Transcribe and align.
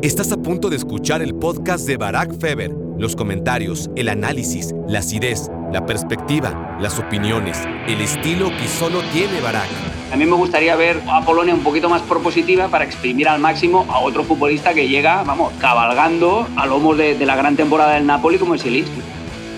Estás 0.00 0.30
a 0.30 0.36
punto 0.36 0.70
de 0.70 0.76
escuchar 0.76 1.22
el 1.22 1.34
podcast 1.34 1.84
de 1.84 1.96
Barack 1.96 2.38
Feber. 2.38 2.70
Los 2.98 3.16
comentarios, 3.16 3.90
el 3.96 4.08
análisis, 4.08 4.72
la 4.86 5.00
acidez, 5.00 5.50
la 5.72 5.86
perspectiva, 5.86 6.78
las 6.80 7.00
opiniones, 7.00 7.58
el 7.88 8.00
estilo 8.00 8.48
que 8.50 8.68
solo 8.68 9.00
tiene 9.12 9.40
Barack. 9.40 9.66
A 10.12 10.16
mí 10.16 10.24
me 10.24 10.36
gustaría 10.36 10.76
ver 10.76 11.02
a 11.08 11.24
Polonia 11.24 11.52
un 11.52 11.64
poquito 11.64 11.88
más 11.88 12.02
propositiva 12.02 12.68
para 12.68 12.84
exprimir 12.84 13.26
al 13.26 13.40
máximo 13.40 13.86
a 13.88 13.98
otro 13.98 14.22
futbolista 14.22 14.72
que 14.72 14.88
llega, 14.88 15.24
vamos, 15.24 15.52
cabalgando 15.58 16.46
a 16.54 16.64
lomos 16.64 16.96
de, 16.96 17.18
de 17.18 17.26
la 17.26 17.34
gran 17.34 17.56
temporada 17.56 17.94
del 17.94 18.06
Napoli 18.06 18.38
como 18.38 18.54
es 18.54 18.62
Zielinski. 18.62 19.00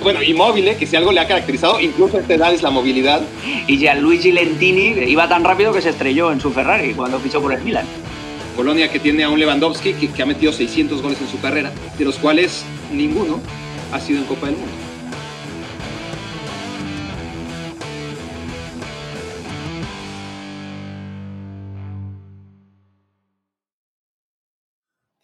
Bueno, 0.03 0.23
inmóvil, 0.23 0.75
que 0.77 0.87
si 0.87 0.97
algo 0.97 1.13
le 1.13 1.21
ha 1.21 1.29
caracterizado, 1.29 1.79
incluso 1.79 2.17
a 2.17 2.21
esta 2.21 2.33
edad, 2.33 2.55
es 2.55 2.63
la 2.63 2.71
movilidad. 2.71 3.21
Y 3.67 3.77
Gianluigi 3.77 4.33
Lentini 4.33 4.95
iba 5.07 5.29
tan 5.29 5.45
rápido 5.45 5.75
que 5.75 5.83
se 5.83 5.91
estrelló 5.91 6.33
en 6.33 6.41
su 6.41 6.51
Ferrari 6.51 6.95
cuando 6.95 7.21
fichó 7.21 7.43
por 7.43 7.53
el 7.53 7.61
Milan. 7.63 7.85
Polonia 8.61 8.93
que 8.93 9.01
tiene 9.01 9.25
a 9.25 9.31
un 9.31 9.41
Lewandowski 9.41 9.95
que, 9.95 10.13
que 10.13 10.23
ha 10.23 10.27
metido 10.27 10.53
600 10.53 11.01
goles 11.01 11.19
en 11.19 11.29
su 11.29 11.41
carrera, 11.41 11.73
de 11.97 12.05
los 12.05 12.19
cuales 12.19 12.63
ninguno 12.93 13.41
ha 13.91 13.99
sido 13.99 14.19
en 14.19 14.27
Copa 14.27 14.49
del 14.49 14.57
Mundo. 14.57 14.75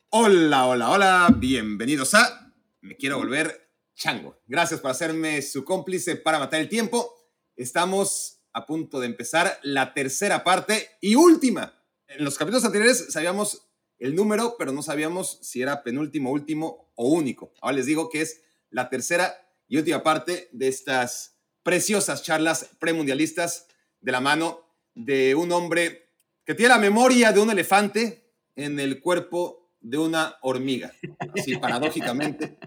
Hola, 0.08 0.64
hola, 0.64 0.90
hola, 0.90 1.34
bienvenidos 1.36 2.14
a 2.14 2.54
Me 2.80 2.96
quiero 2.96 3.18
volver 3.18 3.70
chango. 3.94 4.40
Gracias 4.46 4.80
por 4.80 4.92
hacerme 4.92 5.42
su 5.42 5.62
cómplice 5.62 6.16
para 6.16 6.38
matar 6.38 6.62
el 6.62 6.70
tiempo. 6.70 7.14
Estamos 7.54 8.40
a 8.54 8.64
punto 8.64 8.98
de 8.98 9.08
empezar 9.08 9.60
la 9.62 9.92
tercera 9.92 10.42
parte 10.42 10.88
y 11.02 11.16
última. 11.16 11.75
En 12.08 12.24
los 12.24 12.38
capítulos 12.38 12.64
anteriores 12.64 13.06
sabíamos 13.10 13.68
el 13.98 14.14
número, 14.14 14.56
pero 14.58 14.72
no 14.72 14.82
sabíamos 14.82 15.38
si 15.42 15.62
era 15.62 15.82
penúltimo, 15.82 16.30
último 16.30 16.92
o 16.94 17.08
único. 17.08 17.52
Ahora 17.60 17.76
les 17.76 17.86
digo 17.86 18.08
que 18.08 18.20
es 18.20 18.42
la 18.70 18.88
tercera 18.88 19.34
y 19.68 19.76
última 19.76 20.02
parte 20.02 20.48
de 20.52 20.68
estas 20.68 21.36
preciosas 21.62 22.22
charlas 22.22 22.70
premundialistas 22.78 23.66
de 24.00 24.12
la 24.12 24.20
mano 24.20 24.66
de 24.94 25.34
un 25.34 25.50
hombre 25.50 26.10
que 26.44 26.54
tiene 26.54 26.74
la 26.74 26.78
memoria 26.78 27.32
de 27.32 27.40
un 27.40 27.50
elefante 27.50 28.32
en 28.54 28.78
el 28.78 29.00
cuerpo 29.00 29.72
de 29.80 29.98
una 29.98 30.36
hormiga. 30.42 30.92
Así, 31.36 31.56
paradójicamente. 31.60 32.58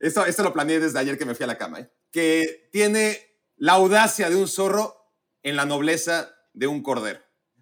Esto, 0.00 0.26
esto 0.26 0.42
lo 0.42 0.52
planeé 0.52 0.80
desde 0.80 0.98
ayer 0.98 1.16
que 1.16 1.24
me 1.24 1.36
fui 1.36 1.44
a 1.44 1.46
la 1.46 1.58
cama. 1.58 1.80
¿eh? 1.80 1.90
Que 2.10 2.68
tiene 2.72 3.38
la 3.56 3.74
audacia 3.74 4.28
de 4.28 4.36
un 4.36 4.48
zorro 4.48 5.12
en 5.44 5.54
la 5.54 5.66
nobleza 5.66 6.34
de 6.52 6.66
un 6.66 6.82
cordero. 6.82 7.20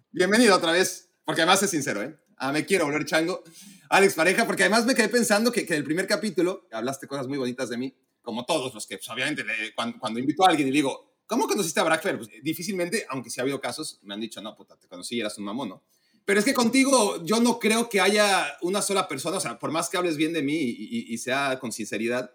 Bienvenido 0.09 0.55
otra 0.55 0.71
vez, 0.71 1.10
porque 1.25 1.41
además 1.41 1.61
es 1.63 1.69
sincero, 1.69 2.01
¿eh? 2.03 2.17
Ah, 2.37 2.51
me 2.51 2.65
quiero 2.65 2.85
volver 2.85 3.05
chango. 3.05 3.43
Alex 3.89 4.13
Pareja, 4.15 4.47
porque 4.47 4.63
además 4.63 4.85
me 4.85 4.95
quedé 4.95 5.09
pensando 5.09 5.51
que, 5.51 5.65
que 5.65 5.73
en 5.73 5.79
el 5.79 5.83
primer 5.83 6.07
capítulo 6.07 6.67
hablaste 6.71 7.07
cosas 7.07 7.27
muy 7.27 7.37
bonitas 7.37 7.69
de 7.69 7.77
mí, 7.77 7.93
como 8.21 8.45
todos 8.45 8.73
los 8.73 8.87
que, 8.87 8.97
pues, 8.97 9.09
obviamente, 9.09 9.43
le- 9.43 9.73
cuando, 9.75 9.99
cuando 9.99 10.19
invito 10.19 10.43
a 10.45 10.49
alguien 10.49 10.67
y 10.67 10.71
digo, 10.71 11.17
¿cómo 11.27 11.47
conociste 11.47 11.79
a 11.79 11.83
Barack 11.83 12.01
Feber? 12.03 12.17
Pues, 12.17 12.29
difícilmente, 12.41 13.05
aunque 13.09 13.29
sí 13.29 13.39
ha 13.39 13.43
habido 13.43 13.61
casos, 13.61 13.99
me 14.03 14.13
han 14.13 14.21
dicho, 14.21 14.41
no, 14.41 14.55
puta, 14.55 14.75
te 14.77 14.87
conocí 14.87 15.17
y 15.17 15.19
eras 15.21 15.37
un 15.37 15.43
mamón, 15.45 15.69
¿no? 15.69 15.83
Pero 16.25 16.39
es 16.39 16.45
que 16.45 16.53
contigo 16.53 17.23
yo 17.25 17.39
no 17.39 17.59
creo 17.59 17.89
que 17.89 17.99
haya 17.99 18.45
una 18.61 18.81
sola 18.81 19.07
persona, 19.07 19.37
o 19.37 19.39
sea, 19.39 19.57
por 19.59 19.71
más 19.71 19.89
que 19.89 19.97
hables 19.97 20.17
bien 20.17 20.33
de 20.33 20.41
mí 20.41 20.55
y, 20.55 20.69
y- 21.09 21.13
y 21.13 21.17
sea 21.17 21.57
con 21.59 21.71
sinceridad, 21.71 22.31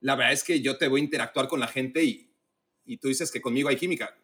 la 0.00 0.16
verdad 0.16 0.32
es 0.32 0.44
que 0.44 0.60
yo 0.60 0.76
te 0.78 0.88
voy 0.88 1.00
a 1.00 1.04
interactuar 1.04 1.48
con 1.48 1.60
la 1.60 1.66
gente 1.68 2.04
y, 2.04 2.34
y 2.84 2.96
tú 2.98 3.08
dices 3.08 3.30
que 3.30 3.40
conmigo 3.40 3.68
hay 3.68 3.76
química. 3.76 4.14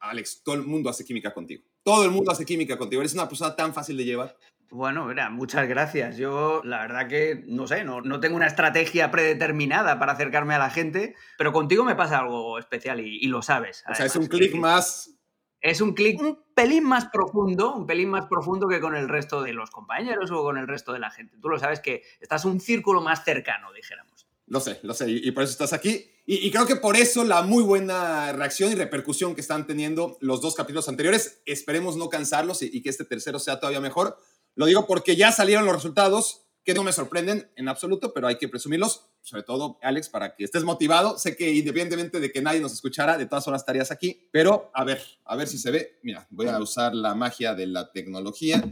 Alex, 0.00 0.42
todo 0.44 0.54
el 0.54 0.62
mundo 0.62 0.88
hace 0.90 1.04
química 1.04 1.32
contigo. 1.34 1.62
Todo 1.88 2.04
el 2.04 2.10
mundo 2.10 2.30
hace 2.30 2.44
química 2.44 2.76
contigo. 2.76 3.00
Eres 3.00 3.14
una 3.14 3.28
persona 3.28 3.56
tan 3.56 3.72
fácil 3.72 3.96
de 3.96 4.04
llevar. 4.04 4.36
Bueno, 4.70 5.06
mira, 5.06 5.30
muchas 5.30 5.66
gracias. 5.66 6.18
Yo, 6.18 6.60
la 6.62 6.82
verdad 6.82 7.08
que, 7.08 7.44
no 7.46 7.66
sé, 7.66 7.84
no, 7.84 8.02
no 8.02 8.20
tengo 8.20 8.36
una 8.36 8.46
estrategia 8.46 9.10
predeterminada 9.10 9.98
para 9.98 10.12
acercarme 10.12 10.54
a 10.54 10.58
la 10.58 10.68
gente, 10.68 11.14
pero 11.38 11.50
contigo 11.52 11.84
me 11.84 11.96
pasa 11.96 12.18
algo 12.18 12.58
especial 12.58 13.00
y, 13.00 13.16
y 13.16 13.28
lo 13.28 13.40
sabes. 13.40 13.84
O 13.90 13.94
sea, 13.94 14.04
es 14.04 14.16
un 14.16 14.26
clic 14.26 14.54
más. 14.54 15.14
Es 15.60 15.80
un 15.80 15.94
clic 15.94 16.20
un 16.20 16.44
pelín 16.54 16.84
más 16.84 17.06
profundo, 17.06 17.74
un 17.74 17.86
pelín 17.86 18.10
más 18.10 18.26
profundo 18.26 18.68
que 18.68 18.80
con 18.80 18.94
el 18.94 19.08
resto 19.08 19.42
de 19.42 19.54
los 19.54 19.70
compañeros 19.70 20.30
o 20.30 20.42
con 20.42 20.58
el 20.58 20.68
resto 20.68 20.92
de 20.92 20.98
la 20.98 21.10
gente. 21.10 21.38
Tú 21.40 21.48
lo 21.48 21.58
sabes 21.58 21.80
que 21.80 22.02
estás 22.20 22.44
un 22.44 22.60
círculo 22.60 23.00
más 23.00 23.24
cercano, 23.24 23.72
dijéramos. 23.72 24.28
Lo 24.46 24.60
sé, 24.60 24.78
lo 24.82 24.92
sé, 24.94 25.10
y 25.10 25.30
por 25.32 25.42
eso 25.42 25.52
estás 25.52 25.72
aquí. 25.72 26.10
Y, 26.30 26.50
creo 26.50 26.66
que 26.66 26.76
por 26.76 26.94
eso 26.94 27.24
la 27.24 27.40
muy 27.40 27.62
buena 27.62 28.34
reacción 28.34 28.70
y 28.70 28.74
repercusión 28.74 29.34
que 29.34 29.40
están 29.40 29.66
teniendo 29.66 30.18
los 30.20 30.42
dos 30.42 30.54
capítulos 30.54 30.86
anteriores. 30.86 31.40
Esperemos 31.46 31.96
no 31.96 32.10
cansarlos 32.10 32.60
y, 32.60 32.82
que 32.82 32.90
este 32.90 33.06
tercero 33.06 33.38
sea 33.38 33.58
todavía 33.58 33.80
mejor. 33.80 34.20
Lo 34.54 34.66
digo 34.66 34.86
porque 34.86 35.16
ya 35.16 35.32
salieron 35.32 35.64
los 35.64 35.74
resultados, 35.74 36.42
que 36.64 36.74
no 36.74 36.82
me 36.82 36.92
sorprenden 36.92 37.50
en 37.56 37.66
absoluto, 37.66 38.12
pero 38.12 38.26
hay 38.26 38.36
que 38.36 38.46
presumirlos. 38.46 39.06
Sobre 39.22 39.42
todo, 39.42 39.78
Alex, 39.80 40.10
para 40.10 40.34
que 40.36 40.44
estés 40.44 40.64
motivado. 40.64 41.16
Sé 41.16 41.34
que 41.34 41.50
independientemente 41.50 42.20
de 42.20 42.30
que 42.30 42.42
nadie 42.42 42.60
nos 42.60 42.74
escuchara, 42.74 43.16
de 43.16 43.24
todas 43.24 43.46
formas 43.46 43.62
estarías 43.62 43.90
aquí. 43.90 44.28
Pero 44.30 44.70
a 44.74 44.84
ver, 44.84 45.02
a 45.24 45.34
ver 45.34 45.48
si 45.48 45.56
se 45.56 45.70
ve. 45.70 45.98
Mira, 46.02 46.26
voy 46.28 46.48
a 46.48 46.58
usar 46.58 46.94
la 46.94 47.14
magia 47.14 47.54
de 47.54 47.68
la 47.68 47.90
tecnología 47.90 48.62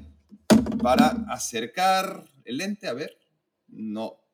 para 0.82 1.24
acercar 1.30 2.22
el 2.44 2.58
lente. 2.58 2.86
A 2.86 2.92
ver, 2.92 3.16
no, 3.68 4.25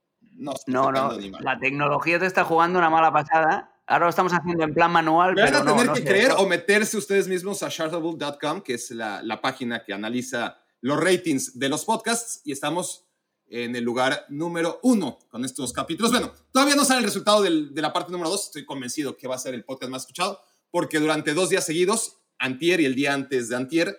no. 0.42 0.52
No, 0.66 0.92
no, 0.92 1.12
la 1.40 1.58
tecnología 1.58 2.18
te 2.18 2.26
está 2.26 2.44
jugando 2.44 2.78
una 2.78 2.90
mala 2.90 3.12
pasada. 3.12 3.68
Ahora 3.86 4.06
lo 4.06 4.10
estamos 4.10 4.32
haciendo 4.32 4.64
en 4.64 4.74
plan 4.74 4.90
manual, 4.92 5.34
Me 5.34 5.42
van 5.42 5.54
a 5.54 5.64
tener 5.64 5.86
no 5.86 5.92
que 5.94 6.04
creer 6.04 6.32
o 6.38 6.46
meterse 6.46 6.96
ustedes 6.96 7.26
mismos 7.28 7.62
a 7.62 7.68
chartable.com, 7.68 8.60
que 8.62 8.74
es 8.74 8.90
la, 8.92 9.22
la 9.22 9.40
página 9.40 9.82
que 9.84 9.92
analiza 9.92 10.56
los 10.80 10.98
ratings 11.02 11.58
de 11.58 11.68
los 11.68 11.84
podcasts, 11.84 12.40
y 12.44 12.52
estamos 12.52 13.06
en 13.48 13.76
el 13.76 13.84
lugar 13.84 14.24
número 14.30 14.78
uno 14.82 15.18
con 15.28 15.44
estos 15.44 15.72
capítulos. 15.72 16.10
Bueno, 16.12 16.32
todavía 16.52 16.74
no 16.74 16.84
sale 16.84 17.00
el 17.00 17.04
resultado 17.04 17.42
del- 17.42 17.74
de 17.74 17.82
la 17.82 17.92
parte 17.92 18.10
número 18.12 18.30
dos. 18.30 18.46
Estoy 18.46 18.64
convencido 18.64 19.16
que 19.16 19.28
va 19.28 19.34
a 19.34 19.38
ser 19.38 19.52
el 19.54 19.64
podcast 19.64 19.90
más 19.90 20.02
escuchado, 20.02 20.40
porque 20.70 20.98
durante 20.98 21.34
dos 21.34 21.50
días 21.50 21.66
seguidos, 21.66 22.18
antier 22.38 22.80
y 22.80 22.86
el 22.86 22.94
día 22.94 23.12
antes 23.12 23.48
de 23.50 23.56
antier, 23.56 23.98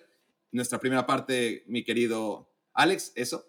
nuestra 0.51 0.79
primera 0.79 1.05
parte, 1.05 1.63
mi 1.67 1.83
querido 1.83 2.49
Alex, 2.73 3.11
eso, 3.15 3.45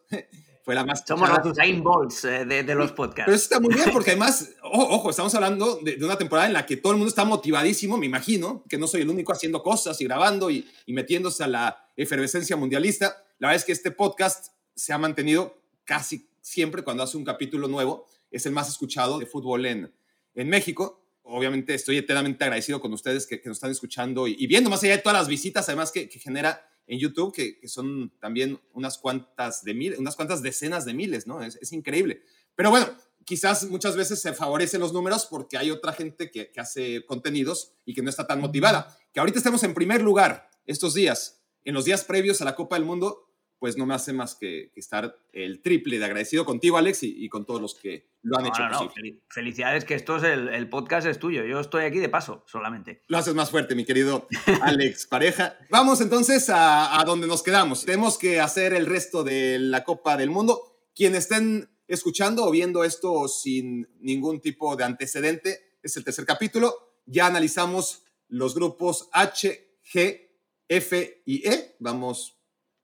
fue 0.65 0.75
la 0.75 0.85
más 0.85 1.05
Somos 1.07 1.29
los 1.29 1.47
Usain 1.47 1.83
Bolts 1.83 2.25
eh, 2.25 2.47
de, 2.47 2.63
de 2.63 2.75
los 2.75 2.93
Pero 2.93 2.97
podcasts. 2.97 3.33
eso 3.33 3.43
está 3.43 3.61
muy 3.61 3.75
bien 3.75 3.91
porque 3.93 4.11
además, 4.13 4.51
ojo, 4.63 4.89
ojo, 4.95 5.11
estamos 5.11 5.35
hablando 5.35 5.77
de, 5.83 5.97
de 5.97 6.05
una 6.05 6.17
temporada 6.17 6.47
en 6.47 6.55
la 6.55 6.65
que 6.65 6.79
todo 6.79 6.93
el 6.93 6.99
mundo 6.99 7.11
está 7.11 7.27
motivadísimo, 7.27 7.99
me 7.99 8.07
imagino, 8.07 8.65
que 8.69 8.79
no 8.79 8.87
soy 8.87 9.03
el 9.03 9.11
único 9.11 9.33
haciendo 9.33 9.63
cosas 9.63 10.01
y 10.01 10.05
grabando 10.05 10.51
y, 10.51 10.67
y 10.87 10.95
metiéndose 10.95 11.45
a 11.45 11.49
la 11.49 11.91
efervescencia 11.97 12.57
mundialista. 12.57 13.25
La 13.39 13.49
verdad 13.49 13.61
es 13.61 13.65
que 13.67 13.73
este 13.73 13.91
podcast 13.91 14.55
se 14.75 14.93
ha 14.95 14.99
mantenido 14.99 15.61
casi 15.85 16.29
siempre 16.41 16.83
cuando 16.83 17.03
hace 17.03 17.19
un 17.19 17.25
capítulo 17.25 17.69
nuevo. 17.69 18.07
Es 18.31 18.47
el 18.47 18.53
más 18.53 18.69
escuchado 18.69 19.19
de 19.19 19.27
fútbol 19.27 19.67
en, 19.67 19.95
en 20.35 20.49
México. 20.49 21.07
Obviamente 21.25 21.75
estoy 21.75 21.99
eternamente 21.99 22.43
agradecido 22.45 22.81
con 22.81 22.93
ustedes 22.95 23.27
que, 23.27 23.41
que 23.41 23.49
nos 23.49 23.59
están 23.59 23.71
escuchando 23.71 24.27
y, 24.27 24.35
y 24.39 24.47
viendo, 24.47 24.71
más 24.71 24.83
allá 24.83 24.97
de 24.97 25.03
todas 25.03 25.19
las 25.19 25.29
visitas 25.29 25.69
además 25.69 25.93
que, 25.93 26.09
que 26.09 26.19
genera 26.19 26.67
en 26.87 26.99
YouTube, 26.99 27.35
que, 27.35 27.59
que 27.59 27.69
son 27.69 28.13
también 28.21 28.61
unas 28.73 28.99
cuantas 28.99 29.65
de 29.65 29.75
mil, 29.75 29.95
unas 29.99 30.17
cuantas 30.17 30.43
decenas 30.43 30.85
de 30.85 30.95
miles, 30.95 31.27
¿no? 31.27 31.43
Es, 31.43 31.57
es 31.57 31.73
increíble. 31.73 32.23
Pero 32.55 32.71
bueno, 32.71 32.87
quizás 33.25 33.69
muchas 33.71 33.97
veces 33.97 34.21
se 34.21 34.33
favorecen 34.33 34.81
los 34.81 34.93
números 34.93 35.27
porque 35.27 35.57
hay 35.57 35.71
otra 35.71 35.93
gente 35.93 36.31
que, 36.31 36.51
que 36.51 36.61
hace 36.61 37.05
contenidos 37.07 37.73
y 37.85 37.95
que 37.95 38.03
no 38.03 38.11
está 38.11 38.27
tan 38.27 38.41
motivada. 38.41 38.97
Que 39.13 39.21
ahorita 39.21 39.39
estemos 39.39 39.63
en 39.63 39.75
primer 39.75 40.03
lugar 40.03 40.49
estos 40.67 40.95
días, 40.95 41.43
en 41.65 41.75
los 41.75 41.85
días 41.85 42.05
previos 42.05 42.41
a 42.41 42.45
la 42.45 42.55
Copa 42.55 42.77
del 42.77 42.85
Mundo, 42.85 43.24
pues 43.65 43.79
no 43.79 43.87
me 43.87 43.95
hace 43.95 44.13
más 44.13 44.35
que, 44.35 44.71
que 44.75 44.81
estar 44.81 45.17
el 45.33 45.63
triple 45.63 45.99
de 45.99 46.05
agradecido 46.05 46.45
contigo, 46.45 46.77
Alex, 46.77 47.03
y, 47.05 47.25
y 47.25 47.31
con 47.31 47.47
todos 47.47 47.63
los 47.63 47.75
que 47.75 48.11
lo 48.21 48.37
han 48.37 48.43
No, 48.45 48.51
hecho 48.51 48.63
no, 48.65 48.69
no, 48.69 48.79
posible. 48.89 49.13
fel- 49.13 49.21
Felicidades 49.31 49.87
que 49.87 49.95
esto 49.95 50.19
es 50.19 50.23
el, 50.25 50.49
el 50.51 50.69
podcast 50.69 51.07
es 51.07 51.19
tuyo. 51.19 51.45
Yo 51.47 51.61
estoy 51.61 51.87
aquí 51.87 51.99
de 51.99 52.11
paso 52.11 52.45
solamente. 52.47 53.01
Lo 53.07 53.17
haces 53.17 53.35
más 53.35 53.51
fuerte, 53.51 53.75
mi 53.75 53.87
querido 53.87 54.29
Alex 54.61 55.07
Pareja. 55.07 55.57
Vamos 55.71 56.03
entonces 56.03 56.51
a, 56.51 57.01
a 57.01 57.05
donde 57.05 57.27
nos 57.27 57.43
quedamos. 57.43 57.87
Tenemos 57.87 58.19
que 58.19 58.39
hacer 58.39 58.75
el 58.75 58.85
resto 58.85 59.25
de 59.25 59.59
la 59.59 59.83
Copa 59.83 60.19
del 60.19 60.29
Mundo. 60.29 60.61
Quienes 60.95 61.21
estén 61.21 61.71
escuchando 61.89 62.45
o 62.45 62.51
viendo 62.51 62.85
esto 62.85 63.29
sin 63.29 63.89
ningún 64.01 64.43
tipo 64.43 64.77
de 64.77 64.85
antecedente, 64.85 65.79
es 65.83 65.97
el 65.97 66.05
tercer 66.05 66.27
capítulo. 66.27 66.99
Ya 67.07 67.29
analizamos 67.29 68.03
los 68.29 68.55
grupos 68.55 69.09
H, 69.13 69.79
G, 69.91 70.21
F 70.69 71.23
y 71.25 71.49
E. 71.49 71.77
Vamos 71.79 72.33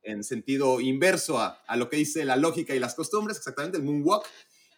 en 0.03 0.25
sentido 0.25 0.81
inverso 0.81 1.39
a, 1.39 1.63
a 1.67 1.77
lo 1.77 1.89
que 1.89 1.97
dice 1.97 2.25
la 2.25 2.37
lógica 2.37 2.75
y 2.75 2.79
las 2.79 2.95
costumbres, 2.95 3.37
exactamente 3.37 3.79
el 3.79 3.85
moonwalk. 3.85 4.27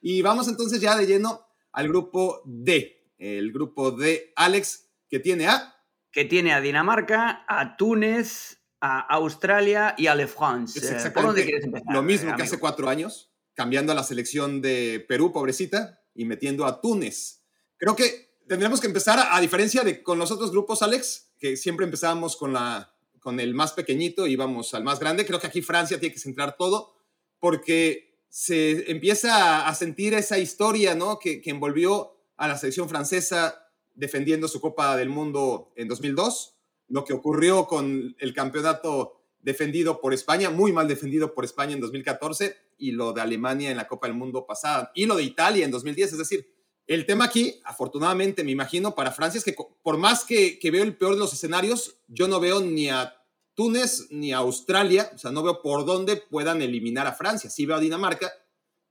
Y 0.01 0.23
vamos 0.23 0.49
entonces 0.49 0.81
ya 0.81 0.97
de 0.97 1.07
lleno 1.07 1.47
al 1.73 1.89
grupo 1.89 2.43
D, 2.45 3.13
el 3.19 3.53
grupo 3.53 3.93
de 3.93 4.33
Alex, 4.37 4.89
que 5.09 5.21
tiene 5.21 5.47
a 5.47 5.75
Que 6.11 6.25
tiene 6.25 6.53
a 6.53 6.61
Dinamarca, 6.61 7.45
a 7.49 7.77
Túnez, 7.77 8.59
a 8.81 9.01
Australia 9.15 9.95
y 9.97 10.09
a 10.09 10.15
Le 10.15 10.27
France. 10.27 10.79
Es 10.79 10.85
Eh, 10.85 10.89
¿Por 10.89 10.97
exactamente 10.97 11.27
dónde 11.29 11.45
quieres 11.45 11.65
empezar? 11.65 11.95
lo 11.95 12.03
mismo 12.03 12.35
que 12.37 12.43
hace 12.43 12.59
cuatro 12.59 12.89
años, 12.89 13.33
cambiando 13.55 13.93
a 13.93 13.95
la 13.95 14.03
selección 14.03 14.61
de 14.61 15.05
Perú, 15.09 15.33
pobrecita, 15.33 16.01
y 16.15 16.25
metiendo 16.25 16.67
a 16.67 16.81
Túnez. 16.81 17.43
Creo 17.77 17.95
que 17.95 18.37
tendremos 18.49 18.81
que 18.81 18.89
empezar, 18.89 19.19
a, 19.19 19.37
a 19.37 19.41
diferencia 19.41 19.85
de 19.85 20.03
con 20.03 20.19
los 20.19 20.31
otros 20.31 20.51
grupos, 20.51 20.83
Alex, 20.83 21.33
que 21.39 21.57
siempre 21.57 21.85
empezábamos 21.85 22.37
con, 22.37 22.53
la, 22.53 22.92
con 23.23 23.41
el 23.41 23.55
más 23.55 23.73
pequeñito 23.73 24.27
y 24.27 24.33
íbamos 24.33 24.75
al 24.75 24.85
más 24.85 24.99
grande. 24.99 25.25
Creo 25.25 25.41
que 25.41 25.47
aquí 25.47 25.63
Francia 25.63 25.99
tiene 25.99 26.13
que 26.13 26.21
centrar 26.21 26.57
todo, 26.57 26.95
porque 27.39 28.19
se 28.29 28.91
empieza 28.91 29.67
a 29.67 29.75
sentir 29.75 30.15
esa 30.15 30.39
historia, 30.39 30.95
¿no? 30.95 31.19
Que, 31.19 31.41
que 31.41 31.51
envolvió 31.51 32.17
a 32.37 32.49
la 32.49 32.59
selección 32.59 32.89
francesa 32.89 33.69
defendiendo 33.95 34.49
su 34.49 34.61
Copa 34.61 34.97
del 34.97 35.09
Mundo 35.09 35.73
en 35.77 35.89
2002, 35.89 36.57
lo 36.89 37.05
que 37.05 37.13
ocurrió 37.13 37.67
con 37.67 38.17
el 38.19 38.35
campeonato 38.35 39.23
defendido 39.41 40.01
por 40.01 40.15
España, 40.15 40.51
muy 40.51 40.73
mal 40.73 40.89
defendido 40.89 41.35
por 41.35 41.45
España 41.45 41.75
en 41.75 41.81
2014, 41.81 42.57
y 42.79 42.93
lo 42.93 43.13
de 43.13 43.21
Alemania 43.21 43.71
en 43.71 43.77
la 43.77 43.87
Copa 43.87 44.07
del 44.07 44.17
Mundo 44.17 44.47
pasada, 44.47 44.91
y 44.95 45.07
lo 45.07 45.17
de 45.17 45.23
Italia 45.23 45.65
en 45.65 45.71
2010. 45.71 46.13
Es 46.13 46.19
decir, 46.19 46.53
el 46.87 47.07
tema 47.07 47.27
aquí, 47.27 47.61
afortunadamente, 47.65 48.45
me 48.45 48.51
imagino, 48.51 48.95
para 48.95 49.13
Francia 49.13 49.39
es 49.39 49.45
que 49.45 49.55
por 49.83 49.99
más 49.99 50.25
que, 50.25 50.59
veo 50.71 50.83
el 50.83 50.97
peor 50.97 51.15
de 51.15 51.21
los 51.21 51.33
escenarios, 51.33 51.97
yo 52.09 52.29
no 52.29 52.41
veo 52.41 52.61
ni 52.61 52.91
a 52.91 53.17
Túnez 53.55 54.09
ni 54.11 54.33
a 54.33 54.39
Australia, 54.39 55.11
o 55.15 55.19
sea, 55.19 55.31
no 55.31 55.43
veo 55.43 55.63
por 55.63 55.85
dónde 55.85 56.17
puedan 56.17 56.63
eliminar 56.63 57.07
a 57.07 57.13
Francia. 57.13 57.51
Sí 57.51 57.67
veo 57.67 57.77
a 57.77 57.81
Dinamarca, 57.81 58.33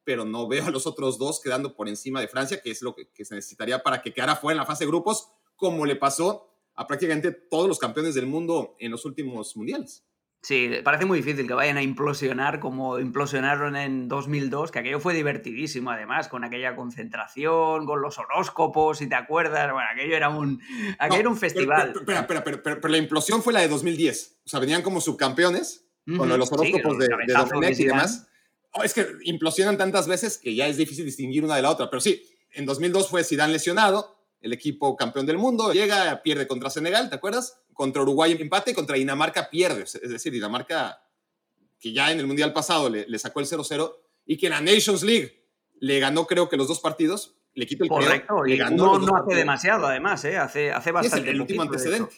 pero 0.04 0.26
no 0.26 0.48
veo 0.48 0.66
a 0.66 0.72
los 0.72 0.88
otros 0.88 1.18
dos 1.18 1.42
quedando 1.42 1.76
por 1.76 1.90
encima 1.90 2.22
de 2.22 2.28
Francia, 2.28 2.62
que 2.62 2.72
es 2.72 2.82
lo 2.82 2.96
que, 2.96 3.10
que 3.10 3.26
se 3.26 3.36
necesitaría 3.36 3.84
para 3.84 4.02
que 4.02 4.14
quedara 4.14 4.36
fuera 4.36 4.56
en 4.56 4.60
la 4.60 4.66
fase 4.66 4.86
de 4.86 4.90
grupos, 4.90 5.28
como 5.56 5.86
le 5.86 5.96
pasó 5.96 6.48
a 6.76 6.88
prácticamente 6.88 7.32
todos 7.32 7.68
los 7.68 7.78
campeones 7.78 8.16
del 8.16 8.28
mundo 8.28 8.76
en 8.80 8.92
los 8.92 9.06
últimos 9.06 9.56
mundiales. 9.58 10.06
Sí, 10.44 10.72
parece 10.84 11.06
muy 11.06 11.20
difícil 11.20 11.46
que 11.46 11.54
vayan 11.54 11.78
a 11.78 11.84
implosionar 11.84 12.60
como 12.60 12.98
implosionaron 12.98 13.76
en 13.76 14.08
2002, 14.08 14.72
que 14.72 14.80
aquello 14.80 15.00
fue 15.00 15.14
divertidísimo 15.14 15.92
además, 15.92 16.30
con 16.30 16.44
aquella 16.44 16.76
concentración, 16.76 17.86
con 17.86 18.02
los 18.02 18.18
horóscopos, 18.18 18.98
si 18.98 19.08
te 19.08 19.14
acuerdas, 19.14 19.72
bueno, 19.72 19.88
aquello 19.94 20.16
era 20.16 20.30
un, 20.30 20.60
aquello 20.98 21.20
era 21.20 21.30
un 21.30 21.38
festival. 21.38 21.94
Pero, 22.08 22.26
pero, 22.28 22.44
pero, 22.44 22.64
pero, 22.64 22.88
la 22.88 22.98
implosión 22.98 23.44
fue 23.44 23.54
la 23.54 23.60
de 23.60 23.68
2010, 23.68 24.40
o 24.44 24.50
sea, 24.50 24.60
venían 24.60 24.82
como 24.82 25.00
subcampeones, 25.00 25.86
uh 26.08 26.12
-huh. 26.12 26.18
con 26.18 26.30
los 26.30 26.52
horóscopos 26.52 26.94
sí, 26.94 27.00
de, 27.00 27.08
de 27.28 27.34
Domenech 27.34 27.80
y 27.80 27.86
demás. 27.86 28.28
Oh, 28.72 28.84
es 28.84 28.96
que 28.96 29.06
implosionan 29.26 29.78
tantas 29.78 30.08
veces 30.08 30.40
que 30.40 30.56
ya 30.56 30.66
es 30.66 30.78
difícil 30.78 31.06
distinguir 31.06 31.44
una 31.46 31.56
de 31.56 31.62
la 31.62 31.70
otra, 31.70 31.88
pero 31.92 32.02
sí, 32.02 32.24
en 32.54 32.66
2002 32.66 33.10
fue 33.10 33.24
Zidane 33.24 33.54
lesionado, 33.54 34.18
el 34.42 34.54
equipo 34.54 34.96
campeón 34.96 35.28
del 35.28 35.38
mundo, 35.38 35.72
llega, 35.72 36.24
pierde 36.24 36.48
contra 36.48 36.72
Senegal, 36.72 37.10
¿te 37.10 37.16
acuerdas? 37.16 37.62
Contra 37.82 38.04
Uruguay 38.04 38.38
empate, 38.40 38.76
contra 38.76 38.96
Dinamarca 38.96 39.50
pierde. 39.50 39.82
Es 39.82 40.08
decir, 40.08 40.32
Dinamarca, 40.32 41.02
que 41.80 41.92
ya 41.92 42.12
en 42.12 42.20
el 42.20 42.28
Mundial 42.28 42.54
pasado 42.54 42.92
le, 42.92 43.08
le 43.08 43.18
sacó 43.18 43.40
el 43.40 43.48
0-0 43.48 43.96
y 44.28 44.38
que 44.38 44.46
en 44.46 44.52
la 44.52 44.62
Nations 44.62 45.02
League 45.02 45.48
le 45.80 46.00
ganó 46.00 46.28
creo 46.28 46.48
que 46.48 46.58
los 46.58 46.68
dos 46.68 46.80
partidos, 46.80 47.36
le 47.56 47.66
quitó 47.66 47.86
el 47.86 47.90
Correcto, 47.90 48.36
peor, 48.36 48.50
y 48.52 48.60
no, 48.76 49.00
no 49.00 49.16
hace 49.16 49.34
demasiado 49.34 49.88
además, 49.88 50.24
¿eh? 50.26 50.38
hace, 50.38 50.72
hace 50.72 50.92
bastante. 50.92 51.24
es 51.24 51.30
el, 51.30 51.36
el 51.38 51.42
último 51.42 51.64
antecedente. 51.64 52.14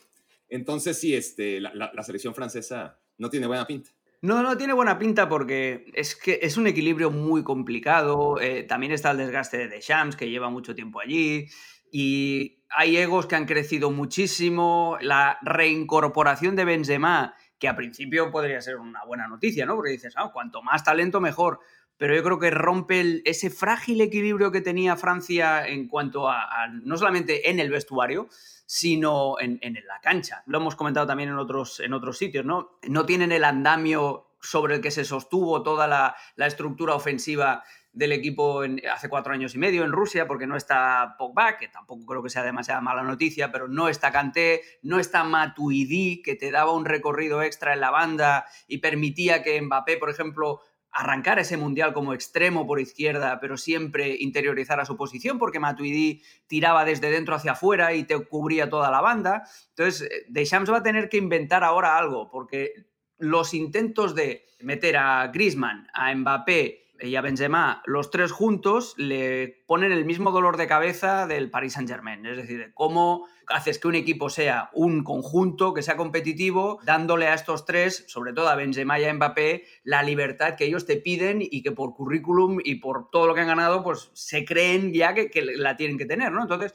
Entonces 0.49 0.99
sí, 0.99 1.15
este, 1.15 1.61
la, 1.61 1.73
la, 1.73 1.93
la 1.93 2.03
selección 2.03 2.35
francesa 2.35 2.99
no 3.17 3.29
tiene 3.29 3.47
buena 3.47 3.65
pinta. 3.65 3.89
No, 4.23 4.43
no 4.43 4.57
tiene 4.57 4.73
buena 4.73 4.99
pinta 4.99 5.29
porque 5.29 5.85
es 5.93 6.13
que 6.15 6.39
es 6.41 6.57
un 6.57 6.67
equilibrio 6.67 7.09
muy 7.09 7.41
complicado. 7.43 8.39
Eh, 8.41 8.63
también 8.63 8.91
está 8.91 9.11
el 9.11 9.17
desgaste 9.17 9.57
de 9.57 9.67
Deschamps, 9.69 10.17
que 10.17 10.29
lleva 10.29 10.49
mucho 10.49 10.75
tiempo 10.75 10.99
allí. 10.99 11.47
Y 11.95 12.63
hay 12.71 12.97
egos 12.97 13.27
que 13.27 13.35
han 13.35 13.45
crecido 13.45 13.91
muchísimo. 13.91 14.97
La 14.99 15.37
reincorporación 15.43 16.55
de 16.55 16.65
Benzema, 16.65 17.35
que 17.59 17.67
a 17.67 17.75
principio 17.75 18.31
podría 18.31 18.59
ser 18.61 18.77
una 18.77 19.05
buena 19.05 19.27
noticia, 19.27 19.67
¿no? 19.67 19.75
Porque 19.75 19.91
dices, 19.91 20.15
ah, 20.17 20.31
cuanto 20.33 20.63
más 20.63 20.83
talento, 20.83 21.21
mejor. 21.21 21.59
Pero 21.97 22.15
yo 22.15 22.23
creo 22.23 22.39
que 22.39 22.49
rompe 22.49 23.21
ese 23.25 23.51
frágil 23.51 24.01
equilibrio 24.01 24.51
que 24.51 24.61
tenía 24.61 24.97
Francia 24.97 25.67
en 25.67 25.87
cuanto 25.87 26.27
a, 26.27 26.41
a 26.45 26.67
no 26.67 26.97
solamente 26.97 27.51
en 27.51 27.59
el 27.59 27.69
vestuario, 27.69 28.27
sino 28.65 29.39
en, 29.39 29.59
en, 29.61 29.75
la 29.85 30.01
cancha. 30.01 30.41
Lo 30.47 30.57
hemos 30.57 30.75
comentado 30.75 31.05
también 31.05 31.29
en 31.29 31.35
otros, 31.35 31.79
en 31.79 31.93
otros 31.93 32.17
sitios, 32.17 32.43
¿no? 32.43 32.79
No 32.89 33.05
tienen 33.05 33.31
el 33.31 33.43
andamio 33.43 34.31
sobre 34.41 34.75
el 34.75 34.81
que 34.81 34.89
se 34.89 35.05
sostuvo 35.05 35.61
toda 35.61 35.87
la, 35.87 36.15
la 36.37 36.47
estructura 36.47 36.95
ofensiva 36.95 37.63
del 37.93 38.11
equipo 38.11 38.63
hace 38.91 39.07
cuatro 39.07 39.33
años 39.33 39.53
y 39.53 39.59
medio 39.59 39.83
en 39.83 39.91
Rusia, 39.91 40.27
porque 40.27 40.47
no 40.47 40.57
está 40.57 41.15
Pogba, 41.17 41.57
que 41.57 41.67
tampoco 41.67 42.05
creo 42.05 42.23
que 42.23 42.29
sea 42.29 42.43
demasiada 42.43 42.81
mala 42.81 43.03
noticia, 43.03 43.51
pero 43.51 43.67
no 43.67 43.87
está 43.87 44.11
Kanté, 44.11 44.61
no 44.81 44.99
está 44.99 45.23
Matuidi, 45.23 46.21
que 46.23 46.35
te 46.35 46.51
daba 46.51 46.73
un 46.73 46.85
recorrido 46.85 47.43
extra 47.43 47.73
en 47.73 47.81
la 47.81 47.91
banda 47.91 48.45
y 48.67 48.79
permitía 48.79 49.43
que 49.43 49.61
Mbappé, 49.61 49.97
por 49.97 50.09
ejemplo, 50.09 50.59
arrancar 50.91 51.39
ese 51.39 51.55
mundial 51.57 51.93
como 51.93 52.13
extremo 52.13 52.67
por 52.67 52.79
izquierda, 52.79 53.39
pero 53.39 53.57
siempre 53.57 54.15
interiorizar 54.19 54.83
su 54.85 54.97
posición, 54.97 55.37
porque 55.37 55.59
Matuidi 55.59 56.21
tiraba 56.47 56.85
desde 56.85 57.11
dentro 57.11 57.35
hacia 57.35 57.53
afuera 57.53 57.93
y 57.93 58.03
te 58.03 58.17
cubría 58.25 58.69
toda 58.69 58.91
la 58.91 59.01
banda. 59.01 59.43
Entonces, 59.69 60.09
Deschamps 60.29 60.71
va 60.71 60.77
a 60.77 60.83
tener 60.83 61.09
que 61.09 61.17
inventar 61.17 61.63
ahora 61.63 61.97
algo, 61.97 62.29
porque 62.29 62.73
los 63.17 63.53
intentos 63.53 64.15
de 64.15 64.45
meter 64.61 64.97
a 64.97 65.27
Griezmann, 65.27 65.87
a 65.93 66.13
Mbappé 66.13 66.82
y 67.07 67.15
a 67.15 67.21
Benzema, 67.21 67.81
los 67.85 68.11
tres 68.11 68.31
juntos, 68.31 68.93
le 68.97 69.63
ponen 69.67 69.91
el 69.91 70.05
mismo 70.05 70.31
dolor 70.31 70.57
de 70.57 70.67
cabeza 70.67 71.27
del 71.27 71.49
Paris 71.49 71.73
Saint-Germain. 71.73 72.25
Es 72.25 72.37
decir, 72.37 72.71
cómo 72.73 73.27
haces 73.47 73.77
que 73.77 73.89
un 73.89 73.95
equipo 73.95 74.29
sea 74.29 74.69
un 74.73 75.03
conjunto, 75.03 75.73
que 75.73 75.81
sea 75.81 75.97
competitivo, 75.97 76.79
dándole 76.85 77.27
a 77.27 77.33
estos 77.33 77.65
tres, 77.65 78.05
sobre 78.07 78.31
todo 78.31 78.47
a 78.47 78.55
Benzema 78.55 78.99
y 78.99 79.05
a 79.05 79.13
Mbappé, 79.13 79.65
la 79.83 80.01
libertad 80.01 80.55
que 80.55 80.65
ellos 80.65 80.85
te 80.85 80.95
piden 80.95 81.39
y 81.41 81.61
que 81.61 81.71
por 81.71 81.93
currículum 81.93 82.59
y 82.63 82.75
por 82.75 83.09
todo 83.09 83.27
lo 83.27 83.35
que 83.35 83.41
han 83.41 83.47
ganado, 83.47 83.83
pues 83.83 84.09
se 84.13 84.45
creen 84.45 84.93
ya 84.93 85.13
que, 85.13 85.29
que 85.29 85.41
la 85.41 85.75
tienen 85.75 85.97
que 85.97 86.05
tener, 86.05 86.31
¿no? 86.31 86.41
Entonces, 86.41 86.73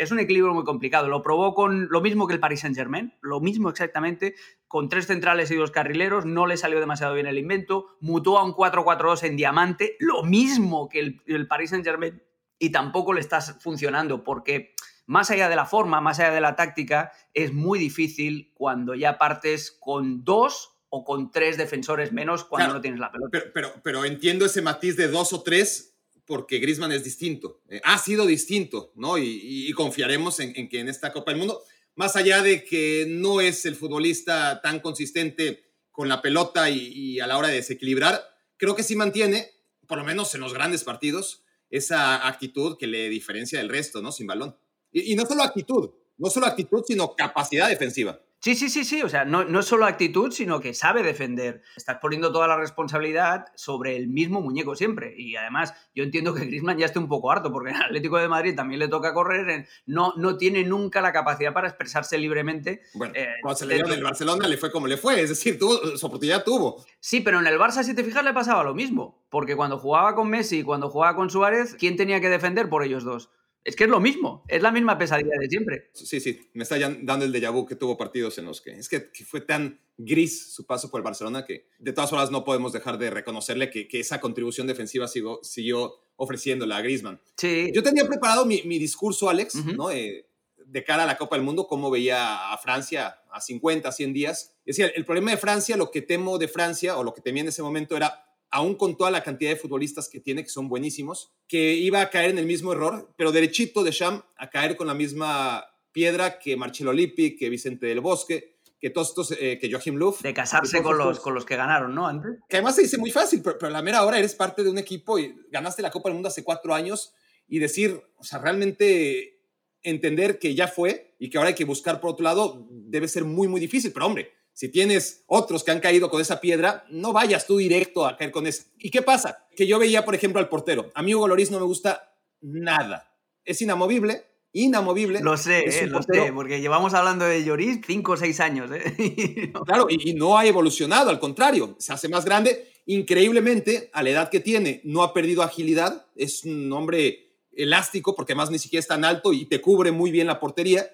es 0.00 0.10
un 0.10 0.18
equilibrio 0.18 0.54
muy 0.54 0.64
complicado. 0.64 1.08
Lo 1.08 1.22
probó 1.22 1.54
con 1.54 1.88
lo 1.90 2.00
mismo 2.00 2.26
que 2.26 2.32
el 2.32 2.40
Paris 2.40 2.60
Saint-Germain, 2.60 3.12
lo 3.20 3.40
mismo 3.40 3.68
exactamente, 3.68 4.34
con 4.66 4.88
tres 4.88 5.06
centrales 5.06 5.50
y 5.50 5.56
dos 5.56 5.70
carrileros, 5.70 6.24
no 6.24 6.46
le 6.46 6.56
salió 6.56 6.80
demasiado 6.80 7.12
bien 7.12 7.26
el 7.26 7.36
invento, 7.36 7.98
mutó 8.00 8.38
a 8.38 8.44
un 8.44 8.54
4-4-2 8.54 9.24
en 9.24 9.36
diamante, 9.36 9.96
lo 10.00 10.22
mismo 10.22 10.88
que 10.88 11.00
el, 11.00 11.22
el 11.26 11.46
Paris 11.46 11.70
Saint-Germain, 11.70 12.22
y 12.58 12.70
tampoco 12.70 13.12
le 13.12 13.20
está 13.20 13.42
funcionando, 13.42 14.24
porque 14.24 14.74
más 15.04 15.30
allá 15.30 15.50
de 15.50 15.56
la 15.56 15.66
forma, 15.66 16.00
más 16.00 16.18
allá 16.18 16.30
de 16.30 16.40
la 16.40 16.56
táctica, 16.56 17.12
es 17.34 17.52
muy 17.52 17.78
difícil 17.78 18.52
cuando 18.54 18.94
ya 18.94 19.18
partes 19.18 19.70
con 19.70 20.24
dos 20.24 20.78
o 20.88 21.04
con 21.04 21.30
tres 21.30 21.58
defensores 21.58 22.10
menos 22.10 22.44
cuando 22.44 22.68
claro, 22.68 22.74
no 22.78 22.80
tienes 22.80 23.00
la 23.00 23.12
pelota. 23.12 23.28
Pero, 23.30 23.44
pero, 23.52 23.72
pero 23.82 24.04
entiendo 24.06 24.46
ese 24.46 24.62
matiz 24.62 24.96
de 24.96 25.08
dos 25.08 25.34
o 25.34 25.42
tres 25.42 25.89
porque 26.30 26.60
Griezmann 26.60 26.92
es 26.92 27.02
distinto, 27.02 27.60
eh, 27.68 27.80
ha 27.82 27.98
sido 27.98 28.24
distinto, 28.24 28.92
¿no? 28.94 29.18
Y, 29.18 29.72
confiaremos 29.72 30.38
en, 30.38 30.68
que 30.68 30.78
en 30.78 30.88
esta 30.88 31.12
Copa 31.12 31.32
del 31.32 31.40
Mundo, 31.40 31.64
más 31.96 32.14
allá 32.14 32.40
de 32.40 32.62
que 32.62 33.04
no 33.08 33.40
es 33.40 33.66
el 33.66 33.74
futbolista 33.74 34.60
tan 34.62 34.78
consistente 34.78 35.72
con 35.90 36.08
la 36.08 36.22
pelota 36.22 36.70
y, 36.70 37.18
a 37.18 37.26
la 37.26 37.36
hora 37.36 37.48
de 37.48 37.56
desequilibrar, 37.56 38.22
creo 38.56 38.76
que 38.76 38.84
sí 38.84 38.94
mantiene, 38.94 39.50
por 39.88 39.98
lo 39.98 40.04
menos 40.04 40.32
en 40.36 40.40
los 40.40 40.54
grandes 40.54 40.84
partidos, 40.84 41.42
esa 41.68 42.28
actitud 42.28 42.76
que 42.78 42.86
le 42.86 43.08
diferencia 43.08 43.58
del 43.58 43.68
resto, 43.68 44.00
¿no? 44.00 44.12
Sin 44.12 44.28
balón. 44.28 44.56
Y 44.92 45.16
no 45.16 45.26
solo 45.26 45.42
actitud, 45.42 45.90
no 46.16 46.30
solo 46.30 46.46
actitud, 46.46 46.84
sino 46.86 47.16
capacidad 47.16 47.68
defensiva. 47.68 48.20
Sí, 48.40 48.54
sí, 48.54 48.70
sí, 48.70 48.84
sí. 48.84 49.02
O 49.02 49.08
sea, 49.08 49.24
no, 49.26 49.44
no, 49.44 49.60
es 49.60 49.66
solo 49.66 49.84
actitud, 49.84 50.32
sino 50.32 50.60
que 50.60 50.72
sabe 50.72 51.02
defender. 51.02 51.62
Estás 51.76 51.98
poniendo 52.00 52.32
toda 52.32 52.48
la 52.48 52.56
responsabilidad 52.56 53.46
sobre 53.54 53.96
el 53.96 54.08
mismo 54.08 54.40
muñeco 54.40 54.74
siempre. 54.74 55.14
Y 55.16 55.36
además, 55.36 55.74
yo 55.94 56.04
entiendo 56.04 56.34
que 56.34 56.46
Griezmann 56.46 56.78
ya 56.78 56.86
esté 56.86 56.98
un 56.98 57.08
poco 57.08 57.30
harto, 57.30 57.52
porque 57.52 57.70
en 57.70 57.76
Atlético 57.76 58.16
de 58.18 58.28
Madrid 58.28 58.54
también 58.56 58.80
le 58.80 58.88
toca 58.88 59.12
correr. 59.12 59.68
No, 59.84 60.14
no 60.16 60.38
tiene 60.38 60.64
nunca 60.64 61.02
la 61.02 61.12
capacidad 61.12 61.52
para 61.52 61.68
expresarse 61.68 62.16
libremente. 62.16 62.82
Bueno, 62.94 63.12
eh, 63.14 63.28
cuando 63.42 63.58
se 63.58 63.66
le 63.66 63.74
dio 63.74 63.86
del 63.86 64.02
Barcelona 64.02 64.48
le 64.48 64.56
fue 64.56 64.72
como 64.72 64.86
le 64.86 64.96
fue. 64.96 65.20
Es 65.20 65.28
decir, 65.28 65.58
tuvo, 65.58 65.96
su 65.96 66.06
oportunidad 66.06 66.42
tuvo. 66.42 66.84
Sí, 66.98 67.20
pero 67.20 67.40
en 67.40 67.46
el 67.46 67.58
Barça, 67.58 67.82
si 67.82 67.94
te 67.94 68.02
fijas, 68.02 68.24
le 68.24 68.32
pasaba 68.32 68.64
lo 68.64 68.74
mismo. 68.74 69.22
Porque 69.28 69.54
cuando 69.54 69.78
jugaba 69.78 70.14
con 70.14 70.30
Messi 70.30 70.60
y 70.60 70.62
cuando 70.62 70.88
jugaba 70.88 71.14
con 71.14 71.28
Suárez, 71.28 71.76
¿quién 71.78 71.96
tenía 71.96 72.20
que 72.20 72.30
defender 72.30 72.68
por 72.68 72.82
ellos 72.82 73.04
dos? 73.04 73.30
Es 73.62 73.76
que 73.76 73.84
es 73.84 73.90
lo 73.90 74.00
mismo, 74.00 74.42
es 74.48 74.62
la 74.62 74.72
misma 74.72 74.96
pesadilla 74.96 75.38
de 75.38 75.48
siempre. 75.48 75.90
Sí, 75.92 76.18
sí, 76.18 76.50
me 76.54 76.62
está 76.62 76.78
dando 76.78 77.24
el 77.26 77.32
déjà 77.32 77.52
vu 77.52 77.66
que 77.66 77.76
tuvo 77.76 77.96
partidos 77.98 78.38
en 78.38 78.46
los 78.46 78.60
que 78.62 78.72
es 78.72 78.88
que, 78.88 79.10
que, 79.10 79.24
fue 79.24 79.42
tan 79.42 79.80
gris 79.98 80.54
su 80.54 80.64
paso 80.64 80.90
por 80.90 81.00
el 81.00 81.04
Barcelona 81.04 81.44
que 81.44 81.66
de 81.78 81.92
todas 81.92 82.08
formas 82.08 82.30
no 82.30 82.42
podemos 82.42 82.72
dejar 82.72 82.96
de 82.96 83.10
reconocerle 83.10 83.68
que, 83.68 83.86
que 83.86 84.00
esa 84.00 84.18
contribución 84.18 84.66
defensiva 84.66 85.06
siguió, 85.08 85.40
siguió 85.42 85.94
ofreciéndola 86.16 86.78
a 86.78 86.82
Griezmann. 86.82 87.20
Sí. 87.36 87.70
Yo 87.74 87.82
tenía 87.82 88.06
preparado 88.06 88.46
mi, 88.46 88.62
mi 88.62 88.78
discurso, 88.78 89.28
Alex, 89.28 89.54
uh 89.56 89.58
-huh. 89.58 89.76
¿no? 89.76 89.90
Eh, 89.90 90.26
de 90.70 90.84
cara 90.84 91.02
a 91.02 91.06
la 91.06 91.18
Copa 91.18 91.36
del 91.36 91.44
Mundo, 91.44 91.66
cómo 91.66 91.90
veía 91.90 92.52
a 92.52 92.58
Francia 92.58 93.18
a 93.32 93.40
50, 93.40 93.90
100 93.90 94.12
días. 94.12 94.54
Es 94.64 94.76
decir, 94.76 94.92
el 94.94 95.04
problema 95.04 95.32
de 95.32 95.36
Francia, 95.36 95.76
lo 95.76 95.90
que 95.90 96.00
temo 96.00 96.38
de 96.38 96.48
Francia, 96.48 96.96
o 96.96 97.04
lo 97.04 97.12
que 97.12 97.20
temía 97.20 97.42
en 97.42 97.48
ese 97.48 97.62
momento 97.62 97.96
era 97.96 98.29
aún 98.50 98.74
con 98.74 98.96
toda 98.96 99.10
la 99.10 99.22
cantidad 99.22 99.50
de 99.50 99.56
futbolistas 99.56 100.08
que 100.08 100.20
tiene, 100.20 100.42
que 100.42 100.50
son 100.50 100.68
buenísimos, 100.68 101.32
que 101.46 101.74
iba 101.74 102.00
a 102.00 102.10
caer 102.10 102.30
en 102.30 102.38
el 102.38 102.46
mismo 102.46 102.72
error, 102.72 103.12
pero 103.16 103.32
derechito 103.32 103.84
de 103.84 103.92
Sham 103.92 104.22
a 104.36 104.50
caer 104.50 104.76
con 104.76 104.86
la 104.86 104.94
misma 104.94 105.64
piedra 105.92 106.38
que 106.38 106.56
Marcelo 106.56 106.92
Lippi, 106.92 107.36
que 107.36 107.48
Vicente 107.48 107.86
del 107.86 108.00
Bosque, 108.00 108.56
que 108.80 108.90
todos 108.90 109.08
estos, 109.08 109.32
eh, 109.32 109.58
que 109.60 109.70
Joachim 109.70 109.96
Löw. 109.96 110.16
De 110.22 110.32
casarse 110.32 110.82
con 110.82 110.96
los, 110.96 111.20
con 111.20 111.34
los 111.34 111.44
que 111.44 111.56
ganaron, 111.56 111.94
¿no? 111.94 112.06
Antes. 112.06 112.38
Que 112.48 112.56
además 112.56 112.76
se 112.76 112.82
dice 112.82 112.98
muy 112.98 113.10
fácil, 113.10 113.42
pero, 113.42 113.58
pero 113.58 113.68
a 113.68 113.72
la 113.72 113.82
mera 113.82 114.04
hora 114.04 114.18
eres 114.18 114.34
parte 114.34 114.64
de 114.64 114.70
un 114.70 114.78
equipo 114.78 115.18
y 115.18 115.34
ganaste 115.50 115.82
la 115.82 115.90
Copa 115.90 116.08
del 116.08 116.14
Mundo 116.14 116.28
hace 116.28 116.42
cuatro 116.42 116.74
años 116.74 117.12
y 117.46 117.58
decir, 117.58 118.00
o 118.16 118.24
sea, 118.24 118.38
realmente 118.38 119.40
entender 119.82 120.38
que 120.38 120.54
ya 120.54 120.68
fue 120.68 121.14
y 121.18 121.30
que 121.30 121.38
ahora 121.38 121.48
hay 121.48 121.54
que 121.54 121.64
buscar 121.64 122.00
por 122.00 122.10
otro 122.10 122.24
lado 122.24 122.66
debe 122.70 123.08
ser 123.08 123.24
muy, 123.24 123.48
muy 123.48 123.60
difícil, 123.60 123.92
pero 123.92 124.06
hombre, 124.06 124.32
Si 124.60 124.68
tienes 124.68 125.24
otros 125.26 125.64
que 125.64 125.70
han 125.70 125.80
caído 125.80 126.10
con 126.10 126.20
esa 126.20 126.38
piedra, 126.38 126.84
no 126.90 127.14
vayas 127.14 127.46
tú 127.46 127.56
directo 127.56 128.04
a 128.04 128.18
caer 128.18 128.30
con 128.30 128.46
esa. 128.46 128.64
¿Y 128.78 128.90
qué 128.90 129.00
pasa? 129.00 129.46
Que 129.56 129.66
yo 129.66 129.78
veía, 129.78 130.04
por 130.04 130.14
ejemplo, 130.14 130.38
al 130.38 130.50
portero. 130.50 130.92
A 130.94 131.02
mí 131.02 131.14
Hugo 131.14 131.28
Loris 131.28 131.50
no 131.50 131.58
me 131.58 131.64
gusta 131.64 132.14
nada. 132.42 133.10
Es 133.42 133.62
inamovible, 133.62 134.22
inamovible. 134.52 135.20
Lo 135.20 135.38
sé, 135.38 135.60
eh, 135.60 135.86
lo 135.86 136.02
sé, 136.02 136.30
porque 136.34 136.60
llevamos 136.60 136.92
hablando 136.92 137.24
de 137.24 137.42
Lloris 137.42 137.80
cinco 137.86 138.12
o 138.12 138.16
seis 138.18 138.38
años. 138.38 138.70
Eh. 138.70 139.50
claro, 139.64 139.86
y, 139.88 140.12
no 140.12 140.36
ha 140.36 140.44
evolucionado, 140.44 141.08
al 141.08 141.20
contrario, 141.20 141.74
se 141.78 141.94
hace 141.94 142.10
más 142.10 142.26
grande. 142.26 142.70
Increíblemente, 142.84 143.88
a 143.94 144.02
la 144.02 144.10
edad 144.10 144.28
que 144.28 144.40
tiene, 144.40 144.82
no 144.84 145.02
ha 145.02 145.14
perdido 145.14 145.42
agilidad. 145.42 146.04
Es 146.16 146.44
un 146.44 146.70
hombre 146.74 147.32
elástico, 147.52 148.14
porque 148.14 148.34
además 148.34 148.50
ni 148.50 148.58
siquiera 148.58 148.80
es 148.80 148.88
tan 148.88 149.06
alto 149.06 149.32
y 149.32 149.46
te 149.46 149.62
cubre 149.62 149.90
muy 149.90 150.10
bien 150.10 150.26
la 150.26 150.38
portería. 150.38 150.86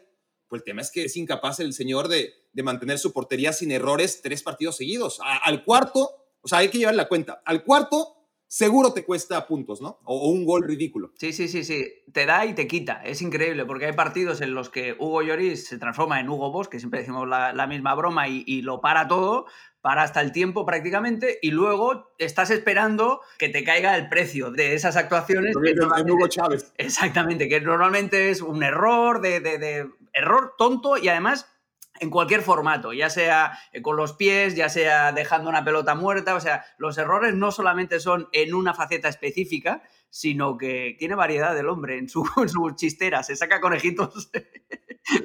Pues 0.49 0.61
el 0.61 0.65
tema 0.65 0.83
es 0.83 0.91
que 0.91 1.05
es 1.05 1.17
incapaz 1.17 1.61
el 1.61 1.73
señor 1.73 2.09
de, 2.09 2.35
de 2.53 2.62
mantener 2.62 2.99
su 2.99 3.12
portería 3.12 3.53
sin 3.53 3.71
errores 3.71 4.21
tres 4.23 4.43
partidos 4.43 4.76
seguidos. 4.76 5.21
al 5.23 5.65
cuarto, 5.65 6.11
o 6.41 6.49
sea, 6.49 6.59
hay 6.59 6.69
que 6.69 6.79
llevarle 6.79 7.03
la 7.03 7.09
cuenta. 7.09 7.43
Al 7.45 7.65
cuarto 7.65 8.17
seguro 8.49 8.93
te 8.93 9.05
cuesta 9.05 9.47
puntos, 9.47 9.81
¿no? 9.81 9.99
O, 10.05 10.31
un 10.31 10.45
gol 10.45 10.62
ridículo. 10.62 11.12
Sí, 11.17 11.33
sí, 11.33 11.49
sí, 11.49 11.65
sí. 11.65 11.85
Te 12.12 12.26
da 12.26 12.47
y 12.47 12.55
te 12.55 12.67
quita. 12.67 13.03
Es 13.05 13.23
increíble 13.23 13.65
porque 13.65 13.87
hay 13.87 13.93
partidos 13.93 14.41
en 14.41 14.55
los 14.55 14.71
que 14.71 14.95
Hugo 14.99 15.23
Lloris 15.23 15.67
se 15.67 15.79
transforma 15.79 16.21
en 16.21 16.29
Hugo 16.29 16.50
Boss, 16.50 16.69
que 16.69 16.79
siempre 16.79 17.00
decimos 17.00 17.29
la, 17.29 17.67
misma 17.67 17.95
broma 17.95 18.29
y, 18.29 18.62
lo 18.62 18.81
para 18.81 19.09
todo, 19.09 19.47
para 19.87 20.02
hasta 20.02 20.21
el 20.21 20.33
tiempo 20.33 20.66
prácticamente, 20.66 21.38
y 21.40 21.52
luego 21.52 22.11
estás 22.19 22.50
esperando 22.50 23.21
que 23.38 23.50
te 23.50 23.62
caiga 23.62 23.95
el 23.95 24.09
precio 24.09 24.50
de 24.50 24.75
esas 24.75 24.97
actuaciones. 24.97 25.55
En 25.64 26.11
Hugo 26.11 26.26
Chávez. 26.26 26.73
Exactamente, 26.76 27.49
que 27.49 27.61
normalmente 27.61 28.31
es 28.31 28.43
un 28.43 28.64
error, 28.64 29.21
de, 29.21 29.38
de 29.38 29.88
error 30.12 30.55
tonto 30.59 30.97
y 30.97 31.07
además 31.07 31.49
en 32.00 32.11
cualquier 32.11 32.43
formato, 32.43 32.93
ya 32.95 33.11
sea 33.11 33.61
eh, 33.73 33.81
con 33.81 33.97
los 33.97 34.14
pies, 34.14 34.57
ya 34.57 34.69
sea 34.69 35.12
dejando 35.12 35.49
una 35.49 35.64
pelota 35.64 35.95
muerta, 35.95 36.35
o 36.35 36.40
sea, 36.40 36.64
los 36.78 36.99
errores 36.99 37.37
no 37.37 37.52
solamente 37.52 38.00
son 38.00 38.28
en 38.33 38.55
una 38.55 38.75
faceta 38.75 39.09
específica, 39.09 39.85
sino 40.11 40.59
que 40.59 40.97
tiene 40.99 41.14
variedad 41.14 41.55
del 41.55 41.69
hombre 41.69 41.97
en 41.99 42.09
su, 42.09 42.26
chistera, 42.75 43.23
se 43.23 43.37
saca 43.37 43.61
conejitos. 43.61 44.33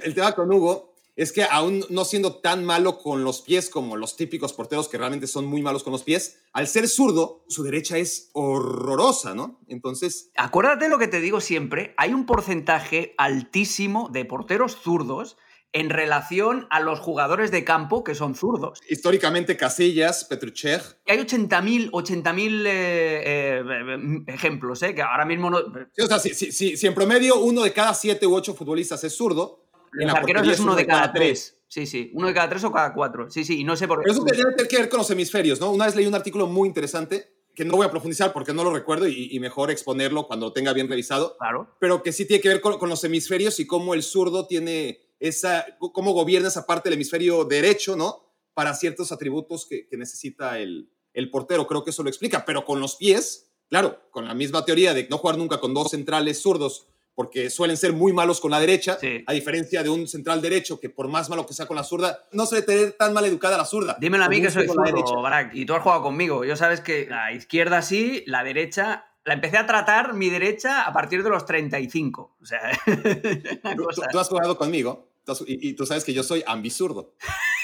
El 0.04 0.14
tema 0.14 0.34
con 0.34 0.54
Hugo 0.54 0.91
es 1.16 1.32
que 1.32 1.44
aún 1.44 1.86
no 1.90 2.06
siendo 2.06 2.38
tan 2.38 2.64
malo 2.64 2.98
con 2.98 3.24
los 3.24 3.42
pies 3.42 3.70
como 3.70 3.98
los 3.98 4.16
típicos 4.16 4.54
porteros 4.54 4.88
que 4.88 4.98
realmente 4.98 5.28
son 5.28 5.46
muy 5.46 5.62
malos 5.62 5.84
con 5.84 5.94
los 5.94 6.04
pies, 6.04 6.40
al 6.54 6.68
ser 6.68 6.88
zurdo, 6.88 7.44
su 7.48 7.64
derecha 7.64 7.98
es 7.98 8.30
horrorosa, 8.34 9.36
¿no? 9.36 9.60
Entonces... 9.68 10.32
Acuérdate 10.36 10.90
lo 10.90 11.00
que 11.00 11.08
te 11.08 11.20
digo 11.20 11.42
siempre, 11.42 11.94
hay 11.98 12.14
un 12.14 12.26
porcentaje 12.26 13.14
altísimo 13.18 14.10
de 14.10 14.26
porteros 14.26 14.78
zurdos 14.78 15.38
en 15.74 15.90
relación 15.90 16.68
a 16.70 16.82
los 16.82 17.00
jugadores 17.00 17.50
de 17.52 17.64
campo 17.64 18.04
que 18.04 18.14
son 18.14 18.36
zurdos. 18.36 18.82
Históricamente 18.90 19.56
Casillas, 19.56 20.26
Petruchev. 20.26 20.82
Hay 21.08 21.20
80.000 21.20 21.90
80 21.94 22.36
eh, 22.38 23.64
eh, 23.66 24.24
ejemplos, 24.28 24.84
¿eh? 24.84 24.94
que 24.94 25.02
ahora 25.02 25.26
mismo 25.26 25.50
no... 25.50 25.60
Sí, 25.94 26.02
o 26.02 26.08
sea, 26.08 26.20
si, 26.20 26.86
en 26.86 26.94
promedio 26.94 27.40
uno 27.40 27.64
de 27.64 27.72
cada 27.72 27.94
siete 27.94 28.28
u 28.28 28.36
ocho 28.36 28.54
futbolistas 28.54 29.04
es 29.04 29.16
zurdo... 29.16 29.61
En 30.00 30.08
los 30.08 30.16
arqueros 30.16 30.48
es 30.48 30.60
uno 30.60 30.76
de 30.76 30.86
cada, 30.86 31.12
tres. 31.12 31.58
Sí, 31.68 31.86
sí, 31.86 32.12
uno 32.14 32.28
de 32.28 32.34
cada 32.34 32.50
tres 32.50 32.64
o 32.64 32.72
cada 32.72 32.94
cuatro. 32.94 33.30
Sí, 33.30 33.44
sí, 33.44 33.60
y 33.60 33.64
no 33.64 33.76
sé 33.76 33.88
por 33.88 34.00
qué. 34.00 34.04
Pero 34.04 34.14
eso 34.14 34.24
tiene 34.56 34.70
que 34.70 34.78
ver 34.78 34.90
con 34.90 35.00
los 35.00 35.10
hemisferios, 35.10 35.60
¿no? 35.60 35.72
Una 35.72 35.86
vez 35.86 35.96
leí 35.96 36.06
un 36.06 36.16
artículo 36.16 36.48
muy 36.48 36.68
interesante 36.68 37.34
que 37.54 37.66
no 37.66 37.76
voy 37.76 37.86
a 37.86 37.92
profundizar 37.92 38.32
porque 38.34 38.54
no 38.54 38.64
lo 38.64 38.74
recuerdo 38.74 39.08
y, 39.08 39.38
mejor 39.40 39.72
exponerlo 39.72 40.28
cuando 40.28 40.48
lo 40.48 40.54
tenga 40.54 40.74
bien 40.74 40.88
revisado. 40.88 41.36
Claro. 41.38 41.76
Pero 41.80 42.02
que 42.02 42.14
sí 42.14 42.26
tiene 42.26 42.42
que 42.42 42.50
ver 42.50 42.62
con 42.62 42.90
los 42.90 43.04
hemisferios 43.04 43.60
y 43.60 43.68
cómo 43.68 43.94
el 43.94 44.04
zurdo 44.04 44.48
tiene 44.48 45.00
esa, 45.20 45.66
cómo 45.80 46.14
gobierna 46.14 46.48
esa 46.48 46.66
parte 46.66 46.90
del 46.90 46.96
hemisferio 46.96 47.46
derecho, 47.46 47.96
¿no? 47.96 48.34
Para 48.54 48.74
ciertos 48.74 49.12
atributos 49.12 49.66
que, 49.66 49.88
necesita 49.92 50.60
el, 50.60 50.92
el, 51.14 51.30
portero. 51.30 51.68
Creo 51.68 51.84
que 51.84 51.92
eso 51.92 52.04
lo 52.04 52.10
explica. 52.10 52.44
Pero 52.46 52.66
con 52.66 52.80
los 52.80 52.96
pies, 52.96 53.52
claro, 53.70 54.02
con 54.12 54.26
la 54.26 54.34
misma 54.34 54.66
teoría 54.66 54.94
de 54.94 55.08
no 55.10 55.18
jugar 55.18 55.38
nunca 55.38 55.60
con 55.60 55.74
dos 55.74 55.92
centrales 55.92 56.42
zurdos, 56.42 56.88
porque 57.16 57.50
suelen 57.50 57.78
ser 57.78 57.94
muy 57.94 58.14
malos 58.14 58.40
con 58.40 58.52
la 58.52 58.60
derecha, 58.60 58.98
a 59.26 59.34
diferencia 59.34 59.84
de 59.84 59.90
un 59.90 60.08
central 60.08 60.42
derecho 60.42 60.80
que 60.80 60.90
por 60.90 61.08
más 61.08 61.30
malo 61.30 61.46
que 61.46 61.54
sea 61.54 61.66
con 61.66 61.76
la 61.76 61.84
zurda, 61.84 62.20
no 62.32 62.46
suele 62.46 62.66
tener 62.66 62.94
tan 62.94 63.14
mal 63.14 63.26
educada 63.26 63.58
la 63.58 63.66
zurda. 63.66 63.98
Dímelo 64.00 64.24
a 64.24 64.30
mí 64.30 64.42
que 64.42 64.50
soy 64.50 64.68
zurdo, 64.68 65.22
Barak, 65.22 65.54
y 65.54 65.66
tú 65.66 65.74
has 65.74 65.84
jugado 65.84 66.02
conmigo. 66.02 66.46
Yo 66.46 66.56
sabes 66.56 66.82
que 66.82 67.08
la 67.10 67.34
izquierda 67.34 67.82
sí, 67.82 68.24
la 68.28 68.44
derecha 68.44 69.06
la 69.24 69.34
empecé 69.34 69.58
a 69.58 69.66
tratar 69.68 70.14
mi 70.14 70.30
derecha 70.30 70.84
a 70.84 70.94
partir 70.94 71.24
de 71.24 71.30
los 71.30 71.46
35. 71.46 72.38
O 72.42 72.46
sea, 72.46 72.60
¿Tú, 74.12 74.20
has 74.20 74.30
jugado 74.30 74.58
conmigo 74.58 75.12
y, 75.46 75.74
tú 75.74 75.86
sabes 75.86 76.04
que 76.04 76.14
yo 76.14 76.24
soy 76.24 76.44
ambisurdo. 76.46 77.14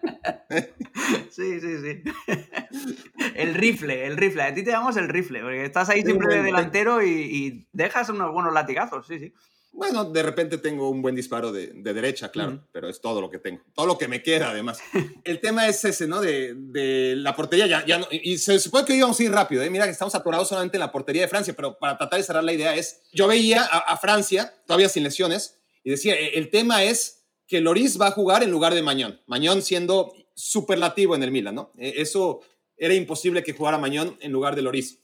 Sí, 1.31 1.61
sí, 1.61 1.79
sí. 1.81 2.03
El 3.35 3.55
rifle, 3.55 4.07
el 4.07 4.17
rifle. 4.17 4.43
A 4.43 4.55
ti 4.55 4.63
te 4.63 4.71
llamamos 4.71 4.97
el 4.97 5.09
rifle, 5.09 5.41
porque 5.41 5.65
estás 5.65 5.89
ahí 5.89 6.03
siempre 6.03 6.35
de 6.35 6.43
delantero 6.43 7.03
y, 7.03 7.67
dejas 7.73 8.09
unos 8.09 8.33
buenos 8.33 8.53
latigazos, 8.53 9.07
sí, 9.07 9.19
sí. 9.19 9.33
Bueno, 9.73 10.05
de 10.05 10.23
repente 10.23 10.59
tengo 10.59 10.91
un 10.91 11.01
buen 11.01 11.15
disparo 11.15 11.51
de, 11.51 11.69
derecha, 11.73 12.31
claro, 12.31 12.63
pero 12.73 12.89
es 12.91 13.01
todo 13.01 13.23
lo 13.23 13.31
que 13.31 13.39
tengo. 13.39 13.63
Todo 13.75 13.87
lo 13.87 13.97
que 13.97 14.07
me 14.07 14.23
queda, 14.23 14.51
además. 14.51 14.81
El 15.25 15.41
tema 15.41 15.67
es 15.67 15.83
ese, 15.85 16.07
¿no? 16.07 16.21
De, 16.21 17.15
la 17.17 17.35
portería. 17.35 17.67
Ya, 17.67 17.87
ya 17.87 18.07
y 18.11 18.37
se 18.37 18.59
supone 18.59 18.85
que 18.85 18.95
íbamos 18.95 19.19
a 19.19 19.23
ir 19.23 19.33
rápido, 19.33 19.63
¿eh? 19.63 19.71
Mira 19.71 19.87
que 19.87 19.93
estamos 19.93 20.15
atorados 20.15 20.49
solamente 20.49 20.77
en 20.77 20.81
la 20.81 20.93
portería 20.93 21.23
de 21.23 21.29
Francia, 21.29 21.55
pero 21.57 21.79
para 21.79 21.97
tratar 21.97 22.19
de 22.19 22.25
cerrar 22.25 22.45
la 22.45 22.53
idea 22.53 22.77
es, 22.77 23.01
yo 23.13 23.27
veía 23.27 23.65
a 23.65 23.97
Francia, 23.97 24.53
todavía 24.67 24.91
sin 24.91 25.05
lesiones, 25.05 25.57
y 25.85 25.91
decía, 25.91 26.15
e, 26.15 26.39
el 26.39 26.51
tema 26.51 26.85
es 26.85 27.23
que 27.47 27.61
Loris 27.61 28.01
va 28.01 28.09
a 28.09 28.13
jugar 28.13 28.43
en 28.43 28.51
lugar 28.51 28.75
de 28.75 28.83
Mañón. 28.83 29.21
Mañón 29.27 29.63
siendo 29.63 30.15
superlativo 30.35 31.15
en 31.15 31.23
el 31.23 31.31
Milan, 31.31 31.55
¿no? 31.55 31.73
E, 31.79 31.95
eso 31.97 32.41
era 32.77 32.95
imposible 32.95 33.43
que 33.43 33.53
jugara 33.53 33.79
Mañón 33.79 34.17
en 34.21 34.33
lugar 34.33 34.57
de 34.57 34.63
Loris. 34.63 34.99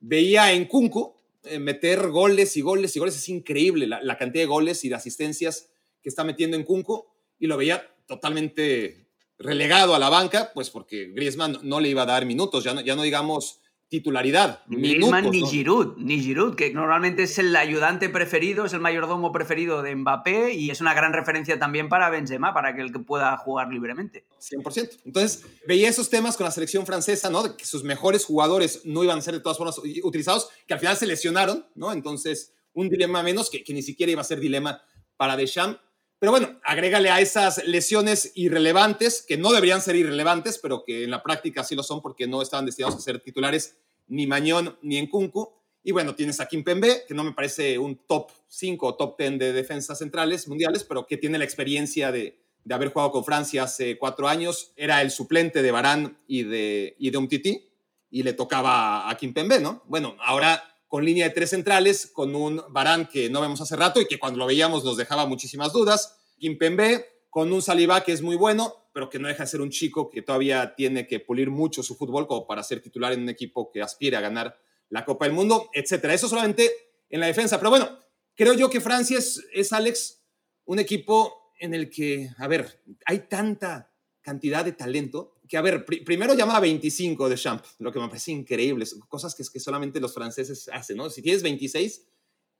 Veía 0.00 0.52
en 0.52 0.66
Kunku 0.66 1.14
eh, 1.44 1.58
meter 1.58 2.08
goles 2.08 2.56
y 2.56 2.60
goles 2.60 2.96
y 2.96 2.98
goles. 2.98 3.16
Es 3.16 3.28
increíble 3.28 3.86
la, 3.86 4.18
cantidad 4.18 4.42
de 4.42 4.48
goles 4.48 4.84
y 4.84 4.88
de 4.88 4.94
asistencias 4.94 5.70
que 6.02 6.08
está 6.08 6.24
metiendo 6.24 6.56
en 6.56 6.64
Kunku. 6.64 7.06
Y 7.38 7.46
lo 7.46 7.56
veía 7.56 7.94
totalmente 8.06 9.06
relegado 9.38 9.94
a 9.94 9.98
la 9.98 10.08
banca, 10.08 10.52
pues 10.52 10.70
porque 10.70 11.06
Griezmann 11.14 11.58
no 11.62 11.80
le 11.80 11.88
iba 11.88 12.02
a 12.02 12.06
dar 12.06 12.26
minutos. 12.26 12.64
Ya 12.64 12.82
ya 12.82 12.96
no 12.96 13.02
digamos 13.02 13.60
titularidad. 13.90 14.62
Ni 14.68 14.96
ni 14.96 15.46
Giroud, 15.46 15.96
ni 15.98 16.20
Giroud, 16.20 16.54
que 16.54 16.72
normalmente 16.72 17.24
es 17.24 17.38
el 17.38 17.54
ayudante 17.56 18.08
preferido, 18.08 18.64
es 18.64 18.72
el 18.72 18.80
mayordomo 18.80 19.32
preferido 19.32 19.82
de 19.82 19.94
Mbappé 19.96 20.54
y 20.54 20.70
es 20.70 20.80
una 20.80 20.94
gran 20.94 21.12
referencia 21.12 21.58
también 21.58 21.88
para 21.88 22.08
Benzema, 22.08 22.54
para 22.54 22.74
que 22.74 22.82
él 22.82 22.92
pueda 23.04 23.36
jugar 23.36 23.68
libremente. 23.68 24.24
100%. 24.40 25.00
Entonces, 25.04 25.44
veía 25.66 25.88
esos 25.88 26.08
temas 26.08 26.36
con 26.36 26.44
la 26.44 26.52
selección 26.52 26.86
francesa, 26.86 27.30
¿no? 27.30 27.42
De 27.42 27.56
que 27.56 27.66
sus 27.66 27.82
mejores 27.82 28.24
jugadores 28.24 28.82
no 28.84 29.02
iban 29.02 29.18
a 29.18 29.22
ser 29.22 29.34
de 29.34 29.40
todas 29.40 29.58
formas 29.58 29.76
utilizados, 30.02 30.48
que 30.68 30.74
al 30.74 30.80
final 30.80 30.96
se 30.96 31.06
lesionaron, 31.06 31.66
¿no? 31.74 31.92
Entonces, 31.92 32.54
un 32.72 32.88
dilema 32.88 33.24
menos 33.24 33.50
que, 33.50 33.64
que 33.64 33.74
ni 33.74 33.82
siquiera 33.82 34.12
iba 34.12 34.20
a 34.20 34.24
ser 34.24 34.38
dilema 34.38 34.80
para 35.16 35.36
Deschamps. 35.36 35.80
Pero 36.20 36.32
bueno, 36.32 36.60
agrégale 36.64 37.08
a 37.08 37.20
esas 37.20 37.64
lesiones 37.64 38.32
irrelevantes, 38.34 39.24
que 39.26 39.38
no 39.38 39.52
deberían 39.52 39.80
ser 39.80 39.96
irrelevantes, 39.96 40.58
pero 40.58 40.84
que 40.84 41.04
en 41.04 41.10
la 41.10 41.22
práctica 41.22 41.64
sí 41.64 41.74
lo 41.74 41.82
son 41.82 42.02
porque 42.02 42.26
no 42.26 42.42
estaban 42.42 42.66
destinados 42.66 42.96
a 42.96 43.00
ser 43.00 43.20
titulares 43.20 43.78
ni 44.06 44.26
Mañón 44.26 44.78
ni 44.82 44.98
en 44.98 45.06
Kunku. 45.06 45.50
Y 45.82 45.92
bueno, 45.92 46.14
tienes 46.14 46.38
a 46.40 46.46
Kim 46.46 46.62
Pembe, 46.62 47.04
que 47.08 47.14
no 47.14 47.24
me 47.24 47.32
parece 47.32 47.78
un 47.78 47.96
top 48.06 48.30
5 48.48 48.86
o 48.86 48.94
top 48.96 49.18
10 49.18 49.38
de 49.38 49.54
defensas 49.54 49.98
centrales 49.98 50.46
mundiales, 50.46 50.84
pero 50.84 51.06
que 51.06 51.16
tiene 51.16 51.38
la 51.38 51.44
experiencia 51.44 52.12
de, 52.12 52.38
haber 52.70 52.92
jugado 52.92 53.12
con 53.12 53.24
Francia 53.24 53.62
hace 53.62 53.96
cuatro 53.96 54.28
años. 54.28 54.72
Era 54.76 55.00
el 55.00 55.10
suplente 55.10 55.62
de 55.62 55.70
Barán 55.70 56.18
y 56.26 56.42
de, 56.42 56.96
y 56.98 57.08
de 57.08 57.16
Umtiti, 57.16 57.66
y 58.10 58.24
le 58.24 58.34
tocaba 58.34 59.08
a 59.08 59.16
Kim 59.16 59.32
Pembe, 59.32 59.58
¿no? 59.58 59.84
Bueno, 59.86 60.16
ahora 60.20 60.62
con 60.90 61.04
línea 61.04 61.28
de 61.28 61.32
tres 61.32 61.50
centrales, 61.50 62.08
con 62.12 62.34
un 62.34 62.60
Barán 62.70 63.06
que 63.06 63.30
no 63.30 63.40
vemos 63.40 63.60
hace 63.60 63.76
rato 63.76 64.00
y 64.00 64.06
que 64.06 64.18
cuando 64.18 64.40
lo 64.40 64.46
veíamos 64.46 64.82
nos 64.82 64.96
dejaba 64.96 65.24
muchísimas 65.24 65.72
dudas, 65.72 66.18
Kimpembe, 66.40 67.06
con 67.30 67.52
un 67.52 67.62
Saliba 67.62 68.02
que 68.02 68.10
es 68.10 68.22
muy 68.22 68.34
bueno, 68.34 68.74
pero 68.92 69.08
que 69.08 69.20
no 69.20 69.28
deja 69.28 69.44
de 69.44 69.50
ser 69.50 69.60
un 69.60 69.70
chico 69.70 70.10
que 70.10 70.20
todavía 70.20 70.74
tiene 70.74 71.06
que 71.06 71.20
pulir 71.20 71.48
mucho 71.48 71.84
su 71.84 71.94
fútbol 71.94 72.26
como 72.26 72.44
para 72.44 72.64
ser 72.64 72.82
titular 72.82 73.12
en 73.12 73.22
un 73.22 73.28
equipo 73.28 73.70
que 73.70 73.80
aspire 73.80 74.16
a 74.16 74.20
ganar 74.20 74.58
la 74.88 75.04
Copa 75.04 75.26
del 75.26 75.32
Mundo, 75.32 75.70
etcétera. 75.72 76.12
Eso 76.12 76.28
solamente 76.28 76.68
en 77.08 77.20
la 77.20 77.26
defensa. 77.26 77.58
Pero 77.58 77.70
bueno, 77.70 77.96
creo 78.34 78.54
yo 78.54 78.68
que 78.68 78.80
Francia 78.80 79.16
es, 79.16 79.46
es 79.52 79.72
Alex, 79.72 80.24
un 80.64 80.80
equipo 80.80 81.52
en 81.60 81.72
el 81.72 81.88
que, 81.88 82.30
a 82.36 82.48
ver, 82.48 82.82
hay 83.06 83.28
tanta 83.28 83.92
cantidad 84.22 84.64
de 84.64 84.72
talento 84.72 85.36
que, 85.50 85.56
a 85.56 85.62
ver, 85.62 85.84
primero 85.84 86.32
llama 86.34 86.56
a 86.56 86.60
25 86.60 87.28
de 87.28 87.34
Champ, 87.34 87.64
lo 87.80 87.90
que 87.90 87.98
me 87.98 88.06
parece 88.06 88.30
increíble, 88.30 88.86
cosas 89.08 89.34
que, 89.34 89.42
que 89.52 89.58
solamente 89.58 89.98
los 89.98 90.14
franceses 90.14 90.70
hacen, 90.72 90.96
¿no? 90.96 91.10
Si 91.10 91.22
tienes 91.22 91.42
26, 91.42 92.06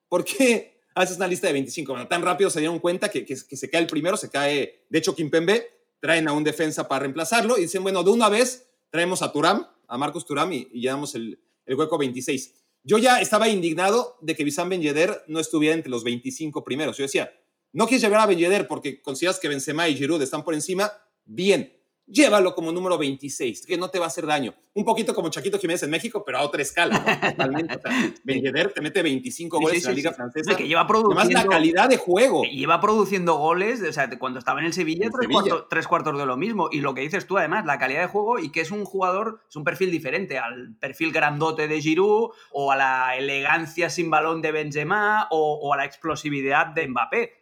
¿por 0.08 0.24
qué 0.24 0.80
haces 0.96 1.16
una 1.16 1.28
lista 1.28 1.46
de 1.46 1.52
25? 1.52 1.92
Bueno, 1.92 2.08
tan 2.08 2.20
rápido 2.20 2.50
se 2.50 2.58
dieron 2.58 2.80
cuenta 2.80 3.08
que, 3.08 3.24
que, 3.24 3.36
se 3.36 3.70
cae 3.70 3.82
el 3.82 3.86
primero, 3.86 4.16
se 4.16 4.28
cae, 4.28 4.86
de 4.88 4.98
hecho, 4.98 5.14
Kimpembe, 5.14 5.68
traen 6.00 6.26
a 6.26 6.32
un 6.32 6.42
defensa 6.42 6.88
para 6.88 7.02
reemplazarlo 7.02 7.58
y 7.58 7.62
dicen, 7.62 7.84
bueno, 7.84 8.02
de 8.02 8.10
una 8.10 8.28
vez 8.28 8.66
traemos 8.90 9.22
a 9.22 9.30
Turam, 9.30 9.68
a 9.86 9.96
Marcos 9.96 10.26
Turam 10.26 10.52
y, 10.52 10.66
y 10.72 10.80
llevamos 10.80 11.14
el, 11.14 11.40
el, 11.66 11.76
hueco 11.76 11.96
26. 11.96 12.54
Yo 12.82 12.98
ya 12.98 13.20
estaba 13.20 13.48
indignado 13.48 14.18
de 14.20 14.34
que 14.34 14.42
Bissam 14.42 14.68
Ben 14.68 14.82
no 15.28 15.38
estuviera 15.38 15.76
entre 15.76 15.90
los 15.90 16.02
25 16.02 16.64
primeros. 16.64 16.96
Yo 16.96 17.04
decía, 17.04 17.32
No 17.72 17.86
quieres 17.86 18.02
llevar 18.02 18.22
a 18.22 18.26
Ben 18.26 18.66
porque 18.66 19.00
consideras 19.00 19.38
que 19.38 19.46
Benzema 19.46 19.88
y 19.88 19.94
Giroud 19.94 20.20
están 20.22 20.42
por 20.42 20.54
encima, 20.54 20.90
bien 21.24 21.79
llévalo 22.10 22.54
como 22.54 22.72
número 22.72 22.98
26, 22.98 23.66
que 23.66 23.76
no 23.76 23.88
te 23.88 23.98
va 23.98 24.06
a 24.06 24.08
hacer 24.08 24.26
daño. 24.26 24.54
Un 24.74 24.84
poquito 24.84 25.14
como 25.14 25.30
Chaquito 25.30 25.58
Jiménez 25.58 25.82
en 25.82 25.90
México, 25.90 26.22
pero 26.24 26.38
a 26.38 26.42
otra 26.42 26.62
escala, 26.62 27.02
Totalmente. 27.30 27.76
O 27.76 27.80
sea, 27.80 28.70
te 28.74 28.80
mete 28.80 29.02
25 29.02 29.60
goles 29.60 29.84
en 29.84 29.90
la 29.90 29.94
Liga 29.94 30.12
Francesa. 30.12 30.56
que 30.56 30.68
lleva 30.68 30.86
produciendo, 30.86 31.20
Además, 31.20 31.44
la 31.44 31.50
calidad 31.50 31.88
de 31.88 31.96
juego. 31.96 32.42
Lleva 32.44 32.80
produciendo 32.80 33.34
goles, 33.36 33.82
o 33.82 33.92
sea, 33.92 34.08
cuando 34.18 34.38
estaba 34.38 34.60
en 34.60 34.66
el 34.66 34.72
Sevilla, 34.72 35.08
tres, 35.68 35.86
Cuartos, 35.86 36.16
de 36.16 36.26
lo 36.26 36.36
mismo. 36.36 36.68
Y 36.70 36.80
lo 36.80 36.94
que 36.94 37.00
dices 37.00 37.26
tú, 37.26 37.38
además, 37.38 37.64
la 37.66 37.78
calidad 37.78 38.02
de 38.02 38.06
juego 38.06 38.38
y 38.38 38.50
que 38.50 38.60
es 38.60 38.70
un 38.70 38.84
jugador, 38.84 39.40
es 39.48 39.56
un 39.56 39.64
perfil 39.64 39.90
diferente 39.90 40.38
al 40.38 40.76
perfil 40.76 41.12
grandote 41.12 41.68
de 41.68 41.80
Giroud 41.80 42.30
o 42.52 42.72
a 42.72 42.76
la 42.76 43.16
elegancia 43.16 43.90
sin 43.90 44.10
balón 44.10 44.40
de 44.40 44.52
Benzema 44.52 45.26
o, 45.30 45.58
o 45.62 45.74
a 45.74 45.76
la 45.76 45.84
explosividad 45.84 46.68
de 46.68 46.88
Mbappé 46.88 47.39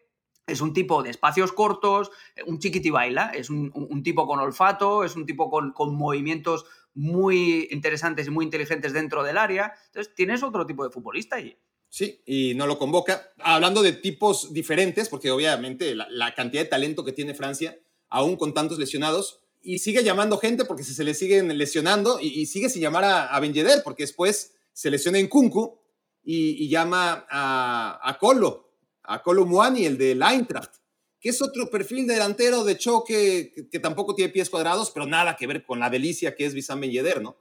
es 0.49 0.61
un 0.61 0.73
tipo 0.73 1.03
de 1.03 1.11
espacios 1.11 1.53
cortos, 1.53 2.11
un 2.47 2.59
chiquiti 2.59 2.91
baila, 2.91 3.31
es 3.35 3.51
un, 3.51 4.03
tipo 4.03 4.27
con 4.27 4.41
olfato, 4.41 5.05
es 5.05 5.15
un 5.17 5.27
tipo 5.27 5.51
con, 5.51 5.73
movimientos 5.95 6.65
muy 6.95 7.69
interesantes 7.71 8.27
y 8.27 8.31
muy 8.31 8.45
inteligentes 8.45 8.93
dentro 8.93 9.23
del 9.23 9.39
área. 9.39 9.73
Entonces, 9.87 10.15
tienes 10.15 10.43
otro 10.43 10.67
tipo 10.67 10.85
de 10.85 10.91
futbolista 10.91 11.37
allí. 11.37 11.57
Sí, 11.91 12.23
y 12.27 12.55
no 12.55 12.67
lo 12.67 12.79
convoca. 12.79 13.33
Hablando 13.39 13.83
de 13.83 13.93
tipos 13.93 14.53
diferentes, 14.53 15.09
porque 15.09 15.31
obviamente 15.31 15.95
la, 15.95 16.35
cantidad 16.35 16.63
de 16.63 16.69
talento 16.69 17.05
que 17.05 17.13
tiene 17.13 17.35
Francia, 17.35 17.79
aún 18.09 18.37
con 18.37 18.53
tantos 18.55 18.79
lesionados, 18.79 19.41
y 19.63 19.79
sigue 19.79 20.05
llamando 20.05 20.39
gente 20.39 20.65
porque 20.65 20.85
se, 20.85 21.05
le 21.05 21.15
siguen 21.15 21.57
lesionando, 21.57 22.19
y, 22.21 22.47
sigue 22.47 22.69
sin 22.69 22.83
llamar 22.83 23.05
a, 23.05 23.37
a 23.37 23.43
porque 23.85 24.03
después 24.03 24.55
se 24.73 24.91
lesiona 24.91 25.19
en 25.19 25.29
Kunku 25.29 25.81
y, 26.23 26.69
llama 26.69 27.27
a, 27.31 28.01
a 28.03 28.19
Colo, 28.19 28.68
a 29.09 29.23
Colomwani, 29.23 29.87
el 29.87 29.99
de 29.99 30.13
Eintracht, 30.13 30.77
que 31.19 31.31
es 31.31 31.43
otro 31.43 31.69
perfil 31.71 32.07
delantero 32.07 32.63
de 32.63 32.77
choque 32.77 33.69
que, 33.71 33.79
tampoco 33.81 34.15
tiene 34.15 34.33
pies 34.33 34.51
cuadrados, 34.51 34.91
pero 34.91 35.07
nada 35.07 35.35
que 35.35 35.47
ver 35.47 35.65
con 35.65 35.81
la 35.81 35.91
delicia 35.91 36.37
que 36.37 36.45
es 36.45 36.55
Bissam 36.55 36.81
Ben 36.81 36.91
Yedder, 36.91 37.23
¿no? 37.23 37.39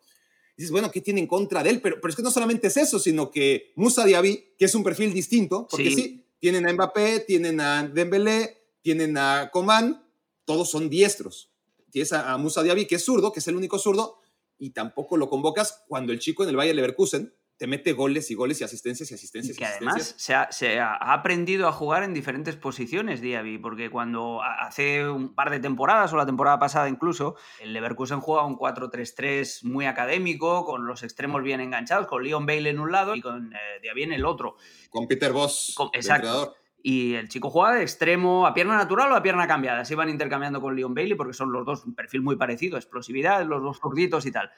dices, 0.55 0.71
bueno, 0.71 0.89
¿qué 0.89 1.01
tiene 1.01 1.19
en 1.19 1.27
contra 1.27 1.61
de 1.61 1.69
él? 1.69 1.81
Pero, 1.81 1.97
pero 2.01 2.09
es 2.09 2.15
que 2.15 2.23
no 2.23 2.31
solamente 2.31 2.67
es 2.67 2.77
eso, 2.77 2.97
sino 2.97 3.29
que 3.29 3.73
Musa 3.75 4.05
Diaby, 4.05 4.55
que 4.57 4.65
es 4.65 4.73
un 4.73 4.83
perfil 4.83 5.13
distinto, 5.13 5.67
porque 5.69 5.91
sí, 5.91 6.25
tienen 6.39 6.67
a 6.67 6.73
Mbappé, 6.73 7.19
tienen 7.19 7.61
a 7.61 7.87
Dembélé, 7.87 8.57
tienen 8.81 9.17
a 9.17 9.51
Coman, 9.51 10.03
todos 10.45 10.71
son 10.71 10.89
diestros. 10.89 11.51
Tienes 11.91 12.11
a, 12.11 12.35
Musa 12.37 12.63
Diaby, 12.63 12.87
que 12.87 12.95
es 12.95 13.05
zurdo, 13.05 13.31
que 13.31 13.39
es 13.39 13.47
el 13.47 13.55
único 13.55 13.77
zurdo, 13.77 14.19
y 14.57 14.71
tampoco 14.71 15.15
lo 15.15 15.29
convocas 15.29 15.83
cuando 15.87 16.11
el 16.11 16.17
chico 16.17 16.41
en 16.41 16.49
el 16.49 16.55
Valle 16.55 16.73
Leverkusen 16.73 17.31
te 17.57 17.65
mete 17.65 17.93
goles 17.93 18.29
y 18.29 18.35
goles 18.35 18.61
y 18.61 18.63
asistencias 18.63 19.09
y 19.11 19.15
asistencias. 19.15 19.55
Y 19.55 19.59
que 19.59 19.65
además 19.65 20.15
se 20.17 20.79
ha, 20.79 20.95
aprendido 20.95 21.67
a 21.67 21.71
jugar 21.71 22.03
en 22.03 22.13
diferentes 22.13 22.55
posiciones, 22.55 23.19
Diaby, 23.19 23.57
porque 23.57 23.89
cuando 23.89 24.41
hace 24.43 25.09
un 25.09 25.33
par 25.33 25.49
de 25.49 25.59
temporadas, 25.59 26.13
o 26.13 26.17
la 26.17 26.25
temporada 26.25 26.59
pasada 26.59 26.87
incluso, 26.87 27.35
el 27.59 27.73
Leverkusen 27.73 28.19
juega 28.19 28.45
un 28.45 28.57
4-3-3 28.57 29.63
muy 29.63 29.85
académico, 29.85 30.65
con 30.65 30.85
los 30.85 31.01
extremos 31.03 31.41
bien 31.41 31.59
enganchados, 31.59 32.07
con 32.07 32.23
Leon 32.23 32.45
Bale 32.45 32.69
en 32.69 32.79
un 32.79 32.91
lado 32.91 33.15
y 33.15 33.21
con 33.21 33.53
eh, 33.53 33.57
Diaby 33.81 34.03
en 34.03 34.13
el 34.13 34.25
otro. 34.25 34.57
Con 34.89 35.07
Peter 35.07 35.33
Voss. 35.33 35.75
exacto. 35.93 36.55
Y 36.83 37.15
el 37.15 37.27
chico 37.27 37.49
juega 37.49 37.75
de 37.75 37.81
extremo 37.81 38.45
a 38.45 38.53
pierna 38.53 38.77
natural 38.77 39.11
o 39.11 39.15
a 39.15 39.23
pierna 39.23 39.47
cambiada. 39.47 39.83
Se 39.83 39.93
iban 39.93 40.09
intercambiando 40.09 40.61
con 40.61 40.75
Leon 40.75 40.93
Bailey 40.93 41.15
porque 41.17 41.33
son 41.33 41.51
los 41.51 41.65
dos 41.65 41.83
un 41.85 41.95
perfil 41.95 42.21
muy 42.21 42.35
parecido, 42.37 42.77
explosividad, 42.77 43.45
los 43.45 43.61
dos 43.61 43.79
zurditos 43.79 44.25
y 44.25 44.31
tal. 44.31 44.51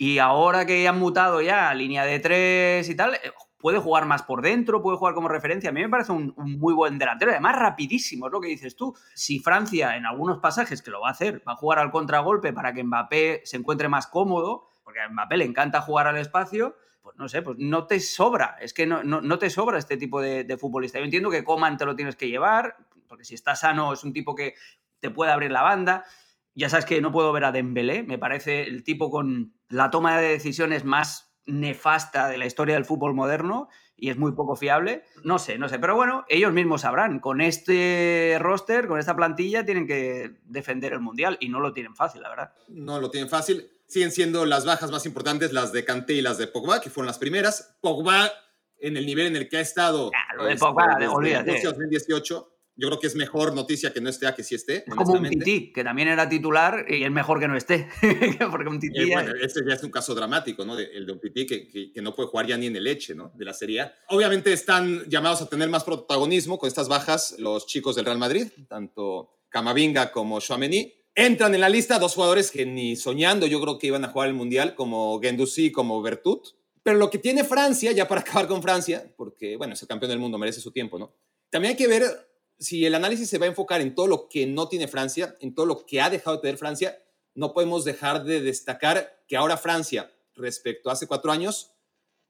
Y 0.00 0.18
ahora 0.18 0.64
que 0.64 0.88
han 0.88 0.98
mutado 0.98 1.42
ya 1.42 1.68
a 1.68 1.74
línea 1.74 2.06
de 2.06 2.18
tres 2.20 2.88
y 2.88 2.94
tal, 2.94 3.16
eh, 3.16 3.32
puede 3.58 3.78
jugar 3.80 4.06
más 4.06 4.22
por 4.22 4.40
dentro, 4.40 4.80
puede 4.80 4.96
jugar 4.96 5.12
como 5.12 5.28
referencia. 5.28 5.68
A 5.68 5.74
mí 5.74 5.82
me 5.82 5.90
parece 5.90 6.12
un, 6.12 6.32
muy 6.38 6.72
buen 6.72 6.96
delantero, 6.96 7.32
además 7.32 7.56
rapidísimo, 7.56 8.24
es 8.24 8.32
lo 8.32 8.40
que 8.40 8.48
dices 8.48 8.76
tú. 8.76 8.96
Si 9.14 9.40
Francia 9.40 9.98
en 9.98 10.06
algunos 10.06 10.38
pasajes, 10.38 10.80
que 10.80 10.90
lo 10.90 11.02
va 11.02 11.08
a 11.08 11.10
hacer, 11.10 11.42
va 11.46 11.52
a 11.52 11.56
jugar 11.56 11.80
al 11.80 11.90
contragolpe 11.90 12.54
para 12.54 12.72
que 12.72 12.82
Mbappé 12.82 13.42
se 13.44 13.58
encuentre 13.58 13.90
más 13.90 14.06
cómodo, 14.06 14.68
porque 14.84 15.00
a 15.02 15.08
Mbappé 15.10 15.36
le 15.36 15.44
encanta 15.44 15.82
jugar 15.82 16.06
al 16.06 16.16
espacio, 16.16 16.76
pues 17.02 17.14
no 17.18 17.28
sé, 17.28 17.42
pues 17.42 17.58
no 17.58 17.86
te 17.86 18.00
sobra, 18.00 18.56
es 18.58 18.72
que 18.72 18.86
no, 18.86 19.02
no, 19.02 19.38
te 19.38 19.50
sobra 19.50 19.76
este 19.76 19.98
tipo 19.98 20.22
de, 20.22 20.44
de, 20.44 20.56
futbolista. 20.56 20.98
Yo 20.98 21.04
entiendo 21.04 21.28
que 21.28 21.44
Coman 21.44 21.76
te 21.76 21.84
lo 21.84 21.94
tienes 21.94 22.16
que 22.16 22.26
llevar, 22.26 22.74
porque 23.06 23.26
si 23.26 23.34
está 23.34 23.54
sano 23.54 23.92
es 23.92 24.02
un 24.02 24.14
tipo 24.14 24.34
que 24.34 24.54
te 24.98 25.10
puede 25.10 25.30
abrir 25.30 25.50
la 25.50 25.60
banda. 25.60 26.06
Ya 26.54 26.68
sabes 26.68 26.84
que 26.84 27.00
no 27.00 27.12
puedo 27.12 27.32
ver 27.32 27.44
a 27.44 27.52
Dembélé, 27.52 28.02
me 28.02 28.18
parece 28.18 28.62
el 28.62 28.82
tipo 28.84 29.10
con 29.10 29.54
la 29.68 29.90
toma 29.90 30.18
de 30.18 30.28
decisiones 30.28 30.84
más 30.84 31.30
nefasta 31.46 32.28
de 32.28 32.38
la 32.38 32.46
historia 32.46 32.74
del 32.74 32.84
fútbol 32.84 33.14
moderno 33.14 33.68
y 33.96 34.10
es 34.10 34.16
muy 34.16 34.32
poco 34.32 34.56
fiable. 34.56 35.04
No 35.24 35.38
sé, 35.38 35.58
no 35.58 35.68
sé, 35.68 35.78
pero 35.78 35.94
bueno, 35.94 36.24
ellos 36.28 36.52
mismos 36.52 36.82
sabrán. 36.82 37.20
Con 37.20 37.40
este 37.40 38.36
roster, 38.40 38.88
con 38.88 38.98
esta 38.98 39.14
plantilla, 39.14 39.64
tienen 39.64 39.86
que 39.86 40.38
defender 40.44 40.92
el 40.92 41.00
Mundial 41.00 41.36
y 41.40 41.50
no 41.50 41.60
lo 41.60 41.72
tienen 41.72 41.94
fácil, 41.94 42.22
la 42.22 42.30
verdad. 42.30 42.52
No 42.68 43.00
lo 43.00 43.10
tienen 43.10 43.28
fácil. 43.28 43.70
Siguen 43.86 44.10
siendo 44.10 44.46
las 44.46 44.64
bajas 44.64 44.90
más 44.90 45.04
importantes 45.04 45.52
las 45.52 45.72
de 45.72 45.84
Kanté 45.84 46.14
y 46.14 46.22
las 46.22 46.38
de 46.38 46.46
Pogba, 46.46 46.80
que 46.80 46.90
fueron 46.90 47.08
las 47.08 47.18
primeras. 47.18 47.76
Pogba, 47.80 48.30
en 48.78 48.96
el 48.96 49.04
nivel 49.04 49.26
en 49.26 49.36
el 49.36 49.48
que 49.48 49.58
ha 49.58 49.60
estado... 49.60 50.10
Ah, 50.14 50.34
lo 50.34 50.44
de 50.44 50.56
Pogba, 50.56 50.96
desde 50.98 51.08
olvídate. 51.08 51.60
2018, 51.62 52.52
yo 52.76 52.88
creo 52.88 52.98
que 52.98 53.06
es 53.06 53.14
mejor 53.14 53.54
noticia 53.54 53.92
que 53.92 54.00
no 54.00 54.08
esté 54.08 54.26
a 54.26 54.34
que 54.34 54.42
sí 54.42 54.54
esté. 54.54 54.84
Es 54.86 54.94
como 54.94 55.12
un 55.12 55.28
Titi, 55.28 55.72
que 55.72 55.84
también 55.84 56.08
era 56.08 56.28
titular 56.28 56.86
y 56.88 57.04
es 57.04 57.10
mejor 57.10 57.38
que 57.38 57.48
no 57.48 57.56
esté. 57.56 57.88
Porque 58.50 58.68
un 58.68 58.80
Titi. 58.80 59.00
Eh, 59.00 59.10
bueno, 59.12 59.32
este 59.40 59.60
ya 59.66 59.74
es 59.74 59.82
un 59.82 59.90
caso 59.90 60.14
dramático, 60.14 60.64
¿no? 60.64 60.78
el 60.78 61.04
de 61.06 61.12
un 61.12 61.20
Titi 61.20 61.46
que, 61.46 61.92
que, 61.92 62.02
no 62.02 62.14
puede 62.14 62.28
jugar 62.28 62.46
ya 62.46 62.56
ni 62.56 62.66
en 62.66 62.76
el 62.76 62.84
leche, 62.84 63.14
¿no? 63.14 63.32
De 63.34 63.44
la 63.44 63.52
Serie 63.52 63.90
Obviamente 64.08 64.52
están 64.52 65.04
llamados 65.08 65.42
a 65.42 65.48
tener 65.48 65.68
más 65.68 65.84
protagonismo 65.84 66.58
con 66.58 66.68
estas 66.68 66.88
bajas 66.88 67.36
los 67.38 67.66
chicos 67.66 67.96
del 67.96 68.06
Real 68.06 68.18
Madrid, 68.18 68.48
tanto 68.68 69.40
Camavinga 69.50 70.10
como 70.12 70.40
Chouameni. 70.40 70.94
Entran 71.14 71.54
en 71.54 71.60
la 71.60 71.68
lista 71.68 71.98
dos 71.98 72.14
jugadores 72.14 72.50
que 72.50 72.64
ni 72.64 72.96
soñando 72.96 73.46
yo 73.46 73.60
creo 73.60 73.78
que 73.78 73.88
iban 73.88 74.04
a 74.04 74.08
jugar 74.08 74.28
el 74.28 74.34
Mundial, 74.34 74.74
como 74.74 75.20
Gendouzi 75.20 75.70
como 75.70 76.00
Bertut. 76.00 76.48
Pero 76.82 76.96
lo 76.96 77.10
que 77.10 77.18
tiene 77.18 77.44
Francia, 77.44 77.92
ya 77.92 78.08
para 78.08 78.20
acabar 78.22 78.48
con 78.48 78.62
Francia, 78.62 79.12
porque, 79.16 79.56
bueno, 79.56 79.74
es 79.74 79.82
el 79.82 79.88
campeón 79.88 80.10
del 80.10 80.18
mundo, 80.18 80.38
merece 80.38 80.60
su 80.60 80.72
tiempo, 80.72 80.98
¿no? 80.98 81.12
También 81.50 81.72
hay 81.72 81.76
que 81.76 81.88
ver 81.88 82.29
si 82.60 82.84
el 82.84 82.94
análisis 82.94 83.28
se 83.28 83.38
va 83.38 83.46
a 83.46 83.48
enfocar 83.48 83.80
en 83.80 83.94
todo 83.94 84.06
lo 84.06 84.28
que 84.28 84.46
no 84.46 84.68
tiene 84.68 84.86
Francia, 84.86 85.34
en 85.40 85.54
todo 85.54 85.64
lo 85.64 85.86
que 85.86 86.00
ha 86.00 86.10
dejado 86.10 86.36
de 86.36 86.42
tener 86.42 86.58
Francia, 86.58 87.02
no 87.34 87.54
podemos 87.54 87.84
dejar 87.84 88.22
de 88.24 88.42
destacar 88.42 89.24
que 89.26 89.36
ahora 89.36 89.56
Francia, 89.56 90.12
respecto 90.34 90.90
a 90.90 90.92
hace 90.92 91.06
cuatro 91.06 91.32
años, 91.32 91.72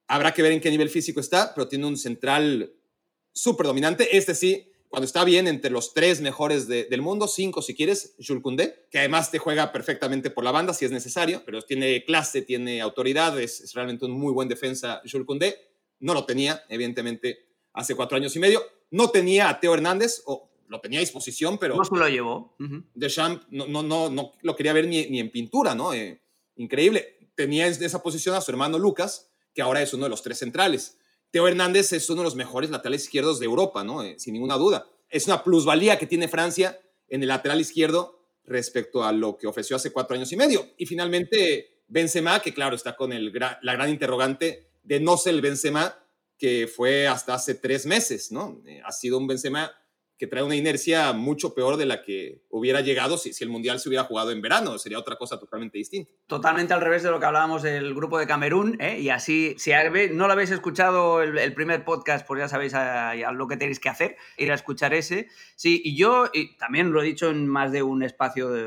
habrá 0.06 0.32
que 0.32 0.42
ver 0.42 0.52
en 0.52 0.60
qué 0.60 0.70
nivel 0.70 0.88
físico 0.88 1.18
está, 1.18 1.52
pero 1.52 1.66
tiene 1.66 1.86
un 1.86 1.96
central 1.96 2.72
súper 3.32 3.66
dominante. 3.66 4.16
Este 4.16 4.36
sí, 4.36 4.70
cuando 4.88 5.04
está 5.04 5.24
bien, 5.24 5.48
entre 5.48 5.70
los 5.70 5.94
tres 5.94 6.20
mejores 6.20 6.68
del 6.68 7.02
mundo, 7.02 7.26
cinco 7.26 7.60
si 7.60 7.74
quieres, 7.74 8.14
Jules 8.24 8.42
Koundé, 8.42 8.86
que 8.88 9.00
además 9.00 9.32
te 9.32 9.38
juega 9.38 9.72
perfectamente 9.72 10.30
por 10.30 10.44
la 10.44 10.52
banda 10.52 10.74
si 10.74 10.84
es 10.84 10.92
necesario, 10.92 11.42
pero 11.44 11.62
tiene 11.62 12.04
clase, 12.04 12.42
tiene 12.42 12.80
autoridad, 12.80 13.38
es, 13.40 13.60
es 13.60 13.74
realmente 13.74 14.04
un 14.04 14.12
muy 14.12 14.32
buen 14.32 14.48
defensa 14.48 15.02
Jules 15.10 15.26
Koundé. 15.26 15.58
No 15.98 16.14
lo 16.14 16.24
tenía, 16.24 16.64
evidentemente, 16.68 17.48
hace 17.72 17.96
cuatro 17.96 18.16
años 18.16 18.34
y 18.36 18.38
medio 18.38 18.62
no 18.90 19.10
tenía 19.10 19.48
a 19.48 19.60
Teo 19.60 19.74
Hernández, 19.74 20.22
o 20.26 20.50
lo 20.68 20.80
tenía 20.80 20.98
a 20.98 21.00
disposición, 21.00 21.58
pero... 21.58 21.76
No 21.76 21.84
se 21.84 21.96
lo 21.96 22.08
llevó. 22.08 22.56
Deschamps 22.94 23.46
no, 23.50 23.66
no, 23.66 23.82
no, 23.82 24.08
no 24.08 24.32
lo 24.42 24.56
quería 24.56 24.72
ver 24.72 24.86
ni, 24.86 25.06
ni 25.06 25.18
en 25.18 25.30
pintura, 25.30 25.74
¿no? 25.74 25.92
Eh, 25.92 26.22
increíble. 26.56 27.18
Tenía 27.34 27.66
en 27.66 27.82
esa 27.82 28.02
posición 28.02 28.34
a 28.36 28.40
su 28.40 28.50
hermano 28.50 28.78
Lucas, 28.78 29.30
que 29.52 29.62
ahora 29.62 29.82
es 29.82 29.92
uno 29.94 30.04
de 30.04 30.10
los 30.10 30.22
tres 30.22 30.38
centrales. 30.38 30.98
Teo 31.30 31.48
Hernández 31.48 31.92
es 31.92 32.08
uno 32.10 32.20
de 32.20 32.24
los 32.24 32.36
mejores 32.36 32.70
laterales 32.70 33.04
izquierdos 33.04 33.40
de 33.40 33.46
Europa, 33.46 33.82
¿no? 33.84 34.02
Eh, 34.02 34.14
sin 34.18 34.34
ninguna 34.34 34.56
duda. 34.56 34.86
Es 35.08 35.26
una 35.26 35.42
plusvalía 35.42 35.98
que 35.98 36.06
tiene 36.06 36.28
Francia 36.28 36.80
en 37.08 37.22
el 37.22 37.28
lateral 37.28 37.60
izquierdo 37.60 38.20
respecto 38.44 39.04
a 39.04 39.12
lo 39.12 39.36
que 39.36 39.46
ofreció 39.46 39.76
hace 39.76 39.92
cuatro 39.92 40.16
años 40.16 40.30
y 40.32 40.36
medio. 40.36 40.68
Y 40.76 40.86
finalmente, 40.86 41.82
Benzema, 41.88 42.40
que 42.40 42.54
claro, 42.54 42.76
está 42.76 42.96
con 42.96 43.12
el, 43.12 43.32
la 43.32 43.72
gran 43.72 43.90
interrogante 43.90 44.70
de 44.82 45.00
no 45.00 45.16
ser 45.16 45.34
el 45.34 45.40
Benzema 45.40 45.99
que 46.40 46.66
fue 46.66 47.06
hasta 47.06 47.34
hace 47.34 47.54
tres 47.54 47.84
meses, 47.84 48.32
¿no? 48.32 48.62
Eh, 48.66 48.80
ha 48.84 48.90
sido 48.90 49.18
un 49.18 49.26
Benzema 49.26 49.70
que 50.20 50.26
trae 50.26 50.42
una 50.42 50.54
inercia 50.54 51.14
mucho 51.14 51.54
peor 51.54 51.78
de 51.78 51.86
la 51.86 52.02
que 52.02 52.42
hubiera 52.50 52.82
llegado 52.82 53.16
si, 53.16 53.32
si, 53.32 53.42
el 53.42 53.48
Mundial 53.48 53.80
se 53.80 53.88
hubiera 53.88 54.04
jugado 54.04 54.32
en 54.32 54.42
verano. 54.42 54.76
Sería 54.76 54.98
otra 54.98 55.16
cosa 55.16 55.40
totalmente 55.40 55.78
distinta. 55.78 56.12
Totalmente 56.26 56.74
al 56.74 56.82
revés 56.82 57.02
de 57.02 57.10
lo 57.10 57.18
que 57.18 57.24
hablábamos 57.24 57.62
del 57.62 57.94
grupo 57.94 58.18
de 58.18 58.26
Camerún. 58.26 58.76
¿eh? 58.82 59.00
Y 59.00 59.08
así, 59.08 59.54
si 59.56 59.70
no 60.12 60.26
lo 60.26 60.32
habéis 60.34 60.50
escuchado 60.50 61.22
el, 61.22 61.54
primer 61.54 61.86
podcast, 61.86 62.26
pues 62.26 62.38
ya 62.38 62.48
sabéis 62.48 62.74
a, 62.74 63.14
lo 63.32 63.48
que 63.48 63.56
tenéis 63.56 63.80
que 63.80 63.88
hacer, 63.88 64.18
ir 64.36 64.52
a 64.52 64.54
escuchar 64.54 64.92
ese. 64.92 65.28
Sí, 65.56 65.80
y 65.82 65.96
yo 65.96 66.26
y 66.34 66.54
también 66.58 66.92
lo 66.92 67.00
he 67.00 67.06
dicho 67.06 67.30
en 67.30 67.46
más 67.48 67.72
de 67.72 67.82
un 67.82 68.02
espacio 68.02 68.50
de, 68.50 68.62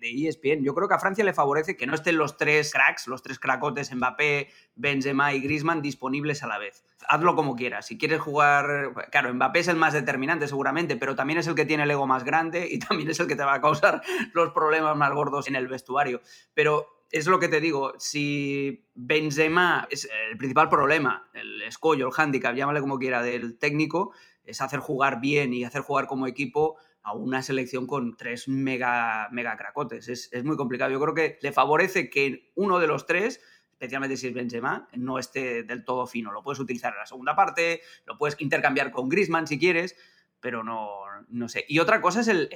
de, 0.00 0.26
ESPN, 0.26 0.64
yo 0.64 0.74
creo 0.74 0.88
que 0.88 0.94
a 0.94 0.98
Francia 0.98 1.22
le 1.22 1.34
favorece 1.34 1.76
que 1.76 1.86
no 1.86 1.94
estén 1.94 2.16
los 2.16 2.38
tres 2.38 2.72
cracks, 2.72 3.08
los 3.08 3.22
tres 3.22 3.38
cracotes 3.38 3.94
Mbappé, 3.94 4.48
Benzema 4.74 5.34
y 5.34 5.40
Griezmann 5.40 5.82
disponibles 5.82 6.42
a 6.42 6.46
la 6.46 6.56
vez. 6.56 6.82
Hazlo 7.06 7.36
como 7.36 7.54
quieras. 7.54 7.86
Si 7.86 7.96
quieres 7.96 8.20
jugar, 8.20 8.92
claro, 9.10 9.32
Mbappé 9.32 9.60
es 9.60 9.68
el 9.68 9.76
más 9.76 9.92
determinante 9.92 10.48
seguramente, 10.48 10.96
pero 10.96 11.14
también 11.14 11.38
es 11.38 11.46
el 11.46 11.54
que 11.54 11.64
tiene 11.64 11.84
el 11.84 11.90
ego 11.90 12.06
más 12.06 12.24
grande 12.24 12.68
y 12.70 12.78
también 12.78 13.10
es 13.10 13.20
el 13.20 13.26
que 13.26 13.36
te 13.36 13.44
va 13.44 13.54
a 13.54 13.60
causar 13.60 14.02
los 14.34 14.52
problemas 14.52 14.96
más 14.96 15.12
gordos 15.12 15.48
en 15.48 15.56
el 15.56 15.68
vestuario. 15.68 16.20
Pero 16.54 17.04
es 17.10 17.26
lo 17.26 17.38
que 17.38 17.48
te 17.48 17.60
digo, 17.60 17.94
si 17.98 18.86
Benzema 18.94 19.86
es 19.90 20.08
el 20.30 20.36
principal 20.36 20.68
problema, 20.68 21.28
el 21.32 21.62
escollo, 21.62 22.06
el 22.06 22.12
hándicap, 22.12 22.54
llámale 22.54 22.80
como 22.80 22.98
quiera, 22.98 23.22
del 23.22 23.58
técnico, 23.58 24.12
es 24.44 24.60
hacer 24.60 24.80
jugar 24.80 25.20
bien 25.20 25.54
y 25.54 25.64
hacer 25.64 25.82
jugar 25.82 26.06
como 26.06 26.26
equipo 26.26 26.76
a 27.02 27.14
una 27.14 27.42
selección 27.42 27.86
con 27.86 28.16
tres 28.16 28.48
mega, 28.48 29.28
mega 29.30 29.56
cracotes. 29.56 30.08
Es, 30.08 30.28
es 30.32 30.44
muy 30.44 30.56
complicado. 30.56 30.90
Yo 30.90 31.00
creo 31.00 31.14
que 31.14 31.38
le 31.40 31.52
favorece 31.52 32.10
que 32.10 32.52
uno 32.54 32.78
de 32.78 32.86
los 32.86 33.06
tres 33.06 33.40
especialmente 33.78 34.16
si 34.16 34.26
es 34.26 34.34
Benzema, 34.34 34.88
no 34.94 35.20
esté 35.20 35.62
del 35.62 35.84
todo 35.84 36.08
fino. 36.08 36.32
Lo 36.32 36.42
puedes 36.42 36.58
utilizar 36.58 36.92
en 36.94 36.98
la 36.98 37.06
segunda 37.06 37.36
parte, 37.36 37.80
lo 38.06 38.18
puedes 38.18 38.34
intercambiar 38.40 38.90
con 38.90 39.08
Grisman 39.08 39.46
si 39.46 39.56
quieres, 39.56 39.94
pero 40.40 40.64
no, 40.64 41.04
no 41.28 41.48
sé. 41.48 41.64
Y 41.68 41.78
otra 41.78 42.00
cosa 42.00 42.20
es 42.20 42.28
el, 42.28 42.50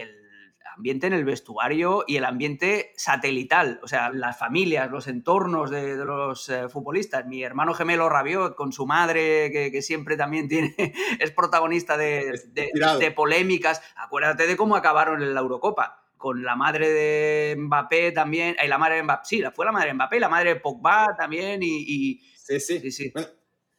ambiente 0.77 1.07
en 1.07 1.13
el 1.13 1.25
vestuario 1.25 2.03
y 2.09 2.17
el 2.17 2.25
ambiente 2.25 2.93
satelital, 2.97 3.79
o 3.85 3.89
sea, 3.89 4.11
las 4.11 4.37
familias, 4.37 4.91
los 4.91 5.07
entornos 5.07 5.71
de, 5.71 5.97
los 5.97 6.49
eh, 6.49 6.69
futbolistas. 6.69 7.25
Mi 7.27 7.45
hermano 7.45 7.73
gemelo 7.73 8.09
Rabiot 8.09 8.57
con 8.57 8.73
su 8.73 8.85
madre, 8.85 9.53
que, 9.53 9.83
siempre 9.83 10.17
también 10.17 10.49
tiene, 10.49 10.75
es 11.21 11.31
protagonista 11.31 11.97
de, 11.97 12.41
de, 12.53 13.11
polémicas. 13.13 13.81
Acuérdate 13.95 14.49
de 14.49 14.57
cómo 14.57 14.75
acabaron 14.75 15.23
en 15.23 15.35
la 15.35 15.41
Eurocopa 15.41 16.02
con 16.23 16.45
la 16.45 16.55
madre 16.55 16.89
de 16.89 17.57
Mbappé 17.59 18.13
también, 18.13 18.55
y 18.63 18.69
la 18.69 18.79
madre 18.79 18.95
de 18.97 19.03
Mbappé, 19.03 19.25
sí, 19.25 19.43
fue 19.53 19.67
la 19.67 19.73
madre 19.73 19.89
de 19.89 19.95
Mbappé, 19.95 20.21
la 20.21 20.29
madre 20.29 20.55
de 20.55 20.61
Pogba 20.61 21.17
también, 21.19 21.61
y... 21.63 22.21
sí, 22.37 22.61
sí. 22.61 22.93
sí, 22.93 23.11
Bueno, 23.13 23.29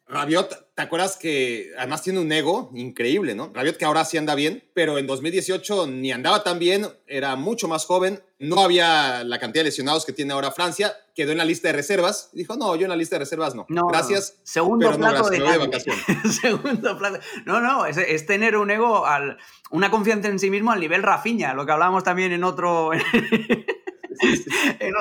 Rabiot, 0.08 0.74
¿te 0.76 0.82
acuerdas 0.82 1.18
que 1.18 1.72
además 1.78 2.02
tiene 2.02 2.20
un 2.20 2.32
ego 2.32 2.72
increíble, 2.74 3.36
¿no? 3.36 3.52
Rabiot 3.54 3.78
que 3.78 3.86
ahora 3.86 4.06
sí 4.06 4.18
anda 4.18 4.36
bien, 4.36 4.64
pero 4.74 4.98
en 4.98 5.08
2018 5.08 5.88
ni 5.88 6.12
andaba 6.12 6.44
tan 6.44 6.60
bien, 6.60 6.88
era 7.08 7.36
mucho 7.36 7.68
más 7.68 7.86
joven, 7.86 8.22
no 8.38 8.62
había 8.62 9.24
la 9.24 9.40
cantidad 9.40 9.62
de 9.62 9.70
lesionados 9.70 10.06
que 10.06 10.12
tiene 10.12 10.34
ahora 10.34 10.52
Francia, 10.52 10.94
quedó 11.16 11.32
en 11.32 11.38
la 11.38 11.46
lista 11.46 11.70
de 11.70 11.74
reservas, 11.74 12.30
dijo, 12.34 12.56
no, 12.58 12.76
yo 12.76 12.84
en 12.84 12.90
la 12.90 12.96
lista 12.96 13.16
de 13.16 13.22
reservas 13.22 13.56
no. 13.56 13.66
no 13.70 13.88
gracias. 13.88 14.40
Segundo 14.44 14.94
plato 14.96 15.30
de, 15.30 15.40
Segundo 16.42 16.98
plato. 16.98 17.20
No, 17.46 17.62
no, 17.62 17.86
es, 17.86 18.26
tener 18.26 18.58
un 18.58 18.72
ego, 18.72 19.06
al, 19.06 19.38
una 19.72 19.90
confianza 19.90 20.28
en 20.28 20.38
sí 20.38 20.50
mismo 20.50 20.72
al 20.72 20.80
nivel 20.80 21.02
Rafiña, 21.02 21.54
lo 21.54 21.66
que 21.66 21.72
hablábamos 21.72 22.04
también 22.04 22.34
en 22.34 22.44
otro, 22.44 22.92
en 22.94 23.02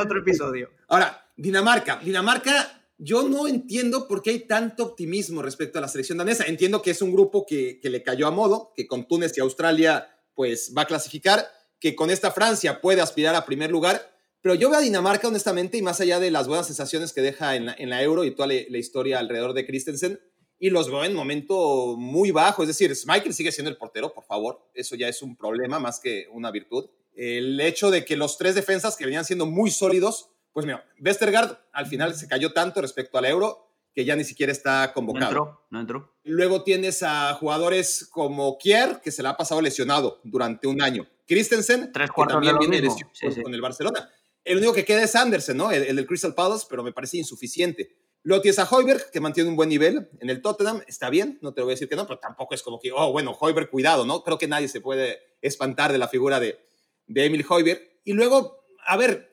otro 0.00 0.20
episodio. 0.20 0.70
Ahora, 0.88 1.22
Dinamarca. 1.36 1.96
Dinamarca 1.96 2.81
yo 3.04 3.28
no 3.28 3.48
entiendo 3.48 4.06
por 4.06 4.22
qué 4.22 4.30
hay 4.30 4.38
tanto 4.40 4.84
optimismo 4.84 5.42
respecto 5.42 5.78
a 5.78 5.82
la 5.82 5.88
selección 5.88 6.18
danesa. 6.18 6.44
Entiendo 6.44 6.82
que 6.82 6.92
es 6.92 7.02
un 7.02 7.12
grupo 7.12 7.44
que, 7.44 7.80
le 7.82 8.02
cayó 8.04 8.28
a 8.28 8.30
modo, 8.30 8.72
que 8.76 8.86
con 8.86 9.08
Túnez 9.08 9.36
y 9.36 9.40
Australia 9.40 10.08
pues 10.34 10.72
va 10.76 10.82
a 10.82 10.86
clasificar, 10.86 11.44
que 11.80 11.96
con 11.96 12.10
esta 12.10 12.30
Francia 12.30 12.80
puede 12.80 13.00
aspirar 13.00 13.34
a 13.34 13.44
primer 13.44 13.72
lugar, 13.72 14.08
pero 14.40 14.54
yo 14.54 14.70
veo 14.70 14.78
a 14.78 14.82
Dinamarca 14.82 15.26
honestamente 15.26 15.76
y 15.76 15.82
más 15.82 16.00
allá 16.00 16.20
de 16.20 16.30
las 16.30 16.46
buenas 16.46 16.66
sensaciones 16.66 17.12
que 17.12 17.22
deja 17.22 17.56
en 17.56 17.66
la, 17.66 18.02
Euro 18.02 18.24
y 18.24 18.30
toda 18.30 18.46
la, 18.46 18.78
historia 18.78 19.18
alrededor 19.18 19.52
de 19.52 19.66
Christensen, 19.66 20.20
y 20.60 20.70
los 20.70 20.88
veo 20.88 21.04
en 21.04 21.12
momento 21.12 21.96
muy 21.98 22.30
bajo, 22.30 22.62
es 22.62 22.68
decir, 22.68 22.96
Michael 23.06 23.34
sigue 23.34 23.50
siendo 23.50 23.70
el 23.70 23.76
portero, 23.76 24.14
por 24.14 24.24
favor, 24.24 24.70
eso 24.74 24.94
ya 24.94 25.08
es 25.08 25.22
un 25.22 25.36
problema 25.36 25.80
más 25.80 25.98
que 25.98 26.28
una 26.32 26.52
virtud. 26.52 26.88
El 27.14 27.60
hecho 27.60 27.90
de 27.90 28.04
que 28.04 28.16
los 28.16 28.38
tres 28.38 28.54
defensas 28.54 28.96
que 28.96 29.04
venían 29.04 29.24
siendo 29.24 29.44
muy 29.44 29.72
sólidos 29.72 30.31
pues 30.52 30.66
mira, 30.66 30.84
Westergaard 31.00 31.58
al 31.72 31.86
final 31.86 32.14
se 32.14 32.28
cayó 32.28 32.52
tanto 32.52 32.80
respecto 32.80 33.18
al 33.18 33.24
euro 33.26 33.68
que 33.94 34.04
ya 34.04 34.16
ni 34.16 34.24
siquiera 34.24 34.52
está 34.52 34.92
convocado. 34.92 35.24
No 35.24 35.28
entró, 35.28 35.66
no 35.70 35.80
entró. 35.80 36.14
Luego 36.24 36.62
tienes 36.62 37.02
a 37.02 37.34
jugadores 37.34 38.08
como 38.10 38.56
Kier, 38.58 39.00
que 39.02 39.10
se 39.10 39.22
le 39.22 39.28
ha 39.28 39.36
pasado 39.36 39.60
lesionado 39.60 40.20
durante 40.24 40.66
un 40.66 40.80
año. 40.80 41.06
Christensen, 41.26 41.92
Tres 41.92 42.10
que 42.14 42.22
también 42.26 42.58
viene 42.58 42.80
lesionado 42.80 43.42
con 43.42 43.54
el 43.54 43.60
Barcelona. 43.60 44.10
El 44.44 44.58
único 44.58 44.72
que 44.72 44.84
queda 44.84 45.02
es 45.02 45.14
Andersen, 45.14 45.56
¿no? 45.56 45.70
El, 45.70 45.94
del 45.94 46.06
Crystal 46.06 46.34
Palace, 46.34 46.66
pero 46.68 46.82
me 46.82 46.92
parece 46.92 47.18
insuficiente. 47.18 47.96
Luego 48.24 48.42
tienes 48.42 48.58
a 48.58 48.64
Hoiberg, 48.64 49.10
que 49.10 49.20
mantiene 49.20 49.50
un 49.50 49.56
buen 49.56 49.68
nivel 49.68 50.08
en 50.20 50.30
el 50.30 50.40
Tottenham. 50.40 50.82
Está 50.86 51.10
bien, 51.10 51.38
no 51.42 51.52
te 51.52 51.60
voy 51.60 51.72
a 51.72 51.74
decir 51.74 51.88
que 51.88 51.96
no, 51.96 52.06
pero 52.06 52.18
tampoco 52.18 52.54
es 52.54 52.62
como 52.62 52.78
que, 52.80 52.92
oh, 52.92 53.12
bueno, 53.12 53.36
Hoiberg, 53.38 53.68
cuidado, 53.68 54.06
¿no? 54.06 54.22
Creo 54.22 54.38
que 54.38 54.48
nadie 54.48 54.68
se 54.68 54.80
puede 54.80 55.18
espantar 55.40 55.92
de 55.92 55.98
la 55.98 56.08
figura 56.08 56.40
de, 56.40 56.58
de 57.06 57.24
Emil 57.24 57.44
Hoiberg. 57.48 57.80
Y 58.04 58.12
luego, 58.12 58.64
a 58.84 58.96
ver, 58.96 59.31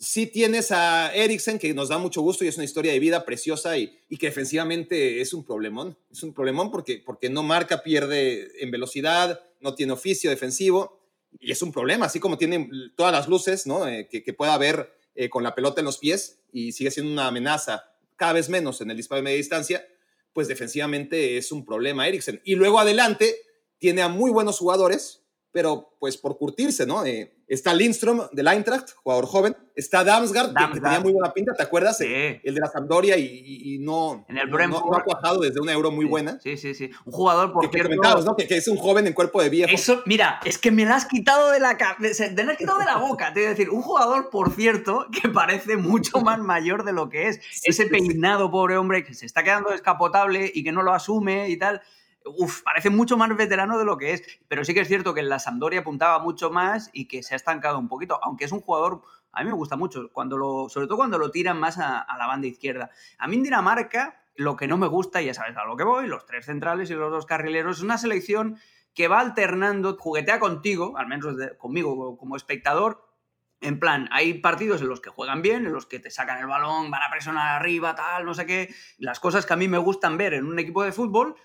sí 0.00 0.26
tienes 0.26 0.72
a 0.72 1.14
Eriksen, 1.14 1.58
que 1.58 1.74
nos 1.74 1.90
da 1.90 1.98
mucho 1.98 2.22
gusto 2.22 2.44
y 2.44 2.48
es 2.48 2.56
una 2.56 2.64
historia 2.64 2.92
de 2.92 2.98
vida 2.98 3.24
preciosa 3.24 3.76
y, 3.76 3.98
que 4.18 4.26
defensivamente 4.26 5.20
es 5.20 5.34
un 5.34 5.44
problemón. 5.44 5.96
Es 6.10 6.22
un 6.22 6.32
problemón 6.32 6.70
porque, 6.70 7.02
porque 7.04 7.28
no 7.28 7.42
marca, 7.42 7.82
pierde 7.82 8.50
en 8.60 8.70
velocidad, 8.70 9.40
no 9.60 9.74
tiene 9.74 9.92
oficio 9.92 10.30
defensivo 10.30 10.98
y 11.38 11.52
es 11.52 11.62
un 11.62 11.70
problema, 11.70 12.06
así 12.06 12.18
como 12.18 12.38
tiene 12.38 12.68
todas 12.96 13.12
las 13.12 13.28
luces 13.28 13.66
¿no? 13.66 13.86
Eh, 13.86 14.08
que, 14.10 14.24
que, 14.24 14.32
pueda 14.32 14.54
haber 14.54 14.92
eh, 15.14 15.28
con 15.28 15.44
la 15.44 15.54
pelota 15.54 15.80
en 15.80 15.84
los 15.84 15.98
pies 15.98 16.40
y 16.50 16.72
sigue 16.72 16.90
siendo 16.90 17.12
una 17.12 17.28
amenaza 17.28 17.84
cada 18.16 18.32
vez 18.32 18.48
menos 18.48 18.80
en 18.80 18.90
el 18.90 18.96
disparo 18.96 19.18
de 19.18 19.24
media 19.24 19.36
distancia, 19.36 19.86
pues 20.32 20.48
defensivamente 20.48 21.36
es 21.36 21.52
un 21.52 21.64
problema 21.64 22.08
Eriksen. 22.08 22.40
Y 22.44 22.54
luego 22.54 22.80
adelante 22.80 23.36
tiene 23.78 24.02
a 24.02 24.08
muy 24.08 24.30
buenos 24.30 24.58
jugadores, 24.58 25.22
pero 25.52 25.96
pues 25.98 26.16
por 26.16 26.36
curtirse, 26.38 26.86
¿no? 26.86 27.04
Eh, 27.04 27.40
Está 27.50 27.74
Lindstrom 27.74 28.28
del 28.30 28.46
Eintracht, 28.46 28.92
jugador 29.02 29.26
joven. 29.26 29.56
Está 29.74 30.04
Damsgaard, 30.04 30.54
Que, 30.54 30.80
tenía 30.80 31.00
muy 31.00 31.12
buena 31.12 31.34
pinta, 31.34 31.52
¿te 31.52 31.64
acuerdas? 31.64 31.98
Sí. 31.98 32.04
El, 32.06 32.54
de 32.54 32.60
la 32.60 32.68
Sampdoria 32.68 33.18
y, 33.18 33.76
no, 33.80 34.24
en 34.28 34.38
el 34.38 34.48
no, 34.48 34.68
no, 34.68 34.94
ha 34.94 35.02
cuajado 35.02 35.40
desde 35.40 35.58
una 35.58 35.72
euro 35.72 35.90
muy 35.90 36.04
buena. 36.04 36.38
Sí, 36.40 36.56
sí, 36.56 36.74
sí. 36.74 36.92
Un 37.04 37.12
jugador, 37.12 37.52
por 37.52 37.68
que, 37.68 37.82
¿no? 37.82 38.36
Que, 38.36 38.46
es 38.56 38.68
un 38.68 38.76
joven 38.76 39.08
en 39.08 39.14
cuerpo 39.14 39.42
de 39.42 39.48
viejo. 39.48 39.72
Eso, 39.74 40.00
mira, 40.06 40.38
es 40.44 40.58
que 40.58 40.70
me 40.70 40.84
lo 40.84 40.94
has 40.94 41.06
quitado 41.06 41.50
de 41.50 41.58
la, 41.58 41.76
me 41.98 42.44
lo 42.44 42.52
has 42.52 42.56
quitado 42.56 42.78
de 42.78 42.84
la 42.84 42.98
boca. 42.98 43.32
Te 43.32 43.40
voy 43.40 43.46
a 43.48 43.50
decir, 43.50 43.70
un 43.70 43.82
jugador, 43.82 44.30
por 44.30 44.52
cierto, 44.52 45.08
que 45.20 45.28
parece 45.28 45.76
mucho 45.76 46.20
más 46.20 46.38
mayor 46.38 46.84
de 46.84 46.92
lo 46.92 47.08
que 47.08 47.26
es. 47.26 47.40
Ese 47.64 47.86
peinado, 47.86 48.52
pobre 48.52 48.76
hombre, 48.76 49.02
que 49.02 49.12
se 49.12 49.26
está 49.26 49.42
quedando 49.42 49.70
descapotable 49.70 50.52
y 50.54 50.62
que 50.62 50.70
no 50.70 50.82
lo 50.82 50.92
asume 50.92 51.48
y 51.48 51.56
tal 51.56 51.82
uf, 52.24 52.62
parece 52.62 52.90
mucho 52.90 53.16
más 53.16 53.34
veterano 53.36 53.78
de 53.78 53.84
lo 53.84 53.96
que 53.96 54.12
es. 54.12 54.22
Pero 54.48 54.64
sí 54.64 54.74
que 54.74 54.80
es 54.80 54.88
cierto 54.88 55.14
que 55.14 55.20
en 55.20 55.28
la 55.28 55.38
Sampdoria 55.38 55.80
apuntaba 55.80 56.18
mucho 56.18 56.50
más 56.50 56.90
y 56.92 57.06
que 57.06 57.22
se 57.22 57.34
ha 57.34 57.36
estancado 57.36 57.78
un 57.78 57.88
poquito, 57.88 58.18
aunque 58.22 58.44
es 58.44 58.52
un 58.52 58.60
jugador, 58.60 59.02
a 59.32 59.42
mí 59.42 59.50
me 59.50 59.56
gusta 59.56 59.76
mucho, 59.76 60.10
cuando 60.12 60.36
lo, 60.36 60.68
sobre 60.68 60.86
todo 60.86 60.96
cuando 60.96 61.18
lo 61.18 61.30
tiran 61.30 61.58
más 61.58 61.78
a, 61.78 62.06
la 62.18 62.26
banda 62.26 62.46
izquierda. 62.46 62.90
A 63.18 63.28
mí 63.28 63.36
en 63.36 63.42
Dinamarca 63.44 64.16
lo 64.36 64.56
que 64.56 64.68
no 64.68 64.78
me 64.78 64.86
gusta, 64.86 65.20
ya 65.20 65.34
sabes 65.34 65.56
a 65.56 65.64
lo 65.64 65.76
que 65.76 65.84
voy, 65.84 66.06
los 66.06 66.24
tres 66.24 66.46
centrales 66.46 66.90
y 66.90 66.94
los 66.94 67.10
dos 67.10 67.26
carrileros, 67.26 67.78
es 67.78 67.82
una 67.82 67.98
selección 67.98 68.58
que 68.94 69.06
va 69.06 69.20
alternando, 69.20 69.96
juguetea 69.98 70.40
contigo, 70.40 70.96
al 70.96 71.08
menos 71.08 71.36
conmigo 71.58 72.16
como 72.16 72.36
espectador, 72.36 73.10
en 73.60 73.78
plan, 73.78 74.08
hay 74.10 74.34
partidos 74.34 74.80
en 74.80 74.88
los 74.88 75.00
que 75.00 75.10
juegan 75.10 75.42
bien, 75.42 75.66
en 75.66 75.72
los 75.72 75.84
que 75.84 75.98
te 75.98 76.10
sacan 76.10 76.38
el 76.38 76.46
balón, 76.46 76.90
van 76.90 77.02
a 77.02 77.10
presionar 77.10 77.56
arriba, 77.56 77.94
tal, 77.94 78.24
no 78.24 78.32
sé 78.32 78.46
qué, 78.46 78.74
las 78.96 79.20
cosas 79.20 79.44
que 79.44 79.52
a 79.52 79.56
mí 79.56 79.68
me 79.68 79.78
gustan 79.78 80.16
ver 80.16 80.32
en 80.32 80.46
un 80.46 80.58
equipo 80.58 80.82
de 80.82 80.92
fútbol, 80.92 81.36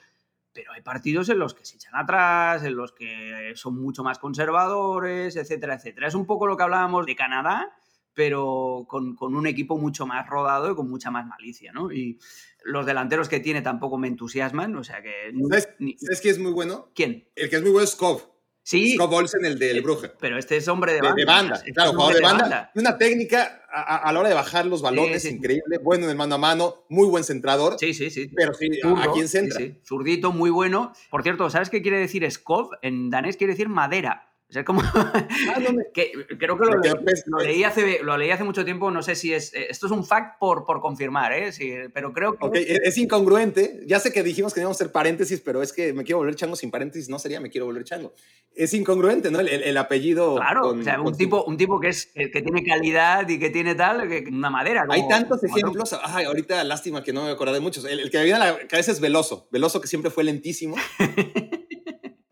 pero 0.55 0.71
hay 0.71 0.81
partidos 0.81 1.27
en 1.27 1.37
los 1.37 1.53
que 1.53 1.65
se 1.65 1.75
echan 1.75 1.95
atrás, 1.95 2.63
en 2.63 2.77
los 2.77 2.93
que 2.93 3.51
son 3.55 3.75
mucho 3.79 4.03
más 4.03 4.17
conservadores, 4.19 5.35
etcétera, 5.35 5.75
etcétera. 5.75 6.07
Es 6.07 6.15
un 6.15 6.25
poco 6.25 6.47
lo 6.47 6.55
que 6.55 6.63
hablábamos 6.63 7.05
de 7.05 7.15
Canadá, 7.15 7.77
pero 8.13 8.85
con, 8.87 9.17
un 9.19 9.47
equipo 9.47 9.77
mucho 9.77 10.07
más 10.07 10.27
rodado 10.27 10.71
y 10.71 10.75
con 10.75 10.89
mucha 10.89 11.11
más 11.11 11.27
malicia, 11.27 11.73
¿no? 11.73 11.91
Y 11.91 12.19
los 12.63 12.85
delanteros 12.85 13.27
que 13.27 13.41
tiene 13.41 13.61
tampoco 13.61 13.97
me 13.97 14.07
entusiasman, 14.07 14.73
o 14.77 14.83
sea 14.83 15.03
que... 15.03 15.33
¿Sabes, 15.49 15.69
¿sabes 15.99 16.21
quién 16.21 16.33
es 16.33 16.39
muy 16.39 16.53
bueno? 16.53 16.89
¿Quién? 16.95 17.27
El 17.35 17.49
que 17.49 17.57
es 17.57 17.61
muy 17.61 17.71
bueno 17.71 17.83
es 17.83 17.95
Kov. 17.97 18.34
Sí. 18.65 18.95
Scott 18.95 19.13
Olsen, 19.13 19.45
el 19.45 19.59
del 19.59 19.79
Bruje. 19.83 20.11
Pero 20.19 20.39
este 20.39 20.57
es 20.57 20.67
hombre 20.67 20.93
de 20.93 21.01
banda. 21.01 21.15
De, 21.15 21.25
banda, 21.25 21.63
claro, 21.71 21.91
jugador 21.91 22.15
de 22.15 22.21
banda. 22.21 22.71
Una 22.73 22.97
técnica 22.97 23.61
a, 23.71 24.11
la 24.11 24.19
hora 24.19 24.29
de 24.29 24.33
bajar 24.33 24.65
los 24.65 24.81
balones 24.81 25.23
increíble, 25.25 25.77
bueno 25.77 26.05
en 26.05 26.09
el 26.09 26.15
mano 26.15 26.33
a 26.33 26.37
mano, 26.39 26.85
muy 26.89 27.07
buen 27.07 27.23
centrador. 27.23 27.77
Sí, 27.79 27.93
sí, 27.93 28.09
sí. 28.09 28.31
Pero 28.35 28.55
sí, 28.55 28.67
¿a 28.83 29.11
quién 29.11 29.27
centra? 29.27 29.61
Zurdito, 29.85 30.31
muy 30.31 30.49
bueno. 30.49 30.93
Por 31.11 31.21
cierto, 31.21 31.47
¿sabes 31.51 31.69
qué 31.69 31.83
quiere 31.83 31.99
decir 31.99 32.29
Skov? 32.29 32.71
En 32.81 33.11
danés 33.11 33.37
quiere 33.37 33.53
decir 33.53 33.69
madera. 33.69 34.34
O 34.47 34.53
sea, 34.53 34.63
como. 34.63 34.81
Ah, 34.83 35.25
que, 35.93 36.11
creo 36.37 36.57
que 36.57 36.65
lo, 36.65 37.39
leí, 37.39 37.63
hace, 37.63 37.99
lo 38.03 38.15
leí 38.15 38.29
hace 38.29 38.43
mucho 38.43 38.63
tiempo. 38.63 38.91
No 38.91 39.01
sé 39.01 39.15
si 39.15 39.33
es. 39.33 39.53
Eh, 39.55 39.67
esto 39.69 39.87
es 39.87 39.91
un 39.91 40.05
fact 40.05 40.37
por, 40.39 40.65
por 40.65 40.81
confirmar, 40.81 41.33
¿eh? 41.33 41.51
Sí, 41.51 41.73
pero 41.93 42.13
creo 42.13 42.37
que. 42.37 42.59
E, 42.59 42.81
es 42.83 42.97
incongruente. 42.97 43.81
Ya 43.87 43.99
sé 43.99 44.13
que 44.13 44.21
dijimos 44.21 44.53
que 44.53 44.59
íbamos 44.59 44.75
a 44.75 44.83
hacer 44.83 44.91
paréntesis, 44.91 45.41
pero 45.41 45.63
es 45.63 45.73
que 45.73 45.93
me 45.93 46.03
quiero 46.03 46.19
volver 46.19 46.35
chango 46.35 46.55
sin 46.55 46.69
paréntesis. 46.69 47.09
No 47.09 47.17
sería 47.17 47.39
me 47.39 47.49
quiero 47.49 47.65
volver 47.65 47.83
chango. 47.85 48.13
Es 48.53 48.73
incongruente, 48.73 49.31
¿no? 49.31 49.39
El, 49.39 49.77
apellido. 49.77 50.35
Claro, 50.35 50.69
o 50.69 50.83
sea, 50.83 51.01
un, 51.01 51.17
tipo, 51.17 51.43
un 51.43 51.57
tipo 51.57 51.79
que, 51.79 51.89
es, 51.89 52.05
que 52.05 52.41
tiene 52.41 52.63
calidad 52.63 53.27
y 53.27 53.39
que 53.39 53.49
tiene 53.49 53.75
tal, 53.75 54.07
que, 54.07 54.25
una 54.31 54.49
madera. 54.49 54.85
Hay 54.89 55.07
tantos 55.07 55.43
ejemplos. 55.43 55.97
Ay, 56.03 56.25
ahorita 56.25 56.63
lástima 56.63 57.03
que 57.03 57.11
no 57.11 57.25
me 57.25 57.31
acordé 57.31 57.53
de 57.53 57.59
muchos. 57.61 57.83
El, 57.83 58.09
que 58.11 58.17
me 58.19 58.23
viene 58.25 58.39
a 58.39 58.51
la 58.51 58.67
cabeza 58.67 58.91
es 58.91 59.01
Veloso. 59.01 59.47
Veloso 59.51 59.81
que 59.81 59.87
siempre 59.87 60.11
fue 60.11 60.23
lentísimo. 60.23 60.75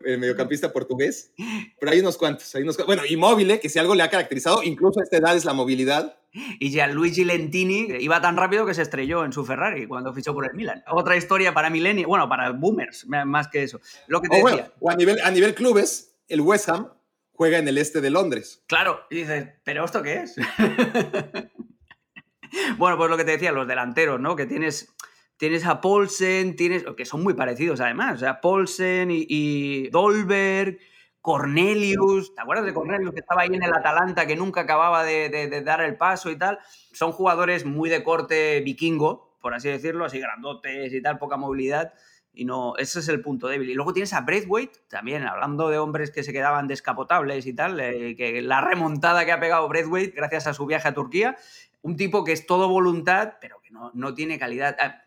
el 0.04 0.18
mediocampista 0.18 0.72
portugués, 0.72 1.32
pero 1.78 1.92
hay 1.92 2.00
unos 2.00 2.16
cuantos, 2.16 2.54
hay 2.54 2.62
unos 2.62 2.76
Bueno, 2.86 3.02
Immobile, 3.08 3.60
que 3.60 3.68
si 3.68 3.78
algo 3.78 3.94
le 3.94 4.02
ha 4.02 4.10
caracterizado, 4.10 4.62
incluso 4.62 5.00
a 5.00 5.04
esta 5.04 5.16
edad, 5.16 5.36
es 5.36 5.44
la 5.44 5.52
movilidad. 5.52 6.18
Y 6.58 6.70
Gianluigi 6.70 7.24
Lentini 7.24 7.86
iba 8.00 8.20
tan 8.20 8.36
rápido 8.36 8.66
que 8.66 8.74
se 8.74 8.82
estrelló 8.82 9.24
en 9.24 9.32
su 9.32 9.44
Ferrari 9.44 9.86
cuando 9.86 10.12
fichó 10.12 10.34
por 10.34 10.46
el 10.46 10.54
Milan. 10.54 10.82
Otra 10.88 11.16
historia 11.16 11.54
para 11.54 11.70
Mileni, 11.70 12.04
bueno, 12.04 12.28
para 12.28 12.50
boomers, 12.50 13.06
más 13.06 13.48
que 13.48 13.62
eso. 13.62 13.80
Lo 14.08 14.20
que 14.20 14.28
te 14.28 14.42
o, 14.42 14.46
decía. 14.46 14.72
o 14.80 14.90
a 14.90 14.96
nivel, 14.96 15.20
a 15.22 15.30
nivel 15.30 15.54
clubes, 15.54 16.16
el 16.28 16.40
West 16.40 16.68
Ham 16.68 16.88
juega 17.32 17.58
en 17.58 17.68
el 17.68 17.78
este 17.78 18.00
de 18.00 18.10
Londres. 18.10 18.64
Claro, 18.66 19.00
y 19.10 19.16
dices, 19.16 19.48
¿pero 19.62 19.84
esto 19.84 20.02
qué 20.02 20.22
es? 20.22 20.34
bueno, 22.78 22.96
pues 22.96 23.10
lo 23.10 23.16
que 23.16 23.24
te 23.24 23.32
decía, 23.32 23.52
los 23.52 23.68
delanteros, 23.68 24.20
¿no? 24.20 24.36
Que 24.36 24.46
tienes 24.46 24.94
tienes 25.36 25.66
a 25.66 25.80
Paulsen, 25.80 26.56
tienes, 26.56 26.84
que 26.96 27.04
son 27.04 27.22
muy 27.22 27.34
parecidos 27.34 27.80
además, 27.80 28.14
o 28.14 28.18
sea, 28.18 28.40
Paulsen 28.40 29.08
y, 29.10 29.88
Dolberg, 29.88 30.78
Cornelius, 31.20 32.34
¿te 32.34 32.42
acuerdas 32.42 32.66
de 32.66 32.74
Cornelius 32.74 33.14
que 33.14 33.20
estaba 33.20 33.42
ahí 33.42 33.48
en 33.54 33.62
el 33.62 33.72
Atalanta 33.72 34.26
que 34.26 34.36
nunca 34.36 34.60
acababa 34.60 35.04
de, 35.04 35.62
dar 35.64 35.80
el 35.80 35.96
paso 35.96 36.30
y 36.30 36.36
tal? 36.36 36.58
Son 36.92 37.12
jugadores 37.12 37.64
muy 37.64 37.88
de 37.88 38.04
corte 38.04 38.60
vikingo, 38.60 39.38
por 39.40 39.54
así 39.54 39.68
decirlo, 39.68 40.04
así 40.04 40.20
grandotes 40.20 40.92
y 40.92 41.00
tal, 41.00 41.18
poca 41.18 41.38
movilidad. 41.38 41.94
Y 42.36 42.44
no, 42.44 42.76
ese 42.76 42.98
es 42.98 43.08
el 43.08 43.22
punto 43.22 43.46
débil. 43.46 43.70
Y 43.70 43.74
luego 43.74 43.92
tienes 43.92 44.12
a 44.12 44.20
Braithwaite, 44.20 44.80
también 44.88 45.26
hablando 45.26 45.70
de 45.70 45.78
hombres 45.78 46.10
que 46.10 46.24
se 46.24 46.32
quedaban 46.32 46.66
descapotables 46.66 47.46
y 47.46 47.54
tal, 47.54 47.80
eh, 47.80 48.16
que 48.16 48.42
la 48.42 48.60
remontada 48.60 49.24
que 49.24 49.32
ha 49.32 49.40
pegado 49.40 49.68
Braithwaite 49.68 50.14
gracias 50.14 50.48
a 50.48 50.52
su 50.52 50.66
viaje 50.66 50.88
a 50.88 50.94
Turquía, 50.94 51.36
un 51.80 51.96
tipo 51.96 52.24
que 52.24 52.32
es 52.32 52.44
todo 52.44 52.68
voluntad, 52.68 53.34
pero 53.40 53.60
que 53.62 53.70
no, 53.70 53.92
no 53.94 54.14
tiene 54.14 54.38
calidad. 54.38 54.76
Ah, 54.80 55.03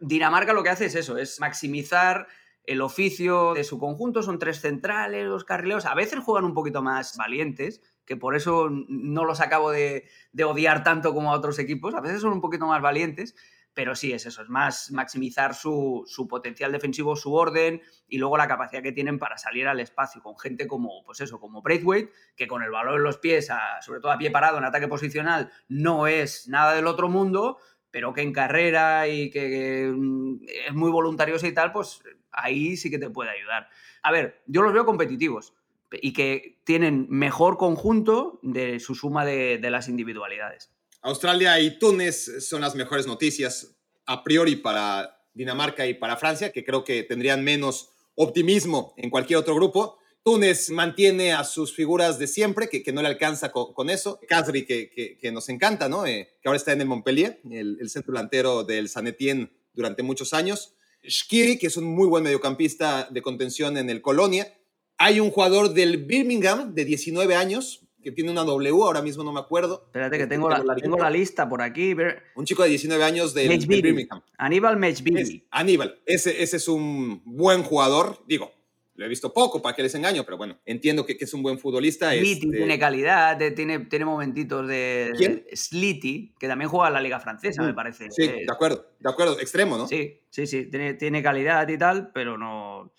Dinamarca 0.00 0.52
lo 0.52 0.62
que 0.62 0.70
hace 0.70 0.86
es 0.86 0.94
eso, 0.94 1.16
es 1.18 1.40
maximizar 1.40 2.26
el 2.64 2.82
oficio 2.82 3.54
de 3.54 3.64
su 3.64 3.78
conjunto, 3.78 4.22
son 4.22 4.38
tres 4.38 4.60
centrales, 4.60 5.26
los 5.26 5.44
carrileros, 5.44 5.86
a 5.86 5.94
veces 5.94 6.20
juegan 6.20 6.44
un 6.44 6.54
poquito 6.54 6.82
más 6.82 7.16
valientes, 7.16 7.80
que 8.04 8.16
por 8.16 8.36
eso 8.36 8.68
no 8.70 9.24
los 9.24 9.40
acabo 9.40 9.70
de, 9.70 10.08
odiar 10.44 10.84
tanto 10.84 11.14
como 11.14 11.32
a 11.32 11.36
otros 11.36 11.58
equipos, 11.58 11.94
a 11.94 12.00
veces 12.00 12.20
son 12.20 12.32
un 12.32 12.40
poquito 12.40 12.66
más 12.66 12.82
valientes, 12.82 13.34
pero 13.72 13.94
sí 13.94 14.12
es 14.12 14.26
eso, 14.26 14.42
es 14.42 14.48
más 14.48 14.90
maximizar 14.90 15.54
su, 15.54 16.04
potencial 16.28 16.72
defensivo, 16.72 17.16
su 17.16 17.32
orden 17.32 17.82
y 18.08 18.18
luego 18.18 18.36
la 18.36 18.48
capacidad 18.48 18.82
que 18.82 18.92
tienen 18.92 19.18
para 19.18 19.38
salir 19.38 19.68
al 19.68 19.80
espacio 19.80 20.22
con 20.22 20.38
gente 20.38 20.66
como, 20.66 21.02
pues 21.04 21.20
eso, 21.20 21.40
como 21.40 21.62
Braithwaite, 21.62 22.12
que 22.36 22.48
con 22.48 22.62
el 22.62 22.70
valor 22.70 22.96
en 22.96 23.04
los 23.04 23.18
pies, 23.18 23.48
sobre 23.80 24.00
todo 24.00 24.12
a 24.12 24.18
pie 24.18 24.30
parado 24.30 24.58
en 24.58 24.64
ataque 24.64 24.88
posicional, 24.88 25.52
no 25.68 26.06
es 26.06 26.48
nada 26.48 26.74
del 26.74 26.88
otro 26.88 27.08
mundo, 27.08 27.58
pero 27.90 28.12
que 28.12 28.22
en 28.22 28.32
carrera 28.32 29.08
y 29.08 29.30
que, 29.30 29.90
mm, 29.94 30.44
es 30.66 30.74
muy 30.74 30.90
voluntarioso 30.90 31.46
y 31.46 31.54
tal, 31.54 31.72
pues 31.72 32.00
ahí 32.32 32.76
sí 32.76 32.90
que 32.90 32.98
te 32.98 33.10
puede 33.10 33.30
ayudar. 33.30 33.68
A 34.02 34.12
ver, 34.12 34.42
yo 34.46 34.62
los 34.62 34.72
veo 34.72 34.86
competitivos 34.86 35.54
y 35.92 36.12
que 36.12 36.60
tienen 36.64 37.06
mejor 37.08 37.56
conjunto 37.56 38.38
de 38.42 38.78
su 38.78 38.94
suma 38.94 39.24
de, 39.24 39.58
las 39.70 39.88
individualidades. 39.88 40.70
Australia 41.02 41.58
y 41.60 41.78
Túnez 41.78 42.46
son 42.46 42.60
las 42.60 42.74
mejores 42.74 43.06
noticias 43.06 43.76
a 44.06 44.22
priori 44.22 44.56
para 44.56 45.24
Dinamarca 45.34 45.86
y 45.86 45.94
para 45.94 46.16
Francia, 46.16 46.52
que 46.52 46.64
creo 46.64 46.84
que 46.84 47.02
tendrían 47.02 47.42
menos 47.42 47.90
optimismo 48.14 48.94
en 48.96 49.10
cualquier 49.10 49.38
otro 49.38 49.54
grupo. 49.54 49.98
Túnez 50.22 50.68
mantiene 50.70 51.32
a 51.32 51.44
sus 51.44 51.74
figuras 51.74 52.18
de 52.18 52.26
siempre, 52.26 52.68
que, 52.68 52.82
que 52.82 52.92
no 52.92 53.00
le 53.00 53.08
alcanza 53.08 53.50
con, 53.50 53.88
eso. 53.88 54.20
Casri, 54.28 54.66
que, 54.66 55.18
que, 55.18 55.32
nos 55.32 55.48
encanta, 55.48 55.88
¿no? 55.88 56.04
Eh, 56.06 56.28
que 56.42 56.48
ahora 56.48 56.58
está 56.58 56.72
en 56.72 56.82
el 56.82 56.86
Montpellier, 56.88 57.40
el, 57.50 57.88
centro 57.88 58.12
delantero 58.12 58.64
del 58.64 58.88
San 58.88 59.06
Etienne 59.06 59.50
durante 59.72 60.02
muchos 60.02 60.34
años. 60.34 60.74
Shkiri, 61.02 61.58
que 61.58 61.68
es 61.68 61.76
un 61.78 61.84
muy 61.84 62.06
buen 62.06 62.22
mediocampista 62.22 63.08
de 63.10 63.22
contención 63.22 63.78
en 63.78 63.88
el 63.88 64.02
Colonia. 64.02 64.52
Hay 64.98 65.20
un 65.20 65.30
jugador 65.30 65.72
del 65.72 66.04
Birmingham 66.04 66.74
de 66.74 66.84
19 66.84 67.34
años, 67.34 67.86
que 68.02 68.12
tiene 68.12 68.30
una 68.30 68.44
W, 68.44 68.82
ahora 68.82 69.00
mismo 69.00 69.24
no 69.24 69.32
me 69.32 69.40
acuerdo. 69.40 69.84
Espérate 69.86 70.18
que 70.18 70.26
tengo 70.26 70.50
la, 70.50 70.62
tengo 70.76 70.98
la 70.98 71.08
lista 71.08 71.48
por 71.48 71.62
aquí. 71.62 71.94
Un 72.34 72.44
chico 72.44 72.62
de 72.62 72.68
19 72.68 73.02
años 73.02 73.32
del, 73.32 73.66
Birmingham. 73.66 74.22
Aníbal 74.36 74.76
Mechbidi. 74.76 75.46
Aníbal, 75.50 75.98
ese, 76.04 76.42
ese 76.42 76.58
es 76.58 76.68
un 76.68 77.22
buen 77.24 77.62
jugador. 77.62 78.22
Digo, 78.26 78.52
lo 79.00 79.06
he 79.06 79.08
visto 79.08 79.32
poco, 79.32 79.62
para 79.62 79.74
que 79.74 79.82
les 79.82 79.94
engaño, 79.94 80.24
pero 80.26 80.36
bueno, 80.36 80.60
entiendo 80.66 81.06
que, 81.06 81.16
es 81.18 81.32
un 81.32 81.42
buen 81.42 81.58
futbolista. 81.58 82.10
Slitty 82.12 82.48
este 82.48 82.58
tiene 82.58 82.78
calidad, 82.78 83.38
tiene, 83.56 83.78
tiene 83.86 84.04
momentitos 84.04 84.68
de... 84.68 85.10
¿Quién? 85.16 85.46
Slitty, 85.50 86.34
que 86.38 86.46
también 86.46 86.68
juega 86.68 86.88
en 86.88 86.92
la 86.92 87.00
Liga 87.00 87.18
Francesa, 87.18 87.62
me 87.62 87.72
mm, 87.72 87.74
parece. 87.74 88.10
Sí, 88.10 88.26
de 88.26 88.46
acuerdo, 88.52 88.92
de 88.98 89.08
acuerdo, 89.08 89.40
extremo, 89.40 89.78
¿no? 89.78 89.88
Sí, 89.88 90.20
sí, 90.28 90.46
sí, 90.46 90.66
tiene, 90.66 90.92
tiene 90.92 91.22
calidad 91.22 91.66
y 91.66 91.78
tal, 91.78 92.12
pero 92.12 92.36
no... 92.36 92.92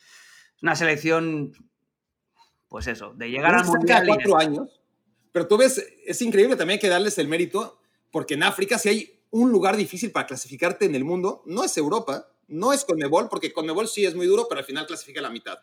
Es 0.56 0.64
una 0.64 0.76
selección, 0.76 1.52
pues 2.68 2.88
eso, 2.88 3.14
de 3.14 3.30
llegar 3.30 3.54
al 3.54 3.66
Mundial... 3.66 4.04
cuatro 4.08 4.38
años, 4.40 4.82
pero 5.32 5.48
tú 5.48 5.56
ves, 5.56 5.86
es 6.04 6.20
increíble 6.24 6.56
también 6.56 6.80
que 6.80 6.88
darles 6.88 7.20
el 7.20 7.28
mérito, 7.28 7.80
porque 8.10 8.34
en 8.34 8.42
África 8.42 8.80
si 8.80 8.90
hay 8.90 9.20
un 9.30 9.52
lugar 9.52 9.78
difícil 9.78 10.12
para 10.12 10.26
clasificarte 10.26 10.86
en 10.86 10.96
el 10.96 11.04
mundo, 11.04 11.44
no 11.46 11.64
es 11.64 11.78
Europa, 11.78 12.28
no 12.48 12.74
es 12.74 12.86
Conmebol, 12.86 13.30
porque 13.30 13.54
Conmebol 13.54 13.88
sí 13.88 14.04
es 14.04 14.16
muy 14.16 14.26
duro, 14.26 14.48
pero 14.50 14.58
al 14.58 14.66
final 14.66 14.88
clasifica 14.88 15.22
la 15.22 15.30
mitad. 15.30 15.60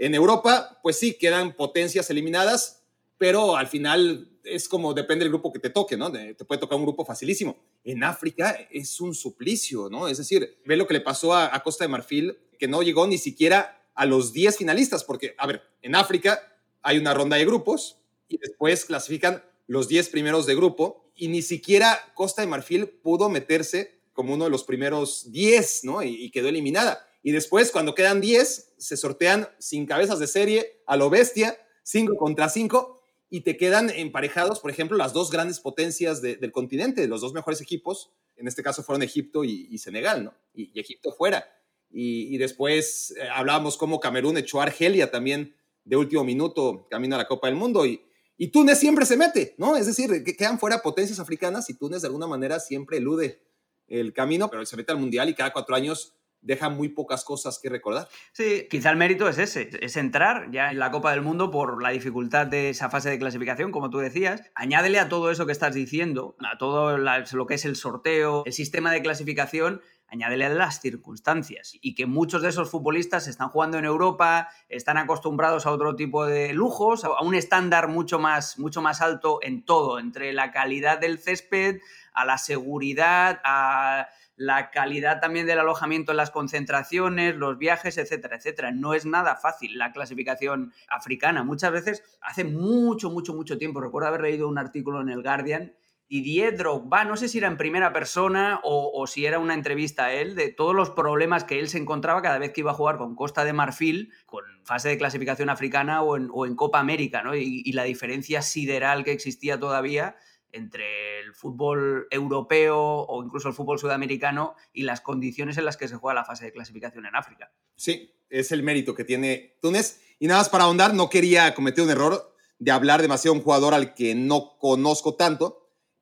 En 0.00 0.14
Europa, 0.14 0.80
pues 0.82 0.98
sí, 0.98 1.12
quedan 1.12 1.52
potencias 1.52 2.08
eliminadas, 2.08 2.86
pero 3.18 3.56
al 3.56 3.66
final 3.66 4.30
es 4.44 4.66
como 4.66 4.94
depende 4.94 5.26
del 5.26 5.30
grupo 5.30 5.52
que 5.52 5.58
te 5.58 5.68
toque, 5.68 5.98
¿no? 5.98 6.10
Te 6.10 6.42
puede 6.46 6.58
tocar 6.58 6.78
un 6.78 6.86
grupo 6.86 7.04
facilísimo. 7.04 7.58
En 7.84 8.02
África 8.02 8.66
es 8.70 8.98
un 9.02 9.14
suplicio, 9.14 9.90
¿no? 9.90 10.08
Es 10.08 10.16
decir, 10.16 10.58
ve 10.64 10.78
lo 10.78 10.86
que 10.86 10.94
le 10.94 11.02
pasó 11.02 11.34
a, 11.34 11.62
Costa 11.62 11.84
de 11.84 11.88
Marfil, 11.88 12.38
que 12.58 12.66
no 12.66 12.82
llegó 12.82 13.06
ni 13.06 13.18
siquiera 13.18 13.90
a 13.94 14.06
los 14.06 14.32
10 14.32 14.56
finalistas, 14.56 15.04
porque, 15.04 15.34
a 15.36 15.46
ver, 15.46 15.64
en 15.82 15.94
África 15.94 16.40
hay 16.80 16.96
una 16.96 17.12
ronda 17.12 17.36
de 17.36 17.44
grupos 17.44 17.98
y 18.26 18.38
después 18.38 18.86
clasifican 18.86 19.44
los 19.66 19.86
10 19.86 20.08
primeros 20.08 20.46
de 20.46 20.54
grupo 20.54 21.12
y 21.14 21.28
ni 21.28 21.42
siquiera 21.42 22.00
Costa 22.14 22.40
de 22.40 22.48
Marfil 22.48 22.88
pudo 22.88 23.28
meterse 23.28 24.00
como 24.14 24.32
uno 24.32 24.44
de 24.44 24.50
los 24.50 24.64
primeros 24.64 25.30
10, 25.30 25.84
¿no? 25.84 26.02
y 26.02 26.30
quedó 26.30 26.48
eliminada. 26.48 27.06
Y 27.22 27.32
después, 27.32 27.70
cuando 27.70 27.94
quedan 27.94 28.20
10, 28.20 28.74
se 28.78 28.96
sortean 28.96 29.48
sin 29.58 29.86
cabezas 29.86 30.18
de 30.18 30.26
serie 30.26 30.82
a 30.86 30.96
lo 30.96 31.10
bestia, 31.10 31.58
5 31.82 32.16
contra 32.16 32.48
5, 32.48 33.00
y 33.28 33.42
te 33.42 33.56
quedan 33.56 33.90
emparejados, 33.90 34.58
por 34.58 34.70
ejemplo, 34.70 34.96
las 34.96 35.12
dos 35.12 35.30
grandes 35.30 35.60
potencias 35.60 36.20
del 36.20 36.50
continente, 36.50 37.06
los 37.06 37.20
dos 37.20 37.32
mejores 37.32 37.60
equipos, 37.60 38.10
en 38.36 38.48
este 38.48 38.62
caso 38.62 38.82
fueron 38.82 39.02
Egipto 39.02 39.44
y, 39.44 39.76
Senegal, 39.78 40.24
¿no? 40.24 40.34
Y, 40.52 40.78
Egipto 40.78 41.12
fuera. 41.12 41.46
Y, 41.90 42.36
después 42.38 43.14
eh, 43.16 43.28
hablábamos 43.32 43.76
cómo 43.76 44.00
Camerún 44.00 44.36
echó 44.36 44.60
a 44.60 44.64
Argelia 44.64 45.10
también 45.10 45.54
de 45.84 45.96
último 45.96 46.24
minuto 46.24 46.86
camino 46.90 47.14
a 47.14 47.18
la 47.18 47.26
Copa 47.26 47.48
del 47.48 47.56
Mundo 47.56 47.86
y, 47.86 48.02
y 48.36 48.48
Túnez 48.48 48.78
siempre 48.78 49.04
se 49.06 49.16
mete, 49.16 49.54
¿no? 49.58 49.76
Es 49.76 49.86
decir, 49.86 50.24
que 50.24 50.36
quedan 50.36 50.58
fuera 50.58 50.82
potencias 50.82 51.20
africanas 51.20 51.68
y 51.68 51.74
Túnez 51.74 52.02
de 52.02 52.08
alguna 52.08 52.26
manera 52.26 52.58
siempre 52.58 52.96
elude 52.96 53.42
el 53.86 54.12
camino, 54.12 54.48
pero 54.48 54.64
se 54.64 54.76
mete 54.76 54.92
al 54.92 54.98
Mundial 54.98 55.28
y 55.28 55.34
cada 55.34 55.52
cuatro 55.52 55.74
años 55.74 56.14
deja 56.42 56.68
muy 56.68 56.88
pocas 56.88 57.24
cosas 57.24 57.58
que 57.62 57.68
recordar. 57.68 58.08
Sí, 58.32 58.66
quizá 58.70 58.90
el 58.90 58.96
mérito 58.96 59.28
es 59.28 59.38
ese, 59.38 59.70
es 59.80 59.96
entrar 59.96 60.50
ya 60.50 60.70
en 60.70 60.78
la 60.78 60.90
Copa 60.90 61.10
del 61.10 61.22
Mundo 61.22 61.50
por 61.50 61.82
la 61.82 61.90
dificultad 61.90 62.46
de 62.46 62.70
esa 62.70 62.90
fase 62.90 63.10
de 63.10 63.18
clasificación, 63.18 63.72
como 63.72 63.90
tú 63.90 63.98
decías. 63.98 64.42
Añádele 64.54 64.98
a 64.98 65.08
todo 65.08 65.30
eso 65.30 65.46
que 65.46 65.52
estás 65.52 65.74
diciendo, 65.74 66.36
a 66.40 66.58
todo 66.58 66.98
lo 66.98 67.46
que 67.46 67.54
es 67.54 67.64
el 67.64 67.76
sorteo, 67.76 68.42
el 68.46 68.52
sistema 68.52 68.92
de 68.92 69.02
clasificación, 69.02 69.80
añádele 70.10 70.48
las 70.54 70.80
circunstancias 70.80 71.76
y 71.80 71.94
que 71.94 72.06
muchos 72.06 72.42
de 72.42 72.48
esos 72.48 72.70
futbolistas 72.70 73.28
están 73.28 73.48
jugando 73.48 73.78
en 73.78 73.84
Europa, 73.84 74.48
están 74.68 74.96
acostumbrados 74.96 75.66
a 75.66 75.70
otro 75.70 75.96
tipo 75.96 76.26
de 76.26 76.52
lujos, 76.52 77.04
a 77.04 77.22
un 77.22 77.34
estándar 77.34 77.88
mucho 77.88 78.18
más, 78.18 78.58
mucho 78.58 78.82
más 78.82 79.00
alto 79.00 79.38
en 79.42 79.64
todo, 79.64 79.98
entre 79.98 80.32
la 80.32 80.50
calidad 80.50 80.98
del 80.98 81.18
césped, 81.18 81.80
a 82.12 82.24
la 82.24 82.38
seguridad, 82.38 83.40
a 83.44 84.08
la 84.36 84.70
calidad 84.70 85.20
también 85.20 85.46
del 85.46 85.58
alojamiento 85.58 86.12
en 86.12 86.16
las 86.16 86.30
concentraciones, 86.30 87.36
los 87.36 87.58
viajes, 87.58 87.98
etcétera, 87.98 88.36
etcétera. 88.36 88.72
No 88.72 88.94
es 88.94 89.04
nada 89.04 89.36
fácil 89.36 89.76
la 89.76 89.92
clasificación 89.92 90.72
africana. 90.88 91.44
Muchas 91.44 91.70
veces, 91.72 92.02
hace 92.22 92.44
mucho, 92.44 93.10
mucho, 93.10 93.34
mucho 93.34 93.58
tiempo, 93.58 93.82
recuerdo 93.82 94.08
haber 94.08 94.22
leído 94.22 94.48
un 94.48 94.56
artículo 94.56 95.02
en 95.02 95.10
el 95.10 95.22
Guardian 95.22 95.74
y 96.12 96.22
Diedro 96.22 96.88
va, 96.88 97.04
no 97.04 97.16
sé 97.16 97.28
si 97.28 97.38
era 97.38 97.46
en 97.46 97.56
primera 97.56 97.92
persona 97.92 98.60
o, 98.64 99.06
si 99.06 99.26
era 99.26 99.38
una 99.38 99.54
entrevista 99.54 100.06
a 100.06 100.12
él, 100.12 100.34
de 100.34 100.48
todos 100.48 100.74
los 100.74 100.90
problemas 100.90 101.44
que 101.44 101.60
él 101.60 101.68
se 101.68 101.78
encontraba 101.78 102.20
cada 102.20 102.38
vez 102.38 102.52
que 102.52 102.62
iba 102.62 102.72
a 102.72 102.74
jugar 102.74 102.98
con 102.98 103.14
Costa 103.14 103.44
de 103.44 103.52
Marfil, 103.52 104.12
con 104.26 104.42
fase 104.64 104.88
de 104.88 104.98
clasificación 104.98 105.50
africana 105.50 106.02
o 106.02 106.16
en, 106.16 106.56
Copa 106.56 106.80
América, 106.80 107.22
¿no? 107.22 107.36
y, 107.36 107.70
la 107.72 107.84
diferencia 107.84 108.42
sideral 108.42 109.04
que 109.04 109.12
existía 109.12 109.60
todavía 109.60 110.16
entre 110.50 111.20
el 111.20 111.32
fútbol 111.32 112.08
europeo 112.10 112.76
o 112.76 113.22
incluso 113.22 113.46
el 113.46 113.54
fútbol 113.54 113.78
sudamericano 113.78 114.56
y 114.72 114.82
las 114.82 115.00
condiciones 115.00 115.58
en 115.58 115.64
las 115.64 115.76
que 115.76 115.86
se 115.86 115.94
juega 115.94 116.14
la 116.14 116.24
fase 116.24 116.46
de 116.46 116.52
clasificación 116.52 117.06
en 117.06 117.14
África. 117.14 117.52
Sí, 117.76 118.12
es 118.28 118.50
el 118.50 118.64
mérito 118.64 118.96
que 118.96 119.04
tiene 119.04 119.58
Túnez. 119.62 120.02
Y 120.18 120.26
nada 120.26 120.40
más 120.40 120.48
para 120.48 120.64
ahondar, 120.64 120.92
no 120.92 121.08
quería 121.08 121.54
cometer 121.54 121.84
un 121.84 121.90
error 121.90 122.34
de 122.58 122.72
hablar 122.72 123.00
demasiado 123.00 123.34
de 123.34 123.38
un 123.38 123.44
jugador 123.44 123.74
al 123.74 123.94
que 123.94 124.16
no 124.16 124.58
conozco 124.58 125.14
tanto, 125.14 125.59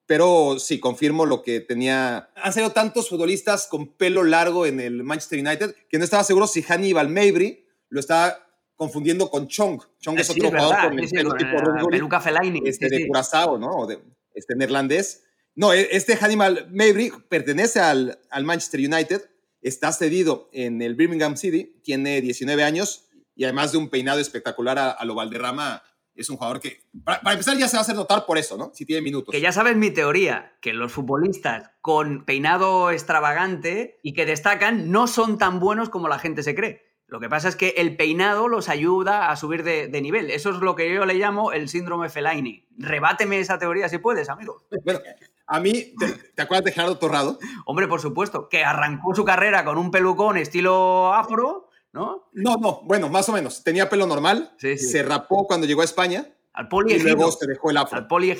pero 0.08 0.58
sí, 0.58 0.80
confirmo 0.80 1.26
lo 1.26 1.42
que 1.42 1.60
tenía. 1.60 2.30
Han 2.34 2.52
salido 2.52 2.72
tantos 2.72 3.10
futbolistas 3.10 3.66
con 3.66 3.86
pelo 3.88 4.24
largo 4.24 4.64
en 4.66 4.80
el 4.80 5.04
Manchester 5.04 5.38
United 5.38 5.76
que 5.88 5.98
no 5.98 6.04
estaba 6.04 6.24
seguro 6.24 6.46
si 6.46 6.62
Hannibal 6.62 7.08
Mabry 7.08 7.66
lo 7.90 8.00
estaba 8.00 8.44
confundiendo 8.74 9.30
con 9.30 9.48
Chong. 9.48 9.82
Chong 10.00 10.18
es 10.18 10.30
otro 10.30 10.48
jugador 10.48 10.88
con 10.88 10.98
el 10.98 11.10
pelo 11.10 11.34
tipo 11.34 11.88
peluca 11.90 12.20
Fellaini. 12.20 12.62
Este, 12.64 12.88
de 12.88 13.06
Curazao, 13.06 13.58
¿no? 13.58 13.86
de, 13.86 14.00
este 14.34 14.56
neerlandés. 14.56 15.24
No, 15.54 15.74
e, 15.74 15.88
este 15.92 16.16
Hannibal 16.16 16.68
Mabry 16.70 17.12
pertenece 17.28 17.80
al, 17.80 18.18
al 18.30 18.44
Manchester 18.44 18.80
United, 18.80 19.28
está 19.60 19.92
cedido 19.92 20.48
en 20.52 20.80
el 20.80 20.94
Birmingham 20.94 21.36
City, 21.36 21.80
tiene 21.84 22.22
19 22.22 22.64
años 22.64 23.10
y 23.36 23.44
además 23.44 23.72
de 23.72 23.78
un 23.78 23.90
peinado 23.90 24.20
espectacular 24.20 24.78
a, 24.78 25.04
lo 25.04 25.14
Valderrama, 25.14 25.82
es 26.18 26.30
un 26.30 26.36
jugador 26.36 26.60
que, 26.60 26.82
para, 27.04 27.20
empezar, 27.32 27.56
ya 27.56 27.68
se 27.68 27.76
va 27.76 27.80
a 27.80 27.82
hacer 27.82 27.94
notar 27.94 28.26
por 28.26 28.38
eso, 28.38 28.56
¿no? 28.56 28.72
Si 28.74 28.84
tiene 28.84 29.02
minutos. 29.02 29.32
Que 29.32 29.40
ya 29.40 29.52
sabes 29.52 29.76
mi 29.76 29.90
teoría, 29.90 30.56
que 30.60 30.72
los 30.72 30.92
futbolistas 30.92 31.70
con 31.80 32.24
peinado 32.24 32.90
extravagante 32.90 34.00
y 34.02 34.12
que 34.14 34.26
destacan 34.26 34.90
no 34.90 35.06
son 35.06 35.38
tan 35.38 35.60
buenos 35.60 35.88
como 35.88 36.08
la 36.08 36.18
gente 36.18 36.42
se 36.42 36.54
cree. 36.54 36.88
Lo 37.06 37.20
que 37.20 37.28
pasa 37.30 37.48
es 37.48 37.56
que 37.56 37.68
el 37.78 37.96
peinado 37.96 38.48
los 38.48 38.68
ayuda 38.68 39.30
a 39.30 39.36
subir 39.36 39.62
de, 39.62 39.88
nivel. 40.02 40.30
Eso 40.30 40.50
es 40.50 40.56
lo 40.56 40.76
que 40.76 40.92
yo 40.92 41.06
le 41.06 41.14
llamo 41.14 41.52
el 41.52 41.70
síndrome 41.70 42.10
Fellaini. 42.10 42.66
Rebáteme 42.76 43.40
esa 43.40 43.58
teoría 43.58 43.88
si 43.88 43.96
puedes, 43.96 44.28
amigo. 44.28 44.66
Bueno, 44.84 45.00
a 45.46 45.60
mí, 45.60 45.94
¿te, 46.34 46.42
acuerdas 46.42 46.66
de 46.66 46.72
Gerardo 46.72 46.98
Torrado? 46.98 47.38
Hombre, 47.64 47.88
por 47.88 48.02
supuesto, 48.02 48.50
que 48.50 48.62
arrancó 48.62 49.14
su 49.14 49.24
carrera 49.24 49.64
con 49.64 49.78
un 49.78 49.90
pelucón 49.90 50.36
estilo 50.36 51.14
afro, 51.14 51.67
¿no? 51.92 52.28
No, 52.32 52.56
no, 52.56 52.82
bueno, 52.84 53.08
más 53.08 53.28
o 53.28 53.32
menos. 53.32 53.62
Tenía 53.62 53.88
pelo 53.88 54.06
normal, 54.06 54.54
se 54.58 55.02
rapó 55.02 55.46
cuando 55.46 55.66
llegó 55.66 55.82
a 55.82 55.84
España. 55.84 56.26
Al 56.52 56.68
poli 56.68 56.94
y 56.94 56.98
luego 56.98 57.30
se 57.30 57.46
dejó 57.46 57.70
el 57.70 57.76
afro. 57.76 57.98
Al 57.98 58.06
poli 58.06 58.34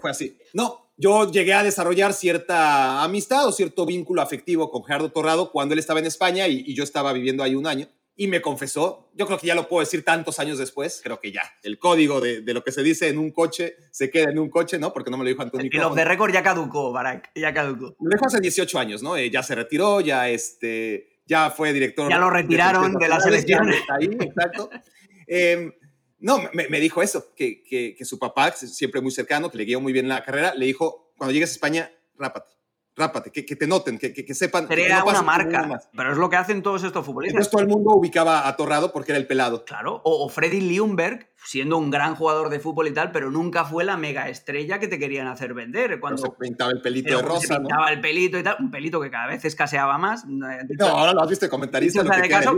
fue 0.00 0.10
así. 0.10 0.38
No, 0.54 0.92
yo 0.96 1.30
llegué 1.30 1.52
a 1.52 1.62
desarrollar 1.62 2.12
cierta 2.14 3.02
amistad 3.02 3.46
o 3.46 3.52
cierto 3.52 3.84
vínculo 3.84 4.22
afectivo 4.22 4.70
con 4.70 4.84
Gerardo 4.84 5.12
Torrado 5.12 5.52
cuando 5.52 5.74
él 5.74 5.78
estaba 5.78 6.00
en 6.00 6.06
España 6.06 6.48
y 6.48 6.74
yo 6.74 6.84
estaba 6.84 7.12
viviendo 7.12 7.42
ahí 7.42 7.54
un 7.54 7.66
año 7.66 7.88
y 8.20 8.26
me 8.26 8.42
confesó, 8.42 9.08
yo 9.14 9.24
creo 9.24 9.38
que 9.38 9.46
ya 9.46 9.54
lo 9.54 9.66
puedo 9.66 9.80
decir 9.80 10.04
tantos 10.04 10.38
años 10.38 10.58
después, 10.58 11.00
creo 11.02 11.18
que 11.20 11.32
ya, 11.32 11.40
el 11.62 11.78
código 11.78 12.20
de, 12.20 12.42
lo 12.42 12.62
que 12.62 12.70
se 12.70 12.82
dice 12.82 13.08
en 13.08 13.16
un 13.16 13.30
coche 13.30 13.76
se 13.92 14.10
queda 14.10 14.30
en 14.30 14.38
un 14.38 14.50
coche, 14.50 14.78
¿no? 14.78 14.92
Porque 14.92 15.10
no 15.10 15.16
me 15.16 15.24
lo 15.24 15.30
dijo 15.30 15.40
Antonio. 15.40 15.70
El 15.72 15.94
de 15.94 16.04
récord 16.04 16.30
ya 16.30 16.42
caducó, 16.42 16.92
Barack, 16.92 17.30
ya 17.34 17.54
caducó. 17.54 17.96
Lo 17.98 18.10
dijo 18.10 18.26
hace 18.26 18.38
18 18.38 18.78
años, 18.78 19.02
¿no? 19.02 19.16
Eh, 19.16 19.30
ya 19.30 19.42
se 19.42 19.54
retiró, 19.54 20.02
ya, 20.02 20.28
este, 20.28 21.19
ya 21.30 21.48
fue 21.50 21.72
director. 21.72 22.10
Ya 22.10 22.18
lo 22.18 22.28
retiraron 22.28 22.94
de, 22.94 23.08
la 23.08 23.20
selección. 23.20 23.70
Ahí, 23.88 24.10
exacto. 24.20 24.68
Em, 25.32 25.72
no, 26.18 26.40
me, 26.52 26.80
dijo 26.80 27.02
eso, 27.02 27.32
que, 27.36 27.62
que, 27.62 27.94
que, 27.96 28.04
su 28.04 28.18
papá, 28.18 28.50
siempre 28.50 29.00
muy 29.00 29.12
cercano, 29.12 29.48
que 29.48 29.58
le 29.58 29.64
guió 29.64 29.80
muy 29.80 29.92
bien 29.92 30.08
la 30.08 30.24
carrera, 30.24 30.52
le 30.56 30.66
dijo, 30.66 31.12
cuando 31.16 31.32
llegues 31.32 31.50
a 31.50 31.52
España, 31.52 31.92
rápate 32.18 32.50
rápate, 32.96 33.30
que, 33.30 33.44
que 33.44 33.56
te 33.56 33.66
noten, 33.66 33.98
que, 33.98 34.12
que, 34.12 34.34
sepan. 34.34 34.66
Crea 34.66 35.04
una 35.04 35.22
marca, 35.22 35.80
pero 35.96 36.12
es 36.12 36.18
lo 36.18 36.28
que 36.28 36.36
hacen 36.36 36.62
todos 36.62 36.84
estos 36.84 37.04
futbolistas. 37.06 37.34
Entonces 37.34 37.50
todo 37.50 37.62
el 37.62 37.68
mundo 37.68 37.94
ubicaba 37.94 38.46
a 38.46 38.56
Torrado 38.56 38.92
porque 38.92 39.12
era 39.12 39.18
el 39.18 39.26
pelado. 39.26 39.64
Claro, 39.64 40.00
o, 40.04 40.28
Freddy 40.28 40.60
Liumberg, 40.60 41.29
siendo 41.44 41.78
un 41.78 41.90
gran 41.90 42.14
jugador 42.14 42.50
de 42.50 42.60
fútbol 42.60 42.88
y 42.88 42.92
tal, 42.92 43.12
pero 43.12 43.30
nunca 43.30 43.64
fue 43.64 43.84
la 43.84 43.96
mega 43.96 44.28
estrella 44.28 44.78
que 44.78 44.88
te 44.88 44.98
querían 44.98 45.26
hacer 45.26 45.54
vender. 45.54 45.98
Cuando 46.00 46.22
se 46.22 46.30
pintaba 46.38 46.70
el 46.72 46.80
pelito 46.80 47.16
de 47.16 47.22
rosa, 47.22 47.54
se 47.54 47.56
pintaba 47.56 47.90
el 47.90 48.00
pelito 48.00 48.38
y 48.38 48.42
tal, 48.42 48.56
un 48.60 48.70
pelito 48.70 49.00
que 49.00 49.10
cada 49.10 49.26
vez 49.26 49.44
escaseaba 49.44 49.98
más. 49.98 50.24
No, 50.26 50.46
ahora 50.86 51.12
lo 51.12 51.22
has 51.22 51.28
visto 51.28 51.48
comentarista. 51.48 52.04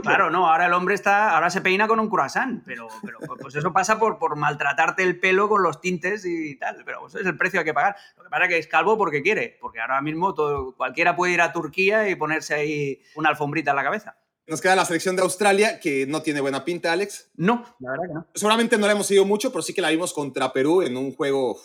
claro, 0.02 0.30
no, 0.30 0.50
ahora 0.50 0.66
el 0.66 0.72
hombre 0.72 0.94
está, 0.94 1.34
ahora 1.34 1.50
se 1.50 1.60
peina 1.60 1.86
con 1.86 2.00
un 2.00 2.08
croissant, 2.08 2.62
pero, 2.64 2.88
pero 3.02 3.18
pues 3.40 3.54
eso 3.54 3.72
pasa 3.72 3.98
por, 3.98 4.18
por 4.18 4.36
maltratarte 4.36 5.02
el 5.02 5.18
pelo 5.18 5.48
con 5.48 5.62
los 5.62 5.80
tintes 5.80 6.24
y 6.24 6.56
tal, 6.56 6.82
pero 6.84 7.06
eso 7.06 7.18
es 7.18 7.26
el 7.26 7.36
precio 7.36 7.58
que 7.58 7.60
hay 7.60 7.64
que 7.66 7.74
pagar. 7.74 7.96
Lo 8.16 8.24
que 8.24 8.30
pasa 8.30 8.44
es 8.44 8.48
que 8.48 8.58
es 8.58 8.66
calvo 8.66 8.98
porque 8.98 9.22
quiere, 9.22 9.56
porque 9.60 9.80
ahora 9.80 10.00
mismo 10.00 10.34
todo, 10.34 10.74
cualquiera 10.76 11.16
puede 11.16 11.32
ir 11.32 11.40
a 11.40 11.52
Turquía 11.52 12.08
y 12.08 12.16
ponerse 12.16 12.54
ahí 12.54 13.00
una 13.14 13.30
alfombrita 13.30 13.70
en 13.70 13.76
la 13.76 13.84
cabeza. 13.84 14.16
Nos 14.46 14.60
queda 14.60 14.74
la 14.74 14.84
selección 14.84 15.14
de 15.14 15.22
Australia, 15.22 15.78
que 15.78 16.06
no 16.06 16.22
tiene 16.22 16.40
buena 16.40 16.64
pinta, 16.64 16.92
Alex. 16.92 17.30
No, 17.36 17.64
la 17.78 17.90
verdad 17.92 18.04
que 18.08 18.14
no. 18.14 18.26
Seguramente 18.34 18.76
no 18.76 18.86
la 18.86 18.92
hemos 18.92 19.06
seguido 19.06 19.24
mucho, 19.24 19.52
pero 19.52 19.62
sí 19.62 19.72
que 19.72 19.82
la 19.82 19.90
vimos 19.90 20.12
contra 20.12 20.52
Perú 20.52 20.82
en 20.82 20.96
un 20.96 21.14
juego 21.14 21.60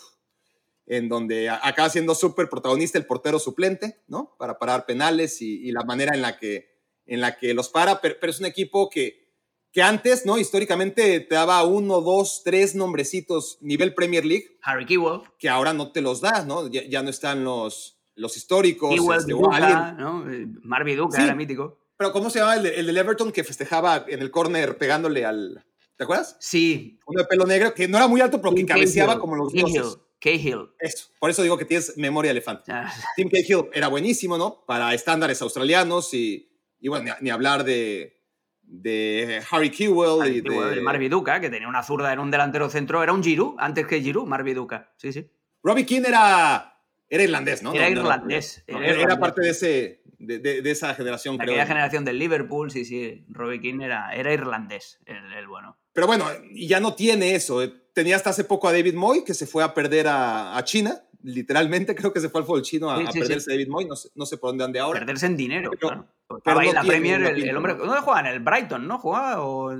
en 0.88 1.08
donde 1.08 1.50
acaba 1.50 1.90
siendo 1.90 2.14
súper 2.14 2.48
protagonista 2.48 2.98
el 2.98 3.06
portero 3.06 3.38
suplente, 3.38 4.00
¿no? 4.08 4.34
Para 4.38 4.58
parar 4.58 4.86
penales 4.86 5.42
y, 5.42 5.70
la 5.70 5.84
manera 5.84 6.14
en 6.14 6.22
la 6.22 6.38
que, 6.38 6.70
en 7.06 7.20
la 7.20 7.36
que 7.36 7.52
los 7.52 7.68
para, 7.68 8.00
pero, 8.00 8.16
es 8.22 8.40
un 8.40 8.46
equipo 8.46 8.88
que, 8.88 9.28
que 9.70 9.82
antes, 9.82 10.24
¿no? 10.24 10.38
Históricamente 10.38 11.20
te 11.20 11.34
daba 11.34 11.62
uno, 11.64 12.00
dos, 12.00 12.42
tres 12.42 12.74
nombrecitos 12.74 13.58
nivel 13.60 13.92
Premier 13.92 14.24
League. 14.24 14.58
Harry 14.62 14.86
Kewell. 14.86 15.22
Que 15.38 15.50
ahora 15.50 15.74
no 15.74 15.92
te 15.92 16.00
los 16.00 16.22
da, 16.22 16.44
¿no? 16.44 16.68
Ya, 16.68 17.02
no 17.02 17.10
están 17.10 17.44
los, 17.44 18.00
los 18.14 18.36
históricos. 18.36 18.94
Kewell, 18.94 19.18
este, 19.18 19.34
¿no? 19.34 20.24
Marvi 20.62 20.94
Duca 20.94 21.22
era 21.22 21.34
mítico. 21.34 21.78
Pero 21.98 22.12
¿cómo 22.12 22.30
se 22.30 22.38
llama 22.38 22.54
el, 22.54 22.64
el 22.64 22.86
del 22.86 22.96
Everton 22.96 23.32
que 23.32 23.44
festejaba 23.44 24.06
en 24.08 24.22
el 24.22 24.30
córner 24.30 24.78
pegándole 24.78 25.26
al... 25.26 25.66
¿Te 25.96 26.04
acuerdas? 26.04 26.36
Sí. 26.38 27.00
Uno 27.06 27.22
de 27.22 27.28
pelo 27.28 27.44
negro, 27.44 27.74
que 27.74 27.88
no 27.88 27.98
era 27.98 28.06
muy 28.06 28.20
alto, 28.20 28.40
pero 28.40 28.54
que 28.54 28.64
cabeceaba 28.64 29.18
como 29.18 29.34
los 29.34 29.52
dioses. 29.52 29.98
Cahill. 30.20 30.70
Eso, 30.78 31.08
por 31.18 31.30
eso 31.30 31.42
digo 31.42 31.58
que 31.58 31.64
tienes 31.64 31.96
memoria 31.96 32.30
elefante. 32.30 32.72
Ah. 32.72 32.92
Tim 33.16 33.28
Cahill 33.28 33.68
era 33.72 33.88
buenísimo, 33.88 34.38
¿no? 34.38 34.64
Para 34.66 34.94
estándares 34.94 35.42
australianos 35.42 36.14
y, 36.14 36.50
y 36.80 36.88
bueno, 36.88 37.14
ni, 37.20 37.30
hablar 37.30 37.64
de, 37.64 38.20
de 38.62 39.42
Harry 39.50 39.70
Kewell 39.70 40.32
y 40.32 40.40
de... 40.40 40.80
Marvi 40.80 41.08
Duca, 41.08 41.40
que 41.40 41.50
tenía 41.50 41.68
una 41.68 41.82
zurda 41.82 42.12
en 42.12 42.18
un 42.20 42.30
delantero 42.30 42.68
centro, 42.70 43.02
era 43.02 43.12
un 43.12 43.22
Giroud, 43.22 43.56
antes 43.58 43.86
que 43.86 44.00
Giroud, 44.00 44.26
Marvi 44.26 44.54
Duca, 44.54 44.92
sí, 44.96 45.12
sí. 45.12 45.28
Robbie 45.62 45.86
King 45.86 46.02
era, 46.06 46.80
era 47.08 47.22
irlandés, 47.22 47.62
¿no? 47.62 47.72
Era, 47.72 47.88
irlandés, 47.88 48.64
era 48.66 49.18
parte 49.18 49.42
de 49.42 49.50
ese, 49.50 50.02
de, 50.18 50.70
esa 50.70 50.94
generación, 50.94 51.38
creo. 51.38 51.50
Aquella 51.52 51.66
generación 51.66 52.04
del 52.04 52.18
Liverpool, 52.18 52.70
sí, 52.70 52.84
sí. 52.84 53.24
Robbie 53.28 53.60
King 53.60 53.80
era, 53.80 54.12
era 54.14 54.32
irlandés, 54.32 54.98
el, 55.06 55.46
bueno. 55.46 55.78
Pero 55.92 56.06
bueno, 56.06 56.26
ya 56.52 56.80
no 56.80 56.94
tiene 56.94 57.34
eso. 57.34 57.62
Eh. 57.62 57.72
Tenía 57.92 58.16
hasta 58.16 58.30
hace 58.30 58.44
poco 58.44 58.68
a 58.68 58.72
David 58.72 58.94
Moy, 58.94 59.24
que 59.24 59.34
se 59.34 59.46
fue 59.46 59.62
a 59.62 59.74
perder 59.74 60.06
a, 60.08 60.60
China. 60.64 61.02
Literalmente 61.22 61.94
creo 61.96 62.12
que 62.12 62.20
se 62.20 62.28
fue 62.28 62.40
al 62.40 62.46
fútbol 62.46 62.62
chino 62.62 62.90
a, 62.90 62.98
perderse 63.10 63.52
David 63.52 63.68
Moy. 63.68 63.84
No 63.84 63.96
sé, 63.96 64.08
no 64.14 64.26
sé, 64.26 64.38
por 64.38 64.50
dónde 64.50 64.64
ande 64.64 64.80
ahora. 64.80 65.00
Perderse 65.00 65.26
en 65.26 65.36
dinero, 65.36 65.70
claro. 65.70 66.06
la 66.44 66.82
Premier, 66.82 67.22
el, 67.22 67.56
hombre. 67.56 67.74
¿Dónde 67.74 68.00
juega? 68.00 68.20
En 68.20 68.26
el 68.26 68.40
Brighton, 68.40 68.86
¿no? 68.86 68.98
¿Jugaba? 68.98 69.44
O 69.44 69.72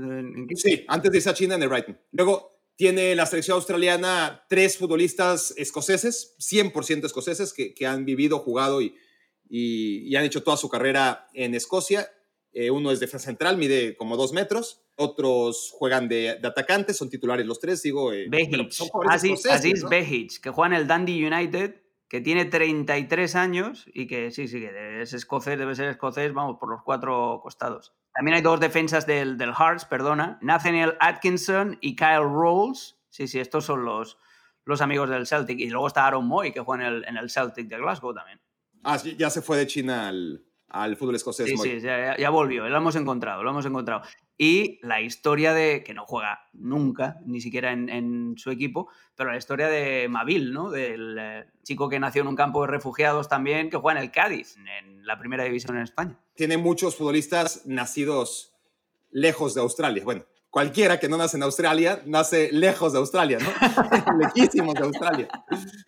sí, 0.55 0.85
antes 0.88 1.11
de 1.11 1.18
irse 1.18 1.31
a 1.31 1.35
China 1.35 1.57
en 1.57 1.62
el 1.62 1.68
Brighton. 1.68 1.98
Luego 2.12 2.59
tiene 2.77 3.16
la 3.16 3.27
selección 3.27 3.57
australiana 3.57 4.44
tres 4.48 4.79
futbolistas 4.79 5.53
escoceses, 5.57 6.37
100% 6.38 7.07
escoceses, 7.07 7.53
que, 7.53 7.74
que 7.74 7.87
han 7.87 8.05
vivido, 8.05 8.38
jugado 8.38 8.81
y, 8.81 8.94
y, 9.48 10.14
han 10.16 10.24
hecho 10.24 10.42
toda 10.42 10.56
su 10.56 10.68
carrera 10.68 11.28
en 11.32 11.54
Escocia. 11.54 12.08
Eh, 12.52 12.70
uno 12.70 12.90
es 12.90 13.00
defensa 13.00 13.26
central, 13.26 13.56
mide 13.56 13.96
como 13.96 14.16
dos 14.16 14.32
metros. 14.32 14.82
Otros 14.96 15.70
juegan 15.72 16.08
de, 16.08 16.30
atacantes, 16.42 16.96
son 16.96 17.08
titulares 17.08 17.46
los 17.46 17.61
tres, 17.61 17.82
digo. 17.82 18.12
Eh, 18.12 18.28
Aziz, 19.08 20.40
que 20.40 20.50
juega 20.50 20.74
en 20.74 20.80
el 20.80 20.88
Dundee 20.88 21.26
United, 21.26 21.76
que 22.08 22.20
tiene 22.20 22.46
33 22.46 23.37
años 23.37 23.84
y 23.92 24.06
que 24.06 24.30
sí, 24.30 24.48
sí, 24.48 24.61
que 24.61 25.02
es 25.02 25.12
escocés, 25.12 25.58
debe 25.58 25.74
ser 25.74 25.88
escocés, 25.88 26.32
vamos, 26.32 26.56
por 26.58 26.70
los 26.70 26.82
cuatro 26.82 27.40
costados. 27.42 27.94
También 28.12 28.37
hay 28.37 28.42
dos 28.42 28.58
defensas 28.58 29.06
del, 29.06 29.38
del 29.38 29.54
Hearts, 29.54 29.84
perdona, 29.84 30.38
Nathaniel 30.42 30.96
Atkinson 31.00 31.78
y 31.80 31.94
Kyle 31.94 32.24
Rolls. 32.24 32.98
Sí, 33.11 33.28
sí, 33.28 33.38
estos 33.38 33.66
son 33.66 33.84
los, 33.84 34.18
los 34.64 34.80
amigos 34.80 35.11
del 35.11 35.26
Celtic. 35.26 35.61
Y 35.61 35.68
luego 35.70 35.87
está 35.87 36.06
Aaron 36.06 36.26
Moy, 36.26 36.50
que 36.52 36.61
juega 36.61 36.88
en 36.88 36.94
el, 36.94 37.04
en 37.04 37.16
el 37.16 37.30
Celtic 37.30 37.68
de 37.68 37.76
Glasgow 37.76 38.14
también. 38.14 38.40
Ah, 38.90 38.96
ya 38.96 39.29
se 39.29 39.42
fue 39.42 39.59
de 39.59 39.66
China 39.66 40.09
al, 40.09 40.42
al 40.68 40.96
fútbol 40.96 41.16
escocés. 41.16 41.46
Sí, 41.46 41.57
sí, 41.57 41.81
ya, 41.81 42.31
volvió, 42.31 42.66
lo 42.68 42.77
hemos 42.77 42.96
encontrado, 42.96 43.42
lo 43.42 43.51
hemos 43.51 43.66
encontrado. 43.66 44.03
Y 44.38 44.79
la 44.81 45.03
historia 45.03 45.53
de, 45.53 45.83
que 45.85 45.92
no 45.92 46.07
juega 46.07 46.46
nunca, 46.55 47.18
ni 47.27 47.42
siquiera 47.42 47.72
en, 47.72 48.35
su 48.38 48.51
equipo, 48.51 48.88
pero 49.14 49.31
la 49.31 49.37
historia 49.37 49.68
de 49.68 50.09
Mavil, 50.09 50.55
¿no? 50.55 50.70
Del 50.70 51.16
eh, 51.20 51.44
chico 51.64 51.90
que 51.90 52.01
nació 52.01 52.22
en 52.22 52.29
un 52.29 52.37
campo 52.37 52.62
de 52.62 52.68
refugiados 52.68 53.29
también, 53.29 53.68
que 53.68 53.77
juega 53.77 53.98
en 53.98 54.05
el 54.07 54.11
Cádiz, 54.11 54.57
en 54.57 55.07
la 55.07 55.18
primera 55.18 55.44
división 55.44 55.77
en 55.77 55.83
España. 55.83 56.18
Tiene 56.35 56.57
muchos 56.57 56.96
futbolistas 56.96 57.66
nacidos 57.66 58.55
lejos 59.11 59.55
de 59.55 59.61
Australia. 59.61 60.03
Bueno, 60.03 60.24
cualquiera 60.50 60.98
que 60.98 61.08
no 61.08 61.16
nace 61.16 61.37
en 61.37 61.42
Australia 61.42 62.02
nace 62.06 62.50
lejos 62.52 62.92
de 62.92 62.98
Australia, 62.98 63.38
¿no? 63.38 63.50
Lejísimos 64.18 64.74
de 64.74 64.80
Australia. 64.80 65.28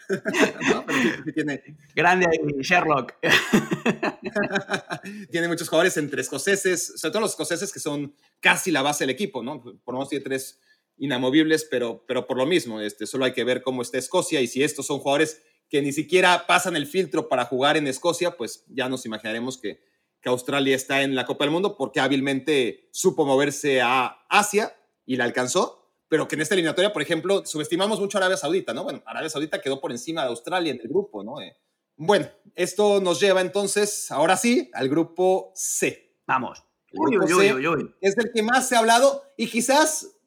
Grande 1.94 2.26
Sherlock. 2.60 3.14
tiene 5.30 5.48
muchos 5.48 5.68
jugadores 5.68 5.96
entre 5.96 6.20
escoceses, 6.20 6.94
sobre 6.96 7.12
todo 7.12 7.22
los 7.22 7.30
escoceses 7.30 7.72
que 7.72 7.80
son 7.80 8.14
casi 8.40 8.70
la 8.70 8.82
base 8.82 9.04
del 9.04 9.10
equipo, 9.10 9.42
¿no? 9.42 9.62
Por 9.62 9.94
lo 9.94 9.98
menos 9.98 10.08
tiene 10.08 10.24
tres 10.24 10.60
inamovibles, 10.98 11.66
pero, 11.70 12.04
pero 12.06 12.26
por 12.26 12.36
lo 12.36 12.46
mismo, 12.46 12.80
este, 12.80 13.06
solo 13.06 13.24
hay 13.24 13.32
que 13.32 13.44
ver 13.44 13.62
cómo 13.62 13.82
está 13.82 13.98
Escocia 13.98 14.40
y 14.40 14.46
si 14.46 14.62
estos 14.62 14.86
son 14.86 14.98
jugadores 14.98 15.42
que 15.70 15.80
ni 15.80 15.92
siquiera 15.92 16.46
pasan 16.46 16.76
el 16.76 16.86
filtro 16.86 17.28
para 17.28 17.46
jugar 17.46 17.76
en 17.76 17.86
Escocia, 17.86 18.36
pues 18.36 18.64
ya 18.68 18.88
nos 18.88 19.06
imaginaremos 19.06 19.56
que 19.56 19.80
que 20.20 20.28
Australia 20.28 20.76
está 20.76 21.02
en 21.02 21.14
la 21.14 21.26
Copa 21.26 21.44
del 21.44 21.52
Mundo 21.52 21.76
porque 21.76 22.00
hábilmente 22.00 22.88
supo 22.92 23.24
moverse 23.24 23.80
a 23.80 24.26
Asia 24.28 24.76
y 25.06 25.16
la 25.16 25.24
alcanzó, 25.24 25.94
pero 26.08 26.28
que 26.28 26.34
en 26.34 26.42
esta 26.42 26.54
eliminatoria, 26.54 26.92
por 26.92 27.02
ejemplo, 27.02 27.44
subestimamos 27.46 28.00
mucho 28.00 28.18
a 28.18 28.20
Arabia 28.20 28.36
Saudita, 28.36 28.74
¿no? 28.74 28.84
Bueno, 28.84 29.02
Arabia 29.06 29.30
Saudita 29.30 29.60
quedó 29.60 29.80
por 29.80 29.92
encima 29.92 30.22
de 30.22 30.28
Australia 30.28 30.72
en 30.72 30.80
el 30.80 30.88
grupo, 30.88 31.24
¿no? 31.24 31.40
Eh, 31.40 31.56
bueno, 31.96 32.28
esto 32.54 33.00
nos 33.00 33.20
lleva 33.20 33.40
entonces, 33.40 34.10
ahora 34.10 34.36
sí, 34.36 34.70
al 34.72 34.88
grupo 34.88 35.52
C. 35.54 36.16
Vamos. 36.26 36.64
Uy, 36.92 37.16
es 38.00 38.16
del 38.16 38.32
que 38.32 38.42
más 38.42 38.68
se 38.68 38.74
ha 38.74 38.80
hablado 38.80 39.22
y 39.36 39.48
quizás 39.48 40.19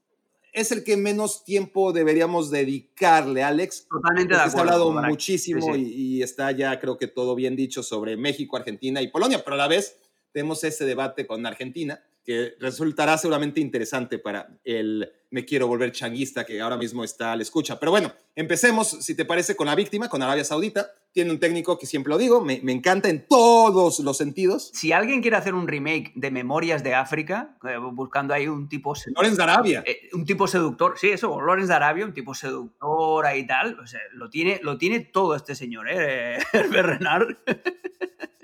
es 0.54 0.72
el 0.72 0.84
que 0.84 0.96
menos 0.96 1.44
tiempo 1.44 1.92
deberíamos 1.92 2.52
dedicarle, 2.52 3.44
Alex. 3.44 3.88
Totalmente 3.90 4.36
de 4.36 4.40
acuerdo. 4.40 4.52
Se 4.52 4.58
ha 4.58 4.62
hablado 4.62 4.92
muchísimo 4.92 5.76
Y, 5.76 6.22
está 6.22 6.52
ya, 6.52 6.80
creo 6.80 6.98
que 6.98 7.08
todo 7.08 7.36
bien 7.36 7.56
dicho 7.56 7.82
sobre 7.84 8.16
México, 8.16 8.56
Argentina 8.56 9.02
y 9.02 9.08
Polonia, 9.08 9.44
pero 9.44 9.56
a 9.56 9.58
la 9.58 9.68
vez 9.68 9.98
tenemos 10.32 10.64
ese 10.64 10.86
debate 10.86 11.28
con 11.28 11.46
Argentina 11.46 12.02
que 12.24 12.54
resultará 12.60 13.18
seguramente 13.18 13.60
interesante 13.60 14.18
para 14.18 14.58
el 14.64 15.12
me 15.30 15.46
quiero 15.46 15.68
volver 15.68 15.92
changuista 15.92 16.46
que 16.46 16.62
ahora 16.62 16.78
mismo 16.78 17.04
está 17.04 17.34
al 17.34 17.42
escucha. 17.42 17.80
Pero 17.80 17.92
bueno, 17.92 18.14
empecemos, 18.36 18.90
si 19.02 19.16
te 19.16 19.26
parece, 19.26 19.56
con 19.56 19.68
la 19.68 19.76
víctima, 19.76 20.08
con 20.08 20.22
Arabia 20.22 20.46
Saudita. 20.46 20.92
Tiene 21.14 21.30
un 21.30 21.40
técnico 21.40 21.78
que 21.78 21.86
siempre 21.86 22.10
lo 22.10 22.18
digo, 22.18 22.42
me, 22.42 22.60
encanta 22.72 23.08
en 23.08 23.28
todos 23.28 24.00
los 24.00 24.18
sentidos. 24.18 24.72
Si 24.74 24.92
alguien 24.92 25.22
quiere 25.22 25.38
hacer 25.38 25.54
un 25.54 25.68
remake 25.68 26.12
de 26.16 26.32
Memorias 26.32 26.84
de 26.84 26.96
África, 26.96 27.56
eh, 27.70 27.78
buscando 27.78 28.34
ahí 28.34 28.48
un 28.48 28.68
tipo... 28.68 28.96
Lorenz 29.16 29.38
de 29.38 29.44
Arabia. 29.44 29.84
Eh, 29.86 30.10
un 30.14 30.26
tipo 30.26 30.48
seductor, 30.48 30.96
sí, 30.98 31.10
eso, 31.10 31.40
Lorenz 31.40 31.68
de 31.68 31.76
Arabia, 31.76 32.04
un 32.04 32.16
tipo 32.16 32.34
seductor 32.34 33.26
y 33.38 33.46
tal. 33.46 33.80
O 33.80 33.86
sea, 33.86 34.00
lo 34.14 34.32
tiene, 34.32 34.60
lo 34.64 34.80
tiene 34.80 35.02
todo 35.02 35.36
este 35.36 35.54
señor, 35.54 35.88
¿eh? 35.88 36.40
Herbert 36.52 36.88
Renard. 36.88 37.38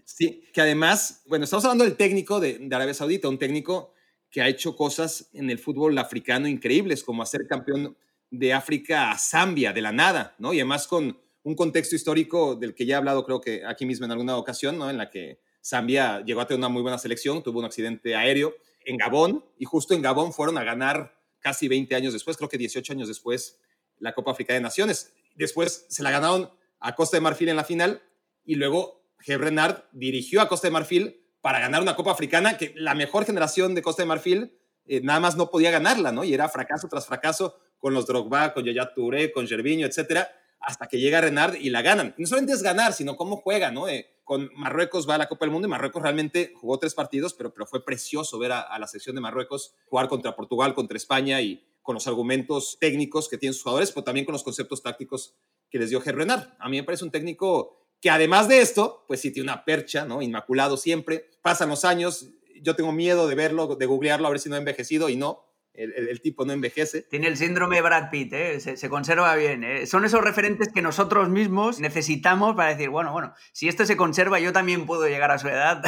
sí, 0.05 0.43
que 0.53 0.61
además, 0.61 1.23
bueno, 1.27 1.45
estamos 1.45 1.65
hablando 1.65 1.85
del 1.85 1.97
técnico 1.97 2.39
de, 2.39 2.59
de 2.59 2.75
Arabia 2.75 2.93
Saudita, 2.93 3.29
un 3.29 3.39
técnico 3.39 3.93
que 4.29 4.43
ha 4.43 4.47
hecho 4.47 4.75
cosas 4.75 5.29
en 5.33 5.49
el 5.49 5.57
fútbol 5.57 5.97
africano 5.97 6.47
increíbles, 6.47 7.03
como 7.03 7.23
hacer 7.23 7.47
campeón 7.47 7.97
de 8.29 8.53
África 8.53 9.11
a 9.11 9.17
Zambia 9.17 9.73
de 9.73 9.81
la 9.81 9.91
nada, 9.91 10.35
¿no? 10.37 10.53
Y 10.53 10.59
además 10.59 10.87
con 10.87 11.17
un 11.43 11.55
contexto 11.55 11.95
histórico 11.95 12.55
del 12.55 12.75
que 12.75 12.85
ya 12.85 12.95
he 12.95 12.97
hablado 12.97 13.25
creo 13.25 13.41
que 13.41 13.63
aquí 13.65 13.85
mismo 13.85 14.05
en 14.05 14.11
alguna 14.11 14.37
ocasión, 14.37 14.77
¿no? 14.77 14.89
En 14.89 14.97
la 14.97 15.09
que 15.09 15.39
Zambia 15.63 16.23
llegó 16.25 16.41
a 16.41 16.47
tener 16.47 16.59
una 16.59 16.69
muy 16.69 16.81
buena 16.81 16.97
selección, 16.97 17.43
tuvo 17.43 17.59
un 17.59 17.65
accidente 17.65 18.15
aéreo 18.15 18.53
en 18.85 18.97
Gabón 18.97 19.45
y 19.57 19.65
justo 19.65 19.93
en 19.93 20.01
Gabón 20.01 20.33
fueron 20.33 20.57
a 20.57 20.63
ganar 20.63 21.19
casi 21.39 21.67
20 21.67 21.95
años 21.95 22.13
después, 22.13 22.37
creo 22.37 22.49
que 22.49 22.57
18 22.57 22.93
años 22.93 23.07
después, 23.07 23.59
la 23.97 24.13
Copa 24.13 24.31
Africana 24.31 24.55
de 24.55 24.61
Naciones. 24.61 25.13
Después 25.35 25.85
se 25.89 26.03
la 26.03 26.11
ganaron 26.11 26.51
a 26.79 26.95
Costa 26.95 27.17
de 27.17 27.21
Marfil 27.21 27.49
en 27.49 27.55
la 27.55 27.63
final 27.63 28.01
y 28.45 28.55
luego 28.55 29.05
Geb 29.19 29.41
Renard 29.41 29.83
dirigió 29.91 30.41
a 30.41 30.47
Costa 30.47 30.67
de 30.67 30.71
Marfil 30.71 31.21
para 31.41 31.59
ganar 31.59 31.81
una 31.81 31.95
Copa 31.95 32.11
Africana 32.11 32.57
que 32.57 32.73
la 32.75 32.95
mejor 32.95 33.25
generación 33.25 33.75
de 33.75 33.81
Costa 33.81 34.03
de 34.03 34.07
Marfil 34.07 34.57
eh, 34.85 35.01
nada 35.01 35.19
más 35.19 35.35
no 35.35 35.49
podía 35.49 35.71
ganarla, 35.71 36.11
¿no? 36.11 36.23
Y 36.23 36.33
era 36.33 36.49
fracaso 36.49 36.87
tras 36.87 37.05
fracaso 37.05 37.59
con 37.77 37.93
los 37.93 38.05
Drogba, 38.05 38.53
con 38.53 38.65
Yaya 38.65 38.93
Touré, 38.93 39.31
con 39.31 39.47
Gervinho, 39.47 39.85
etcétera, 39.85 40.29
hasta 40.59 40.87
que 40.87 40.99
llega 40.99 41.21
Renard 41.21 41.55
y 41.55 41.69
la 41.69 41.81
ganan. 41.81 42.13
No 42.17 42.27
solamente 42.27 42.53
es 42.53 42.61
ganar, 42.61 42.93
sino 42.93 43.15
cómo 43.15 43.37
juega, 43.37 43.71
¿no? 43.71 43.87
Eh, 43.87 44.09
con 44.23 44.51
Marruecos 44.55 45.09
va 45.09 45.15
a 45.15 45.17
la 45.17 45.27
Copa 45.27 45.45
del 45.45 45.51
Mundo 45.51 45.67
y 45.67 45.71
Marruecos 45.71 46.03
realmente 46.03 46.53
jugó 46.55 46.77
tres 46.77 46.93
partidos, 46.93 47.33
pero, 47.33 47.51
pero 47.51 47.65
fue 47.65 47.83
precioso 47.83 48.37
ver 48.37 48.51
a, 48.51 48.77
la 48.77 48.87
selección 48.87 49.15
de 49.15 49.21
Marruecos 49.21 49.73
jugar 49.87 50.07
contra 50.07 50.35
Portugal, 50.35 50.75
contra 50.75 50.97
España 50.97 51.41
y 51.41 51.65
con 51.81 51.95
los 51.95 52.07
argumentos 52.07 52.77
técnicos 52.79 53.27
que 53.27 53.37
tienen 53.37 53.55
sus 53.55 53.63
jugadores, 53.63 53.91
pero 53.91 54.03
también 54.03 54.25
con 54.25 54.33
los 54.33 54.43
conceptos 54.43 54.83
tácticos 54.83 55.35
que 55.71 55.79
les 55.79 55.89
dio 55.89 55.99
Ger 56.01 56.15
Renard. 56.15 56.49
A 56.59 56.69
mí 56.69 56.77
me 56.77 56.83
parece 56.83 57.05
un 57.05 57.11
técnico 57.11 57.87
que 58.01 58.09
además 58.09 58.47
de 58.47 58.61
esto, 58.61 59.03
pues 59.07 59.19
sí 59.19 59.31
tiene 59.31 59.51
una 59.51 59.65
percha, 59.65 60.05
¿no? 60.05 60.21
Inmaculado 60.21 60.77
siempre. 60.77 61.29
Pasan 61.41 61.69
los 61.69 61.83
años, 61.83 62.29
yo 62.61 62.75
tengo 62.75 62.91
miedo 62.91 63.27
de 63.27 63.35
verlo, 63.35 63.75
de 63.75 63.85
googlearlo, 63.85 64.27
a 64.27 64.29
ver 64.29 64.39
si 64.39 64.49
no 64.49 64.55
ha 64.55 64.59
envejecido 64.59 65.09
y 65.09 65.15
no. 65.15 65.48
El, 65.73 66.19
tipo 66.21 66.45
no 66.45 66.51
envejece. 66.51 67.03
Tiene 67.03 67.27
el 67.27 67.37
síndrome 67.37 67.81
Brad 67.81 68.09
Pitt, 68.09 68.33
¿eh? 68.33 68.59
se, 68.59 68.89
conserva 68.89 69.35
bien. 69.35 69.63
¿eh? 69.63 69.85
Son 69.85 70.03
esos 70.03 70.21
referentes 70.21 70.69
que 70.73 70.81
nosotros 70.81 71.29
mismos 71.29 71.79
necesitamos 71.79 72.55
para 72.55 72.69
decir, 72.69 72.89
bueno, 72.89 73.13
bueno, 73.13 73.33
si 73.53 73.69
esto 73.69 73.85
se 73.85 73.95
conserva, 73.95 74.39
yo 74.39 74.51
también 74.51 74.85
puedo 74.85 75.07
llegar 75.07 75.31
a 75.31 75.37
su 75.37 75.47
edad. 75.47 75.81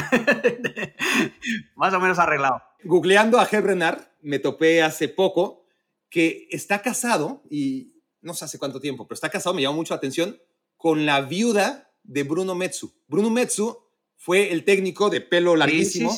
Más 1.75 1.93
o 1.93 1.99
menos 1.99 2.19
arreglado. 2.19 2.61
Googleando 2.83 3.39
a 3.39 3.47
Herb 3.51 3.65
Renard, 3.65 4.01
me 4.21 4.39
topé 4.39 4.81
hace 4.81 5.09
poco 5.09 5.65
que 6.09 6.47
está 6.51 6.81
casado, 6.81 7.43
y 7.49 8.01
no 8.21 8.33
sé 8.33 8.45
hace 8.45 8.59
cuánto 8.59 8.79
tiempo, 8.79 9.07
pero 9.07 9.15
está 9.15 9.29
casado, 9.29 9.55
me 9.55 9.61
llamó 9.61 9.77
mucho 9.77 9.93
la 9.93 9.97
atención, 9.97 10.37
con 10.77 11.05
la 11.05 11.21
viuda 11.21 11.91
de 12.03 12.23
Bruno 12.23 12.55
Metsu. 12.55 12.93
Bruno 13.07 13.29
Metsu 13.29 13.77
fue 14.17 14.51
el 14.51 14.63
técnico 14.63 15.09
de 15.09 15.21
pelo 15.21 15.55
larguísimo, 15.55 16.15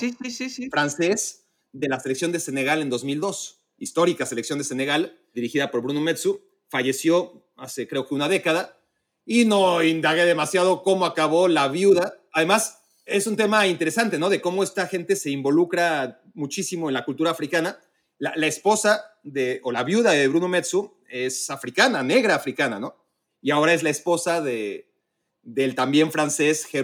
francés, 0.70 1.42
de 1.74 1.89
la 1.89 1.99
selección 1.99 2.32
de 2.32 2.39
Senegal 2.39 2.82
en 2.82 2.89
2002. 2.89 3.59
Histórica 3.78 4.26
selección 4.26 4.59
de 4.59 4.63
Senegal, 4.63 5.19
dirigida 5.34 5.71
por 5.71 5.82
Bruno 5.82 5.99
Metsu. 5.99 6.41
Falleció 6.69 7.45
hace 7.57 7.88
creo 7.88 8.07
que 8.07 8.15
una 8.15 8.30
década 8.30 8.78
y 9.26 9.45
no 9.45 9.84
indagué 9.84 10.26
demasiado 10.26 10.84
cómo 10.84 11.05
acabó 11.05 11.47
la 11.47 11.67
viuda. 11.67 12.21
Además, 12.32 12.84
es 13.05 13.28
un 13.28 13.36
tema 13.36 13.67
interesante, 13.67 14.17
¿no? 14.17 14.30
De 14.30 14.41
cómo 14.41 14.63
esta 14.63 14.88
gente 14.88 15.15
se 15.15 15.32
involucra 15.32 16.21
muchísimo 16.34 16.89
en 16.89 16.93
la 16.93 17.05
cultura 17.05 17.32
africana. 17.32 17.80
La, 18.17 18.47
esposa 18.47 19.03
de, 19.24 19.59
o 19.63 19.71
la 19.71 19.84
viuda 19.84 20.11
de 20.11 20.28
Bruno 20.28 20.47
Metsu 20.47 20.97
es 21.09 21.49
africana, 21.49 22.03
negra 22.03 22.36
africana, 22.36 22.80
¿no? 22.80 22.95
Y 23.41 23.51
ahora 23.51 23.74
es 23.74 23.84
la 23.84 23.89
esposa 23.89 24.41
de, 24.41 24.93
del 25.41 25.76
también 25.76 26.11
francés 26.11 26.65
G. 26.71 26.84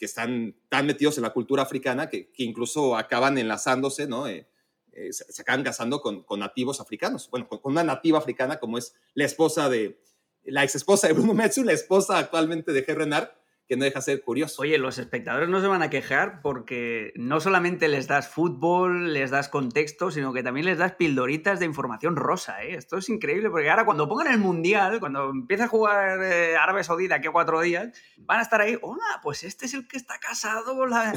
Que 0.00 0.06
están 0.06 0.56
tan 0.68 0.86
metidos 0.86 1.16
en 1.18 1.22
la 1.22 1.30
cultura 1.30 1.62
africana 1.62 2.08
que, 2.08 2.32
incluso 2.38 2.96
acaban 2.96 3.38
enlazándose, 3.38 4.08
¿no? 4.08 4.26
Eh, 4.26 4.48
eh, 4.92 5.12
se, 5.12 5.42
acaban 5.42 5.62
casando 5.62 6.00
con, 6.00 6.24
nativos 6.38 6.80
africanos. 6.80 7.28
Bueno, 7.30 7.46
con, 7.48 7.60
una 7.62 7.84
nativa 7.84 8.18
africana 8.18 8.58
como 8.58 8.78
es 8.78 8.94
la 9.14 9.26
esposa 9.26 9.68
de, 9.68 10.02
la 10.44 10.64
ex 10.64 10.74
esposa 10.74 11.06
de 11.06 11.12
Bruno 11.12 11.34
Metsu, 11.34 11.62
la 11.62 11.72
esposa 11.72 12.18
actualmente 12.18 12.72
de 12.72 12.84
G. 12.84 13.30
Que 13.70 13.76
no 13.76 13.84
deja 13.84 14.00
ser 14.00 14.20
curioso. 14.24 14.62
Oye, 14.62 14.78
los 14.78 14.98
espectadores 14.98 15.48
no 15.48 15.60
se 15.60 15.68
van 15.68 15.80
a 15.80 15.90
quejar 15.90 16.42
porque 16.42 17.12
no 17.14 17.38
solamente 17.38 17.86
les 17.86 18.08
das 18.08 18.26
fútbol, 18.26 19.12
les 19.12 19.30
das 19.30 19.48
contexto, 19.48 20.10
sino 20.10 20.32
que 20.32 20.42
también 20.42 20.66
les 20.66 20.78
das 20.78 20.96
pildoritas 20.96 21.60
de 21.60 21.66
información 21.66 22.16
rosa. 22.16 22.64
¿eh? 22.64 22.74
Esto 22.74 22.96
es 22.96 23.08
increíble 23.08 23.48
porque 23.48 23.70
ahora 23.70 23.84
cuando 23.84 24.08
pongan 24.08 24.32
el 24.32 24.40
Mundial, 24.40 24.98
cuando 24.98 25.30
empiece 25.30 25.62
a 25.62 25.68
jugar 25.68 26.20
eh, 26.20 26.56
Arabia 26.56 26.82
Saudita 26.82 27.14
aquí 27.14 27.28
a 27.28 27.30
cuatro 27.30 27.60
días, 27.60 27.96
van 28.18 28.40
a 28.40 28.42
estar 28.42 28.60
ahí, 28.60 28.76
hola, 28.82 29.20
pues 29.22 29.44
este 29.44 29.66
es 29.66 29.74
el 29.74 29.86
que 29.86 29.98
está 29.98 30.18
casado. 30.18 30.84
La... 30.86 31.12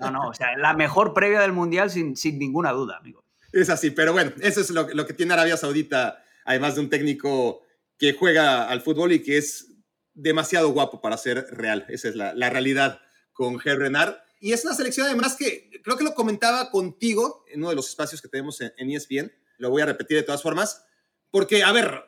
No, 0.00 0.10
no, 0.10 0.28
o 0.30 0.34
sea, 0.34 0.56
la 0.58 0.74
mejor 0.74 1.14
previa 1.14 1.40
del 1.40 1.52
Mundial 1.52 1.88
sin, 1.88 2.16
sin 2.16 2.36
ninguna 2.36 2.72
duda, 2.72 2.96
amigo. 2.96 3.22
Es 3.52 3.70
así, 3.70 3.92
pero 3.92 4.12
bueno, 4.12 4.32
eso 4.40 4.60
es 4.60 4.70
lo, 4.70 4.88
lo 4.92 5.06
que 5.06 5.12
tiene 5.12 5.34
Arabia 5.34 5.56
Saudita, 5.56 6.20
además 6.44 6.74
de 6.74 6.80
un 6.80 6.90
técnico 6.90 7.62
que 7.96 8.12
juega 8.14 8.68
al 8.68 8.80
fútbol 8.80 9.12
y 9.12 9.22
que 9.22 9.38
es 9.38 9.71
demasiado 10.14 10.70
guapo 10.70 11.00
para 11.00 11.16
ser 11.16 11.46
real. 11.50 11.86
Esa 11.88 12.08
es 12.08 12.16
la, 12.16 12.50
realidad 12.50 13.00
con 13.32 13.58
Ger 13.58 13.78
Renard. 13.78 14.16
Y 14.40 14.52
es 14.52 14.64
una 14.64 14.74
selección 14.74 15.06
además 15.06 15.36
que 15.36 15.70
creo 15.82 15.96
que 15.96 16.04
lo 16.04 16.14
comentaba 16.14 16.70
contigo 16.70 17.44
en 17.48 17.60
uno 17.60 17.70
de 17.70 17.76
los 17.76 17.88
espacios 17.88 18.20
que 18.20 18.28
tenemos 18.28 18.60
en, 18.60 18.90
ESPN. 18.90 19.32
Lo 19.58 19.70
voy 19.70 19.82
a 19.82 19.86
repetir 19.86 20.16
de 20.16 20.22
todas 20.22 20.42
formas. 20.42 20.84
Porque, 21.30 21.62
a 21.62 21.72
ver, 21.72 22.02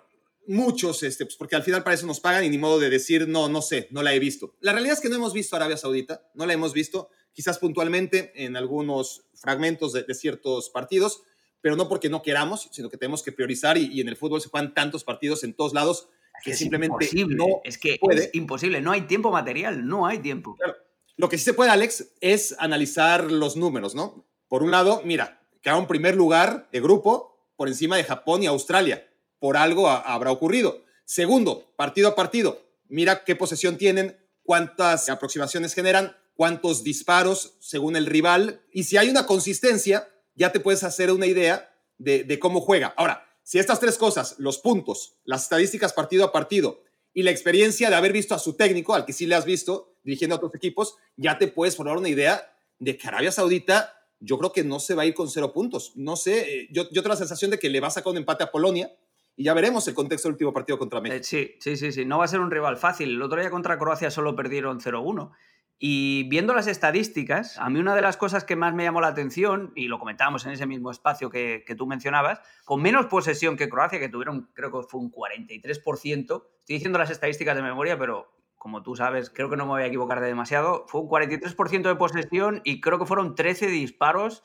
muchos, 0.46 1.02
este, 1.02 1.24
pues 1.24 1.36
porque 1.36 1.56
al 1.56 1.62
final 1.62 1.82
para 1.82 1.94
eso 1.94 2.06
nos 2.06 2.20
pagan 2.20 2.44
y 2.44 2.50
ni 2.50 2.58
modo 2.58 2.78
de 2.78 2.90
decir, 2.90 3.28
no, 3.28 3.48
no 3.48 3.62
sé, 3.62 3.88
no 3.90 4.02
la 4.02 4.12
he 4.12 4.18
visto. 4.18 4.54
La 4.60 4.72
realidad 4.72 4.94
es 4.94 5.00
que 5.00 5.08
no 5.08 5.16
hemos 5.16 5.32
visto 5.32 5.56
Arabia 5.56 5.76
Saudita, 5.76 6.28
no 6.34 6.44
la 6.44 6.52
hemos 6.52 6.72
visto, 6.74 7.08
quizás 7.32 7.58
puntualmente 7.58 8.32
en 8.34 8.56
algunos 8.56 9.24
fragmentos 9.34 9.92
de, 9.92 10.12
ciertos 10.14 10.68
partidos, 10.68 11.22
pero 11.62 11.76
no 11.76 11.88
porque 11.88 12.10
no 12.10 12.22
queramos, 12.22 12.68
sino 12.72 12.90
que 12.90 12.98
tenemos 12.98 13.22
que 13.22 13.32
priorizar 13.32 13.78
y, 13.78 13.86
y 13.86 14.00
en 14.02 14.08
el 14.08 14.16
fútbol 14.16 14.42
se 14.42 14.50
juegan 14.50 14.74
tantos 14.74 15.04
partidos 15.04 15.42
en 15.44 15.54
todos 15.54 15.72
lados 15.72 16.08
que 16.42 16.54
simplemente 16.54 17.10
no 17.28 17.60
es 17.64 17.78
que 17.78 17.98
es 18.10 18.30
imposible, 18.32 18.80
no 18.80 18.92
hay 18.92 19.02
tiempo 19.02 19.30
material, 19.30 19.86
no 19.86 20.06
hay 20.06 20.18
tiempo. 20.18 20.56
Lo 21.16 21.28
que 21.28 21.38
sí 21.38 21.44
se 21.44 21.54
puede, 21.54 21.70
Alex, 21.70 22.12
es 22.20 22.54
analizar 22.58 23.30
los 23.30 23.56
números, 23.56 23.94
¿no? 23.94 24.26
Por 24.48 24.62
un 24.62 24.70
lado, 24.70 25.02
mira, 25.04 25.40
queda 25.62 25.76
un 25.76 25.86
primer 25.86 26.16
lugar 26.16 26.68
de 26.72 26.80
grupo 26.80 27.50
por 27.56 27.68
encima 27.68 27.96
de 27.96 28.04
Japón 28.04 28.42
y 28.42 28.46
Australia. 28.46 29.08
Por 29.38 29.56
algo 29.56 29.88
habrá 29.88 30.32
ocurrido. 30.32 30.84
Segundo, 31.04 31.72
partido 31.76 32.08
a 32.08 32.14
partido, 32.14 32.60
mira 32.88 33.24
qué 33.24 33.36
posesión 33.36 33.76
tienen, 33.76 34.18
cuántas 34.42 35.08
aproximaciones 35.08 35.74
generan, 35.74 36.16
cuántos 36.34 36.82
disparos 36.82 37.56
según 37.60 37.96
el 37.96 38.06
rival. 38.06 38.62
Y 38.72 38.84
si 38.84 38.96
hay 38.96 39.08
una 39.08 39.26
consistencia, 39.26 40.08
ya 40.34 40.50
te 40.50 40.60
puedes 40.60 40.82
hacer 40.82 41.12
una 41.12 41.26
idea 41.26 41.72
de, 41.98 42.24
de 42.24 42.38
cómo 42.38 42.60
juega. 42.60 42.92
Ahora, 42.96 43.24
si 43.44 43.58
estas 43.58 43.78
tres 43.78 43.98
cosas, 43.98 44.36
los 44.38 44.58
puntos, 44.58 45.18
las 45.24 45.42
estadísticas 45.44 45.92
partido 45.92 46.24
a 46.24 46.32
partido 46.32 46.82
y 47.12 47.22
la 47.22 47.30
experiencia 47.30 47.90
de 47.90 47.94
haber 47.94 48.12
visto 48.12 48.34
a 48.34 48.38
su 48.38 48.54
técnico, 48.54 48.94
al 48.94 49.04
que 49.04 49.12
sí 49.12 49.26
le 49.26 49.34
has 49.34 49.44
visto 49.44 49.94
dirigiendo 50.02 50.34
a 50.34 50.38
otros 50.38 50.54
equipos, 50.54 50.96
ya 51.16 51.38
te 51.38 51.46
puedes 51.46 51.76
formar 51.76 51.98
una 51.98 52.08
idea 52.08 52.50
de 52.78 52.96
que 52.96 53.06
Arabia 53.06 53.30
Saudita 53.30 53.94
yo 54.18 54.38
creo 54.38 54.52
que 54.52 54.64
no 54.64 54.80
se 54.80 54.94
va 54.94 55.02
a 55.02 55.06
ir 55.06 55.12
con 55.12 55.28
cero 55.28 55.52
puntos. 55.52 55.92
No 55.94 56.16
sé, 56.16 56.40
eh, 56.40 56.68
yo, 56.72 56.84
yo 56.84 57.02
tengo 57.02 57.10
la 57.10 57.16
sensación 57.16 57.50
de 57.50 57.58
que 57.58 57.68
le 57.68 57.80
va 57.80 57.88
a 57.88 57.90
sacar 57.90 58.10
un 58.10 58.16
empate 58.16 58.44
a 58.44 58.50
Polonia 58.50 58.90
y 59.36 59.44
ya 59.44 59.52
veremos 59.52 59.86
el 59.88 59.94
contexto 59.94 60.28
del 60.28 60.34
último 60.34 60.52
partido 60.54 60.78
contra 60.78 61.02
México. 61.02 61.20
Eh, 61.20 61.24
sí, 61.24 61.54
sí, 61.60 61.76
sí, 61.76 61.92
sí, 61.92 62.04
no 62.06 62.18
va 62.18 62.24
a 62.24 62.28
ser 62.28 62.40
un 62.40 62.50
rival 62.50 62.78
fácil. 62.78 63.10
El 63.10 63.22
otro 63.22 63.38
día 63.38 63.50
contra 63.50 63.78
Croacia 63.78 64.10
solo 64.10 64.34
perdieron 64.34 64.80
0-1 64.80 65.32
y 65.86 66.22
viendo 66.30 66.54
las 66.54 66.66
estadísticas, 66.66 67.58
a 67.58 67.68
mí 67.68 67.78
una 67.78 67.94
de 67.94 68.00
las 68.00 68.16
cosas 68.16 68.42
que 68.44 68.56
más 68.56 68.72
me 68.72 68.84
llamó 68.84 69.02
la 69.02 69.08
atención, 69.08 69.70
y 69.76 69.88
lo 69.88 69.98
comentábamos 69.98 70.46
en 70.46 70.52
ese 70.52 70.64
mismo 70.64 70.90
espacio 70.90 71.28
que, 71.28 71.62
tú 71.76 71.86
mencionabas, 71.86 72.40
con 72.64 72.80
menos 72.80 73.04
posesión 73.04 73.58
que 73.58 73.68
Croacia, 73.68 74.00
que 74.00 74.08
tuvieron, 74.08 74.48
creo 74.54 74.72
que 74.72 74.88
fue 74.88 74.98
un 74.98 75.12
43%, 75.12 76.20
estoy 76.22 76.42
diciendo 76.66 76.98
las 76.98 77.10
estadísticas 77.10 77.54
de 77.54 77.60
memoria, 77.60 77.98
pero 77.98 78.32
como 78.56 78.82
tú 78.82 78.96
sabes, 78.96 79.28
creo 79.28 79.50
que 79.50 79.58
no 79.58 79.66
me 79.66 79.72
voy 79.72 79.82
a 79.82 79.86
equivocar 79.86 80.22
de 80.22 80.28
demasiado, 80.28 80.86
fue 80.88 81.02
un 81.02 81.08
43% 81.10 81.82
de 81.82 81.96
posesión 81.96 82.62
y 82.64 82.80
creo 82.80 82.98
que 82.98 83.04
fueron 83.04 83.34
13 83.34 83.66
disparos 83.66 84.42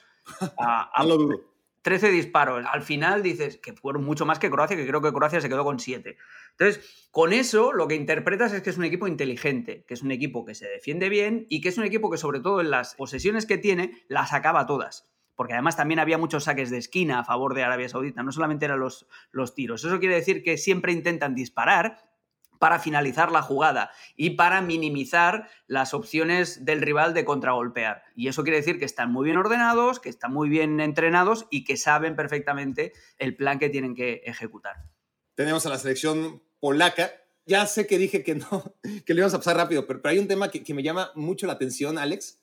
a, 0.58 0.92
13 1.82 2.11
disparos. 2.11 2.65
Al 2.71 2.82
final 2.82 3.23
dices 3.23 3.57
que 3.57 3.73
fueron 3.73 4.03
mucho 4.03 4.25
más 4.25 4.39
que 4.39 4.49
Croacia, 4.49 4.75
que 4.75 4.88
creo 4.88 5.01
que 5.01 5.13
Croacia 5.13 5.41
se 5.41 5.49
quedó 5.49 5.63
con 5.63 5.80
7. 5.80 6.17
Entonces, 6.51 7.07
con 7.11 7.34
eso 7.34 7.73
lo 7.73 7.88
que 7.88 7.95
interpretas 7.95 8.53
es 8.53 8.61
que 8.61 8.69
es 8.69 8.77
un 8.77 8.84
equipo 8.84 9.07
inteligente, 9.07 9.86
que 9.88 9.93
es 9.93 10.01
un 10.01 10.11
equipo 10.11 10.45
que 10.45 10.55
se 10.55 10.67
defiende 10.67 11.09
bien 11.09 11.45
y 11.49 11.61
que 11.61 11.69
es 11.69 11.77
un 11.77 11.84
equipo 11.86 12.09
que 12.09 12.17
sobre 12.17 12.39
todo 12.39 12.61
en 12.61 12.69
las 12.71 12.95
posesiones 12.95 13.45
que 13.45 13.57
tiene 13.57 14.03
las 14.07 14.34
acaba 14.34 14.65
todas. 14.65 15.09
porque 15.36 15.53
además 15.53 15.77
también 15.77 15.99
había 15.99 16.17
muchos 16.17 16.43
saques 16.43 16.69
de 16.69 16.77
esquina 16.77 17.19
a 17.19 17.23
favor 17.23 17.53
de 17.53 17.63
Arabia 17.63 17.88
Saudita, 17.88 18.23
no 18.23 18.34
solamente 18.34 18.65
eran 18.65 18.82
los, 18.82 19.07
los 19.32 19.55
tiros. 19.55 19.86
Eso 19.86 19.97
quiere 19.97 20.15
decir 20.15 20.43
que 20.43 20.57
siempre 20.57 20.91
intentan 20.91 21.34
disparar 21.34 22.09
para 22.60 22.80
finalizar 22.80 23.32
la 23.32 23.41
jugada 23.41 23.91
y 24.16 24.32
para 24.32 24.62
minimizar 24.62 25.49
las 25.66 25.93
opciones 25.93 26.66
del 26.66 26.82
rival 26.82 27.14
de 27.14 27.26
contragolpear. 27.26 28.03
Y 28.16 28.28
eso 28.28 28.43
quiere 28.43 28.57
decir 28.57 28.78
que 28.78 28.86
están 28.86 29.12
muy 29.12 29.26
bien 29.26 29.38
ordenados, 29.38 29.99
que 29.99 30.10
están 30.10 30.34
muy 30.34 30.49
bien 30.49 30.80
entrenados 30.82 31.47
y 31.49 31.64
que 31.64 31.78
saben 31.78 32.16
perfectamente 32.16 32.93
el 33.18 33.36
plan 33.36 33.57
que 33.57 33.70
tienen 33.70 33.95
que 33.95 34.22
ejecutar. 34.26 34.76
Tenemos 35.36 35.66
a 35.66 35.70
la 35.70 35.80
selección 35.80 36.43
polaca. 36.60 37.12
Ya 37.45 37.66
sé 37.66 37.88
que 37.88 37.97
dije 37.97 38.24
que 38.24 38.36
no, 38.36 38.76
que 39.05 39.14
lo 39.14 39.22
íbamos 39.22 39.34
a 39.34 39.38
pasar 39.38 39.55
rápido, 39.55 39.88
pero, 39.88 40.01
hay 40.03 40.20
un 40.20 40.28
tema 40.28 40.51
que, 40.51 40.64
que 40.64 40.74
me 40.74 40.84
llama 40.84 41.12
mucho 41.16 41.47
la 41.47 41.53
atención, 41.53 41.97
Alex, 41.97 42.41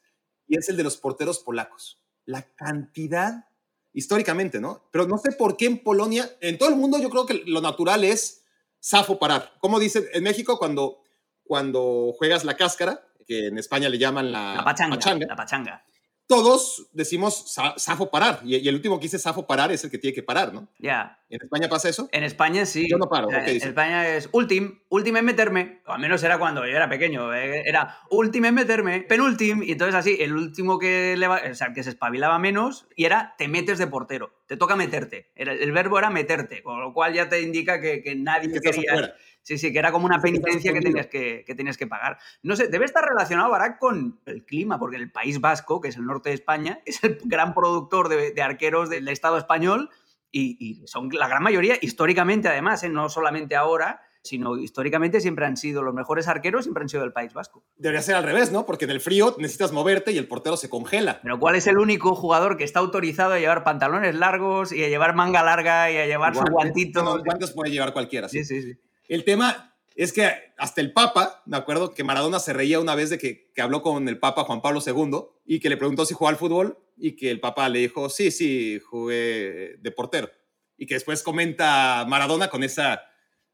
y 0.48 0.58
es 0.58 0.68
el 0.70 0.76
de 0.76 0.82
los 0.82 0.96
porteros 0.96 1.40
polacos. 1.40 2.02
La 2.24 2.42
cantidad, 2.54 3.50
históricamente, 3.92 4.60
¿no? 4.60 4.88
Pero 4.90 5.06
no 5.06 5.18
sé 5.18 5.32
por 5.32 5.56
qué 5.56 5.66
en 5.66 5.82
Polonia, 5.82 6.28
en 6.40 6.56
todo 6.56 6.70
el 6.70 6.76
mundo 6.76 6.98
yo 6.98 7.10
creo 7.10 7.26
que 7.26 7.42
lo 7.46 7.60
natural 7.60 8.02
es 8.02 8.45
Safo 8.86 9.18
parar. 9.18 9.54
¿Cómo 9.58 9.80
dicen 9.80 10.04
en 10.12 10.22
México 10.22 10.60
cuando, 10.60 11.02
cuando 11.42 12.12
juegas 12.16 12.44
la 12.44 12.56
cáscara? 12.56 13.02
Que 13.26 13.48
en 13.48 13.58
España 13.58 13.88
le 13.88 13.98
llaman 13.98 14.30
la, 14.30 14.54
la 14.54 14.64
pachanga. 14.64 14.96
La 15.26 15.34
pachanga 15.34 15.84
todos 16.26 16.88
decimos 16.92 17.54
Safo 17.76 18.10
parar. 18.10 18.40
Y, 18.44 18.68
el 18.68 18.74
último 18.74 18.98
que 18.98 19.04
dice 19.04 19.18
Safo 19.18 19.46
parar 19.46 19.72
es 19.72 19.84
el 19.84 19.90
que 19.90 19.98
tiene 19.98 20.14
que 20.14 20.22
parar, 20.22 20.52
¿no? 20.52 20.68
Ya. 20.78 21.20
¿En 21.28 21.42
España 21.42 21.68
pasa 21.68 21.88
eso? 21.88 22.08
En 22.12 22.22
España 22.22 22.66
sí. 22.66 22.86
Yo 22.88 22.98
no 22.98 23.08
paro. 23.08 23.28
En 23.30 23.56
España 23.56 24.08
es 24.08 24.28
ultim, 24.32 24.80
ultim 24.88 25.16
es 25.16 25.22
meterme. 25.22 25.82
O 25.86 25.92
al 25.92 26.00
menos 26.00 26.22
era 26.22 26.38
cuando 26.38 26.66
yo 26.66 26.76
era 26.76 26.88
pequeño. 26.88 27.34
Eh, 27.34 27.62
era 27.66 28.00
ultim 28.10 28.44
es 28.44 28.52
meterme, 28.52 29.00
penultim. 29.02 29.62
Y 29.62 29.72
entonces 29.72 29.94
así, 29.94 30.16
el 30.20 30.34
último 30.34 30.78
que, 30.78 31.16
le 31.16 31.26
o 31.26 31.54
sea, 31.54 31.72
que 31.72 31.82
se 31.82 31.90
espabilaba 31.90 32.38
menos 32.38 32.86
y 32.96 33.04
era 33.04 33.34
te 33.38 33.48
metes 33.48 33.78
de 33.78 33.86
portero. 33.86 34.32
Te 34.46 34.56
toca 34.56 34.76
meterte. 34.76 35.30
el 35.34 35.72
verbo 35.72 35.98
era 35.98 36.10
meterte, 36.10 36.62
con 36.62 36.80
lo 36.80 36.92
cual 36.92 37.14
ya 37.14 37.28
te 37.28 37.40
indica 37.42 37.80
que, 37.80 38.02
que 38.02 38.14
nadie 38.14 38.52
que 38.52 38.60
quería. 38.60 39.14
Sí, 39.46 39.58
sí, 39.58 39.72
que 39.72 39.78
era 39.78 39.92
como 39.92 40.06
una 40.06 40.20
penitencia 40.20 40.72
que 40.72 40.80
tenías 40.80 41.06
que, 41.06 41.44
que 41.46 41.54
tenías 41.54 41.78
que 41.78 41.86
pagar. 41.86 42.18
No 42.42 42.56
sé, 42.56 42.66
debe 42.66 42.84
estar 42.84 43.04
relacionado, 43.04 43.48
Barak, 43.48 43.78
con 43.78 44.18
el 44.26 44.44
clima, 44.44 44.76
porque 44.76 44.96
el 44.96 45.12
País 45.12 45.40
Vasco, 45.40 45.80
que 45.80 45.86
es 45.86 45.96
el 45.96 46.04
norte 46.04 46.30
de 46.30 46.34
España, 46.34 46.80
es 46.84 47.04
el 47.04 47.20
gran 47.24 47.54
productor 47.54 48.08
de, 48.08 48.42
arqueros 48.42 48.90
del 48.90 49.06
Estado 49.06 49.38
español 49.38 49.88
y, 50.32 50.82
son 50.86 51.10
la 51.12 51.28
gran 51.28 51.44
mayoría, 51.44 51.76
históricamente 51.80 52.48
además, 52.48 52.82
¿eh? 52.82 52.88
no 52.88 53.08
solamente 53.08 53.54
ahora, 53.54 54.02
sino 54.20 54.56
históricamente 54.56 55.20
siempre 55.20 55.46
han 55.46 55.56
sido 55.56 55.84
los 55.84 55.94
mejores 55.94 56.26
arqueros, 56.26 56.64
siempre 56.64 56.82
han 56.82 56.88
sido 56.88 57.04
del 57.04 57.12
País 57.12 57.32
Vasco. 57.32 57.64
Debería 57.76 58.02
ser 58.02 58.16
al 58.16 58.24
revés, 58.24 58.50
¿no? 58.50 58.66
Porque 58.66 58.86
en 58.86 58.90
el 58.90 59.00
frío 59.00 59.36
necesitas 59.38 59.70
moverte 59.70 60.10
y 60.10 60.18
el 60.18 60.26
portero 60.26 60.56
se 60.56 60.68
congela. 60.68 61.20
Pero 61.22 61.38
¿cuál 61.38 61.54
es 61.54 61.68
el 61.68 61.78
único 61.78 62.16
jugador 62.16 62.56
que 62.56 62.64
está 62.64 62.80
autorizado 62.80 63.34
a 63.34 63.38
llevar 63.38 63.62
pantalones 63.62 64.16
largos 64.16 64.72
y 64.72 64.82
a 64.82 64.88
llevar 64.88 65.14
manga 65.14 65.44
larga 65.44 65.88
y 65.92 65.98
a 65.98 66.06
llevar 66.06 66.34
su 66.34 66.42
guantito? 66.50 67.04
No, 67.04 67.22
guantes 67.22 67.52
puede 67.52 67.70
llevar 67.70 67.92
cualquiera. 67.92 68.28
sí, 68.28 68.44
sí. 68.44 68.60
sí. 68.60 68.76
El 69.08 69.24
tema 69.24 69.76
es 69.94 70.12
que 70.12 70.30
hasta 70.58 70.80
el 70.80 70.92
Papa, 70.92 71.42
me 71.46 71.56
acuerdo 71.56 71.94
que 71.94 72.04
Maradona 72.04 72.38
se 72.38 72.52
reía 72.52 72.80
una 72.80 72.94
vez 72.94 73.10
de 73.10 73.18
que, 73.18 73.50
habló 73.60 73.82
con 73.82 74.08
el 74.08 74.18
Papa 74.18 74.44
Juan 74.44 74.60
Pablo 74.60 74.80
II 74.84 75.24
y 75.46 75.60
que 75.60 75.68
le 75.68 75.76
preguntó 75.76 76.04
si 76.04 76.14
jugaba 76.14 76.34
al 76.34 76.38
fútbol 76.38 76.78
y 76.96 77.16
que 77.16 77.30
el 77.30 77.40
Papa 77.40 77.68
le 77.68 77.80
dijo, 77.80 78.08
sí, 78.08 78.30
sí, 78.30 78.80
jugué 78.80 79.76
de 79.80 79.90
portero. 79.90 80.30
Y 80.76 80.86
que 80.86 80.94
después 80.94 81.22
comenta 81.22 82.04
Maradona 82.06 82.48
con 82.48 82.62
esa 82.62 83.02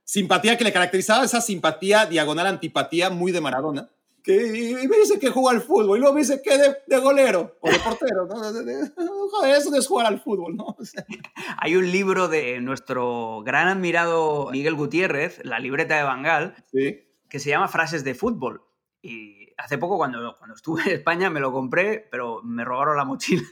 simpatía 0.04 0.58
que 0.58 0.64
le 0.64 0.72
caracterizaba, 0.72 1.24
esa 1.24 1.40
simpatía 1.40 2.06
diagonal 2.06 2.46
antipatía 2.46 3.10
muy 3.10 3.30
de 3.30 3.40
Maradona 3.40 3.88
que 4.22 4.34
y 4.82 4.88
me 4.88 4.98
dice 4.98 5.18
que 5.18 5.30
juega 5.30 5.50
al 5.50 5.62
fútbol 5.62 5.96
y 5.96 6.00
luego 6.00 6.14
me 6.14 6.20
dice 6.20 6.40
que 6.42 6.56
de, 6.56 6.76
de 6.86 6.98
golero 6.98 7.56
o 7.60 7.70
de 7.70 7.78
portero. 7.78 8.28
Joder, 8.28 9.56
eso 9.56 9.70
no 9.70 9.76
es 9.76 9.86
jugar 9.86 10.06
al 10.06 10.20
fútbol, 10.20 10.56
¿no? 10.56 10.76
Hay 11.58 11.76
un 11.76 11.90
libro 11.90 12.28
de 12.28 12.60
nuestro 12.60 13.42
gran 13.44 13.68
admirado 13.68 14.48
Miguel 14.52 14.74
Gutiérrez, 14.74 15.40
La 15.44 15.58
libreta 15.58 15.96
de 15.96 16.04
Bangal, 16.04 16.54
que 16.72 17.38
se 17.38 17.50
llama 17.50 17.68
Frases 17.68 18.04
de 18.04 18.14
fútbol. 18.14 18.62
Y 19.02 19.41
hace 19.56 19.78
poco, 19.78 19.96
cuando, 19.96 20.34
cuando 20.36 20.54
estuve 20.54 20.82
en 20.82 20.90
España, 20.90 21.30
me 21.30 21.40
lo 21.40 21.52
compré, 21.52 22.06
pero 22.10 22.42
me 22.42 22.64
robaron 22.64 22.96
la 22.96 23.04
mochila 23.04 23.42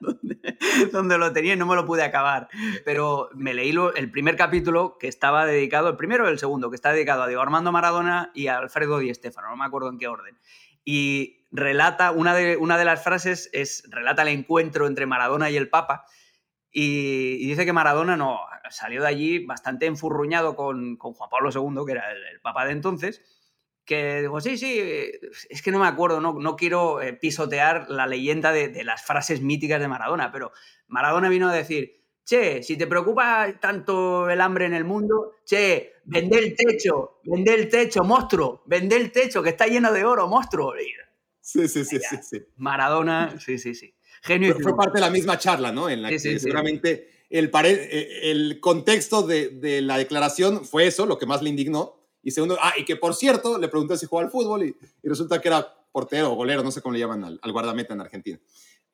donde, 0.92 1.18
lo 1.18 1.32
tenía 1.32 1.54
y 1.54 1.56
no 1.56 1.66
me 1.66 1.76
lo 1.76 1.84
pude 1.84 2.02
acabar. 2.02 2.48
Pero 2.84 3.28
me 3.34 3.54
leí 3.54 3.74
el 3.96 4.10
primer 4.10 4.36
capítulo 4.36 4.98
que 4.98 5.08
estaba 5.08 5.46
dedicado, 5.46 5.88
el 5.88 5.96
primero 5.96 6.24
o 6.24 6.28
el 6.28 6.38
segundo, 6.38 6.70
que 6.70 6.76
está 6.76 6.92
dedicado 6.92 7.22
a 7.22 7.26
Diego 7.26 7.42
Armando 7.42 7.72
Maradona 7.72 8.30
y 8.34 8.48
a 8.48 8.58
Alfredo 8.58 8.98
Di 8.98 9.12
Stéfano, 9.14 9.48
no 9.48 9.56
me 9.56 9.64
acuerdo 9.64 9.88
en 9.88 9.98
qué 9.98 10.08
orden. 10.08 10.38
Y 10.84 11.46
relata, 11.50 12.10
una 12.10 12.34
de, 12.34 12.56
una 12.56 12.76
de 12.76 12.84
las 12.84 13.02
frases 13.02 13.48
es, 13.52 13.84
relata 13.90 14.22
el 14.22 14.28
encuentro 14.28 14.86
entre 14.86 15.06
Maradona 15.06 15.50
y 15.50 15.56
el 15.56 15.68
Papa. 15.68 16.04
Y, 16.70 17.46
dice 17.46 17.64
que 17.64 17.72
Maradona 17.72 18.16
no, 18.16 18.40
salió 18.70 19.02
de 19.02 19.08
allí 19.08 19.46
bastante 19.46 19.86
enfurruñado 19.86 20.56
con, 20.56 20.96
con 20.96 21.14
Juan 21.14 21.30
Pablo 21.30 21.50
II, 21.52 21.86
que 21.86 21.92
era 21.92 22.10
el 22.10 22.40
Papa 22.40 22.66
de 22.66 22.72
entonces, 22.72 23.22
que 23.84 24.22
digo, 24.22 24.40
sí, 24.40 24.56
sí, 24.56 24.80
es 25.48 25.62
que 25.62 25.70
no 25.70 25.78
me 25.78 25.86
acuerdo, 25.86 26.20
no, 26.20 26.34
no 26.34 26.56
quiero 26.56 27.02
eh, 27.02 27.12
pisotear 27.12 27.90
la 27.90 28.06
leyenda 28.06 28.52
de, 28.52 28.82
las 28.84 29.04
frases 29.04 29.42
míticas 29.42 29.80
de 29.80 29.88
Maradona, 29.88 30.32
pero 30.32 30.52
Maradona 30.88 31.28
vino 31.28 31.48
a 31.48 31.54
decir, 31.54 31.92
che, 32.24 32.62
si 32.62 32.76
te 32.76 32.86
preocupa 32.86 33.58
tanto 33.60 34.30
el 34.30 34.40
hambre 34.40 34.66
en 34.66 34.74
el 34.74 34.84
mundo, 34.84 35.32
che, 35.44 35.94
vende 36.04 36.38
el 36.38 36.56
techo, 36.56 37.20
vende 37.24 37.54
el 37.54 37.68
techo, 37.68 38.04
monstruo, 38.04 38.62
vende 38.66 38.96
el 38.96 39.12
techo 39.12 39.42
que 39.42 39.50
está 39.50 39.66
lleno 39.66 39.92
de 39.92 40.04
oro, 40.04 40.28
monstruo. 40.28 40.72
Sí, 41.40 41.68
sí, 41.68 41.84
sí, 41.84 41.98
sí, 42.00 42.42
Maradona, 42.56 43.38
sí, 43.38 43.58
sí, 43.58 43.74
sí. 43.74 43.94
Genio. 44.22 44.58
fue 44.58 44.74
parte 44.74 44.94
de 44.94 45.00
la 45.02 45.10
misma 45.10 45.36
charla, 45.36 45.70
¿no? 45.70 45.90
En 45.90 46.00
la 46.00 46.08
que 46.08 46.18
seguramente 46.18 47.26
el, 47.28 47.50
eh, 47.52 48.30
el 48.30 48.58
contexto 48.60 49.22
de, 49.22 49.50
de 49.50 49.82
la 49.82 49.98
declaración 49.98 50.64
fue 50.64 50.86
eso, 50.86 51.04
lo 51.04 51.18
que 51.18 51.26
más 51.26 51.42
le 51.42 51.50
indignó 51.50 52.03
y 52.24 52.30
segundo, 52.30 52.56
ah, 52.60 52.72
y 52.76 52.84
que 52.84 52.96
por 52.96 53.14
cierto, 53.14 53.58
le 53.58 53.68
pregunté 53.68 53.98
si 53.98 54.06
jugaba 54.06 54.26
al 54.26 54.32
fútbol 54.32 54.64
y, 54.64 54.76
resulta 55.02 55.40
que 55.40 55.48
era 55.48 55.66
portero 55.92 56.32
o 56.32 56.34
golero, 56.34 56.62
no 56.62 56.70
sé 56.70 56.80
cómo 56.80 56.94
le 56.94 57.00
llaman 57.00 57.38
al, 57.40 57.52
guardameta 57.52 57.94
en 57.94 58.00
Argentina. 58.00 58.40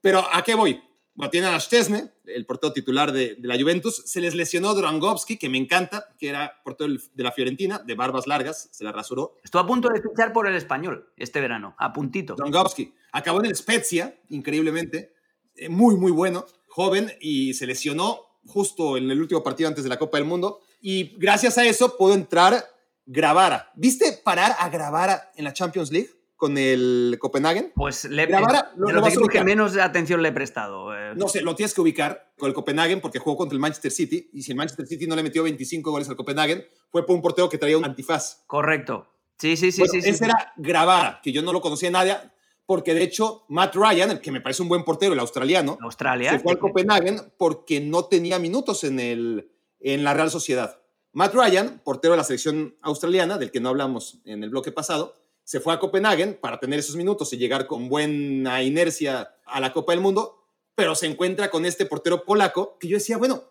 Pero 0.01 0.27
¿a 0.33 0.43
qué 0.43 0.55
voy? 0.55 0.83
Bueno, 1.15 1.31
tienen 1.31 1.55
a 1.55 1.61
Stesne, 1.61 2.13
el 2.27 2.45
portero 2.45 2.73
titular 2.73 3.13
de, 3.13 3.37
la 3.43 3.59
Juventus. 3.59 4.03
Se 4.05 4.21
les 4.21 4.35
lesionó 4.35 4.75
Durangovski, 4.75 5.39
que 5.39 5.49
me 5.49 5.59
encanta, 5.59 6.09
que 6.19 6.29
era 6.29 6.61
portero 6.65 6.93
de 7.15 7.23
la 7.23 7.33
Fiorentina, 7.33 7.79
de 7.79 7.95
barbas 7.95 8.27
largas, 8.27 8.69
se 8.73 8.85
la 8.85 8.93
rasuró. 8.93 9.37
Estuvo 9.45 9.63
a 9.63 9.67
punto 9.67 9.89
de 9.89 10.01
fichar 10.03 10.33
por 10.33 10.47
el 10.47 10.57
español 10.57 11.13
este 11.17 11.41
verano, 11.41 11.75
a 11.79 11.93
puntito. 11.93 12.35
Durangovski. 12.35 12.93
Acabó 13.13 13.41
en 13.41 13.47
el 13.47 13.57
Spezia, 13.57 14.19
increíblemente. 14.29 15.15
Eh, 15.57 15.69
muy, 15.69 15.97
muy 15.97 16.11
bueno. 16.11 16.47
Joven 16.69 17.13
y 17.21 17.55
se 17.55 17.67
lesionó 17.67 18.21
justo 18.47 18.97
en 18.97 19.11
el 19.11 19.21
último 19.21 19.43
partido 19.43 19.69
antes 19.69 19.85
de 19.85 19.91
la 19.91 19.99
Copa 19.99 20.19
del 20.19 20.27
Mundo. 20.27 20.61
Y 20.81 21.17
gracias 21.19 21.59
a 21.59 21.65
eso 21.65 21.97
pudo 21.97 22.15
entrar 22.15 22.65
Gravara. 23.07 23.71
¿Viste 23.75 24.21
parar 24.25 24.55
a 24.59 24.69
Gravara 24.69 25.33
en 25.37 25.45
la 25.45 25.53
Champions 25.53 25.91
League? 25.91 26.11
con 26.41 26.57
el 26.57 27.19
Copenhagen. 27.21 27.71
Pues 27.77 28.07
le 28.07 28.25
Gravara, 28.25 28.73
lo, 28.75 28.89
lo, 28.91 29.29
que 29.29 29.45
menos 29.45 29.77
atención 29.77 30.23
le 30.23 30.31
he 30.31 30.33
prestado. 30.33 30.97
Eh. 30.97 31.13
No 31.15 31.29
sé, 31.29 31.43
lo 31.43 31.55
tienes 31.55 31.75
que 31.75 31.83
ubicar 31.83 32.33
con 32.39 32.49
el 32.49 32.55
Copenhagen 32.55 33.03
porque 33.03 33.19
jugó 33.19 33.37
contra 33.37 33.55
el 33.55 33.61
Manchester 33.61 33.93
City 33.93 34.31
y 34.33 34.43
si 34.43 34.53
el 34.53 34.57
Manchester 34.57 34.87
City 34.87 35.07
no 35.07 35.15
le 35.17 35.23
metió 35.23 35.43
25 35.43 35.91
goles 35.91 36.09
al 36.09 36.17
Copenhagen 36.17 36.65
fue 36.89 37.05
por 37.05 37.15
un 37.15 37.21
portero 37.21 37.51
que 37.51 37.59
traía 37.59 37.77
un 37.77 37.85
antifaz. 37.85 38.43
Correcto. 38.47 39.07
Sí, 39.37 39.55
sí, 39.59 39.71
sí. 39.71 39.85
sí, 39.87 39.99
ese 39.99 40.25
era 40.25 40.55
Gravara, 40.57 41.21
que 41.23 41.31
yo 41.31 41.43
no 41.43 41.53
lo 41.53 41.61
conocía 41.61 41.91
nadie 41.91 42.17
porque 42.65 42.95
de 42.95 43.03
hecho 43.03 43.45
Matt 43.51 43.75
Ryan, 43.75 44.13
el 44.13 44.21
que 44.23 44.33
me 44.33 44.41
parece 44.41 44.63
un 44.63 44.69
buen 44.71 44.83
portero, 44.83 45.13
el 45.13 45.21
australiano, 45.21 45.77
Australia, 45.83 46.31
se 46.31 46.39
fue 46.39 46.53
al 46.53 46.59
Copenhagen 46.59 47.21
porque 47.37 47.81
no 47.81 48.07
tenía 48.07 48.39
minutos 48.39 48.83
en, 48.85 48.99
el, 48.99 49.53
en 49.79 50.05
la 50.05 50.15
Real 50.15 50.31
Sociedad. 50.31 50.81
Matt 51.13 51.35
Ryan, 51.35 51.81
portero 51.83 52.13
de 52.13 52.19
la 52.19 52.25
selección 52.25 52.77
australiana, 52.83 53.37
del 53.37 53.51
que 53.51 53.61
no 53.61 53.71
hablamos 53.71 54.21
en 54.25 54.45
el 54.45 54.51
bloque 54.51 54.71
pasado, 54.71 55.17
se 55.43 55.59
fue 55.59 55.75
a 55.75 55.81
Copenhagen 55.81 56.39
para 56.41 56.61
tener 56.61 56.79
esos 56.79 56.95
minutos 56.95 57.33
y 57.33 57.37
llegar 57.37 57.67
con 57.67 57.89
buena 57.89 58.63
inercia 58.63 59.35
a 59.45 59.59
la 59.59 59.73
Copa 59.73 59.93
del 59.93 60.01
Mundo, 60.01 60.47
pero 60.77 60.95
se 60.95 61.07
encuentra 61.07 61.51
con 61.51 61.67
este 61.67 61.85
portero 61.85 62.25
polaco 62.25 62.79
que 62.79 62.87
yo 62.87 62.97
decía, 62.97 63.19
bueno, 63.19 63.43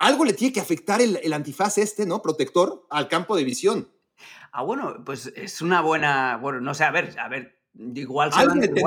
algo 0.00 0.24
le 0.24 0.32
tiene 0.32 0.52
que 0.52 0.60
afectar 0.60 1.00
el, 1.00 1.32
antifaz 1.32 1.78
este, 1.78 2.04
¿no? 2.04 2.20
Protector 2.20 2.84
al 2.90 3.06
campo 3.06 3.36
de 3.36 3.44
visión. 3.44 3.88
Ah, 4.50 4.62
bueno, 4.62 5.04
pues 5.04 5.32
es 5.36 5.62
una 5.62 5.80
buena, 5.82 6.36
bueno, 6.38 6.60
no 6.60 6.74
sé, 6.74 6.82
a 6.82 6.90
ver, 6.90 7.16
a 7.18 7.28
ver, 7.28 7.54
Igual, 7.76 8.30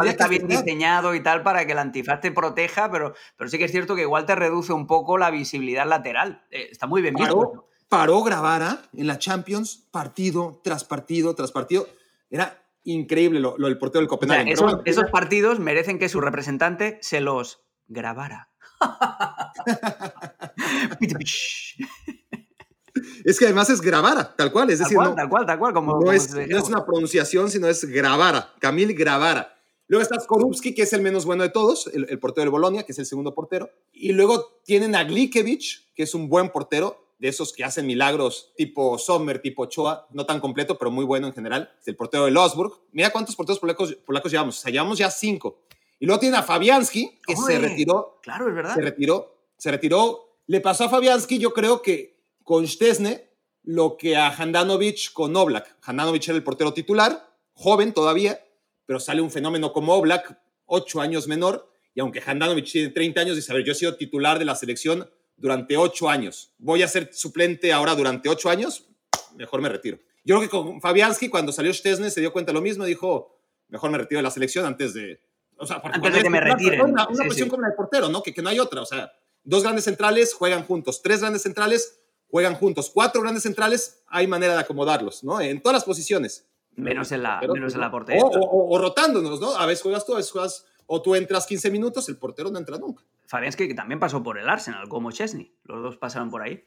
está 0.05 0.29
bien 0.29 0.47
diseñado 0.47 1.13
y 1.13 1.21
tal 1.21 1.43
para 1.43 1.65
que 1.65 1.73
el 1.73 1.77
antifaz 1.77 2.21
te 2.21 2.31
proteja, 2.31 2.89
pero, 2.89 3.13
pero 3.35 3.49
sí 3.49 3.57
que 3.57 3.65
es 3.65 3.71
cierto 3.71 3.95
que 3.95 4.03
igual 4.03 4.25
te 4.25 4.33
reduce 4.33 4.71
un 4.71 4.87
poco 4.87 5.17
la 5.17 5.29
visibilidad 5.29 5.85
lateral. 5.85 6.45
Eh, 6.51 6.69
está 6.71 6.87
muy 6.87 7.01
bien 7.01 7.13
visto 7.13 7.66
paró 7.89 8.23
Gravara 8.23 8.83
en 8.93 9.07
la 9.07 9.19
Champions 9.19 9.87
partido 9.91 10.61
tras 10.63 10.83
partido 10.83 11.35
tras 11.35 11.51
partido. 11.51 11.87
Era 12.29 12.63
increíble 12.83 13.39
lo, 13.39 13.55
del 13.57 13.77
portero 13.77 14.01
del 14.01 14.09
Copenhague. 14.09 14.53
esos, 14.53 15.05
partidos 15.11 15.59
merecen 15.59 15.99
que 15.99 16.09
su 16.09 16.19
representante 16.21 16.97
se 17.01 17.21
los 17.21 17.61
grabara. 17.87 18.49
es 23.25 23.39
que 23.39 23.45
además 23.45 23.69
es 23.69 23.81
grabara, 23.81 24.35
tal 24.35 24.51
cual. 24.51 24.69
Es 24.69 24.79
decir, 24.79 24.97
tal 24.97 25.29
cual, 25.29 25.45
tal 25.45 25.59
cual, 25.59 25.73
Como, 25.73 25.99
no, 25.99 26.11
es, 26.11 26.33
una 26.67 26.85
pronunciación, 26.85 27.49
sino 27.49 27.67
es 27.67 27.85
grabara. 27.85 28.53
Camil 28.59 28.93
grabara. 28.93 29.53
Luego 29.89 30.03
está 30.03 30.19
Skorupski, 30.19 30.75
que 30.75 30.81
es 30.81 30.91
el 30.91 31.01
menos 31.01 31.25
bueno 31.25 31.43
de 31.43 31.49
todos, 31.49 31.87
el, 31.93 32.07
el, 32.09 32.19
portero 32.19 32.43
del 32.43 32.51
Bolonia, 32.51 32.83
que 32.83 32.91
es 32.91 32.99
el 32.99 33.05
segundo 33.05 33.33
portero. 33.33 33.71
Y 33.93 34.11
luego 34.11 34.59
tienen 34.65 34.95
a 34.95 35.05
Glikevich, 35.05 35.93
que 35.95 36.03
es 36.03 36.13
un 36.13 36.27
buen 36.27 36.49
portero, 36.49 37.06
de 37.19 37.27
esos 37.27 37.51
que 37.51 37.63
hacen 37.63 37.85
milagros 37.85 38.53
tipo 38.55 38.97
Sommer, 38.97 39.41
tipo 39.41 39.63
Ochoa, 39.63 40.07
no 40.11 40.25
tan 40.25 40.39
completo, 40.39 40.77
pero 40.77 40.91
muy 40.91 41.05
bueno 41.05 41.27
en 41.27 41.33
general. 41.33 41.71
Es 41.79 41.87
el 41.87 41.95
portero 41.95 42.25
del 42.25 42.37
Osburg. 42.37 42.73
Mira 42.91 43.09
cuántos 43.09 43.35
porteros 43.35 43.59
polacos, 43.59 43.95
polacos 44.05 44.31
llevamos. 44.31 44.57
O 44.57 44.61
sea, 44.61 44.71
llevamos 44.71 44.97
ya 44.97 45.09
cinco. 45.09 45.63
Y 45.99 46.05
luego 46.05 46.19
tiene 46.19 46.37
a 46.37 46.43
Fabianski, 46.43 47.19
que 47.25 47.35
se 47.35 47.57
retiró. 47.57 48.19
Claro, 48.21 48.47
es 48.49 48.55
verdad. 48.55 48.75
Se 48.75 48.81
retiró. 48.81 49.35
Se 49.57 49.71
retiró. 49.71 50.37
Le 50.45 50.61
pasó 50.61 50.85
a 50.85 50.89
Fabianski, 50.89 51.39
yo 51.39 51.53
creo 51.53 51.81
que 51.81 52.21
con 52.43 52.67
Stesne, 52.67 53.27
lo 53.63 53.97
que 53.97 54.15
a 54.15 54.29
Handanovic 54.29 55.11
con 55.11 55.35
Oblak. 55.35 55.77
Handanovic 55.81 56.23
era 56.27 56.37
el 56.37 56.43
portero 56.43 56.73
titular, 56.73 57.33
joven 57.53 57.93
todavía, 57.93 58.39
pero 58.85 58.99
sale 58.99 59.21
un 59.21 59.31
fenómeno 59.31 59.73
como 59.73 59.93
Oblak, 59.93 60.39
ocho 60.65 61.01
años 61.01 61.27
menor. 61.27 61.69
Y 61.93 61.99
aunque 61.99 62.21
Handanovic 62.25 62.71
tiene 62.71 62.89
30 62.89 63.21
años, 63.21 63.35
dice, 63.35 63.51
a 63.51 63.55
ver, 63.55 63.65
yo 63.65 63.73
he 63.73 63.75
sido 63.75 63.97
titular 63.97 64.39
de 64.39 64.45
la 64.45 64.55
selección 64.55 65.09
durante 65.37 65.77
ocho 65.77 66.09
años. 66.09 66.51
Voy 66.57 66.83
a 66.83 66.87
ser 66.87 67.13
suplente 67.13 67.71
ahora 67.71 67.95
durante 67.95 68.27
ocho 68.27 68.49
años, 68.49 68.87
mejor 69.35 69.61
me 69.61 69.69
retiro. 69.69 69.99
Yo 70.25 70.35
creo 70.35 70.41
que 70.41 70.49
con 70.49 70.81
Fabianski, 70.81 71.29
cuando 71.29 71.51
salió 71.51 71.73
Stesne, 71.73 72.09
se 72.09 72.19
dio 72.19 72.33
cuenta 72.33 72.51
lo 72.51 72.61
mismo, 72.61 72.83
dijo, 72.83 73.39
mejor 73.69 73.91
me 73.91 73.97
retiro 73.97 74.19
de 74.19 74.23
la 74.23 74.31
selección 74.31 74.65
antes 74.65 74.93
de... 74.93 75.21
O 75.57 75.65
sea, 75.65 75.81
antes 75.83 76.13
de 76.13 76.21
que 76.21 76.29
me 76.29 76.41
retire. 76.41 76.81
Una, 76.83 77.07
una 77.07 77.23
posición 77.23 77.49
como 77.49 77.61
la 77.63 77.69
de 77.69 77.75
portero, 77.75 78.09
¿no? 78.09 78.21
Que, 78.21 78.33
que 78.33 78.41
no 78.41 78.49
hay 78.49 78.59
otra. 78.59 78.81
O 78.81 78.85
sea, 78.85 79.11
dos 79.43 79.63
grandes 79.63 79.85
centrales 79.85 80.33
juegan 80.33 80.63
juntos, 80.65 81.01
tres 81.01 81.21
grandes 81.21 81.41
centrales 81.41 81.99
juegan 82.29 82.55
juntos, 82.55 82.91
cuatro 82.93 83.21
grandes 83.21 83.43
centrales 83.43 84.03
hay 84.07 84.27
manera 84.27 84.53
de 84.53 84.59
acomodarlos, 84.59 85.23
¿no? 85.23 85.39
En 85.41 85.61
todas 85.61 85.75
las 85.75 85.83
posiciones. 85.85 86.45
Menos 86.75 87.11
en 87.11 87.23
la, 87.23 87.41
menos 87.41 87.73
en 87.73 87.79
la 87.79 87.89
portería. 87.89 88.21
O, 88.21 88.27
o, 88.27 88.75
o, 88.75 88.77
rotándonos, 88.77 89.39
¿no? 89.39 89.55
A 89.55 89.65
veces 89.65 89.81
juegas 89.81 90.05
tú, 90.05 90.13
a 90.13 90.17
veces 90.17 90.31
juegas 90.31 90.65
o 90.87 91.01
tú 91.01 91.15
entras 91.15 91.45
15 91.45 91.69
minutos, 91.69 92.09
el 92.09 92.17
portero 92.17 92.49
no 92.49 92.57
entra 92.57 92.77
nunca. 92.77 93.03
Fabianski 93.27 93.67
que 93.67 93.73
también 93.73 93.99
pasó 93.99 94.23
por 94.23 94.39
el 94.39 94.49
Arsenal, 94.49 94.87
como 94.87 95.11
Chesney. 95.11 95.53
Los 95.65 95.83
dos 95.83 95.97
pasaron 95.97 96.31
por 96.31 96.41
ahí. 96.41 96.63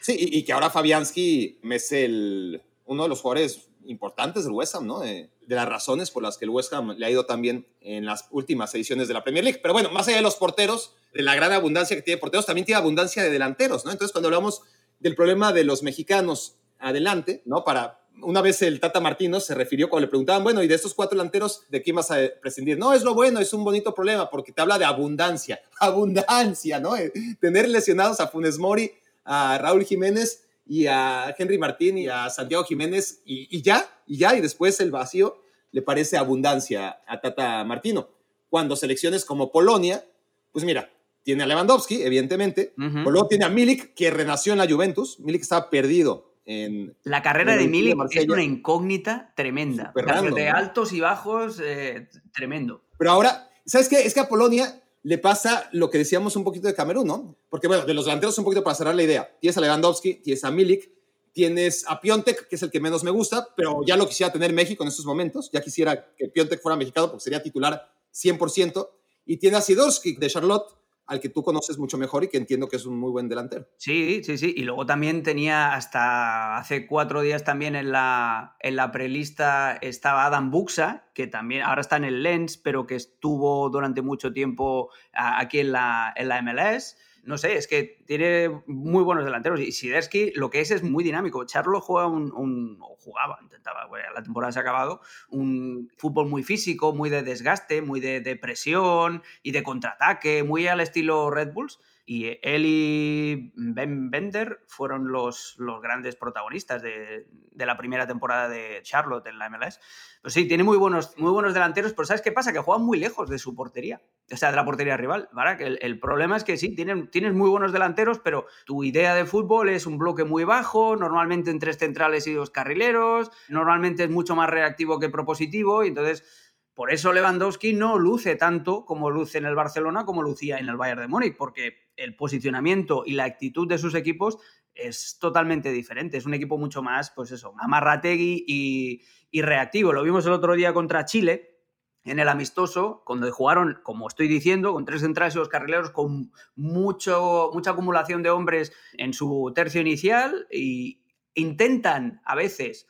Sí, 0.00 0.16
y, 0.18 0.38
y 0.38 0.42
que 0.42 0.52
ahora 0.52 0.70
Fabianski 0.70 1.60
es 1.62 1.92
el, 1.92 2.62
uno 2.86 3.02
de 3.04 3.08
los 3.08 3.20
jugadores 3.20 3.68
importantes 3.84 4.44
del 4.44 4.52
West 4.52 4.74
Ham, 4.74 4.86
¿no? 4.86 5.00
De, 5.00 5.30
de, 5.46 5.54
las 5.54 5.68
razones 5.68 6.10
por 6.10 6.22
las 6.22 6.38
que 6.38 6.44
el 6.44 6.50
West 6.50 6.72
Ham 6.72 6.94
le 6.96 7.06
ha 7.06 7.10
ido 7.10 7.26
tan 7.26 7.42
bien 7.42 7.66
en 7.80 8.04
las 8.04 8.26
últimas 8.30 8.74
ediciones 8.74 9.08
de 9.08 9.14
la 9.14 9.22
Premier 9.22 9.44
League. 9.44 9.60
Pero 9.62 9.74
bueno, 9.74 9.90
más 9.90 10.08
allá 10.08 10.18
de 10.18 10.22
los 10.22 10.36
porteros, 10.36 10.94
de 11.12 11.22
la 11.22 11.34
gran 11.34 11.52
abundancia 11.52 11.96
que 11.96 12.02
tiene 12.02 12.18
porteros, 12.18 12.46
también 12.46 12.64
tiene 12.64 12.78
abundancia 12.78 13.22
de 13.22 13.30
delanteros, 13.30 13.84
¿no? 13.84 13.90
Entonces, 13.90 14.12
cuando 14.12 14.28
hablamos 14.28 14.62
del 15.00 15.14
problema 15.14 15.52
de 15.52 15.64
los 15.64 15.82
mexicanos 15.82 16.56
adelante, 16.78 17.42
¿no? 17.44 17.64
Para 17.64 18.00
una 18.22 18.40
vez 18.40 18.62
el 18.62 18.80
Tata 18.80 19.00
Martino 19.00 19.40
se 19.40 19.54
refirió 19.54 19.88
cuando 19.88 20.06
le 20.06 20.10
preguntaban, 20.10 20.42
bueno, 20.42 20.62
y 20.62 20.68
de 20.68 20.74
estos 20.74 20.94
cuatro 20.94 21.16
delanteros, 21.16 21.62
¿de 21.68 21.82
quién 21.82 21.96
vas 21.96 22.10
a 22.10 22.18
prescindir? 22.40 22.78
No, 22.78 22.92
es 22.92 23.02
lo 23.02 23.14
bueno, 23.14 23.40
es 23.40 23.52
un 23.52 23.64
bonito 23.64 23.94
problema 23.94 24.28
porque 24.30 24.52
te 24.52 24.60
habla 24.60 24.78
de 24.78 24.84
abundancia, 24.84 25.60
abundancia, 25.80 26.80
¿no? 26.80 26.94
Tener 27.40 27.68
lesionados 27.68 28.20
a 28.20 28.28
Funes 28.28 28.58
Mori, 28.58 28.92
a 29.24 29.58
Raúl 29.58 29.84
Jiménez 29.84 30.44
y 30.66 30.86
a 30.86 31.34
Henry 31.38 31.58
Martín 31.58 31.98
y 31.98 32.08
a 32.08 32.30
Santiago 32.30 32.64
Jiménez 32.64 33.20
y, 33.24 33.48
y 33.56 33.62
ya, 33.62 33.88
y 34.06 34.18
ya, 34.18 34.34
y 34.36 34.40
después 34.40 34.80
el 34.80 34.90
vacío 34.90 35.42
le 35.70 35.82
parece 35.82 36.16
abundancia 36.16 37.00
a 37.06 37.20
Tata 37.20 37.64
Martino. 37.64 38.08
Cuando 38.50 38.76
selecciones 38.76 39.24
como 39.24 39.52
Polonia, 39.52 40.04
pues 40.52 40.64
mira, 40.64 40.90
tiene 41.22 41.42
a 41.42 41.46
Lewandowski, 41.46 42.02
evidentemente, 42.02 42.72
uh 42.78 42.80
-huh. 42.80 43.10
luego 43.10 43.28
tiene 43.28 43.44
a 43.44 43.50
Milik, 43.50 43.92
que 43.94 44.10
renació 44.10 44.52
en 44.52 44.58
la 44.58 44.66
Juventus, 44.68 45.20
Milik 45.20 45.42
estaba 45.42 45.68
perdido 45.68 46.27
en, 46.48 46.96
la 47.02 47.20
carrera 47.20 47.52
en 47.52 47.58
de 47.58 47.68
Milik 47.68 47.94
es 48.10 48.26
una 48.26 48.42
incógnita 48.42 49.34
tremenda. 49.36 49.92
Random, 49.94 50.32
de 50.32 50.48
altos 50.48 50.94
y 50.94 51.00
bajos, 51.00 51.60
eh, 51.62 52.08
tremendo. 52.32 52.82
Pero 52.96 53.10
ahora, 53.10 53.50
¿sabes 53.66 53.90
qué? 53.90 54.00
Es 54.00 54.14
que 54.14 54.20
a 54.20 54.28
Polonia 54.28 54.82
le 55.02 55.18
pasa 55.18 55.68
lo 55.72 55.90
que 55.90 55.98
decíamos 55.98 56.36
un 56.36 56.44
poquito 56.44 56.66
de 56.66 56.74
Camerún, 56.74 57.06
¿no? 57.06 57.36
Porque, 57.50 57.68
bueno, 57.68 57.84
de 57.84 57.92
los 57.92 58.06
delanteros 58.06 58.38
un 58.38 58.44
poquito 58.44 58.64
para 58.64 58.74
cerrar 58.74 58.94
la 58.94 59.02
idea. 59.02 59.30
Tienes 59.38 59.58
a 59.58 59.60
Lewandowski, 59.60 60.14
tienes 60.14 60.42
a 60.42 60.50
Milik, 60.50 60.90
tienes 61.34 61.84
a 61.86 62.00
Piontek, 62.00 62.48
que 62.48 62.56
es 62.56 62.62
el 62.62 62.70
que 62.70 62.80
menos 62.80 63.04
me 63.04 63.10
gusta, 63.10 63.48
pero 63.54 63.82
ya 63.86 63.98
lo 63.98 64.08
quisiera 64.08 64.32
tener 64.32 64.54
México 64.54 64.82
en 64.84 64.88
estos 64.88 65.04
momentos. 65.04 65.50
Ya 65.52 65.60
quisiera 65.60 66.14
que 66.16 66.28
Piontek 66.28 66.62
fuera 66.62 66.76
mexicano 66.76 67.10
porque 67.10 67.24
sería 67.24 67.42
titular 67.42 67.92
100%. 68.14 68.88
Y 69.26 69.36
tiene 69.36 69.58
a 69.58 69.60
Sidorsky 69.60 70.16
de 70.16 70.28
Charlotte, 70.28 70.77
al 71.08 71.20
que 71.20 71.30
tú 71.30 71.42
conoces 71.42 71.78
mucho 71.78 71.96
mejor 71.96 72.22
y 72.22 72.28
que 72.28 72.36
entiendo 72.36 72.68
que 72.68 72.76
es 72.76 72.84
un 72.84 72.98
muy 72.98 73.10
buen 73.10 73.28
delantero. 73.28 73.66
Sí, 73.78 74.22
sí, 74.24 74.36
sí. 74.36 74.54
Y 74.56 74.62
luego 74.62 74.84
también 74.84 75.22
tenía 75.22 75.74
hasta 75.74 76.58
hace 76.58 76.86
cuatro 76.86 77.22
días 77.22 77.44
también 77.44 77.74
en 77.74 77.90
la, 77.90 78.56
en 78.60 78.76
la 78.76 78.92
prelista 78.92 79.78
estaba 79.80 80.26
Adam 80.26 80.50
Buxa, 80.50 81.06
que 81.14 81.26
también 81.26 81.62
ahora 81.62 81.80
está 81.80 81.96
en 81.96 82.04
el 82.04 82.22
Lens, 82.22 82.58
pero 82.58 82.86
que 82.86 82.94
estuvo 82.94 83.70
durante 83.70 84.02
mucho 84.02 84.32
tiempo 84.32 84.90
aquí 85.12 85.60
en 85.60 85.72
la, 85.72 86.12
en 86.14 86.28
la 86.28 86.42
MLS 86.42 86.96
no 87.28 87.36
sé, 87.36 87.56
es 87.56 87.66
que 87.68 88.02
tiene 88.06 88.48
muy 88.66 89.04
buenos 89.04 89.24
delanteros. 89.26 89.60
Y 89.60 89.70
Sidersky 89.70 90.32
lo 90.34 90.48
que 90.48 90.60
es 90.60 90.70
es 90.70 90.82
muy 90.82 91.04
dinámico. 91.04 91.44
Charlo 91.44 91.78
juega 91.80 92.08
un, 92.08 92.78
o 92.80 92.96
jugaba, 92.96 93.38
intentaba, 93.42 93.86
la 94.14 94.22
temporada 94.22 94.50
se 94.50 94.58
ha 94.58 94.62
acabado, 94.62 95.02
un 95.28 95.92
fútbol 95.98 96.26
muy 96.26 96.42
físico, 96.42 96.94
muy 96.94 97.10
de 97.10 97.22
desgaste, 97.22 97.82
muy 97.82 98.00
de, 98.00 98.22
de 98.22 98.34
presión 98.36 99.22
y 99.42 99.52
de 99.52 99.62
contraataque, 99.62 100.42
muy 100.42 100.66
al 100.68 100.80
estilo 100.80 101.30
Red 101.30 101.52
Bulls. 101.52 101.78
Y 102.10 102.38
él 102.40 102.64
y 102.64 103.52
Ben 103.54 104.10
Bender 104.10 104.60
fueron 104.66 105.12
los, 105.12 105.56
los 105.58 105.82
grandes 105.82 106.16
protagonistas 106.16 106.80
de, 106.80 107.26
de, 107.52 107.66
la 107.66 107.76
primera 107.76 108.06
temporada 108.06 108.48
de 108.48 108.80
Charlotte 108.82 109.26
en 109.26 109.38
la 109.38 109.50
MLS. 109.50 109.78
Pues 110.22 110.32
sí, 110.32 110.48
tiene 110.48 110.64
muy 110.64 110.78
buenos, 110.78 111.12
muy 111.18 111.30
buenos 111.30 111.52
delanteros, 111.52 111.92
pero 111.92 112.06
¿sabes 112.06 112.22
qué 112.22 112.32
pasa? 112.32 112.50
Que 112.50 112.60
juegan 112.60 112.86
muy 112.86 112.98
lejos 112.98 113.28
de 113.28 113.38
su 113.38 113.54
portería, 113.54 114.00
o 114.32 114.36
sea, 114.38 114.48
de 114.48 114.56
la 114.56 114.64
portería 114.64 114.96
rival. 114.96 115.28
Que 115.58 115.66
el, 115.66 115.78
el, 115.82 116.00
problema 116.00 116.38
es 116.38 116.44
que 116.44 116.56
sí, 116.56 116.74
tienen, 116.74 117.10
tienes 117.10 117.34
muy 117.34 117.50
buenos 117.50 117.74
delanteros, 117.74 118.20
pero 118.20 118.46
tu 118.64 118.84
idea 118.84 119.14
de 119.14 119.26
fútbol 119.26 119.68
es 119.68 119.84
un 119.84 119.98
bloque 119.98 120.24
muy 120.24 120.44
bajo, 120.44 120.96
normalmente 120.96 121.50
en 121.50 121.58
tres 121.58 121.76
centrales 121.76 122.26
y 122.26 122.32
dos 122.32 122.48
carrileros, 122.48 123.30
normalmente 123.50 124.04
es 124.04 124.10
mucho 124.10 124.34
más 124.34 124.48
reactivo 124.48 124.98
que 124.98 125.10
propositivo, 125.10 125.84
y 125.84 125.88
entonces 125.88 126.24
por 126.72 126.90
eso 126.90 127.12
Lewandowski 127.12 127.74
no 127.74 127.98
luce 127.98 128.36
tanto 128.36 128.86
como 128.86 129.10
luce 129.10 129.36
en 129.36 129.44
el 129.44 129.54
Barcelona 129.54 130.06
como 130.06 130.22
lucía 130.22 130.56
en 130.56 130.70
el 130.70 130.78
Bayern 130.78 131.02
de 131.02 131.08
Múnich, 131.08 131.36
porque 131.36 131.87
el 131.98 132.16
posicionamiento 132.16 133.02
y 133.04 133.12
la 133.12 133.24
actitud 133.24 133.68
de 133.68 133.78
sus 133.78 133.94
equipos 133.94 134.38
es 134.74 135.18
totalmente 135.20 135.70
diferente. 135.70 136.16
Es 136.16 136.26
un 136.26 136.34
equipo 136.34 136.56
mucho 136.56 136.82
más, 136.82 137.10
pues 137.10 137.32
eso, 137.32 137.54
amarrategui 137.58 138.44
y, 138.46 139.02
y 139.30 139.42
reactivo. 139.42 139.92
Lo 139.92 140.02
vimos 140.02 140.24
el 140.26 140.32
otro 140.32 140.54
día 140.54 140.72
contra 140.72 141.04
Chile, 141.04 141.58
en 142.04 142.18
el 142.20 142.28
amistoso, 142.28 143.02
cuando 143.04 143.30
jugaron, 143.30 143.80
como 143.82 144.08
estoy 144.08 144.28
diciendo, 144.28 144.72
con 144.72 144.84
tres 144.84 145.02
centrales 145.02 145.34
y 145.34 145.38
dos 145.38 145.48
carrileros, 145.48 145.90
con 145.90 146.32
mucho, 146.56 147.50
mucha 147.52 147.72
acumulación 147.72 148.22
de 148.22 148.30
hombres 148.30 148.72
en 148.94 149.12
su 149.12 149.52
tercio 149.54 149.80
inicial 149.80 150.46
y 150.50 151.02
intentan 151.34 152.22
a 152.24 152.34
veces 152.34 152.86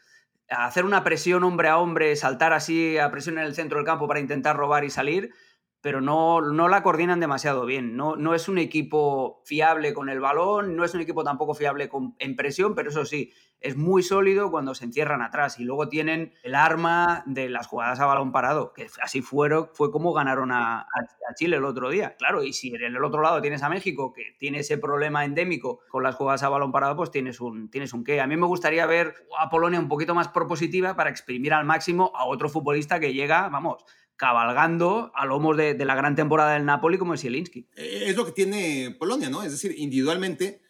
hacer 0.48 0.84
una 0.84 1.04
presión 1.04 1.42
hombre 1.42 1.68
a 1.68 1.78
hombre, 1.78 2.16
saltar 2.16 2.52
así 2.52 2.96
a 2.96 3.10
presión 3.10 3.38
en 3.38 3.44
el 3.44 3.54
centro 3.54 3.78
del 3.78 3.86
campo 3.86 4.06
para 4.06 4.20
intentar 4.20 4.56
robar 4.56 4.84
y 4.84 4.90
salir, 4.90 5.32
pero 5.80 6.00
no, 6.00 6.40
no 6.40 6.68
la 6.68 6.82
coordinan 6.82 7.20
demasiado 7.20 7.64
bien. 7.64 7.96
No, 7.96 8.16
no, 8.16 8.34
es 8.34 8.48
un 8.48 8.58
equipo 8.58 9.42
fiable 9.44 9.94
con 9.94 10.08
el 10.08 10.20
balón, 10.20 10.76
no 10.76 10.84
es 10.84 10.94
un 10.94 11.00
equipo 11.00 11.24
tampoco 11.24 11.54
fiable 11.54 11.88
con, 11.88 12.14
en 12.18 12.36
presión, 12.36 12.74
pero 12.74 12.90
eso 12.90 13.04
sí, 13.04 13.32
es 13.60 13.76
muy 13.76 14.02
sólido 14.02 14.50
cuando 14.50 14.74
se 14.74 14.84
encierran 14.84 15.22
atrás 15.22 15.58
y 15.58 15.64
luego 15.64 15.88
tienen 15.88 16.32
el 16.42 16.54
arma 16.54 17.22
de 17.26 17.48
las 17.48 17.66
jugadas 17.66 18.00
a 18.00 18.06
balón 18.06 18.32
parado, 18.32 18.72
que 18.72 18.86
así 19.02 19.20
fueron, 19.20 19.70
fue 19.72 19.90
como 19.90 20.12
ganaron 20.12 20.52
a, 20.52 20.86
Chile 21.34 21.56
el 21.56 21.64
otro 21.64 21.90
día. 21.90 22.16
Claro, 22.16 22.42
y 22.42 22.54
si 22.54 22.74
en 22.74 22.96
el 22.96 23.04
otro 23.04 23.20
lado 23.20 23.42
tienes 23.42 23.62
a 23.62 23.68
México, 23.68 24.12
que 24.14 24.34
tiene 24.38 24.60
ese 24.60 24.78
problema 24.78 25.26
endémico 25.26 25.80
con 25.88 26.02
las 26.02 26.14
jugadas 26.14 26.42
a 26.42 26.48
balón 26.48 26.72
parado, 26.72 26.96
pues 26.96 27.10
tienes 27.10 27.40
un, 27.40 27.70
tienes 27.70 27.92
un 27.92 28.02
qué. 28.02 28.20
A 28.20 28.26
mí 28.26 28.36
me 28.36 28.46
gustaría 28.46 28.86
ver 28.86 29.14
a 29.38 29.50
Polonia 29.50 29.78
un 29.78 29.88
poquito 29.88 30.14
más 30.14 30.28
propositiva 30.28 30.96
para 30.96 31.10
exprimir 31.10 31.52
al 31.52 31.66
máximo 31.66 32.12
a 32.16 32.24
otro 32.24 32.48
futbolista 32.48 32.98
que 32.98 33.12
llega, 33.12 33.50
vamos, 33.50 33.84
cabalgando 34.18 35.10
a 35.14 35.24
lomos 35.24 35.56
de, 35.56 35.72
de, 35.72 35.84
la 35.86 35.94
gran 35.94 36.14
temporada 36.14 36.52
del 36.52 36.66
Napoli 36.66 36.98
como 36.98 37.14
es 37.14 37.22
Zielinski. 37.22 37.66
Es 37.74 38.14
lo 38.16 38.26
que 38.26 38.32
tiene 38.32 38.94
Polonia, 38.98 39.30
¿no? 39.30 39.42
Es 39.42 39.52
decir, 39.52 39.74
individualmente, 39.78 40.60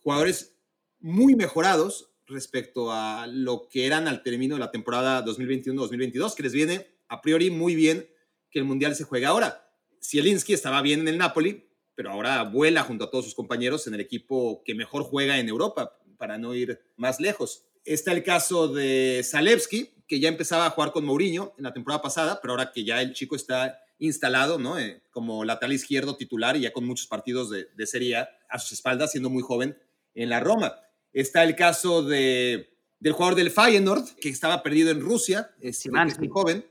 jugadores 0.00 0.58
muy 0.98 1.36
mejorados 1.36 2.10
respecto 2.26 2.90
a 2.90 3.26
lo 3.28 3.68
que 3.68 3.86
eran 3.86 4.08
al 4.08 4.22
término 4.22 4.56
de 4.56 4.60
la 4.60 4.70
temporada 4.70 5.24
2021-2022, 5.24 6.34
que 6.34 6.42
les 6.42 6.52
viene 6.52 6.86
a 7.08 7.20
priori 7.20 7.50
muy 7.50 7.74
bien 7.76 8.08
que 8.50 8.58
el 8.58 8.64
Mundial 8.64 8.96
se 8.96 9.04
juegue 9.04 9.26
ahora. 9.26 9.70
Zielinski 10.02 10.52
estaba 10.52 10.82
bien 10.82 11.00
en 11.00 11.08
el 11.08 11.18
Napoli, 11.18 11.68
pero 11.94 12.10
ahora 12.10 12.42
vuela 12.42 12.82
junto 12.82 13.04
a 13.04 13.10
todos 13.10 13.26
sus 13.26 13.34
compañeros 13.34 13.86
en 13.86 13.94
el 13.94 14.00
equipo 14.00 14.62
que 14.64 14.74
mejor 14.74 15.02
juega 15.04 15.38
en 15.38 15.48
Europa, 15.48 15.98
para 16.16 16.38
no 16.38 16.54
ir 16.54 16.80
más 16.96 17.20
lejos. 17.20 17.66
Está 17.84 18.12
el 18.12 18.22
caso 18.22 18.68
de 18.68 19.22
Zalewski, 19.22 19.95
que 20.06 20.20
ya 20.20 20.28
empezaba 20.28 20.66
a 20.66 20.70
jugar 20.70 20.92
con 20.92 21.04
Mourinho 21.04 21.54
en 21.58 21.64
la 21.64 21.72
temporada 21.72 22.02
pasada, 22.02 22.40
pero 22.40 22.52
ahora 22.52 22.72
que 22.72 22.84
ya 22.84 23.02
el 23.02 23.12
chico 23.12 23.36
está 23.36 23.80
instalado 23.98 24.58
¿no? 24.58 24.78
Eh, 24.78 25.02
como 25.10 25.44
lateral 25.44 25.72
izquierdo 25.72 26.16
titular 26.16 26.56
y 26.56 26.60
ya 26.60 26.72
con 26.72 26.84
muchos 26.84 27.06
partidos 27.06 27.50
de, 27.50 27.68
de 27.74 27.86
Serie 27.86 28.16
A 28.16 28.28
a 28.48 28.58
sus 28.58 28.72
espaldas, 28.72 29.10
siendo 29.10 29.30
muy 29.30 29.42
joven 29.42 29.76
en 30.14 30.28
la 30.30 30.40
Roma. 30.40 30.74
Está 31.12 31.44
el 31.44 31.56
caso 31.56 32.02
de, 32.02 32.76
del 33.00 33.12
jugador 33.12 33.34
del 33.34 33.50
Feyenoord, 33.50 34.16
que 34.20 34.28
estaba 34.28 34.62
perdido 34.62 34.90
en 34.90 35.00
Rusia, 35.00 35.54
es 35.60 35.86
muy 35.88 36.28
joven. 36.28 36.64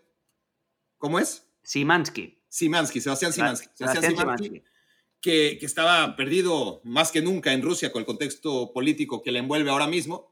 ¿Cómo 0.97 1.19
es? 1.19 1.47
Simansky. 1.63 2.39
Simansky, 2.47 3.01
Sebastián 3.01 3.33
Simansky. 3.33 3.67
Sebastián, 3.73 4.15
Simansky, 4.15 4.63
Que, 5.21 5.57
que, 5.59 5.65
estaba 5.65 6.15
perdido 6.15 6.81
más 6.83 7.11
que 7.11 7.21
nunca 7.21 7.53
en 7.53 7.61
Rusia 7.61 7.91
con 7.91 8.01
el 8.01 8.05
contexto 8.05 8.71
político 8.71 9.21
que 9.21 9.31
le 9.31 9.39
envuelve 9.39 9.69
ahora 9.69 9.87
mismo 9.87 10.31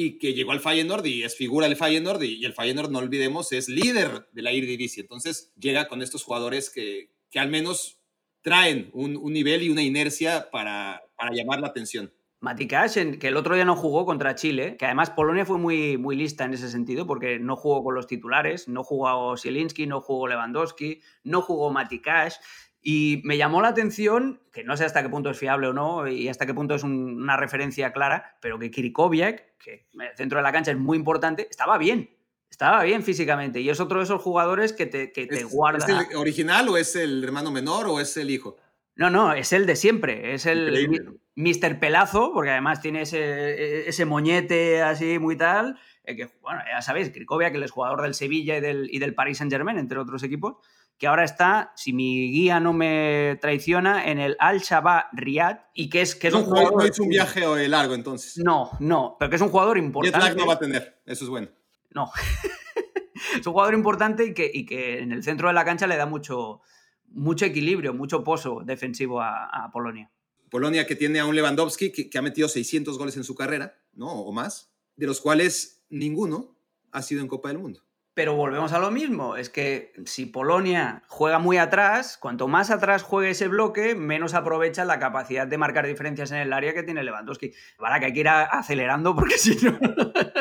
y 0.00 0.16
que 0.20 0.32
llegó 0.32 0.52
al 0.52 0.60
Feyenoord 0.60 1.04
y 1.06 1.24
es 1.24 1.36
figura 1.36 1.66
del 1.66 1.76
Feyenoord 1.76 2.22
y, 2.22 2.44
el 2.44 2.52
Feyenoord, 2.52 2.88
no 2.88 3.00
olvidemos, 3.00 3.50
es 3.50 3.68
líder 3.68 4.28
de 4.30 4.42
la 4.42 4.52
Eredivisie. 4.52 5.02
Entonces 5.02 5.52
llega 5.58 5.88
con 5.88 6.02
estos 6.02 6.22
jugadores 6.22 6.70
que, 6.70 7.10
que 7.32 7.40
al 7.40 7.48
menos 7.48 7.98
traen 8.40 8.90
un, 8.92 9.20
nivel 9.32 9.64
y 9.64 9.70
una 9.70 9.82
inercia 9.82 10.50
para, 10.52 11.02
para 11.16 11.32
llamar 11.32 11.58
la 11.58 11.66
atención. 11.66 12.12
Matikash, 12.38 13.18
que 13.18 13.26
el 13.26 13.36
otro 13.36 13.56
día 13.56 13.64
no 13.64 13.74
jugó 13.74 14.06
contra 14.06 14.36
Chile, 14.36 14.76
que 14.78 14.84
además 14.84 15.10
Polonia 15.10 15.44
fue 15.44 15.58
muy, 15.58 15.98
muy 15.98 16.14
lista 16.14 16.44
en 16.44 16.54
ese 16.54 16.70
sentido, 16.70 17.04
porque 17.04 17.40
no 17.40 17.56
jugó 17.56 17.82
con 17.82 17.96
los 17.96 18.06
titulares, 18.06 18.68
no 18.68 18.84
jugó 18.84 19.36
Zielinski, 19.36 19.88
no 19.88 20.00
jugó 20.00 20.28
Lewandowski, 20.28 21.00
no 21.24 21.42
jugó 21.42 21.72
Matikash, 21.72 22.36
y 22.80 23.20
me 23.24 23.36
llamó 23.36 23.60
la 23.60 23.68
atención, 23.68 24.40
que 24.52 24.64
no 24.64 24.76
sé 24.76 24.84
hasta 24.84 25.02
qué 25.02 25.08
punto 25.08 25.30
es 25.30 25.38
fiable 25.38 25.66
o 25.68 25.72
no, 25.72 26.06
y 26.08 26.28
hasta 26.28 26.46
qué 26.46 26.54
punto 26.54 26.74
es 26.74 26.82
un, 26.82 27.22
una 27.22 27.36
referencia 27.36 27.92
clara, 27.92 28.36
pero 28.40 28.58
que 28.58 28.70
Kirikoviak, 28.70 29.58
que 29.58 29.88
el 29.92 30.16
centro 30.16 30.38
de 30.38 30.42
la 30.42 30.52
cancha 30.52 30.70
es 30.70 30.78
muy 30.78 30.96
importante, 30.96 31.48
estaba 31.50 31.78
bien. 31.78 32.10
Estaba 32.50 32.82
bien 32.82 33.02
físicamente 33.02 33.60
y 33.60 33.68
es 33.68 33.78
otro 33.78 33.98
de 33.98 34.04
esos 34.04 34.22
jugadores 34.22 34.72
que 34.72 34.86
te, 34.86 35.12
que 35.12 35.26
te 35.26 35.36
¿Es, 35.36 35.44
guarda. 35.44 35.84
¿Es 35.84 36.10
el 36.10 36.16
original 36.16 36.68
o 36.68 36.76
es 36.78 36.96
el 36.96 37.22
hermano 37.22 37.50
menor 37.50 37.86
o 37.86 38.00
es 38.00 38.16
el 38.16 38.30
hijo? 38.30 38.56
No, 38.96 39.10
no, 39.10 39.32
es 39.32 39.52
el 39.52 39.66
de 39.66 39.76
siempre. 39.76 40.34
Es 40.34 40.46
el 40.46 40.68
Increíble. 40.68 41.20
Mr. 41.36 41.78
Pelazo, 41.78 42.32
porque 42.32 42.50
además 42.50 42.80
tiene 42.80 43.02
ese, 43.02 43.88
ese 43.88 44.04
moñete 44.06 44.82
así 44.82 45.18
muy 45.18 45.36
tal. 45.36 45.78
Eh, 46.02 46.16
que, 46.16 46.30
bueno, 46.40 46.60
ya 46.68 46.82
sabéis, 46.82 47.10
Krikovia, 47.10 47.52
que 47.52 47.62
es 47.62 47.70
jugador 47.70 48.02
del 48.02 48.14
Sevilla 48.14 48.56
y 48.56 48.60
del, 48.60 48.88
y 48.90 48.98
del 48.98 49.14
Paris 49.14 49.38
Saint-Germain, 49.38 49.78
entre 49.78 49.98
otros 49.98 50.22
equipos, 50.22 50.56
que 50.98 51.06
ahora 51.06 51.24
está, 51.24 51.72
si 51.76 51.92
mi 51.92 52.30
guía 52.30 52.58
no 52.58 52.72
me 52.72 53.38
traiciona, 53.40 54.10
en 54.10 54.18
el 54.18 54.36
Al-Shabaab 54.40 55.06
Riyadh 55.12 55.60
y 55.72 55.88
que 55.88 56.02
es, 56.02 56.16
que 56.16 56.26
es 56.26 56.34
no, 56.34 56.40
un 56.40 56.46
jugador. 56.46 56.76
No 56.76 56.82
es 56.82 56.98
un 56.98 57.08
viaje 57.08 57.68
largo 57.68 57.94
entonces. 57.94 58.36
No, 58.36 58.72
no, 58.80 59.16
pero 59.18 59.30
que 59.30 59.36
es 59.36 59.42
un 59.42 59.50
jugador 59.50 59.78
importante. 59.78 60.34
No 60.34 60.46
va 60.46 60.54
a 60.54 60.58
tener, 60.58 61.00
eso 61.06 61.24
es 61.24 61.30
bueno. 61.30 61.48
No. 61.90 62.10
es 63.38 63.46
un 63.46 63.52
jugador 63.52 63.74
importante 63.74 64.24
y 64.24 64.34
que, 64.34 64.50
y 64.52 64.66
que 64.66 64.98
en 64.98 65.12
el 65.12 65.22
centro 65.22 65.46
de 65.46 65.54
la 65.54 65.64
cancha 65.64 65.86
le 65.86 65.96
da 65.96 66.06
mucho, 66.06 66.62
mucho 67.06 67.44
equilibrio, 67.44 67.94
mucho 67.94 68.24
pozo 68.24 68.62
defensivo 68.64 69.20
a, 69.20 69.44
a, 69.44 69.70
Polonia. 69.70 70.10
Polonia 70.50 70.84
que 70.84 70.96
tiene 70.96 71.20
a 71.20 71.26
un 71.26 71.36
Lewandowski 71.36 71.92
que, 71.92 72.10
que, 72.10 72.18
ha 72.18 72.22
metido 72.22 72.48
600 72.48 72.98
goles 72.98 73.16
en 73.16 73.22
su 73.22 73.36
carrera, 73.36 73.78
¿no? 73.92 74.10
O 74.10 74.32
más, 74.32 74.74
de 74.96 75.06
los 75.06 75.20
cuales 75.20 75.84
ninguno 75.90 76.58
ha 76.90 77.02
sido 77.02 77.20
en 77.20 77.28
Copa 77.28 77.50
del 77.50 77.58
Mundo. 77.58 77.87
Pero 78.18 78.34
volvemos 78.34 78.72
a 78.72 78.80
lo 78.80 78.90
mismo, 78.90 79.36
es 79.36 79.48
que 79.48 79.92
si 80.04 80.26
Polonia 80.26 81.04
juega 81.06 81.38
muy 81.38 81.56
atrás, 81.56 82.18
cuanto 82.20 82.48
más 82.48 82.68
atrás 82.72 83.04
juegue 83.04 83.30
ese 83.30 83.46
bloque, 83.46 83.94
menos 83.94 84.34
aprovecha 84.34 84.84
la 84.84 84.98
capacidad 84.98 85.46
de 85.46 85.56
marcar 85.56 85.86
diferencias 85.86 86.32
en 86.32 86.38
el 86.38 86.52
área 86.52 86.74
que 86.74 86.82
tiene 86.82 87.04
Lewandowski. 87.04 87.52
Para 87.78 88.00
que 88.00 88.06
hay 88.06 88.12
que 88.12 88.18
ir 88.18 88.28
acelerando 88.28 89.14
porque 89.14 89.38
si 89.38 89.54
no... 89.64 89.78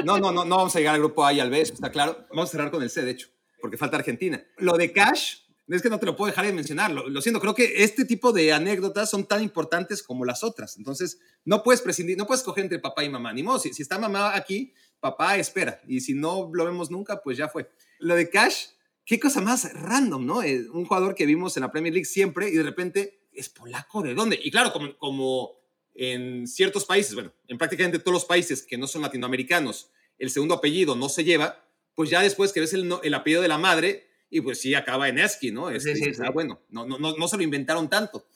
no... 0.03 0.17
No, 0.17 0.31
no, 0.31 0.43
no 0.43 0.57
vamos 0.57 0.75
a 0.75 0.79
llegar 0.79 0.95
al 0.95 1.01
grupo 1.01 1.23
A 1.23 1.33
y 1.33 1.39
al 1.39 1.51
B, 1.51 1.61
eso 1.61 1.75
está 1.75 1.91
claro. 1.91 2.25
Vamos 2.31 2.49
a 2.49 2.51
cerrar 2.53 2.71
con 2.71 2.81
el 2.81 2.89
C, 2.89 3.03
de 3.03 3.11
hecho, 3.11 3.27
porque 3.61 3.77
falta 3.77 3.97
Argentina. 3.97 4.43
Lo 4.57 4.75
de 4.75 4.91
Cash, 4.91 5.35
es 5.75 5.81
que 5.83 5.89
no 5.89 5.99
te 5.99 6.05
lo 6.05 6.15
puedo 6.15 6.31
dejar 6.31 6.45
de 6.45 6.53
mencionar. 6.53 6.91
Lo, 6.91 7.21
siento, 7.21 7.39
creo 7.39 7.53
que 7.53 7.83
este 7.83 8.05
tipo 8.05 8.31
de 8.31 8.53
anécdotas 8.53 9.09
son 9.09 9.27
tan 9.27 9.43
importantes 9.43 10.01
como 10.01 10.25
las 10.25 10.43
otras. 10.43 10.77
Entonces, 10.77 11.19
no 11.45 11.61
puedes 11.61 11.81
prescindir, 11.81 12.17
no 12.17 12.25
puedes 12.25 12.41
escoger 12.41 12.63
entre 12.63 12.79
papá 12.79 13.03
y 13.03 13.09
mamá. 13.09 13.33
Ni 13.33 13.43
modo, 13.43 13.59
si 13.59 13.69
está 13.69 13.99
mamá 13.99 14.35
aquí, 14.35 14.73
papá 14.99 15.37
espera. 15.37 15.81
Y 15.87 16.01
si 16.01 16.13
no 16.13 16.49
lo 16.53 16.65
vemos 16.65 16.91
nunca, 16.91 17.21
pues 17.21 17.37
ya 17.37 17.47
fue. 17.47 17.69
Lo 17.99 18.15
de 18.15 18.29
Cash, 18.29 18.67
qué 19.05 19.19
cosa 19.19 19.41
más 19.41 19.71
random, 19.73 20.25
¿no? 20.25 20.43
Eh, 20.43 20.67
un 20.71 20.85
jugador 20.85 21.15
que 21.15 21.25
vimos 21.25 21.57
en 21.57 21.61
la 21.61 21.71
Premier 21.71 21.93
League 21.93 22.05
siempre 22.05 22.49
y 22.49 22.55
de 22.55 22.63
repente 22.63 23.27
es 23.33 23.49
polaco, 23.49 24.01
¿de 24.01 24.13
dónde? 24.13 24.39
Y 24.41 24.51
claro, 24.51 24.73
como, 24.73 24.97
como 24.97 25.59
en 25.93 26.47
ciertos 26.47 26.85
países, 26.85 27.13
bueno, 27.13 27.31
en 27.47 27.57
prácticamente 27.57 27.99
todos 27.99 28.13
los 28.13 28.25
países 28.25 28.63
que 28.63 28.77
no 28.77 28.87
son 28.87 29.01
latinoamericanos, 29.01 29.91
el 30.17 30.29
segundo 30.29 30.55
apellido 30.55 30.95
no 30.95 31.09
se 31.09 31.23
lleva, 31.23 31.63
pues 31.95 32.09
ya 32.09 32.21
después 32.21 32.51
que 32.51 32.59
ves 32.59 32.73
el, 32.73 32.91
el 33.03 33.13
apellido 33.13 33.41
de 33.41 33.47
la 33.47 33.57
madre, 33.57 34.07
y 34.29 34.41
pues 34.41 34.59
sí, 34.59 34.73
acaba 34.75 35.07
en 35.07 35.19
Esky, 35.19 35.51
¿no? 35.51 35.69
Es, 35.69 35.83
sí, 35.83 35.95
sí, 35.95 36.11
ah, 36.23 36.31
bueno, 36.31 36.61
no, 36.69 36.85
no, 36.85 36.97
no, 36.99 37.15
no 37.15 37.27
se 37.27 37.37
lo 37.37 37.43
inventaron 37.43 37.89
tanto. 37.89 38.27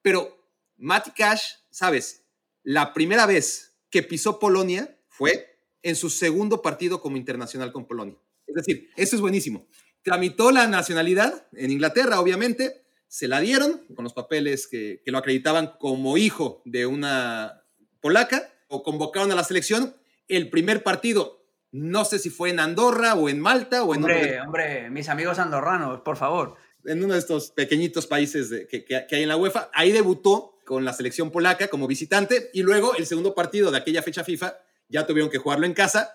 Pero 0.00 0.48
Matty 0.76 1.10
Cash, 1.10 1.54
¿sabes? 1.70 2.24
La 2.62 2.92
primera 2.94 3.26
vez 3.26 3.76
que 3.90 4.02
pisó 4.02 4.38
Polonia 4.38 4.98
fue 5.08 5.53
en 5.84 5.94
su 5.94 6.10
segundo 6.10 6.62
partido 6.62 7.00
como 7.00 7.16
internacional 7.16 7.72
con 7.72 7.86
Polonia. 7.86 8.16
Es 8.46 8.54
decir, 8.54 8.90
eso 8.96 9.14
es 9.14 9.22
buenísimo. 9.22 9.68
Tramitó 10.02 10.50
la 10.50 10.66
nacionalidad 10.66 11.46
en 11.52 11.70
Inglaterra, 11.70 12.20
obviamente, 12.20 12.82
se 13.06 13.28
la 13.28 13.38
dieron 13.38 13.84
con 13.94 14.02
los 14.02 14.12
papeles 14.12 14.66
que, 14.66 15.00
que 15.04 15.12
lo 15.12 15.18
acreditaban 15.18 15.74
como 15.78 16.18
hijo 16.18 16.62
de 16.64 16.86
una 16.86 17.62
polaca, 18.00 18.50
o 18.68 18.82
convocaron 18.82 19.30
a 19.30 19.34
la 19.34 19.44
selección. 19.44 19.94
El 20.26 20.50
primer 20.50 20.82
partido 20.82 21.44
no 21.70 22.04
sé 22.04 22.18
si 22.18 22.30
fue 22.30 22.50
en 22.50 22.60
Andorra 22.60 23.14
o 23.14 23.28
en 23.28 23.40
Malta 23.40 23.82
o 23.82 23.94
en... 23.94 24.02
Hombre, 24.02 24.40
hombre, 24.40 24.90
mis 24.90 25.08
amigos 25.08 25.38
andorranos, 25.38 26.00
por 26.02 26.16
favor. 26.16 26.56
En 26.84 27.02
uno 27.02 27.14
de 27.14 27.18
estos 27.18 27.50
pequeñitos 27.50 28.06
países 28.06 28.50
de, 28.50 28.68
que, 28.68 28.84
que, 28.84 29.06
que, 29.08 29.16
hay 29.16 29.22
en 29.22 29.28
la 29.28 29.36
UEFA. 29.36 29.70
Ahí 29.72 29.90
debutó 29.90 30.60
con 30.64 30.84
la 30.84 30.92
selección 30.92 31.30
polaca 31.30 31.68
como 31.68 31.86
visitante 31.86 32.50
y 32.52 32.62
luego 32.62 32.94
el 32.94 33.06
segundo 33.06 33.34
partido 33.34 33.70
de 33.70 33.78
aquella 33.78 34.02
fecha 34.02 34.22
FIFA 34.22 34.54
ya 34.88 35.06
tuvieron 35.06 35.30
que 35.30 35.38
jugarlo 35.38 35.66
en 35.66 35.74
casa. 35.74 36.12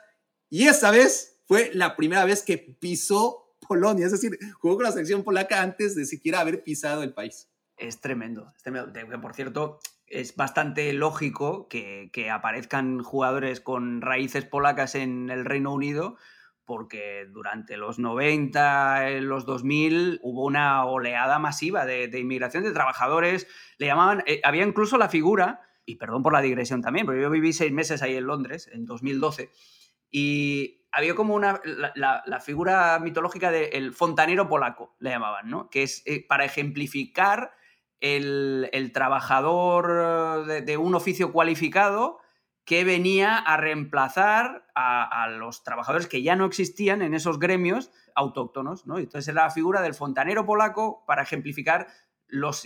Y 0.49 0.67
esta 0.67 0.91
vez 0.91 1.41
fue 1.47 1.71
la 1.73 1.95
primera 1.95 2.25
vez 2.25 2.43
que 2.43 2.57
pisó 2.57 3.55
Polonia, 3.67 4.05
es 4.05 4.11
decir, 4.11 4.37
jugó 4.59 4.75
con 4.77 4.85
la 4.85 4.91
selección 4.91 5.23
polaca 5.23 5.61
antes 5.61 5.95
de 5.95 6.05
siquiera 6.05 6.39
haber 6.39 6.63
pisado 6.63 7.03
el 7.03 7.13
país. 7.13 7.49
Es 7.77 8.01
tremendo. 8.01 8.51
Es 8.55 8.63
tremendo. 8.63 9.21
Por 9.21 9.33
cierto, 9.33 9.79
es 10.07 10.35
bastante 10.35 10.91
lógico 10.93 11.67
que, 11.69 12.09
que, 12.11 12.29
aparezcan 12.29 13.03
jugadores 13.03 13.61
con 13.61 14.01
raíces 14.01 14.45
polacas 14.45 14.95
en 14.95 15.29
el 15.29 15.45
Reino 15.45 15.73
Unido, 15.73 16.17
porque 16.65 17.25
durante 17.31 17.77
los 17.77 17.99
90, 17.99 19.09
los 19.21 19.45
2000, 19.45 20.19
hubo 20.23 20.45
una 20.45 20.85
oleada 20.85 21.39
masiva 21.39 21.85
de, 21.85 22.07
de 22.07 22.19
inmigración 22.19 22.63
de 22.63 22.73
trabajadores. 22.73 23.47
Le 23.77 23.87
llamaban, 23.87 24.23
eh, 24.25 24.41
había 24.43 24.65
incluso 24.65 24.97
la 24.97 25.09
figura, 25.09 25.61
y 25.85 25.95
perdón 25.95 26.23
por 26.23 26.33
la 26.33 26.41
digresión 26.41 26.81
también, 26.81 27.05
pero 27.05 27.19
yo 27.19 27.29
viví 27.29 27.53
seis 27.53 27.71
meses 27.71 28.01
ahí 28.01 28.15
en 28.15 28.25
Londres, 28.25 28.69
en 28.71 28.85
2012, 28.85 29.51
y 30.11 30.85
había 30.91 31.15
como 31.15 31.35
una, 31.35 31.61
la, 31.95 32.39
figura 32.39 32.97
mitológica 32.99 33.51
del 33.51 33.93
fontanero 33.93 34.47
polaco, 34.47 34.95
le 34.99 35.11
llamaban, 35.11 35.49
¿no? 35.49 35.69
Que 35.69 35.83
es 35.83 36.01
eh, 36.05 36.25
para 36.27 36.45
ejemplificar 36.45 37.53
el, 37.99 38.69
el 38.73 38.91
trabajador 38.91 40.45
de, 40.45 40.61
de, 40.61 40.77
un 40.77 40.95
oficio 40.95 41.31
cualificado 41.31 42.19
que 42.65 42.83
venía 42.83 43.37
a 43.37 43.57
reemplazar 43.57 44.67
a, 44.75 45.23
a, 45.23 45.27
los 45.29 45.63
trabajadores 45.63 46.07
que 46.07 46.21
ya 46.21 46.35
no 46.35 46.45
existían 46.45 47.01
en 47.01 47.13
esos 47.13 47.39
gremios 47.39 47.91
autóctonos. 48.15 48.85
¿no? 48.85 48.99
Entonces 48.99 49.27
era 49.27 49.45
la 49.45 49.51
figura 49.51 49.81
del 49.81 49.95
fontanero 49.95 50.45
polaco 50.45 51.03
para 51.07 51.23
ejemplificar 51.23 51.87
los 52.29 52.65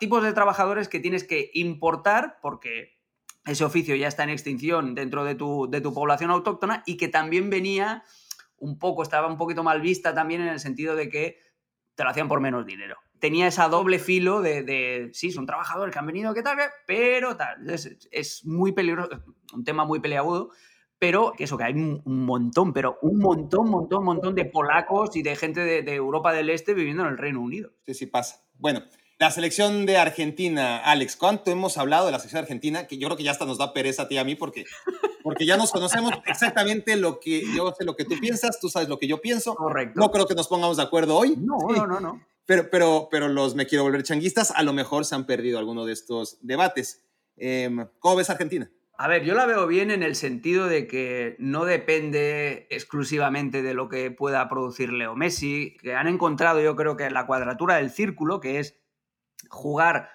tipos 0.00 0.22
de 0.22 0.32
trabajadores 0.32 0.88
que 0.88 1.00
tienes 1.00 1.24
que 1.24 1.50
importar 1.54 2.38
porque 2.42 2.98
ese 3.46 3.64
oficio 3.64 3.94
ya 3.96 4.08
está 4.08 4.24
en 4.24 4.30
extinción 4.30 4.94
dentro 4.94 5.24
de 5.24 5.34
tu, 5.34 5.68
de 5.70 5.80
tu 5.80 5.94
población 5.94 6.30
autóctona 6.30 6.82
y 6.84 6.96
que 6.96 7.08
también 7.08 7.48
venía 7.48 8.04
un 8.58 8.78
poco, 8.78 9.02
estaba 9.02 9.28
un 9.28 9.38
poquito 9.38 9.62
mal 9.62 9.80
vista 9.80 10.14
también 10.14 10.42
en 10.42 10.48
el 10.48 10.60
sentido 10.60 10.96
de 10.96 11.08
que 11.08 11.38
te 11.94 12.04
lo 12.04 12.10
hacían 12.10 12.28
por 12.28 12.40
menos 12.40 12.66
dinero 12.66 12.98
tenía 13.18 13.46
esa 13.46 13.68
doble 13.68 13.98
filo 13.98 14.42
de, 14.42 15.10
sí, 15.12 15.30
son 15.30 15.46
trabajadores 15.46 15.92
que 15.92 15.98
han 15.98 16.06
venido, 16.06 16.34
¿qué 16.34 16.42
tal? 16.42 16.58
Pero 16.86 17.36
tal, 17.36 17.68
es, 17.68 18.44
muy 18.44 18.72
peligroso, 18.72 19.22
un 19.54 19.64
tema 19.64 19.84
muy 19.84 20.00
peleagudo, 20.00 20.50
pero 20.98 21.32
eso, 21.38 21.58
que 21.58 21.64
hay 21.64 21.74
un, 21.74 22.02
un, 22.04 22.24
montón, 22.24 22.72
pero 22.72 22.98
un 23.02 23.18
montón, 23.18 23.68
montón, 23.68 24.04
montón 24.04 24.34
de 24.34 24.46
polacos 24.46 25.14
y 25.16 25.22
de 25.22 25.36
gente 25.36 25.60
de, 25.60 25.82
de, 25.82 25.94
Europa 25.94 26.32
del 26.32 26.50
Este 26.50 26.74
viviendo 26.74 27.02
en 27.02 27.10
el 27.10 27.18
Reino 27.18 27.40
Unido. 27.40 27.72
Sí, 27.84 27.94
sí 27.94 28.06
pasa. 28.06 28.45
Bueno, 28.58 28.82
la 29.18 29.30
selección 29.30 29.86
de 29.86 29.96
Argentina, 29.96 30.78
Alex, 30.78 31.16
¿cuánto 31.16 31.50
hemos 31.50 31.78
hablado 31.78 32.06
de 32.06 32.12
la 32.12 32.18
selección 32.18 32.40
de 32.40 32.44
Argentina? 32.44 32.86
Que 32.86 32.98
yo 32.98 33.08
creo 33.08 33.16
que 33.16 33.22
ya 33.22 33.30
hasta 33.30 33.46
nos 33.46 33.58
da 33.58 33.72
pereza 33.72 34.02
a 34.02 34.08
ti 34.08 34.16
y 34.16 34.18
a 34.18 34.24
mí 34.24 34.34
porque, 34.34 34.64
porque 35.22 35.46
ya 35.46 35.56
nos 35.56 35.72
conocemos 35.72 36.12
exactamente 36.26 36.96
lo 36.96 37.18
que 37.18 37.42
yo 37.54 37.74
sé 37.76 37.84
lo 37.84 37.96
que 37.96 38.04
tú 38.04 38.14
piensas, 38.20 38.60
tú 38.60 38.68
sabes 38.68 38.88
lo 38.88 38.98
que 38.98 39.08
yo 39.08 39.20
pienso. 39.20 39.54
Correcto. 39.54 39.98
No 39.98 40.10
creo 40.10 40.26
que 40.26 40.34
nos 40.34 40.48
pongamos 40.48 40.76
de 40.76 40.82
acuerdo 40.82 41.16
hoy. 41.16 41.34
No, 41.38 41.56
sí. 41.60 41.74
no, 41.76 41.86
no, 41.86 42.00
no. 42.00 42.26
Pero, 42.44 42.70
pero, 42.70 43.08
pero 43.10 43.28
los 43.28 43.54
me 43.54 43.66
quiero 43.66 43.84
volver 43.84 44.02
changuistas, 44.02 44.52
a 44.52 44.62
lo 44.62 44.72
mejor 44.72 45.04
se 45.04 45.14
han 45.14 45.26
perdido 45.26 45.58
alguno 45.58 45.84
de 45.84 45.92
estos 45.92 46.38
debates. 46.42 47.02
Eh, 47.36 47.70
¿Cómo 47.98 48.16
ves 48.16 48.30
Argentina? 48.30 48.70
A 48.98 49.08
ver, 49.08 49.24
yo 49.24 49.34
la 49.34 49.44
veo 49.44 49.66
bien 49.66 49.90
en 49.90 50.02
el 50.02 50.14
sentido 50.14 50.68
de 50.68 50.86
que 50.86 51.36
no 51.38 51.66
depende 51.66 52.66
exclusivamente 52.70 53.62
de 53.62 53.74
lo 53.74 53.88
que 53.88 54.10
pueda 54.10 54.48
producir 54.48 54.92
Leo 54.92 55.14
Messi, 55.14 55.76
que 55.82 55.94
han 55.94 56.06
encontrado 56.06 56.62
yo 56.62 56.76
creo 56.76 56.96
que 56.96 57.10
la 57.10 57.26
cuadratura 57.26 57.76
del 57.76 57.90
círculo, 57.90 58.40
que 58.40 58.58
es 58.58 58.80
jugar 59.50 60.10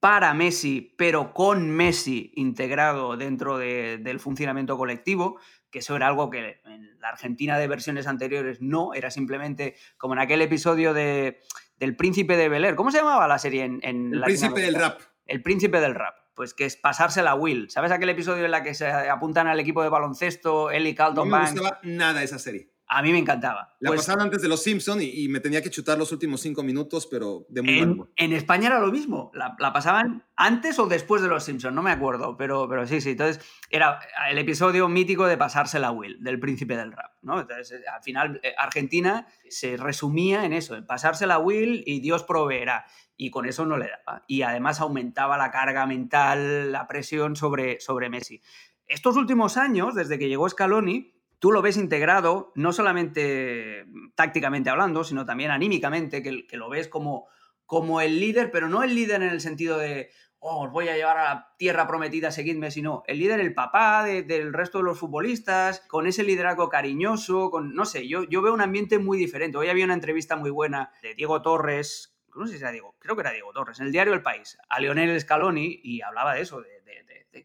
para 0.00 0.34
Messi, 0.34 0.94
pero 0.98 1.32
con 1.32 1.70
Messi 1.70 2.32
integrado 2.34 3.16
dentro 3.16 3.58
del 3.58 4.18
funcionamiento 4.18 4.76
colectivo, 4.76 5.38
que 5.70 5.78
eso 5.78 5.94
era 5.94 6.08
algo 6.08 6.28
que 6.28 6.60
en 6.64 6.98
la 7.00 7.10
Argentina 7.10 7.58
de 7.58 7.68
versiones 7.68 8.08
anteriores 8.08 8.60
no, 8.60 8.92
era 8.94 9.10
simplemente 9.10 9.76
como 9.98 10.14
en 10.14 10.20
aquel 10.20 10.42
episodio 10.42 10.94
de, 10.94 11.40
del 11.76 11.96
Príncipe 11.96 12.36
de 12.36 12.48
Bel 12.48 12.74
¿Cómo 12.74 12.90
se 12.90 12.98
llamaba 12.98 13.28
la 13.28 13.38
serie 13.38 13.64
en, 13.64 13.78
en 13.82 14.14
El 14.14 14.22
Príncipe 14.22 14.60
del 14.60 14.74
Rap. 14.74 15.00
El 15.26 15.42
Príncipe 15.42 15.80
del 15.80 15.94
Rap 15.94 16.25
pues 16.36 16.54
que 16.54 16.66
es 16.66 16.76
pasarse 16.76 17.22
la 17.22 17.34
Will. 17.34 17.70
¿Sabes 17.70 17.90
aquel 17.90 18.10
episodio 18.10 18.44
en 18.44 18.50
la 18.50 18.62
que 18.62 18.74
se 18.74 18.86
apuntan 18.86 19.48
al 19.48 19.58
equipo 19.58 19.82
de 19.82 19.88
baloncesto, 19.88 20.70
Ellie 20.70 20.94
Carlton 20.94 21.28
No 21.28 21.38
me 21.38 21.50
gustaba 21.50 21.80
nada 21.82 22.22
esa 22.22 22.38
serie. 22.38 22.70
A 22.88 23.02
mí 23.02 23.10
me 23.10 23.18
encantaba. 23.18 23.74
La 23.80 23.90
pues, 23.90 24.00
pasaron 24.02 24.22
antes 24.22 24.42
de 24.42 24.48
Los 24.48 24.62
Simpson 24.62 25.00
y, 25.02 25.28
me 25.28 25.40
tenía 25.40 25.60
que 25.60 25.70
chutar 25.70 25.98
los 25.98 26.12
últimos 26.12 26.40
cinco 26.40 26.62
minutos, 26.62 27.08
pero 27.10 27.44
de 27.48 27.62
muy 27.62 27.78
en, 27.78 28.08
en 28.14 28.32
España 28.32 28.68
era 28.68 28.78
lo 28.78 28.92
mismo. 28.92 29.32
La, 29.34 29.56
pasaban 29.72 30.24
antes 30.36 30.78
o 30.78 30.86
después 30.86 31.20
de 31.20 31.28
Los 31.28 31.44
Simpson, 31.44 31.74
no 31.74 31.82
me 31.82 31.90
acuerdo, 31.90 32.36
pero, 32.36 32.68
pero 32.68 32.86
sí, 32.86 33.00
sí. 33.00 33.10
Entonces 33.10 33.44
era 33.70 33.98
el 34.30 34.38
episodio 34.38 34.88
mítico 34.88 35.26
de 35.26 35.36
pasarse 35.36 35.80
la 35.80 35.90
Will, 35.90 36.22
del 36.22 36.38
príncipe 36.38 36.76
del 36.76 36.92
rap. 36.92 37.12
¿no? 37.22 37.40
Entonces, 37.40 37.72
eh, 37.72 37.84
al 37.92 38.02
final, 38.02 38.40
eh, 38.44 38.54
Argentina 38.56 39.26
se 39.48 39.76
resumía 39.76 40.44
en 40.44 40.52
eso, 40.52 40.76
en 40.76 40.86
pasarse 40.86 41.26
la 41.26 41.38
Will 41.38 41.82
y 41.86 41.98
Dios 42.00 42.22
proveerá. 42.22 42.86
Y 43.16 43.30
con 43.30 43.46
eso 43.46 43.66
no 43.66 43.78
le 43.78 43.88
daba. 43.88 44.24
Y 44.28 44.42
además 44.42 44.80
aumentaba 44.80 45.38
la 45.38 45.50
carga 45.50 45.86
mental, 45.86 46.70
la 46.70 46.86
presión 46.86 47.34
sobre, 47.34 47.80
sobre 47.80 48.10
Messi. 48.10 48.42
Estos 48.86 49.16
últimos 49.16 49.56
años, 49.56 49.94
desde 49.94 50.18
que 50.18 50.28
llegó 50.28 50.48
Scaloni, 50.48 51.15
tú 51.38 51.52
lo 51.52 51.62
ves 51.62 51.76
integrado, 51.76 52.52
no 52.54 52.72
solamente 52.72 53.86
tácticamente 54.14 54.70
hablando, 54.70 55.04
sino 55.04 55.24
también 55.24 55.50
anímicamente, 55.50 56.22
que, 56.22 56.46
lo 56.56 56.68
ves 56.68 56.88
como, 56.88 57.26
como 57.64 58.00
el 58.00 58.20
líder, 58.20 58.50
pero 58.50 58.68
no 58.68 58.82
el 58.82 58.94
líder 58.94 59.22
en 59.22 59.30
el 59.30 59.40
sentido 59.40 59.78
de, 59.78 60.10
oh, 60.38 60.64
os 60.64 60.72
voy 60.72 60.88
a 60.88 60.96
llevar 60.96 61.18
a 61.18 61.34
la 61.34 61.54
tierra 61.58 61.86
prometida, 61.86 62.30
seguidme, 62.30 62.70
sino 62.70 63.02
el 63.06 63.18
líder, 63.18 63.40
el 63.40 63.54
papá 63.54 64.04
del 64.04 64.52
resto 64.52 64.78
de 64.78 64.84
los 64.84 64.98
futbolistas, 64.98 65.80
con 65.88 66.06
ese 66.06 66.22
liderazgo 66.22 66.68
cariñoso, 66.68 67.50
con, 67.50 67.74
no 67.74 67.84
sé, 67.84 68.08
yo, 68.08 68.24
yo 68.24 68.42
veo 68.42 68.54
un 68.54 68.62
ambiente 68.62 68.98
muy 68.98 69.18
diferente. 69.18 69.58
Hoy 69.58 69.68
había 69.68 69.84
una 69.84 69.94
entrevista 69.94 70.36
muy 70.36 70.50
buena 70.50 70.92
de 71.02 71.14
Diego 71.14 71.42
Torres, 71.42 72.16
no 72.34 72.46
sé 72.46 72.54
si 72.54 72.58
era 72.58 72.72
Diego, 72.72 72.94
creo 72.98 73.16
que 73.16 73.22
era 73.22 73.32
Diego 73.32 73.52
Torres, 73.52 73.80
en 73.80 73.86
el 73.86 73.92
diario 73.92 74.12
El 74.12 74.22
País, 74.22 74.58
a 74.68 74.78
Lionel 74.80 75.18
Scaloni, 75.18 75.80
y 75.82 76.02
hablaba 76.02 76.34
de 76.34 76.42
eso, 76.42 76.60
de, 76.60 76.75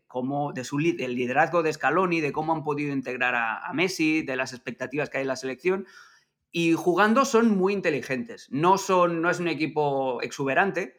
cómo, 0.08 0.54
de 0.54 0.64
su 0.64 0.78
del 0.78 1.16
liderazgo 1.16 1.64
de 1.64 1.74
Scaloni, 1.74 2.22
de 2.22 2.32
cómo 2.32 2.54
han 2.54 2.64
podido 2.64 2.94
integrar 2.94 3.36
a, 3.36 3.72
Messi, 3.74 4.22
de 4.22 4.36
las 4.36 4.54
expectativas 4.54 5.10
que 5.10 5.18
hay 5.18 5.22
en 5.24 5.28
la 5.28 5.36
selección. 5.36 5.86
Y 6.52 6.74
jugando 6.74 7.26
son 7.26 7.58
muy 7.58 7.74
inteligentes. 7.74 8.48
No, 8.52 8.78
son, 8.78 9.22
no 9.22 9.30
es 9.30 9.40
un 9.40 9.48
equipo 9.48 10.22
exuberante, 10.22 10.96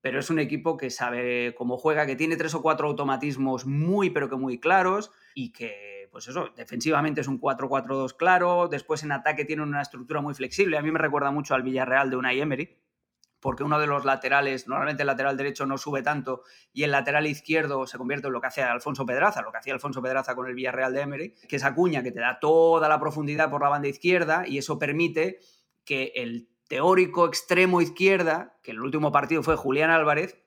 pero 0.00 0.18
es 0.18 0.30
un 0.30 0.38
equipo 0.38 0.76
que 0.76 0.90
sabe 0.90 1.54
cómo 1.56 1.76
juega, 1.76 2.06
que 2.06 2.16
tiene 2.16 2.36
tres 2.36 2.54
o 2.54 2.62
cuatro 2.62 2.88
automatismos 2.88 3.66
muy, 3.66 4.10
pero 4.10 4.28
que 4.28 4.36
muy 4.36 4.60
claros 4.60 5.10
y 5.34 5.52
que, 5.52 6.08
pues 6.10 6.28
eso, 6.28 6.50
defensivamente 6.56 7.22
es 7.22 7.28
un 7.28 7.40
4-4-2 7.40 8.16
claro, 8.16 8.68
después 8.68 9.02
en 9.02 9.12
ataque 9.12 9.44
tiene 9.44 9.62
una 9.62 9.82
estructura 9.82 10.20
muy 10.20 10.34
flexible. 10.34 10.78
A 10.78 10.82
mí 10.82 10.90
me 10.90 10.98
recuerda 10.98 11.30
mucho 11.30 11.54
al 11.54 11.62
Villarreal 11.62 12.10
de 12.10 12.16
Unai 12.16 12.40
Emery, 12.40 12.78
porque 13.44 13.62
uno 13.62 13.78
de 13.78 13.86
los 13.86 14.06
laterales, 14.06 14.66
normalmente 14.68 15.02
el 15.02 15.06
lateral 15.06 15.36
derecho 15.36 15.66
no 15.66 15.76
sube 15.76 16.00
tanto 16.00 16.44
y 16.72 16.84
el 16.84 16.92
lateral 16.92 17.26
izquierdo 17.26 17.86
se 17.86 17.98
convierte 17.98 18.28
en 18.28 18.32
lo 18.32 18.40
que 18.40 18.46
hace 18.46 18.62
Alfonso 18.62 19.04
Pedraza, 19.04 19.42
lo 19.42 19.52
que 19.52 19.58
hacía 19.58 19.74
Alfonso 19.74 20.00
Pedraza 20.00 20.34
con 20.34 20.46
el 20.48 20.54
Villarreal 20.54 20.94
de 20.94 21.02
Emery, 21.02 21.34
que 21.46 21.56
es 21.56 21.64
Acuña 21.64 22.02
que 22.02 22.10
te 22.10 22.20
da 22.20 22.38
toda 22.40 22.88
la 22.88 22.98
profundidad 22.98 23.50
por 23.50 23.60
la 23.60 23.68
banda 23.68 23.86
izquierda 23.86 24.44
y 24.48 24.56
eso 24.56 24.78
permite 24.78 25.40
que 25.84 26.12
el 26.14 26.48
teórico 26.68 27.26
extremo 27.26 27.82
izquierda, 27.82 28.56
que 28.62 28.70
el 28.70 28.80
último 28.80 29.12
partido 29.12 29.42
fue 29.42 29.56
Julián 29.56 29.90
Álvarez, 29.90 30.38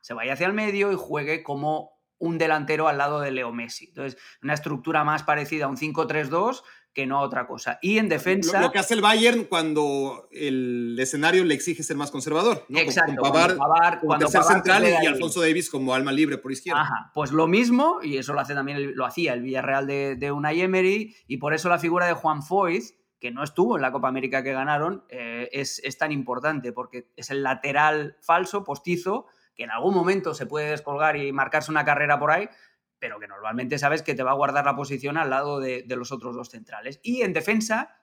se 0.00 0.14
vaya 0.14 0.32
hacia 0.32 0.48
el 0.48 0.52
medio 0.52 0.90
y 0.90 0.96
juegue 0.96 1.44
como 1.44 2.00
un 2.18 2.36
delantero 2.36 2.88
al 2.88 2.98
lado 2.98 3.20
de 3.20 3.30
Leo 3.30 3.52
Messi. 3.52 3.90
Entonces, 3.90 4.20
una 4.42 4.54
estructura 4.54 5.04
más 5.04 5.22
parecida 5.22 5.66
a 5.66 5.68
un 5.68 5.76
5-3-2 5.76 6.64
que 6.92 7.06
no 7.06 7.18
a 7.18 7.20
otra 7.20 7.46
cosa. 7.46 7.78
Y 7.82 7.98
en 7.98 8.08
defensa... 8.08 8.60
Lo, 8.60 8.72
que 8.72 8.78
hace 8.78 8.94
el 8.94 9.00
Bayern 9.00 9.44
cuando 9.44 10.28
el 10.32 10.96
escenario 10.98 11.44
le 11.44 11.54
exige 11.54 11.82
ser 11.82 11.96
más 11.96 12.10
conservador. 12.10 12.64
¿no? 12.68 12.78
Exacto. 12.78 13.14
Con 13.16 13.32
Pavard, 13.32 14.00
como 14.00 14.18
tercer 14.18 14.42
central 14.42 14.84
y 15.02 15.06
Alfonso 15.06 15.40
Davis 15.40 15.70
como 15.70 15.94
alma 15.94 16.12
libre 16.12 16.38
por 16.38 16.50
izquierda. 16.52 16.82
Ajá, 16.82 17.10
pues 17.14 17.30
lo 17.30 17.46
mismo, 17.46 18.00
y 18.02 18.16
eso 18.16 18.32
lo, 18.32 18.40
hace 18.40 18.54
también 18.54 18.96
lo 18.96 19.06
hacía 19.06 19.34
el 19.34 19.42
Villarreal 19.42 19.86
de, 19.86 20.16
de 20.16 20.32
Unai 20.32 20.60
Emery, 20.60 21.14
y 21.26 21.36
por 21.36 21.54
eso 21.54 21.68
la 21.68 21.78
figura 21.78 22.06
de 22.06 22.14
Juan 22.14 22.42
Foyth, 22.42 22.94
que 23.20 23.30
no 23.30 23.44
estuvo 23.44 23.76
en 23.76 23.82
la 23.82 23.92
Copa 23.92 24.08
América 24.08 24.42
que 24.42 24.52
ganaron, 24.52 25.04
eh, 25.10 25.48
es, 25.52 25.80
es 25.84 25.96
tan 25.98 26.10
importante, 26.10 26.72
porque 26.72 27.10
es 27.16 27.30
el 27.30 27.42
lateral 27.42 28.16
falso, 28.20 28.64
postizo, 28.64 29.26
que 29.54 29.64
en 29.64 29.70
algún 29.70 29.94
momento 29.94 30.34
se 30.34 30.46
puede 30.46 30.70
descolgar 30.70 31.16
y 31.16 31.32
marcarse 31.32 31.70
una 31.70 31.84
carrera 31.84 32.18
por 32.18 32.30
ahí, 32.30 32.48
pero 33.00 33.18
que 33.18 33.26
normalmente 33.26 33.78
sabes 33.78 34.02
que 34.02 34.14
te 34.14 34.22
va 34.22 34.30
a 34.30 34.34
guardar 34.34 34.64
la 34.64 34.76
posición 34.76 35.16
al 35.16 35.30
lado 35.30 35.58
de, 35.58 35.84
los 35.88 36.12
otros 36.12 36.36
dos 36.36 36.50
centrales. 36.50 37.00
Y 37.02 37.22
en 37.22 37.32
defensa, 37.32 37.98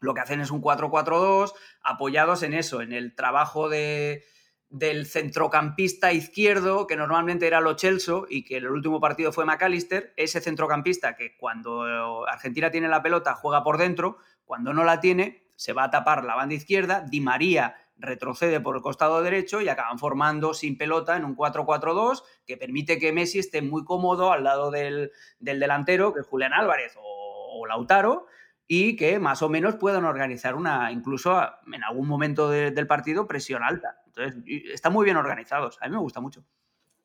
lo 0.00 0.12
que 0.12 0.20
hacen 0.20 0.40
es 0.40 0.50
un 0.50 0.60
4-4-2, 0.60 1.54
apoyados 1.82 2.42
en 2.42 2.52
eso, 2.52 2.82
en 2.82 2.92
el 2.92 3.14
trabajo 3.14 3.68
de, 3.68 4.24
del 4.68 5.06
centrocampista 5.06 6.12
izquierdo, 6.12 6.86
que 6.86 6.96
normalmente 6.96 7.46
era 7.46 7.60
Lo 7.60 7.78
Celso 7.78 8.26
y 8.28 8.44
que 8.44 8.56
el 8.56 8.68
último 8.68 9.00
partido 9.00 9.32
fue 9.32 9.46
McAllister, 9.46 10.12
ese 10.16 10.40
centrocampista 10.40 11.16
que 11.16 11.36
cuando 11.36 12.26
Argentina 12.26 12.70
tiene 12.70 12.88
la 12.88 13.02
pelota 13.02 13.34
juega 13.34 13.62
por 13.62 13.78
dentro, 13.78 14.18
cuando 14.44 14.74
no 14.74 14.84
la 14.84 15.00
tiene 15.00 15.42
se 15.54 15.72
va 15.72 15.84
a 15.84 15.90
tapar 15.90 16.24
la 16.24 16.34
banda 16.34 16.56
izquierda, 16.56 17.04
Di 17.08 17.20
María 17.20 17.76
retrocede 18.02 18.60
por 18.60 18.76
el 18.76 18.82
costado 18.82 19.22
derecho 19.22 19.62
y 19.62 19.68
acaban 19.68 19.98
formando 19.98 20.52
sin 20.52 20.76
pelota 20.76 21.16
en 21.16 21.24
un 21.24 21.36
4-4-2 21.36 22.22
que 22.44 22.56
permite 22.56 22.98
que 22.98 23.12
Messi 23.12 23.38
esté 23.38 23.62
muy 23.62 23.84
cómodo 23.84 24.32
al 24.32 24.44
lado 24.44 24.70
del, 24.70 25.12
delantero, 25.38 26.12
que 26.12 26.20
es 26.20 26.26
Julián 26.26 26.52
Álvarez 26.52 26.94
o, 26.96 27.66
Lautaro, 27.66 28.26
y 28.66 28.96
que 28.96 29.18
más 29.18 29.40
o 29.42 29.48
menos 29.48 29.76
puedan 29.76 30.04
organizar 30.04 30.54
una, 30.56 30.90
incluso 30.90 31.40
en 31.72 31.84
algún 31.84 32.08
momento 32.08 32.50
del 32.50 32.86
partido, 32.86 33.26
presión 33.26 33.62
alta. 33.62 34.02
Entonces, 34.06 34.42
están 34.72 34.92
muy 34.92 35.04
bien 35.04 35.16
organizados. 35.16 35.78
A 35.80 35.86
mí 35.86 35.92
me 35.92 36.00
gusta 36.00 36.20
mucho. 36.20 36.44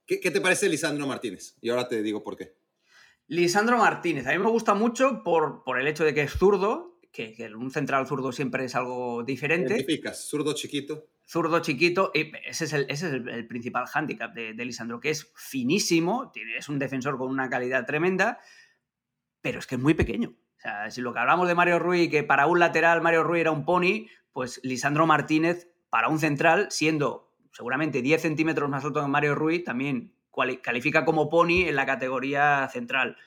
¿Qué, 0.06 0.18
te 0.18 0.42
parece 0.42 0.68
Lisandro 0.68 1.06
Martínez? 1.06 1.58
Y 1.62 1.70
ahora 1.70 1.88
te 1.88 2.02
digo 2.02 2.24
por 2.24 2.38
qué. 2.38 2.56
Lisandro 3.28 3.78
Martínez, 3.78 4.26
a 4.26 4.32
mí 4.32 4.40
me 4.40 4.50
gusta 4.50 4.74
mucho 4.74 5.22
por, 5.24 5.64
por 5.64 5.80
el 5.80 5.88
hecho 5.88 6.06
de 6.06 6.14
que 6.14 6.22
es 6.22 6.32
zurdo 6.32 6.97
que, 7.18 7.52
un 7.56 7.72
central 7.72 8.06
zurdo 8.06 8.32
siempre 8.32 8.66
es 8.66 8.76
algo 8.76 9.24
diferente. 9.24 9.74
Identificas, 9.74 10.28
zurdo 10.30 10.54
chiquito. 10.54 11.08
Zurdo 11.26 11.60
chiquito, 11.62 12.12
ese 12.14 12.66
es 12.66 12.74
el, 12.74 12.86
ese 12.90 13.08
es 13.08 13.14
el, 13.14 13.48
principal 13.48 13.86
hándicap 13.88 14.34
de, 14.34 14.54
Lisandro, 14.54 15.00
que 15.00 15.10
es 15.10 15.32
finísimo, 15.36 16.32
es 16.58 16.70
un 16.70 16.80
defensor 16.80 17.18
con 17.18 17.30
una 17.30 17.50
calidad 17.50 17.86
tremenda, 17.86 18.40
pero 19.42 19.60
es 19.60 19.68
que 19.68 19.76
es 19.76 19.82
muy 19.82 19.94
pequeño. 19.94 20.30
O 20.30 20.60
sea, 20.60 20.90
si 20.90 21.02
lo 21.02 21.12
que 21.12 21.20
hablamos 21.20 21.48
de 21.48 21.56
Mario 21.56 21.80
Rui, 21.80 22.10
que 22.10 22.24
para 22.24 22.48
un 22.48 22.60
lateral 22.60 23.02
Mario 23.02 23.24
Rui 23.24 23.42
era 23.42 23.52
un 23.52 23.66
pony, 23.66 24.08
pues 24.32 24.62
Lisandro 24.64 25.06
Martínez, 25.06 25.68
para 25.90 26.08
un 26.08 26.20
central, 26.20 26.68
siendo 26.70 27.34
seguramente 27.52 28.02
10 28.02 28.22
centímetros 28.22 28.70
más 28.70 28.86
alto 28.86 29.02
que 29.02 29.08
Mario 29.08 29.36
Rui, 29.36 29.64
también 29.64 30.14
califica 30.62 31.04
como 31.04 31.30
pony 31.30 31.68
en 31.68 31.76
la 31.76 31.86
categoría 31.86 32.70
central. 32.72 33.18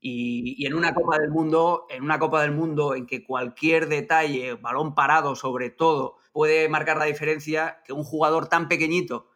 Y, 0.00 0.64
en 0.66 0.74
una 0.74 0.94
Copa 0.94 1.18
del 1.18 1.30
Mundo, 1.30 1.86
en 1.90 2.04
una 2.04 2.18
Copa 2.18 2.42
del 2.42 2.52
Mundo 2.52 2.94
en 2.94 3.06
que 3.06 3.24
cualquier 3.24 3.88
detalle, 3.88 4.54
balón 4.54 4.94
parado 4.94 5.34
sobre 5.34 5.70
todo, 5.70 6.18
puede 6.32 6.68
marcar 6.68 6.98
la 6.98 7.06
diferencia, 7.06 7.82
que 7.84 7.92
un 7.92 8.04
jugador 8.04 8.48
tan 8.48 8.68
pequeñito 8.68 9.30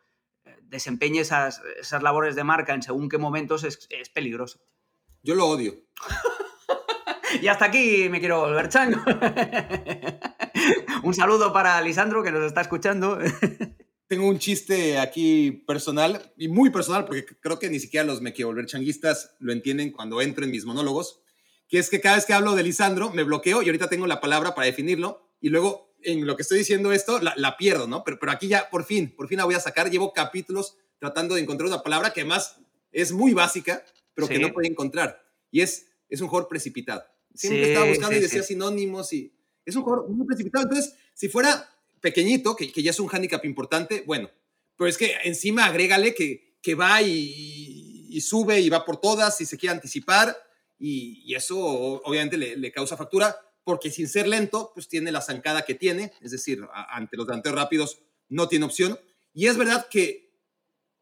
eh, 0.45 0.57
desempeñe 0.63 1.21
esas, 1.21 1.61
esas 1.81 2.03
labores 2.03 2.37
de 2.37 2.45
marca 2.45 2.75
en 2.75 2.83
según 2.83 3.09
qué 3.09 3.19
momentos 3.19 3.65
es, 3.65 3.89
es 3.91 4.09
peligroso. 4.09 4.61
Yo 5.23 5.35
lo 5.35 5.47
odio. 5.47 5.75
y 7.43 7.49
hasta 7.49 7.67
aquí 7.67 8.09
me 8.09 8.21
quiero 8.21 8.41
volver 8.41 8.69
chango. 8.69 9.01
un 11.03 11.15
saludo 11.15 11.53
para 11.53 11.81
Lisandro 11.81 12.23
que 12.23 12.33
nos 12.33 12.45
está 12.45 12.61
escuchando 12.61 13.19
tengo 14.13 14.29
un 14.29 14.39
chiste 14.39 14.99
aquí 14.99 15.65
personal 15.67 16.35
y 16.37 16.49
muy 16.49 16.69
personal 16.69 17.07
porque 17.07 17.25
creo 17.25 17.59
que 17.59 17.71
ni 17.71 17.81
siquiera 17.81 18.05
los 18.05 18.21
me 18.21 18.35
quiero 18.35 18.49
volver 18.49 18.67
changuistas 18.67 19.35
lo 19.39 19.55
entienden 19.55 19.91
cuando 19.91 20.21
entro 20.21 20.45
en 20.45 20.51
mis 20.51 20.67
monólogos, 20.67 21.23
que 21.67 21.79
es 21.79 21.89
que 21.89 22.03
cada 22.03 22.17
vez 22.17 22.27
que 22.27 22.35
hablo 22.35 22.55
de 22.55 22.63
Lisandro 22.63 23.09
me 23.09 23.23
bloqueo 23.23 23.63
y 23.63 23.67
ahorita 23.69 23.89
tengo 23.89 24.07
la 24.07 24.21
palabra 24.21 24.55
para 24.55 24.67
definirlo 24.67 25.31
y 25.41 25.49
luego 25.49 25.95
en 26.03 26.27
lo 26.27 26.37
que 26.37 26.43
estoy 26.43 26.59
diciendo 26.59 26.93
esto 26.93 27.21
la, 27.21 27.57
pierdo, 27.57 27.87
¿no? 27.87 28.05
Pero, 28.05 28.19
pero 28.21 28.33
aquí 28.33 28.49
ya 28.49 28.69
por 28.69 28.85
fin, 28.85 29.15
por 29.17 29.29
fin 29.29 29.39
la 29.39 29.47
voy 29.47 29.55
a 29.55 29.61
sacar. 29.61 29.91
Llevo 29.91 30.13
capítulos 30.13 30.77
tratando 30.99 31.35
de 31.35 31.41
encontrar 31.41 31.69
una 31.69 31.83
palabra 31.83 32.13
que 32.13 32.21
además 32.21 32.61
es 32.91 33.13
muy 33.13 33.33
básica, 33.33 33.83
pero 34.13 34.29
que 34.29 34.39
no 34.39 34.53
puedo 34.53 34.69
encontrar. 34.69 35.25
Y 35.51 35.63
es, 35.63 35.87
es 36.11 36.21
un 36.21 36.29
jugador 36.29 36.51
precipitado. 36.51 37.03
Siempre 37.35 37.69
estaba 37.69 37.87
buscando 37.87 38.15
y 38.15 38.21
decía 38.21 38.43
sinónimos 38.43 39.11
y 39.15 39.35
es 39.65 39.75
un 39.75 39.85
jugador 39.85 40.11
muy 40.11 40.27
precipitado. 40.27 40.65
Entonces, 40.65 40.97
si 41.15 41.31
fuera 41.31 41.72
pequeñito, 42.03 42.55
que, 42.55 42.71
ya 42.71 42.91
es 42.91 43.01
un 43.01 43.07
hándicap 43.07 43.43
importante, 43.47 44.05
bueno, 44.07 44.31
pero 44.77 44.89
es 44.89 44.99
que 44.99 45.15
encima 45.25 45.65
agrégale 45.65 46.15
que, 46.15 46.59
que 46.61 46.75
va 46.75 47.01
y, 47.01 48.21
sube 48.21 48.61
y 48.61 48.69
va 48.69 48.85
por 48.85 49.01
todas 49.01 49.41
y 49.41 49.47
se 49.47 49.57
quiere 49.57 49.75
anticipar 49.75 50.37
y, 50.79 51.35
eso 51.35 51.59
obviamente 51.59 52.37
le, 52.37 52.73
causa 52.73 52.99
factura 52.99 53.35
porque 53.65 53.91
sin 53.91 54.09
ser 54.09 54.29
lento, 54.29 54.73
pues 54.75 54.89
tiene 54.89 55.11
la 55.13 55.23
zancada 55.23 55.63
que 55.63 55.75
tiene, 55.75 56.13
es 56.21 56.33
decir, 56.33 56.61
ante 56.91 57.17
los 57.17 57.27
delanteros 57.27 57.59
rápidos 57.59 58.01
no 58.29 58.49
tiene 58.49 58.65
opción. 58.65 58.99
Y 59.33 59.47
es 59.47 59.57
verdad 59.57 59.87
que 59.89 60.23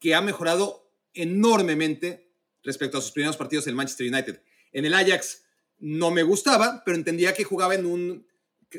que 0.00 0.14
ha 0.14 0.22
mejorado 0.22 0.90
enormemente 1.12 2.32
respecto 2.62 2.98
a 2.98 3.02
sus 3.02 3.12
primeros 3.12 3.36
partidos 3.36 3.66
en 3.66 3.76
Manchester 3.76 4.12
United. 4.12 4.42
En 4.72 4.86
el 4.86 4.94
Ajax 4.94 5.44
no 5.78 6.10
me 6.10 6.22
gustaba, 6.22 6.82
pero 6.84 6.96
entendía 6.96 7.34
que 7.34 7.44
jugaba 7.44 7.74
en 7.74 7.86
un 7.86 8.26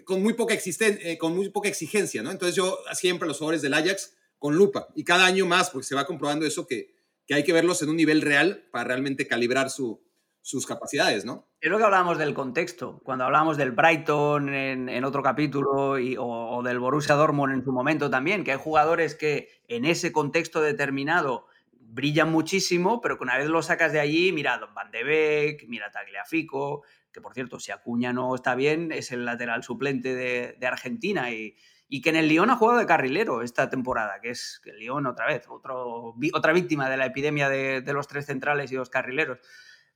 con 0.06 0.22
muy 0.22 0.34
poca 0.34 0.56
eh, 0.56 1.18
con 1.18 1.36
muy 1.36 1.50
poca 1.50 1.70
exigencia, 1.70 2.24
¿no? 2.24 2.32
Entonces 2.32 2.56
yo 2.56 2.78
siempre 2.94 3.28
los 3.28 3.38
jugadores 3.38 3.62
del 3.62 3.74
Ajax 3.74 4.16
con 4.38 4.56
lupa 4.56 4.88
y 4.96 5.04
cada 5.04 5.26
año 5.26 5.46
más 5.46 5.70
porque 5.70 5.88
se 5.88 5.96
va 5.96 6.06
comprobando 6.06 6.46
eso 6.46 6.66
que, 6.66 6.96
que 7.28 7.34
hay 7.34 7.44
que 7.44 7.54
verlos 7.54 7.82
en 7.82 7.90
un 7.90 7.98
nivel 7.98 8.22
real 8.22 8.68
para 8.72 8.86
realmente 8.86 9.28
calibrar 9.28 9.70
su, 9.70 10.02
sus 10.42 10.66
capacidades, 10.66 11.24
¿no? 11.24 11.48
Es 11.60 11.70
lo 11.70 11.78
que 11.78 11.84
hablábamos 11.84 12.18
del 12.18 12.34
contexto, 12.34 13.00
cuando 13.04 13.26
hablábamos 13.26 13.58
del 13.58 13.72
Brighton 13.72 14.54
en, 14.54 15.06
otro 15.06 15.22
capítulo 15.22 15.98
o, 16.18 16.64
del 16.64 16.80
Borussia 16.80 17.16
Dortmund 17.16 17.54
en 17.54 17.64
su 17.64 17.72
momento 17.72 18.10
también, 18.10 18.44
que 18.44 18.52
hay 18.52 18.58
jugadores 18.58 19.14
que 19.14 19.50
en 19.68 19.86
ese 19.86 20.12
contexto 20.12 20.62
determinado 20.62 21.46
brillan 21.80 22.32
muchísimo, 22.32 23.02
pero 23.02 23.18
que 23.18 23.24
una 23.24 23.38
vez 23.38 23.48
lo 23.48 23.62
sacas 23.62 23.92
de 23.92 24.00
allí, 24.00 24.32
mira 24.32 24.60
Van 24.74 24.90
de 24.90 25.04
Beek, 25.04 25.68
mira 25.68 25.92
Tagliafico, 25.92 26.84
que 27.12 27.22
por 27.22 27.34
cierto, 27.34 27.60
si 27.60 27.72
Acuña 27.72 28.14
no 28.14 28.34
está 28.34 28.56
bien, 28.56 28.92
es 28.92 29.12
el 29.12 29.26
lateral 29.26 29.64
suplente 29.64 30.16
de, 30.16 30.68
Argentina 30.68 31.32
y, 31.32 31.56
que 32.02 32.10
en 32.10 32.16
el 32.16 32.28
Lyon 32.30 32.50
ha 32.50 32.56
jugado 32.56 32.80
de 32.80 32.86
carrilero 32.86 33.42
esta 33.42 33.70
temporada, 33.70 34.22
que 34.22 34.30
es 34.30 34.62
el 34.66 34.80
Lyon 34.80 35.06
otra 35.06 35.28
vez, 35.28 35.46
otro, 35.50 36.16
otra 36.34 36.54
víctima 36.54 36.90
de 36.90 36.98
la 36.98 37.06
epidemia 37.06 37.50
de, 37.50 37.94
los 37.94 38.08
tres 38.08 38.26
centrales 38.26 38.72
y 38.72 38.76
los 38.76 38.90
carrileros. 38.90 39.40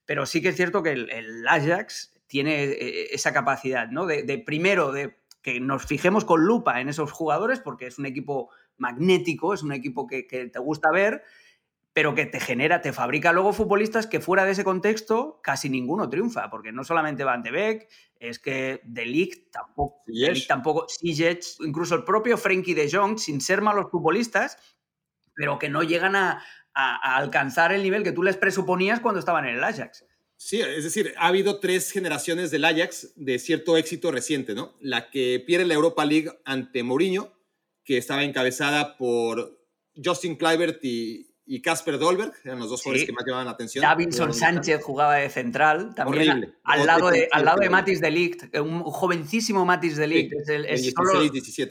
Pero 0.05 0.25
sí 0.25 0.41
que 0.41 0.49
es 0.49 0.55
cierto 0.55 0.83
que 0.83 0.91
el, 0.91 1.47
Ajax 1.47 2.13
tiene 2.27 2.65
eh, 2.65 3.07
esa 3.11 3.33
capacidad, 3.33 3.87
¿no? 3.87 4.05
De, 4.05 4.43
primero, 4.45 4.91
de 4.91 5.17
que 5.41 5.59
nos 5.59 5.85
fijemos 5.85 6.25
con 6.25 6.43
lupa 6.43 6.81
en 6.81 6.89
esos 6.89 7.11
jugadores, 7.11 7.59
porque 7.59 7.87
es 7.87 7.97
un 7.97 8.05
equipo 8.05 8.49
magnético, 8.77 9.53
es 9.53 9.63
un 9.63 9.71
equipo 9.71 10.05
que, 10.05 10.27
que 10.27 10.47
te 10.47 10.59
gusta 10.59 10.91
ver, 10.91 11.23
pero 11.95 12.13
que 12.13 12.25
te 12.25 12.41
genera, 12.41 12.81
te 12.81 12.91
fabrica 12.91 13.31
luego 13.31 13.53
futbolistas 13.53 14.05
que 14.05 14.19
fuera 14.19 14.43
de 14.43 14.51
ese 14.51 14.65
contexto 14.65 15.39
casi 15.41 15.69
ninguno 15.69 16.09
triunfa, 16.09 16.49
porque 16.49 16.73
no 16.73 16.83
solamente 16.83 17.23
Van 17.23 17.41
de 17.41 17.51
Beek, 17.51 17.87
es 18.19 18.37
que 18.37 18.81
De 18.83 19.05
Ligt 19.05 19.49
tampoco, 19.49 20.03
yes. 20.07 20.45
tampoco, 20.45 20.87
incluso 21.61 21.95
el 21.95 22.03
propio 22.03 22.37
Frenkie 22.37 22.73
de 22.73 22.91
Jong, 22.91 23.17
sin 23.17 23.39
ser 23.39 23.61
malos 23.61 23.89
futbolistas, 23.89 24.57
pero 25.35 25.57
que 25.57 25.69
no 25.69 25.83
llegan 25.83 26.17
a, 26.17 26.43
alcanzar 26.73 27.71
el 27.71 27.81
nivel 27.81 28.03
que 28.03 28.11
tú 28.11 28.23
les 28.23 28.35
presuponías 28.35 28.99
cuando 28.99 29.19
estaban 29.19 29.47
en 29.47 29.55
el 29.55 29.63
Ajax. 29.63 30.03
Sí, 30.35 30.59
es 30.59 30.83
decir, 30.83 31.13
ha 31.15 31.27
habido 31.27 31.61
tres 31.61 31.91
generaciones 31.91 32.51
del 32.51 32.65
Ajax 32.65 33.13
de 33.15 33.39
cierto 33.39 33.77
éxito 33.77 34.11
reciente, 34.11 34.53
¿no? 34.53 34.75
La 34.81 35.09
que 35.09 35.41
pierde 35.47 35.65
la 35.65 35.75
Europa 35.75 36.03
League 36.03 36.29
ante 36.43 36.83
Mourinho, 36.83 37.31
que 37.85 37.97
estaba 37.97 38.25
encabezada 38.25 38.97
por 38.97 39.65
Justin 39.95 40.35
Kluivert 40.35 40.83
y, 40.83 41.34
y 41.47 41.61
Casper 41.61 41.99
Dolberg, 41.99 42.33
eran 42.43 42.57
los 42.57 42.69
dos 42.69 42.81
jugadores 42.81 43.05
que 43.05 43.13
más 43.13 43.23
llamaban 43.23 43.45
la 43.45 43.51
atención. 43.51 43.83
Davinson 43.83 44.33
Sánchez 44.33 44.83
jugaba 44.83 45.15
de 45.15 45.29
central, 45.29 45.93
también 45.93 46.55
al 46.63 46.85
lado 46.87 47.11
de, 47.11 47.29
al 47.31 47.45
lado 47.45 47.59
de 47.59 47.69
Matis 47.69 48.01
de 48.01 48.09
Ligt, 48.09 48.55
un 48.57 48.81
jovencísimo 48.83 49.63
Matis 49.63 49.95
de 49.95 50.07
Ligt. 50.07 50.33
es, 50.33 50.93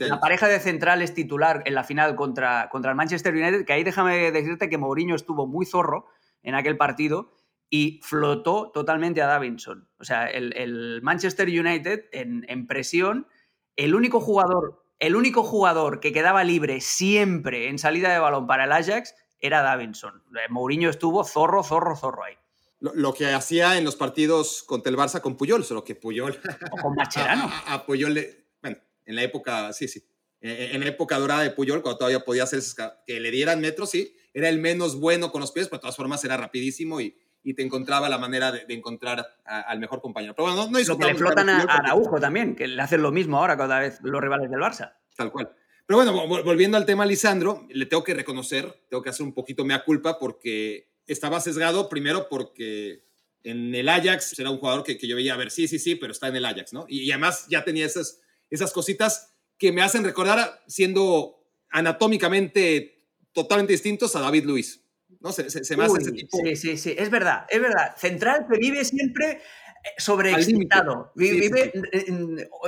La 0.00 0.20
pareja 0.20 0.46
de 0.46 0.60
centrales 0.60 1.12
titular 1.12 1.62
en 1.66 1.74
la 1.74 1.82
final 1.82 2.14
contra, 2.14 2.68
contra 2.70 2.92
el 2.92 2.96
Manchester 2.96 3.34
United, 3.34 3.64
que 3.64 3.72
ahí 3.72 3.82
déjame 3.82 4.30
decirte 4.30 4.70
que 4.70 4.78
Mourinho 4.78 5.16
estuvo 5.16 5.46
muy 5.48 5.66
zorro 5.66 6.06
en 6.44 6.54
aquel 6.54 6.76
partido 6.76 7.32
y 7.68 8.00
flotó 8.04 8.70
totalmente 8.72 9.22
a 9.22 9.26
Davinson. 9.26 9.88
O 9.98 10.04
sea, 10.04 10.26
el, 10.26 11.00
Manchester 11.02 11.48
United 11.48 12.04
en, 12.12 12.46
en 12.48 12.68
presión, 12.68 13.26
el 13.74 13.96
único 13.96 14.20
jugador 14.20 14.84
el 15.00 15.16
único 15.16 15.42
jugador 15.42 16.00
que 16.00 16.12
quedaba 16.12 16.44
libre 16.44 16.80
siempre 16.80 17.68
en 17.68 17.78
salida 17.78 18.12
de 18.12 18.20
balón 18.20 18.46
para 18.46 18.64
el 18.64 18.72
Ajax 18.72 19.14
era 19.46 19.62
Davinson. 19.62 20.22
Eh, 20.34 20.48
Mourinho 20.48 20.88
estuvo 20.88 21.22
zorro, 21.24 21.62
zorro, 21.62 21.94
zorro 21.96 22.24
ahí. 22.24 22.34
Lo, 22.80 23.14
que 23.14 23.26
hacía 23.26 23.78
en 23.78 23.84
los 23.84 23.96
partidos 23.96 24.62
contra 24.62 24.90
el 24.90 24.96
Barça 24.96 25.20
con 25.20 25.36
Puyol, 25.36 25.64
solo 25.64 25.84
que 25.84 25.94
Puyol. 25.94 26.38
O 26.70 26.76
con 26.76 26.94
Macherano. 26.94 27.50
A, 27.66 27.84
Puyol, 27.86 28.14
bueno, 28.60 28.76
en 29.06 29.14
la 29.14 29.22
época, 29.22 29.72
sí, 29.72 29.88
sí. 29.88 30.04
En, 30.40 30.80
la 30.80 30.88
época 30.88 31.18
dorada 31.18 31.42
de 31.42 31.50
Puyol, 31.50 31.80
cuando 31.80 31.98
todavía 31.98 32.20
podía 32.20 32.42
hacer 32.42 32.60
que 33.06 33.20
le 33.20 33.30
dieran 33.30 33.60
metros, 33.60 33.90
sí. 33.90 34.14
Era 34.34 34.48
el 34.48 34.58
menos 34.58 34.98
bueno 34.98 35.30
con 35.30 35.40
los 35.40 35.52
pies, 35.52 35.68
pero 35.68 35.78
de 35.78 35.82
todas 35.82 35.96
formas 35.96 36.22
era 36.24 36.36
rapidísimo 36.36 37.00
y, 37.00 37.16
y 37.42 37.54
te 37.54 37.62
encontraba 37.62 38.08
la 38.08 38.18
manera 38.18 38.52
de, 38.52 38.66
encontrar 38.68 39.26
al 39.44 39.78
mejor 39.78 40.02
compañero. 40.02 40.34
Pero 40.34 40.48
bueno, 40.48 40.64
no, 40.64 40.70
no 40.70 40.78
Lo 40.78 40.98
que 40.98 41.06
le 41.06 41.14
flotan 41.14 41.48
a, 41.48 41.60
a 41.60 41.76
Araujo 41.76 42.18
también, 42.20 42.56
que 42.56 42.66
le 42.66 42.82
hacen 42.82 43.00
lo 43.00 43.12
mismo 43.12 43.38
ahora 43.38 43.56
cada 43.56 43.78
vez 43.78 44.00
los 44.02 44.20
rivales 44.20 44.50
del 44.50 44.60
Barça. 44.60 44.94
Tal 45.16 45.30
cual. 45.30 45.54
Pero 45.86 45.98
bueno, 45.98 46.26
volviendo 46.44 46.76
al 46.76 46.86
tema 46.86 47.04
Lisandro, 47.04 47.66
le 47.68 47.86
tengo 47.86 48.04
que 48.04 48.14
reconocer, 48.14 48.72
tengo 48.88 49.02
que 49.02 49.10
hacer 49.10 49.24
un 49.24 49.34
poquito 49.34 49.64
mea 49.64 49.84
culpa 49.84 50.18
porque 50.18 50.88
estaba 51.06 51.40
sesgado 51.40 51.90
primero 51.90 52.28
porque 52.30 53.04
en 53.42 53.74
el 53.74 53.88
Ajax 53.90 54.38
era 54.38 54.50
un 54.50 54.58
jugador 54.58 54.82
que, 54.82 54.96
yo 54.96 55.14
veía, 55.14 55.34
a 55.34 55.36
ver, 55.36 55.50
sí, 55.50 55.68
sí, 55.68 55.78
sí, 55.78 55.94
pero 55.94 56.12
está 56.12 56.28
en 56.28 56.36
el 56.36 56.46
Ajax, 56.46 56.72
¿no? 56.72 56.86
Y, 56.88 57.10
además 57.10 57.46
ya 57.50 57.64
tenía 57.64 57.84
esas, 57.84 58.20
esas 58.48 58.72
cositas 58.72 59.34
que 59.58 59.72
me 59.72 59.82
hacen 59.82 60.04
recordar 60.04 60.62
siendo 60.66 61.44
anatómicamente 61.70 63.08
totalmente 63.32 63.74
distintos 63.74 64.16
a 64.16 64.20
David 64.20 64.44
Luis. 64.44 64.80
¿no? 65.20 65.32
Se, 65.32 65.50
se, 65.50 65.76
me 65.76 65.84
hace 65.84 66.00
ese 66.00 66.12
tipo. 66.12 66.38
Sí, 66.38 66.56
sí, 66.56 66.76
sí, 66.78 66.94
es 66.96 67.10
verdad, 67.10 67.46
es 67.50 67.60
verdad. 67.60 67.94
Central 67.96 68.46
que 68.50 68.58
vive 68.58 68.84
siempre 68.84 69.42
sobreexcitado, 69.98 71.12
vive 71.14 71.72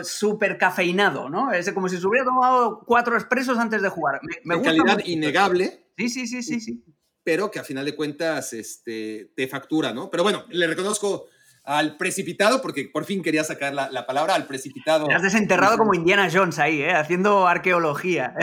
súper 0.03 0.59
cafeinado, 0.59 1.29
¿no? 1.29 1.53
Es 1.53 1.71
como 1.73 1.89
si 1.89 1.99
se 1.99 2.07
hubiera 2.07 2.25
tomado 2.25 2.83
cuatro 2.87 3.17
expresos 3.17 3.59
antes 3.59 3.83
de 3.83 3.89
jugar. 3.89 4.21
Me, 4.45 4.61
calidad 4.61 4.99
innegable. 5.05 5.87
Sí, 5.97 6.09
sí, 6.09 6.27
sí, 6.27 6.43
sí, 6.43 6.61
sí. 6.61 6.85
Pero 7.25 7.51
que 7.51 7.59
a 7.59 7.65
final 7.65 7.85
de 7.85 7.97
cuentas 7.97 8.53
este, 8.53 9.33
te 9.35 9.49
factura, 9.49 9.93
¿no? 9.93 10.11
Pero 10.11 10.23
bueno, 10.23 10.45
le 10.51 10.67
reconozco 10.67 11.27
al 11.67 11.97
precipitado, 11.97 12.63
porque 12.63 12.89
por 12.93 13.05
fin 13.05 13.23
quería 13.23 13.43
sacar 13.43 13.75
la, 13.75 14.07
palabra 14.07 14.37
al 14.37 14.47
precipitado. 14.47 15.09
Te 15.09 15.15
has 15.15 15.23
desenterrado 15.23 15.77
como 15.77 15.95
Indiana 15.95 16.29
Jones 16.33 16.61
ahí, 16.61 16.81
¿eh? 16.81 16.93
haciendo 16.93 17.49
arqueología. 17.49 18.35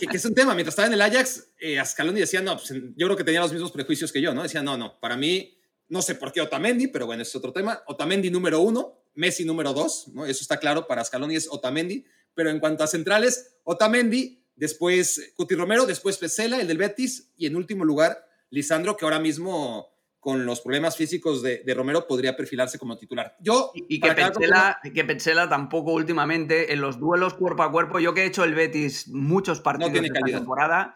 que, 0.00 0.16
es 0.16 0.24
un 0.24 0.34
tema. 0.34 0.54
Mientras 0.54 0.72
estaba 0.72 0.88
en 0.88 0.94
el 0.94 1.02
Ajax, 1.02 1.52
eh, 1.60 1.78
Ascaloni 1.78 2.18
decía, 2.18 2.42
no, 2.42 2.56
pues, 2.56 2.72
yo 2.96 3.06
creo 3.06 3.16
que 3.16 3.22
tenía 3.22 3.40
los 3.40 3.52
mismos 3.52 3.70
prejuicios 3.70 4.10
que 4.10 4.20
yo, 4.20 4.34
¿no? 4.34 4.42
Decía, 4.42 4.60
no, 4.60 4.76
no, 4.76 4.98
para 4.98 5.16
mí 5.16 5.56
no 5.92 6.00
sé 6.00 6.14
por 6.14 6.32
qué 6.32 6.40
Otamendi, 6.40 6.86
pero 6.86 7.04
bueno, 7.04 7.22
es 7.22 7.36
otro 7.36 7.52
tema. 7.52 7.82
Otamendi 7.86 8.30
número 8.30 8.60
uno, 8.60 9.04
Messi 9.14 9.44
número 9.44 9.74
dos, 9.74 10.08
¿no? 10.14 10.24
Eso 10.24 10.40
está 10.40 10.56
claro, 10.56 10.86
para 10.86 11.04
Scaloni 11.04 11.36
es 11.36 11.46
Otamendi. 11.50 12.06
Pero 12.32 12.48
en 12.48 12.60
cuanto 12.60 12.82
a 12.82 12.86
centrales, 12.86 13.58
Otamendi, 13.62 14.42
después 14.56 15.34
Cuti 15.36 15.54
Romero, 15.54 15.84
después 15.84 16.16
Pesela, 16.16 16.58
el 16.58 16.66
del 16.66 16.78
Betis, 16.78 17.34
y 17.36 17.44
en 17.44 17.56
último 17.56 17.84
lugar, 17.84 18.26
Lisandro, 18.48 18.96
que 18.96 19.04
ahora 19.04 19.18
mismo 19.18 19.92
con 20.18 20.46
los 20.46 20.62
problemas 20.62 20.96
físicos 20.96 21.42
de, 21.42 21.62
Romero 21.76 22.06
podría 22.06 22.34
perfilarse 22.34 22.78
como 22.78 22.96
titular. 22.96 23.36
Yo, 23.40 23.72
y, 23.74 24.00
que, 24.00 25.04
Petzela, 25.04 25.48
tampoco 25.50 25.92
últimamente 25.92 26.72
en 26.72 26.80
los 26.80 26.98
duelos 26.98 27.34
cuerpo 27.34 27.64
a 27.64 27.70
cuerpo, 27.70 27.98
yo 27.98 28.14
que 28.14 28.22
he 28.22 28.26
hecho 28.26 28.44
el 28.44 28.54
Betis 28.54 29.08
muchos 29.08 29.60
partidos 29.60 29.92
de 29.92 30.06
esta 30.06 30.20
temporada, 30.20 30.94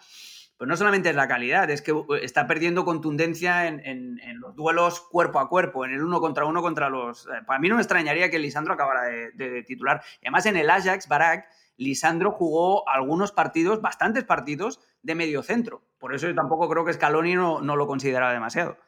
pues 0.57 0.69
no 0.69 0.77
solamente 0.77 1.11
es 1.11 1.17
la 1.17 1.29
calidad, 1.29 1.69
es 1.71 1.83
que 1.83 1.93
uh, 1.93 2.15
está 2.23 2.47
perdiendo 2.47 2.85
contundencia 2.85 3.67
en, 3.67 4.21
los 4.41 4.55
duelos 4.57 5.01
cuerpo 5.01 5.39
a 5.39 5.49
cuerpo, 5.49 5.85
en 5.85 5.93
el 5.93 6.03
uno 6.03 6.21
contra 6.21 6.47
uno 6.47 6.63
contra 6.63 6.89
los... 6.89 7.27
Eh, 7.27 7.43
para 7.47 7.59
mí 7.59 7.69
no 7.69 7.77
me 7.77 7.83
extrañaría 7.83 8.31
que 8.31 8.39
Lisandro 8.39 8.75
acabara 8.75 9.03
de, 9.05 9.63
titular. 9.67 10.03
Y 10.23 10.27
además 10.27 10.47
en 10.47 10.57
el 10.57 10.71
Ajax, 10.71 11.09
Barak, 11.09 11.47
Lisandro 11.77 12.33
jugó 12.33 12.89
algunos 12.89 13.33
partidos, 13.33 13.83
bastantes 13.83 14.25
partidos, 14.25 14.81
de 15.03 15.15
medio 15.15 15.43
centro. 15.43 15.83
Por 15.99 16.15
eso 16.15 16.27
yo 16.27 16.35
tampoco 16.35 16.69
creo 16.69 16.85
que 16.85 16.93
Scaloni 16.93 17.35
no, 17.35 17.61
no 17.61 17.77
lo 17.77 17.87
consideraba 17.87 18.33
demasiado. 18.33 18.79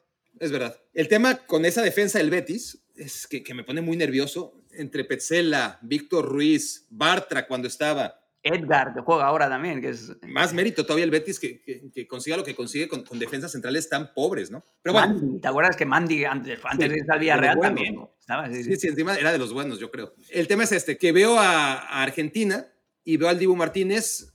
Es 0.40 0.52
verdad. 0.52 0.80
El 0.94 1.08
tema 1.08 1.36
con 1.46 1.64
esa 1.64 1.82
defensa 1.82 2.18
del 2.18 2.30
Betis 2.30 2.82
es 2.96 3.26
que, 3.26 3.42
que 3.42 3.54
me 3.54 3.64
pone 3.64 3.80
muy 3.80 3.96
nervioso. 3.96 4.54
Entre 4.72 5.04
Petzela, 5.04 5.78
Víctor 5.82 6.24
Ruiz, 6.24 6.86
Bartra 6.90 7.46
cuando 7.46 7.68
estaba, 7.68 8.20
Edgar, 8.48 8.94
que 8.94 9.00
juega 9.00 9.26
ahora 9.26 9.48
también, 9.48 9.80
que 9.80 9.90
es... 9.90 10.12
Más 10.22 10.52
mérito 10.52 10.84
todavía 10.84 11.04
el 11.04 11.10
Betis 11.10 11.38
que, 11.38 11.62
que, 11.62 12.06
consiga 12.06 12.36
lo 12.36 12.44
que 12.44 12.54
consigue 12.54 12.88
con, 12.88 13.04
defensas 13.18 13.52
centrales 13.52 13.88
tan 13.88 14.12
pobres, 14.14 14.50
¿no? 14.50 14.64
Pero 14.82 14.94
bueno. 14.94 15.38
¿te 15.40 15.48
acuerdas 15.48 15.76
que 15.76 15.86
Mandy 15.86 16.24
antes, 16.24 16.58
antes 16.64 16.90
de 16.90 16.98
irse 16.98 17.12
al 17.12 17.18
Villarreal 17.18 17.60
también 17.60 17.98
estaba? 18.18 18.48
Sí 18.52 18.76
sí, 18.76 18.88
encima 18.88 19.16
era 19.16 19.32
de 19.32 19.38
los 19.38 19.52
buenos, 19.52 19.78
yo 19.78 19.90
creo. 19.90 20.14
El 20.30 20.48
tema 20.48 20.64
es 20.64 20.72
este, 20.72 20.98
que 20.98 21.12
veo 21.12 21.38
a, 21.38 22.02
Argentina 22.02 22.66
y 23.04 23.16
veo 23.16 23.28
al 23.28 23.38
Dibu 23.38 23.56
Martínez 23.56 24.34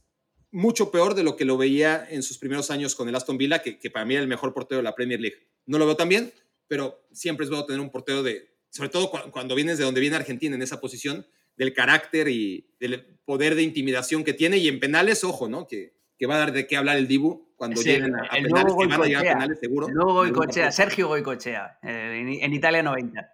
mucho 0.52 0.92
peor 0.92 1.16
de 1.16 1.24
lo 1.24 1.36
que 1.36 1.46
lo 1.46 1.58
veía 1.58 2.08
en 2.10 2.22
sus 2.24 2.38
primeros 2.38 2.70
años 2.72 2.96
con 2.96 3.10
el 3.10 3.16
Aston 3.16 3.38
Villa, 3.38 3.62
que, 3.62 3.80
que 3.80 3.90
para 3.90 4.06
mí 4.06 4.14
era 4.14 4.22
el 4.22 4.30
mejor 4.30 4.54
portero 4.54 4.78
de 4.78 4.84
la 4.84 4.96
Premier 4.96 5.20
League. 5.20 5.38
No 5.66 5.78
lo 5.78 5.86
veo 5.86 5.96
tan 5.96 6.10
bien, 6.10 6.32
pero 6.68 7.06
siempre 7.12 7.44
es 7.44 7.50
bueno 7.50 7.66
tener 7.66 7.82
un 7.82 7.90
portero 7.90 8.24
de, 8.24 8.54
sobre 8.70 8.90
todo 8.90 9.12
cuando 9.32 9.56
vienes 9.56 9.78
de 9.78 9.84
donde 9.84 10.02
viene 10.02 10.16
Argentina 10.16 10.56
en 10.56 10.62
esa 10.62 10.82
posición, 10.82 11.26
del 11.56 11.74
carácter 11.74 12.28
y 12.28 12.74
del 12.80 13.13
poder 13.26 13.56
de 13.56 13.64
intimidación 13.64 14.24
que 14.24 14.34
tiene. 14.34 14.58
Y 14.58 14.68
en 14.68 14.80
penales, 14.80 15.24
ojo, 15.24 15.48
¿no? 15.50 15.68
Que, 15.68 15.94
que 16.18 16.28
va 16.28 16.36
a 16.36 16.40
dar 16.40 16.54
de 16.54 16.68
qué 16.68 16.78
hablar 16.78 16.98
el 16.98 17.08
Dibu 17.08 17.54
cuando 17.56 17.82
lleguen 17.82 18.16
a, 18.16 18.30
penales, 18.30 18.74
que 18.78 18.88
van 18.88 19.02
a 19.02 19.06
llegar 19.06 19.28
a 19.28 19.34
penales 19.34 19.60
seguro. 19.60 19.88
El 19.88 19.94
nuevo 19.94 20.14
Goicochea, 20.14 20.72
Sergio 20.72 21.08
Goicochea, 21.08 21.80
eh, 21.82 22.40
en, 22.42 22.54
Italia 22.54 22.84
90. 22.84 23.30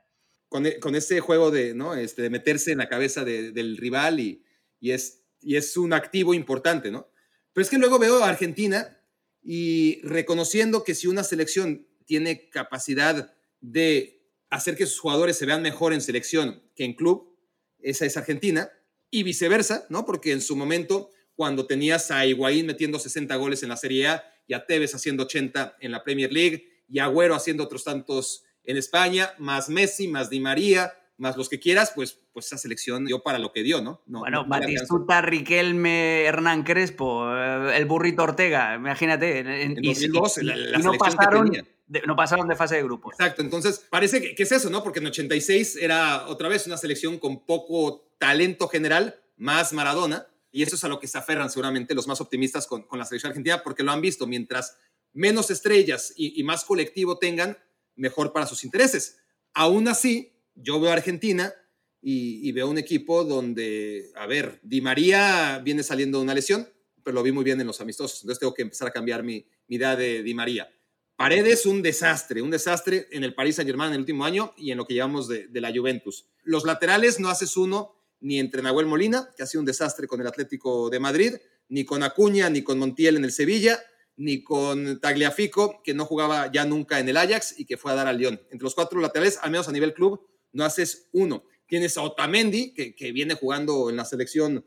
Con, 0.48 0.66
e, 0.66 0.80
con 0.80 0.96
ese 0.96 1.20
juego 1.20 1.52
de, 1.52 1.74
¿no? 1.74 1.96
este, 1.96 2.22
de 2.22 2.30
meterse 2.30 2.72
en 2.72 2.80
la 2.80 2.90
cabeza 2.90 3.24
del 3.24 3.78
rival 3.78 4.20
y, 4.20 4.44
y, 4.80 4.92
es, 4.92 5.24
y 5.42 5.56
es 5.56 5.78
un 5.78 5.94
activo 5.94 6.34
importante, 6.34 6.92
¿no? 6.92 7.10
Pero 7.54 7.64
es 7.64 7.70
que 7.70 7.78
luego 7.78 8.00
veo 8.00 8.24
a 8.24 8.30
Argentina 8.30 9.00
y 9.42 10.02
reconociendo 10.04 10.84
que 10.84 10.96
si 10.96 11.08
una 11.08 11.24
selección 11.24 11.88
tiene 12.06 12.50
capacidad 12.50 13.34
de 13.62 14.20
hacer 14.50 14.76
que 14.76 14.86
sus 14.86 15.00
jugadores 15.00 15.38
se 15.38 15.46
vean 15.46 15.62
mejor 15.62 15.94
en 15.94 16.02
selección 16.02 16.64
que 16.76 16.86
en 16.86 16.94
club, 16.94 17.38
esa 17.80 18.06
es 18.06 18.18
Argentina, 18.18 18.72
y 19.12 19.24
viceversa, 19.24 19.86
¿no? 19.90 20.06
Porque 20.06 20.32
en 20.32 20.42
su 20.42 20.56
momento, 20.56 21.12
cuando 21.36 21.66
tenías 21.66 22.12
a 22.12 22.26
Higuaín 22.26 22.66
metiendo 22.66 23.00
60 23.00 23.36
goles 23.36 23.64
en 23.64 23.70
la 23.70 23.78
Serie 23.78 24.08
A 24.08 24.24
y 24.48 24.54
a 24.54 24.66
Tevez 24.66 24.94
haciendo 24.96 25.24
80 25.24 25.78
en 25.80 25.92
la 25.92 26.04
Premier 26.04 26.32
League 26.32 26.84
y 26.88 27.00
a 27.00 27.06
Agüero 27.06 27.36
haciendo 27.36 27.64
otros 27.64 27.84
tantos 27.84 28.44
en 28.64 28.78
España, 28.78 29.34
más 29.38 29.70
Messi, 29.70 30.08
más 30.08 30.30
Di 30.30 30.40
María, 30.40 30.94
más 31.20 31.38
los 31.38 31.50
que 31.50 31.60
quieras, 31.60 31.92
pues, 31.94 32.18
pues 32.34 32.48
esa 32.48 32.58
selección 32.58 33.06
dio 33.06 33.22
para 33.22 33.38
lo 33.40 33.52
que 33.52 33.62
dio, 33.62 33.82
¿no? 33.82 34.02
bueno, 34.08 34.46
Batistuta, 34.46 35.22
Riquelme, 35.22 36.24
Hernán 36.24 36.64
Crespo, 36.64 37.30
eh, 37.36 37.78
el 37.78 37.86
burrito 37.86 38.24
Ortega, 38.24 38.76
imagínate. 38.76 39.40
En, 39.40 39.76
2002, 39.76 40.38
y, 40.38 40.46
la, 40.46 40.78
no 40.80 40.94
pasaron, 40.94 41.52
de, 41.88 42.02
no 42.08 42.16
pasaron 42.16 42.48
de 42.48 42.56
fase 42.56 42.78
de 42.78 42.84
grupo. 42.84 43.12
Exacto, 43.12 43.42
entonces 43.42 43.86
parece 43.90 44.22
que, 44.22 44.34
que, 44.34 44.44
es 44.44 44.52
eso, 44.52 44.70
¿no? 44.70 44.82
Porque 44.82 45.00
en 45.00 45.08
86 45.08 45.78
era 45.82 46.28
otra 46.28 46.48
vez 46.48 46.66
una 46.66 46.78
selección 46.78 47.20
con 47.20 47.46
poco 47.46 48.14
talento 48.18 48.68
general, 48.68 49.20
más 49.38 49.74
Maradona, 49.74 50.28
y 50.52 50.64
eso 50.64 50.76
es 50.76 50.84
a 50.84 50.88
lo 50.88 51.00
que 51.00 51.08
se 51.08 51.18
aferran 51.18 51.50
seguramente 51.50 51.94
los 51.94 52.08
más 52.08 52.22
optimistas 52.22 52.66
con, 52.66 52.84
con 52.84 52.98
la 52.98 53.06
selección 53.06 53.32
argentina, 53.32 53.62
porque 53.64 53.84
lo 53.84 53.92
han 53.92 54.02
visto, 54.02 54.26
mientras 54.26 54.78
menos 55.14 55.52
estrellas 55.52 56.14
y, 56.16 56.40
y 56.40 56.44
más 56.44 56.64
colectivo 56.64 57.18
tengan, 57.18 57.58
mejor 57.96 58.32
para 58.32 58.46
sus 58.46 58.64
intereses. 58.64 59.20
Aún 59.54 59.88
así, 59.88 60.32
yo 60.62 60.80
veo 60.80 60.92
a 60.92 60.94
Argentina 60.94 61.54
y, 62.02 62.52
veo 62.54 62.70
un 62.70 62.78
equipo 62.78 63.24
donde, 63.24 64.12
a 64.16 64.26
ver, 64.26 64.60
Di 64.64 64.82
María 64.82 65.60
viene 65.64 65.84
saliendo 65.84 66.18
de 66.18 66.24
una 66.24 66.34
lesión, 66.34 66.68
pero 67.04 67.16
lo 67.16 67.24
vi 67.24 67.32
muy 67.32 67.44
bien 67.44 67.60
en 67.60 67.68
los 67.68 67.82
amistosos, 67.82 68.22
entonces 68.22 68.40
tengo 68.40 68.54
que 68.54 68.62
empezar 68.62 68.88
a 68.88 68.92
cambiar 68.92 69.24
mi, 69.24 69.46
idea 69.68 69.96
de 69.96 70.24
Di 70.24 70.34
María. 70.34 70.70
Paredes, 71.16 71.66
un 71.66 71.82
desastre, 71.82 72.42
un 72.42 72.50
desastre 72.50 73.08
en 73.12 73.26
el 73.26 73.36
Paris 73.36 73.58
Saint-Germain 73.58 73.90
en 73.90 73.96
el 73.96 74.00
último 74.00 74.24
año 74.24 74.54
y 74.58 74.72
en 74.72 74.78
lo 74.78 74.88
que 74.88 74.94
llevamos 74.94 75.28
de, 75.28 75.48
de, 75.48 75.62
la 75.62 75.74
Juventus. 75.74 76.26
Los 76.44 76.64
laterales 76.64 77.20
no 77.20 77.30
haces 77.30 77.58
uno 77.58 77.96
ni 78.22 78.40
entre 78.40 78.62
Nahuel 78.62 78.86
Molina, 78.86 79.30
que 79.36 79.44
ha 79.44 79.46
sido 79.46 79.60
un 79.60 79.66
desastre 79.66 80.08
con 80.08 80.22
el 80.22 80.28
Atlético 80.28 80.90
de 80.90 81.00
Madrid, 81.00 81.36
ni 81.68 81.84
con 81.86 82.04
Acuña, 82.04 82.50
ni 82.50 82.64
con 82.64 82.80
Montiel 82.80 83.18
en 83.18 83.26
el 83.26 83.32
Sevilla, 83.32 83.80
ni 84.16 84.44
con 84.44 85.00
Tagliafico, 85.00 85.82
que 85.84 85.94
no 85.94 86.06
jugaba 86.06 86.52
ya 86.52 86.66
nunca 86.66 87.00
en 87.00 87.08
el 87.08 87.18
Ajax 87.18 87.58
y 87.58 87.66
que 87.66 87.78
fue 87.78 87.92
a 87.92 87.96
dar 87.96 88.08
al 88.08 88.18
Lyon. 88.18 88.42
Entre 88.52 88.64
los 88.64 88.76
cuatro 88.76 89.00
laterales, 89.00 89.40
al 89.42 89.52
menos 89.52 89.70
a 89.70 89.72
nivel 89.72 89.94
club, 89.94 90.22
no 90.52 90.64
haces 90.64 91.08
uno. 91.12 91.44
Tienes 91.68 91.98
a 91.98 92.04
Otamendi, 92.04 92.74
que, 92.74 93.12
viene 93.12 93.36
jugando 93.36 93.90
en 93.90 93.96
la 93.96 94.06
selección 94.06 94.66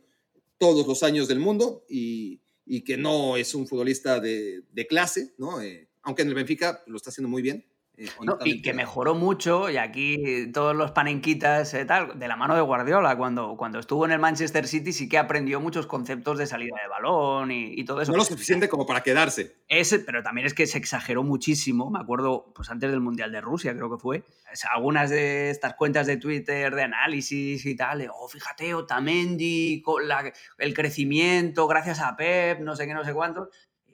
todos 0.59 0.87
los 0.87 1.03
años 1.03 1.29
del 1.29 1.41
mundo 1.41 1.85
y, 1.89 2.41
que 2.85 2.97
no 2.97 3.37
es 3.37 3.55
un 3.55 3.67
futbolista 3.67 4.21
de, 4.21 4.87
clase, 4.89 5.35
¿no? 5.39 5.61
Eh, 5.61 5.89
aunque 6.03 6.23
en 6.23 6.29
el 6.29 6.35
Benfica 6.35 6.83
lo 6.87 6.97
está 6.97 7.11
haciendo 7.11 7.29
muy 7.29 7.43
bien. 7.43 7.67
Eh, 7.99 8.09
y 8.45 8.63
que 8.63 8.73
mejoró 8.73 9.15
mucho, 9.15 9.69
y 9.69 9.77
aquí 9.77 10.51
todos 10.53 10.75
los 10.75 10.93
panenquitas, 10.93 11.75
eh, 11.75 11.85
tal, 11.85 12.19
de 12.19 12.27
la 12.27 12.37
mano 12.37 12.55
de 12.55 12.63
Guardiola, 12.63 13.17
cuando, 13.17 13.55
cuando 13.59 13.79
estuvo 13.79 14.07
en 14.07 14.13
el 14.13 14.19
Manchester 14.19 14.67
City 14.67 14.93
sí 14.93 15.11
que 15.11 15.19
aprendió 15.19 15.61
muchos 15.61 15.87
conceptos 15.87 16.39
de 16.39 16.47
salida 16.47 16.75
de 16.83 16.89
balón 16.89 17.51
y, 17.51 17.85
todo 17.85 18.01
eso. 18.01 18.13
No 18.13 18.19
lo 18.19 18.25
suficiente 18.25 18.69
como 18.69 18.87
para 18.87 19.03
quedarse. 19.03 19.57
Ese, 19.69 19.99
pero 19.99 20.23
también 20.23 20.47
es 20.47 20.55
que 20.55 20.67
se 20.67 20.79
exageró 20.79 21.23
muchísimo, 21.23 21.91
me 21.91 21.99
acuerdo, 21.99 22.53
pues 22.55 22.71
antes 22.71 22.91
del 22.91 23.01
Mundial 23.01 23.31
de 23.31 23.43
Rusia 23.43 23.75
creo 23.75 23.91
que 23.91 23.99
fue, 23.99 24.25
algunas 24.73 25.11
de 25.11 25.51
estas 25.51 25.75
cuentas 25.75 26.07
de 26.07 26.17
Twitter 26.17 26.75
de 26.75 26.83
análisis 26.83 27.67
y 27.67 27.77
tal, 27.77 28.09
oh, 28.13 28.29
fíjate, 28.29 28.73
Otamendi, 28.73 29.83
la, 30.07 30.33
el 30.59 30.75
crecimiento 30.75 31.67
gracias 31.67 32.01
a 32.01 32.17
Pep, 32.17 32.61
no 32.61 32.75
sé 32.75 32.87
qué, 32.87 32.95
no 32.95 33.05
sé 33.05 33.13
cuántos, 33.13 33.49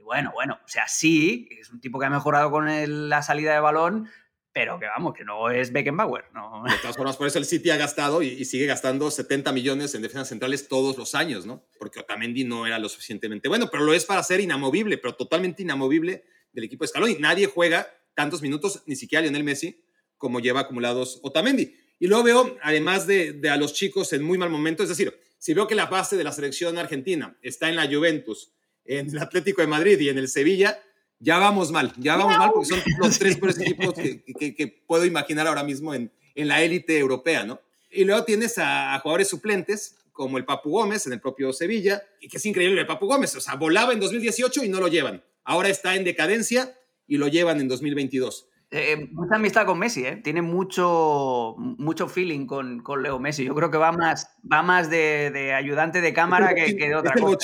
bueno, 0.08 0.32
bueno, 0.32 0.58
o 0.64 0.68
sea, 0.68 0.88
sí, 0.88 1.50
es 1.60 1.68
un 1.68 1.82
tipo 1.82 1.98
que 1.98 2.06
ha 2.06 2.10
mejorado 2.10 2.50
con 2.50 3.10
la 3.10 3.22
salida 3.22 3.52
de 3.52 3.60
balón, 3.60 4.08
pero 4.54 4.78
que 4.80 4.86
vamos, 4.86 5.12
que 5.12 5.22
no 5.22 5.50
es 5.50 5.70
Beckenbauer. 5.70 6.24
No. 6.32 6.64
De 6.64 6.78
todas 6.80 6.96
formas, 6.96 7.18
por 7.18 7.26
eso 7.26 7.38
el 7.38 7.44
City 7.44 7.68
ha 7.68 7.76
gastado 7.76 8.22
y, 8.22 8.42
sigue 8.46 8.64
gastando 8.64 9.10
70 9.10 9.52
millones 9.52 9.94
en 9.94 10.00
defensas 10.00 10.30
centrales 10.30 10.66
todos 10.66 10.96
los 10.96 11.14
años, 11.14 11.44
¿no? 11.44 11.62
Porque 11.78 12.00
Otamendi 12.00 12.44
no 12.44 12.66
era 12.66 12.78
lo 12.78 12.88
suficientemente 12.88 13.48
bueno, 13.48 13.68
pero 13.70 13.84
lo 13.84 13.92
es 13.92 14.06
para 14.06 14.22
ser 14.22 14.40
inamovible, 14.40 14.96
pero 14.96 15.14
totalmente 15.14 15.62
inamovible 15.62 16.24
del 16.52 16.64
equipo 16.64 16.84
de 16.84 16.88
Scaloni. 16.88 17.16
Nadie 17.20 17.46
juega 17.46 17.86
tantos 18.14 18.40
minutos, 18.40 18.82
ni 18.86 18.96
siquiera 18.96 19.20
Lionel 19.20 19.44
Messi, 19.44 19.84
como 20.16 20.40
lleva 20.40 20.60
acumulados 20.60 21.20
Otamendi. 21.22 21.76
Y 21.98 22.06
luego 22.06 22.24
veo, 22.24 22.56
además 22.62 23.06
de, 23.06 23.34
de 23.34 23.50
a 23.50 23.58
los 23.58 23.74
chicos 23.74 24.10
en 24.14 24.22
muy 24.22 24.38
mal 24.38 24.48
momento, 24.48 24.82
es 24.82 24.88
decir, 24.88 25.14
si 25.36 25.52
veo 25.52 25.66
que 25.66 25.74
la 25.74 25.86
base 25.86 26.16
de 26.16 26.24
la 26.24 26.32
selección 26.32 26.78
argentina 26.78 27.36
está 27.42 27.68
en 27.68 27.76
la 27.76 27.86
Juventus, 27.86 28.54
en 28.88 29.10
el 29.10 29.18
Atlético 29.18 29.60
de 29.60 29.68
Madrid 29.68 30.00
y 30.00 30.08
en 30.08 30.18
el 30.18 30.28
Sevilla, 30.28 30.80
ya 31.20 31.38
vamos 31.38 31.70
mal, 31.70 31.92
ya 31.98 32.16
vamos 32.16 32.36
mal 32.38 32.50
porque 32.52 32.68
son 32.68 32.80
los 32.98 33.18
tres 33.18 33.36
peores 33.38 33.60
equipos 33.60 33.94
que, 33.94 34.82
puedo 34.86 35.04
imaginar 35.04 35.46
ahora 35.46 35.62
mismo 35.62 35.94
en, 35.94 36.10
en 36.34 36.48
la 36.48 36.62
élite 36.62 36.98
europea, 36.98 37.44
¿no? 37.44 37.60
Y 37.90 38.04
luego 38.04 38.24
tienes 38.24 38.58
a, 38.58 38.98
jugadores 39.00 39.28
suplentes 39.28 39.96
como 40.12 40.38
el 40.38 40.44
Papu 40.44 40.70
Gómez 40.70 41.06
en 41.06 41.12
el 41.12 41.20
propio 41.20 41.52
Sevilla, 41.52 42.02
y 42.20 42.28
que 42.28 42.38
es 42.38 42.46
increíble 42.46 42.80
el 42.80 42.86
Papu 42.86 43.06
Gómez, 43.06 43.36
o 43.36 43.40
sea, 43.40 43.54
volaba 43.54 43.92
en 43.92 44.00
2018 44.00 44.64
y 44.64 44.68
no 44.68 44.80
lo 44.80 44.88
llevan. 44.88 45.22
Ahora 45.44 45.68
está 45.68 45.94
en 45.94 46.04
decadencia 46.04 46.74
y 47.06 47.18
lo 47.18 47.28
llevan 47.28 47.60
en 47.60 47.68
2022. 47.68 48.48
Eh, 48.70 48.92
eh, 48.92 49.08
mucha 49.12 49.36
amistad 49.36 49.64
con 49.64 49.78
Messi, 49.78 50.04
¿eh? 50.04 50.16
tiene 50.16 50.42
mucho, 50.42 51.54
mucho 51.56 52.08
feeling 52.08 52.46
con, 52.46 52.80
con, 52.80 53.02
Leo 53.02 53.18
Messi. 53.18 53.44
Yo 53.44 53.54
creo 53.54 53.70
que 53.70 53.78
va 53.78 53.92
más, 53.92 54.28
va 54.50 54.62
más 54.62 54.90
de, 54.90 55.30
de 55.30 55.54
ayudante 55.54 56.00
de 56.00 56.12
cámara 56.12 56.54
que, 56.54 56.76
que, 56.76 56.88
de 56.88 56.94
otra 56.94 57.12
es 57.14 57.16
el 57.16 57.22
cosa 57.22 57.38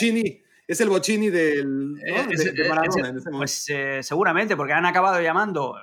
es 0.66 0.80
el 0.80 0.88
Bochini 0.88 1.30
del, 1.30 1.96
eh, 2.06 2.52
de, 2.52 2.68
Maradona 2.68 3.08
en 3.08 3.16
ese 3.18 3.30
momento. 3.30 3.38
Pues 3.38 3.68
eh, 3.68 4.02
seguramente, 4.02 4.56
porque 4.56 4.72
han 4.72 4.86
acabado 4.86 5.20
llamando 5.20 5.76
eh, 5.76 5.80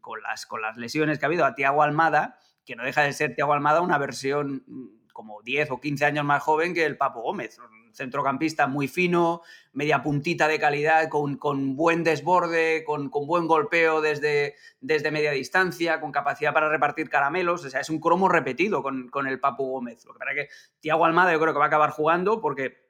con 0.00 0.22
las, 0.22 0.46
con 0.46 0.62
las 0.62 0.76
lesiones 0.76 1.18
que 1.18 1.26
ha 1.26 1.28
habido 1.28 1.44
a 1.44 1.54
Tiago 1.54 1.82
Almada, 1.82 2.38
que 2.64 2.76
no 2.76 2.84
deja 2.84 3.02
de 3.02 3.12
ser 3.12 3.34
Tiago 3.34 3.52
Almada 3.52 3.82
una 3.82 3.98
versión 3.98 4.64
mm, 4.66 5.12
como 5.12 5.42
10 5.42 5.70
o 5.72 5.80
15 5.80 6.06
años 6.06 6.24
más 6.24 6.42
joven 6.42 6.74
que 6.74 6.86
el 6.86 6.96
Papo 6.96 7.20
Gómez. 7.20 7.58
Un 7.58 7.94
centrocampista 7.94 8.66
muy 8.66 8.88
fino, 8.88 9.42
media 9.72 10.02
puntita 10.02 10.48
de 10.48 10.58
calidad, 10.58 11.08
con, 11.08 11.36
con 11.36 11.76
buen 11.76 12.02
desborde, 12.02 12.82
con, 12.84 13.10
con, 13.10 13.26
buen 13.26 13.46
golpeo 13.46 14.00
desde, 14.00 14.54
desde 14.80 15.10
media 15.10 15.30
distancia, 15.30 16.00
con 16.00 16.10
capacidad 16.10 16.54
para 16.54 16.70
repartir 16.70 17.10
caramelos. 17.10 17.64
O 17.64 17.70
sea, 17.70 17.80
es 17.80 17.90
un 17.90 18.00
cromo 18.00 18.28
repetido 18.28 18.82
con, 18.82 19.08
con 19.10 19.26
el 19.26 19.38
Papu 19.38 19.70
Gómez. 19.70 20.04
Lo 20.06 20.14
que 20.14 20.18
pasa 20.18 20.32
es 20.32 20.36
que 20.36 20.54
Tiago 20.80 21.04
Almada 21.04 21.32
yo 21.32 21.40
creo 21.40 21.52
que 21.52 21.58
va 21.58 21.66
a 21.66 21.68
acabar 21.68 21.90
jugando 21.90 22.40
porque 22.40 22.83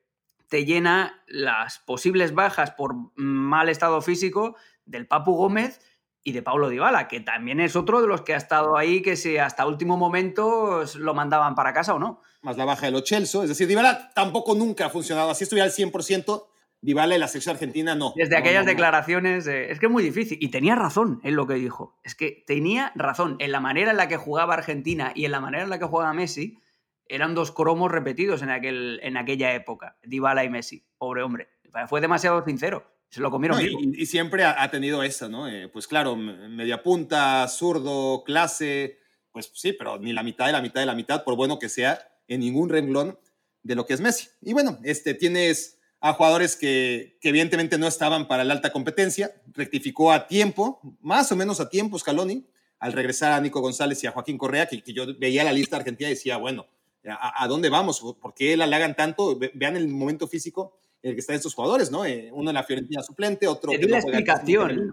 te 0.54 0.64
llena 0.64 1.20
las 1.26 1.80
posibles 1.80 2.32
bajas 2.32 2.70
por 2.70 2.94
mal 3.16 3.68
estado 3.68 4.00
físico 4.02 4.54
del 4.86 5.08
Papu 5.08 5.34
Gómez 5.34 5.80
y 6.22 6.30
de 6.30 6.42
Paulo 6.42 6.68
Dybala, 6.68 7.08
que 7.08 7.18
también 7.18 7.58
es 7.58 7.74
otro 7.74 8.00
de 8.00 8.06
los 8.06 8.22
que 8.22 8.34
ha 8.34 8.36
estado 8.36 8.76
ahí, 8.76 9.02
que 9.02 9.16
si 9.16 9.36
hasta 9.36 9.66
último 9.66 9.96
momento 9.96 10.84
lo 10.94 11.12
mandaban 11.12 11.56
para 11.56 11.72
casa 11.72 11.92
o 11.92 11.98
no. 11.98 12.20
Más 12.42 12.56
la 12.56 12.66
baja 12.66 12.86
de 12.86 12.92
los 12.92 13.02
Chelsea, 13.02 13.42
es 13.42 13.48
decir, 13.48 13.66
Dybala 13.66 14.10
tampoco 14.14 14.54
nunca 14.54 14.86
ha 14.86 14.90
funcionado, 14.90 15.28
así 15.28 15.42
estuviera 15.42 15.64
al 15.64 15.72
100%, 15.72 16.46
Dybala 16.80 17.14
en 17.14 17.20
la 17.20 17.26
sección 17.26 17.56
argentina 17.56 17.96
no. 17.96 18.12
Desde 18.14 18.36
aquellas 18.36 18.64
declaraciones, 18.64 19.48
es 19.48 19.80
que 19.80 19.86
es 19.86 19.92
muy 19.92 20.04
difícil, 20.04 20.38
y 20.40 20.52
tenía 20.52 20.76
razón 20.76 21.18
en 21.24 21.34
lo 21.34 21.48
que 21.48 21.54
dijo, 21.54 21.98
es 22.04 22.14
que 22.14 22.44
tenía 22.46 22.92
razón 22.94 23.34
en 23.40 23.50
la 23.50 23.58
manera 23.58 23.90
en 23.90 23.96
la 23.96 24.06
que 24.06 24.18
jugaba 24.18 24.54
Argentina 24.54 25.10
y 25.16 25.24
en 25.24 25.32
la 25.32 25.40
manera 25.40 25.64
en 25.64 25.70
la 25.70 25.80
que 25.80 25.86
jugaba 25.86 26.12
Messi, 26.12 26.60
eran 27.08 27.34
dos 27.34 27.52
cromos 27.52 27.90
repetidos 27.90 28.42
en, 28.42 28.50
aquel, 28.50 29.00
en 29.02 29.16
aquella 29.16 29.54
época, 29.54 29.96
Dybala 30.02 30.44
y 30.44 30.50
Messi. 30.50 30.84
Pobre 30.98 31.22
hombre. 31.22 31.48
Fue 31.88 32.00
demasiado 32.00 32.44
sincero. 32.44 32.84
Se 33.08 33.20
lo 33.20 33.30
comieron. 33.30 33.60
y, 33.60 34.06
siempre 34.06 34.44
ha, 34.44 34.68
tenido 34.70 35.02
eso, 35.02 35.28
¿no? 35.28 35.48
Eh, 35.48 35.68
pues 35.68 35.86
claro, 35.86 36.16
media 36.16 36.82
punta, 36.82 37.46
zurdo, 37.46 38.24
clase, 38.24 38.98
pues 39.30 39.52
sí, 39.54 39.72
pero 39.72 39.98
ni 39.98 40.12
la 40.12 40.24
mitad 40.24 40.46
de 40.46 40.52
la 40.52 40.60
mitad 40.60 40.80
de 40.80 40.86
la 40.86 40.96
mitad, 40.96 41.22
por 41.22 41.36
bueno 41.36 41.60
que 41.60 41.68
sea, 41.68 42.08
en 42.26 42.40
ningún 42.40 42.70
renglón 42.70 43.18
de 43.62 43.76
lo 43.76 43.86
que 43.86 43.94
es 43.94 44.00
Messi. 44.00 44.28
Y 44.42 44.52
bueno, 44.52 44.80
este, 44.82 45.14
tienes 45.14 45.78
a 46.00 46.12
jugadores 46.14 46.56
que, 46.56 47.16
que 47.20 47.28
evidentemente 47.28 47.78
no 47.78 47.86
estaban 47.86 48.26
para 48.26 48.42
la 48.42 48.54
alta 48.54 48.72
competencia, 48.72 49.32
rectificó 49.52 50.10
a 50.10 50.26
tiempo, 50.26 50.80
más 51.00 51.30
o 51.30 51.36
menos 51.36 51.60
a 51.60 51.68
tiempo 51.68 51.98
Scaloni, 51.98 52.46
al 52.80 52.92
regresar 52.92 53.32
a 53.32 53.40
Nico 53.40 53.60
González 53.60 54.02
y 54.02 54.08
a 54.08 54.10
Joaquín 54.10 54.36
Correa, 54.36 54.66
que, 54.66 54.82
que 54.82 54.92
yo 54.92 55.06
veía 55.18 55.44
la 55.44 55.52
lista 55.52 55.76
argentina 55.76 56.10
y 56.10 56.14
decía, 56.14 56.36
bueno, 56.36 56.66
¿A, 57.06 57.46
dónde 57.48 57.68
vamos? 57.68 58.00
¿Por 58.20 58.34
qué 58.34 58.56
la 58.56 58.64
hagan 58.64 58.96
tanto? 58.96 59.38
Vean 59.54 59.76
el 59.76 59.88
momento 59.88 60.26
físico 60.26 60.78
en 61.02 61.10
el 61.10 61.16
que 61.16 61.20
están 61.20 61.36
estos 61.36 61.54
jugadores, 61.54 61.90
¿no? 61.90 62.04
Eh, 62.04 62.30
uno 62.32 62.50
en 62.50 62.54
la 62.54 62.62
Fiorentina 62.62 63.02
suplente, 63.02 63.46
otro... 63.46 63.70
Te 63.70 63.78
di 63.78 63.88
la 63.88 63.98
explicación. 63.98 64.92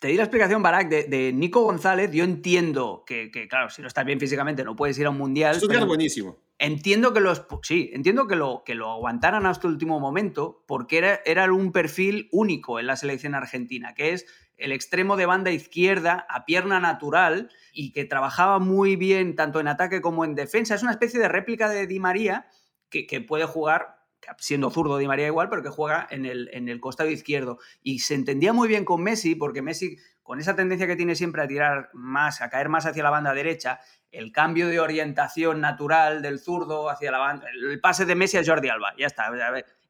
Te 0.00 0.08
di 0.08 0.16
la 0.16 0.24
explicación, 0.24 0.60
Barak, 0.60 0.88
de, 0.88 1.32
Nico 1.32 1.62
González. 1.62 2.10
Yo 2.10 2.24
entiendo 2.24 3.04
que, 3.06 3.30
claro, 3.48 3.70
si 3.70 3.82
no 3.82 3.86
estás 3.86 4.04
bien 4.04 4.18
físicamente 4.18 4.64
no 4.64 4.74
puedes 4.74 4.98
ir 4.98 5.06
a 5.06 5.10
un 5.10 5.18
mundial. 5.18 5.54
Eso 5.54 5.70
es 5.70 5.86
buenísimo. 5.86 6.36
Entiendo 6.58 7.12
que 7.12 7.20
los. 7.20 7.44
Sí, 7.62 7.90
entiendo 7.92 8.26
que 8.26 8.34
lo, 8.34 8.64
que 8.64 8.74
lo 8.74 8.90
aguantaran 8.90 9.46
hasta 9.46 9.68
el 9.68 9.74
último 9.74 10.00
momento, 10.00 10.64
porque 10.66 10.98
era, 10.98 11.20
era 11.24 11.52
un 11.52 11.70
perfil 11.70 12.28
único 12.32 12.80
en 12.80 12.88
la 12.88 12.96
selección 12.96 13.36
argentina, 13.36 13.94
que 13.94 14.12
es 14.12 14.26
el 14.56 14.72
extremo 14.72 15.16
de 15.16 15.26
banda 15.26 15.50
izquierda 15.50 16.26
a 16.28 16.44
pierna 16.44 16.80
natural 16.80 17.50
y 17.72 17.92
que 17.92 18.04
trabajaba 18.04 18.58
muy 18.58 18.96
bien 18.96 19.34
tanto 19.34 19.60
en 19.60 19.68
ataque 19.68 20.00
como 20.00 20.24
en 20.24 20.34
defensa. 20.34 20.74
Es 20.74 20.82
una 20.82 20.92
especie 20.92 21.20
de 21.20 21.28
réplica 21.28 21.68
de 21.68 21.86
Di 21.86 21.98
María 21.98 22.46
que, 22.88 23.20
puede 23.26 23.46
jugar 23.46 23.96
siendo 24.38 24.70
zurdo 24.70 24.98
Di 24.98 25.06
María 25.06 25.26
igual, 25.26 25.48
pero 25.48 25.62
que 25.62 25.70
juega 25.70 26.06
en 26.10 26.26
el, 26.26 26.50
en 26.52 26.68
el 26.68 26.80
costado 26.80 27.10
izquierdo. 27.10 27.58
Y 27.82 28.00
se 28.00 28.14
entendía 28.14 28.52
muy 28.52 28.68
bien 28.68 28.84
con 28.84 29.02
Messi, 29.02 29.34
porque 29.34 29.62
Messi, 29.62 29.96
con 30.22 30.38
esa 30.38 30.54
tendencia 30.54 30.86
que 30.86 30.96
tiene 30.96 31.16
siempre 31.16 31.42
a 31.42 31.48
tirar 31.48 31.90
más, 31.94 32.42
a 32.42 32.50
caer 32.50 32.68
más 32.68 32.86
hacia 32.86 33.02
la 33.02 33.10
banda 33.10 33.34
derecha, 33.34 33.80
el 34.10 34.30
cambio 34.30 34.68
de 34.68 34.78
orientación 34.78 35.60
natural 35.60 36.20
del 36.20 36.38
zurdo 36.38 36.90
hacia 36.90 37.10
la 37.10 37.18
banda, 37.18 37.46
el 37.50 37.80
pase 37.80 38.04
de 38.04 38.14
Messi 38.14 38.36
a 38.36 38.44
Jordi 38.44 38.68
Alba, 38.68 38.94
ya 38.98 39.06
está. 39.06 39.30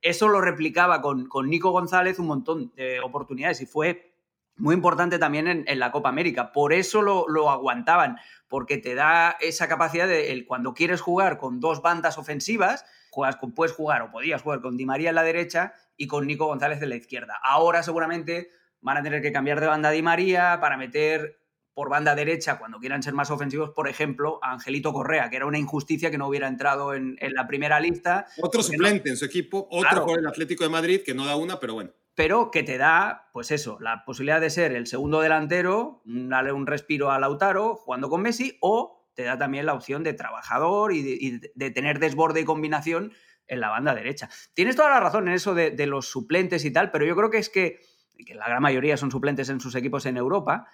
Eso 0.01 0.29
lo 0.29 0.41
replicaba 0.41 1.03
con, 1.03 1.27
con 1.27 1.51
Nico 1.51 1.71
González 1.71 2.19
un 2.19 2.27
montón 2.27 2.73
de 2.75 3.01
oportunidades 3.01 3.61
y 3.61 3.67
fue 3.67 4.12
muy 4.57 4.75
importante 4.75 5.19
también 5.19 5.65
en, 5.67 5.79
la 5.79 5.91
Copa 5.91 6.09
América. 6.09 6.53
Por 6.53 6.73
eso 6.73 7.03
lo, 7.03 7.27
lo, 7.29 7.51
aguantaban, 7.51 8.19
porque 8.49 8.79
te 8.79 8.95
da 8.95 9.37
esa 9.41 9.69
capacidad 9.69 10.07
de 10.07 10.33
el, 10.33 10.47
cuando 10.47 10.75
quieres 10.75 11.01
jugar 11.01 11.39
con 11.39 11.61
dos 11.61 11.83
bandas 11.83 12.19
ofensivas, 12.19 12.85
juegas 13.11 13.37
con, 13.37 13.55
puedes 13.55 13.75
jugar 13.75 14.03
o 14.03 14.11
podías 14.11 14.43
jugar 14.43 14.61
con 14.61 14.77
Di 14.77 14.87
María 14.87 15.11
en 15.11 15.15
la 15.15 15.23
derecha 15.23 15.75
y 15.97 16.07
con 16.07 16.27
Nico 16.27 16.47
González 16.47 16.83
en 16.83 16.91
la 16.91 16.97
izquierda. 16.97 17.39
Ahora 17.43 17.83
seguramente 17.83 18.51
van 18.81 18.97
a 18.97 19.03
tener 19.03 19.23
que 19.23 19.33
cambiar 19.33 19.61
de 19.61 19.67
banda 19.67 19.91
Di 19.91 20.03
María 20.03 20.59
para 20.61 20.77
meter 20.77 21.39
por 21.75 21.89
banda 21.89 22.15
derecha 22.15 22.59
cuando 22.59 22.79
quieran 22.79 23.03
ser 23.03 23.15
más 23.15 23.31
ofensivos, 23.31 23.71
por 23.71 23.89
ejemplo, 23.89 24.39
a 24.43 24.53
Angelito 24.53 24.93
Correa, 24.93 25.31
que 25.31 25.37
era 25.37 25.47
una 25.47 25.59
injusticia 25.59 26.11
que 26.11 26.19
no 26.19 26.29
hubiera 26.29 26.47
entrado 26.47 26.95
en, 26.95 27.17
la 27.21 27.47
primera 27.47 27.81
lista. 27.81 28.27
Otro 28.43 28.63
suplente 28.63 29.09
en 29.09 29.17
su 29.17 29.25
equipo, 29.25 29.67
otro 29.71 30.05
por 30.05 30.19
el 30.19 30.27
Atlético 30.27 30.65
de 30.65 30.71
Madrid, 30.71 31.01
que 31.05 31.15
no 31.15 31.25
da 31.25 31.37
una, 31.37 31.59
pero 31.59 31.75
bueno. 31.75 31.91
Pero 32.15 32.51
que 32.51 32.63
te 32.63 32.77
da, 32.77 33.31
pues 33.33 33.51
eso, 33.51 33.79
la 33.81 34.05
posibilidad 34.05 34.41
de 34.41 34.51
ser 34.51 34.73
el 34.73 34.87
segundo 34.87 35.21
delantero, 35.21 36.03
darle 36.05 36.53
un 36.53 36.67
respiro 36.67 37.11
a 37.11 37.19
Lautaro 37.19 37.77
jugando 37.77 38.11
con 38.11 38.21
Messi, 38.21 38.59
o 38.61 39.09
te 39.15 39.25
da 39.25 39.39
también 39.39 39.67
la 39.67 39.75
opción 39.75 40.03
de 40.03 40.13
trabajador 40.13 40.93
y 40.93 41.39
de, 41.55 41.71
tener 41.71 41.99
desborde 41.99 42.41
y 42.41 42.45
combinación 42.45 43.13
en 43.47 43.61
la 43.61 43.71
banda 43.71 43.95
derecha. 43.95 44.29
Tienes 44.55 44.77
toda 44.77 44.91
la 44.91 45.01
razón 45.01 45.29
en 45.29 45.35
eso 45.35 45.55
de, 45.55 45.87
los 45.87 46.07
suplentes 46.09 46.65
y 46.65 46.71
tal, 46.71 46.91
pero 46.91 47.05
yo 47.05 47.17
creo 47.17 47.31
que 47.31 47.39
es 47.39 47.49
que, 47.49 47.81
la 48.35 48.47
gran 48.47 48.63
mayoría 48.63 48.97
son 48.97 49.11
suplentes 49.11 49.49
en 49.49 49.61
sus 49.61 49.75
equipos 49.75 50.07
en 50.07 50.17
Europa, 50.17 50.69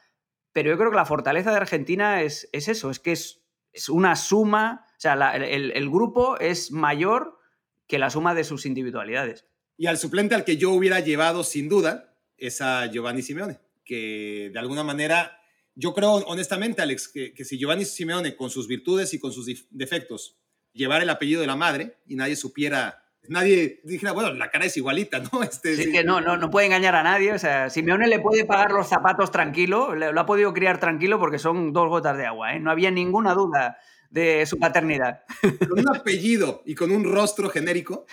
pero 0.53 0.71
yo 0.71 0.77
creo 0.77 0.91
que 0.91 0.97
la 0.97 1.05
fortaleza 1.05 1.51
de 1.51 1.57
Argentina 1.57 2.23
es, 2.23 2.49
es 2.53 2.69
eso, 2.69 2.91
es 2.91 2.99
que 2.99 3.13
es, 3.13 3.45
una 3.89 4.17
suma, 4.17 4.87
o 4.89 5.01
sea, 5.01 5.37
el 5.37 5.91
grupo 5.91 6.37
es 6.41 6.73
mayor 6.73 7.39
que 7.87 7.99
la 7.99 8.11
suma 8.11 8.35
de 8.35 8.43
sus 8.43 8.67
individualidades. 8.67 9.48
Y 9.79 9.87
al 9.87 9.97
suplente 9.97 10.35
al 10.35 10.45
que 10.45 10.59
yo 10.59 10.73
hubiera 10.73 11.01
llevado 11.01 11.45
sin 11.45 11.69
duda 11.69 12.15
es 12.37 12.61
a 12.61 12.87
Giovanni 12.87 13.23
Simeone, 13.23 13.59
que 13.85 14.51
de 14.53 14.59
alguna 14.59 14.85
manera 14.85 15.41
yo 15.75 15.95
creo 15.95 16.15
honestamente, 16.27 16.83
Alex, 16.83 17.09
que, 17.09 17.33
si 17.45 17.57
Giovanni 17.57 17.85
Simeone, 17.85 18.35
con 18.35 18.51
sus 18.51 18.67
virtudes 18.67 19.15
y 19.15 19.21
con 19.21 19.33
sus 19.33 19.47
defectos, 19.71 20.37
llevara 20.73 21.05
el 21.05 21.11
apellido 21.11 21.41
de 21.41 21.47
la 21.47 21.55
madre 21.55 21.99
y 22.07 22.17
nadie 22.17 22.35
supiera 22.35 23.05
nadie 23.29 23.81
dijera, 23.85 24.13
bueno, 24.13 24.33
la 24.33 24.51
cara 24.51 24.65
es 24.65 24.77
igualita, 24.77 25.21
¿no? 25.21 25.43
Este, 25.43 25.77
sí, 25.77 25.93
que 25.93 26.03
no, 26.03 26.21
no, 26.21 26.37
no 26.37 26.51
puede 26.51 26.67
engañar 26.67 26.95
a 26.95 27.03
nadie. 27.03 27.33
O 27.33 27.39
sea, 27.39 27.71
Simeone 27.71 28.09
le 28.09 28.19
puede 28.21 28.45
pagar 28.45 28.73
los 28.73 28.89
zapatos 28.89 29.31
tranquilo, 29.31 29.95
lo 29.95 30.21
ha 30.21 30.27
podido 30.27 30.53
criar 30.53 30.81
tranquilo 30.81 31.19
porque 31.19 31.39
son 31.39 31.73
dos 31.73 31.89
gotas 31.89 32.17
de 32.17 32.27
agua, 32.27 32.55
¿eh? 32.55 32.61
No 32.61 32.71
había 32.71 32.91
ninguna 32.91 33.35
duda 33.35 33.79
de 34.11 34.47
su 34.47 34.59
paternidad. 34.59 35.23
Con 35.69 35.81
un 35.81 35.97
apellido 35.97 36.63
y 36.65 36.75
con 36.75 36.91
un 36.91 37.05
rostro 37.05 37.51
genérico, 37.51 38.07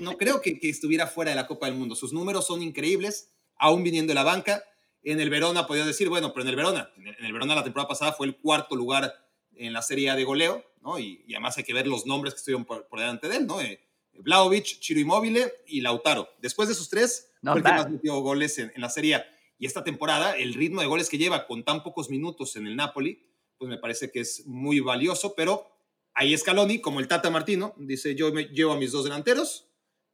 no 0.00 0.16
creo 0.16 0.40
que, 0.40 0.58
que 0.58 0.68
estuviera 0.68 1.06
fuera 1.06 1.30
de 1.30 1.36
la 1.36 1.46
Copa 1.46 1.66
del 1.66 1.76
Mundo. 1.76 1.94
Sus 1.94 2.12
números 2.12 2.46
son 2.46 2.62
increíbles, 2.62 3.32
aún 3.56 3.82
viniendo 3.82 4.10
de 4.10 4.14
la 4.14 4.24
banca. 4.24 4.62
En 5.02 5.20
el 5.20 5.30
Verona 5.30 5.66
podía 5.66 5.86
decir, 5.86 6.08
bueno, 6.08 6.32
pero 6.32 6.42
en 6.42 6.48
el 6.48 6.56
Verona, 6.56 6.90
en 6.96 7.24
el 7.24 7.32
Verona 7.32 7.54
la 7.54 7.64
temporada 7.64 7.88
pasada 7.88 8.12
fue 8.12 8.26
el 8.26 8.36
cuarto 8.36 8.76
lugar 8.76 9.12
en 9.56 9.72
la 9.72 9.82
serie 9.82 10.14
de 10.14 10.24
goleo, 10.24 10.64
¿no? 10.82 10.98
Y, 10.98 11.24
además 11.30 11.56
hay 11.58 11.64
que 11.64 11.74
ver 11.74 11.86
los 11.86 12.06
nombres 12.06 12.34
que 12.34 12.38
estuvieron 12.38 12.64
por, 12.64 12.86
delante 12.92 13.28
de 13.28 13.36
él, 13.36 13.46
¿no? 13.46 13.60
Eh, 13.60 13.80
Vlaovic, 14.14 14.80
Chiro 14.80 15.00
Immobile 15.00 15.52
y 15.66 15.80
Lautaro. 15.80 16.28
Después 16.40 16.68
de 16.68 16.74
esos 16.74 16.88
tres, 16.88 17.30
fue 17.42 17.58
el 17.58 17.62
que 17.62 17.72
más 17.72 17.90
metió 17.90 18.18
goles 18.20 18.58
en, 18.58 18.72
la 18.76 18.90
serie. 18.90 19.22
Y 19.58 19.66
esta 19.66 19.84
temporada, 19.84 20.36
el 20.36 20.54
ritmo 20.54 20.80
de 20.80 20.86
goles 20.86 21.08
que 21.08 21.18
lleva 21.18 21.46
con 21.46 21.64
tan 21.64 21.82
pocos 21.82 22.10
minutos 22.10 22.56
en 22.56 22.66
el 22.66 22.76
Napoli, 22.76 23.24
pues 23.58 23.68
me 23.68 23.78
parece 23.78 24.10
que 24.10 24.20
es 24.20 24.46
muy 24.46 24.80
valioso, 24.80 25.34
pero 25.36 25.66
ahí 26.14 26.36
Scaloni, 26.36 26.80
como 26.80 27.00
el 27.00 27.08
Tata 27.08 27.30
Martino, 27.30 27.74
dice, 27.78 28.14
yo 28.14 28.32
me 28.32 28.44
llevo 28.44 28.72
a 28.72 28.78
mis 28.78 28.92
dos 28.92 29.04
delanteros, 29.04 29.68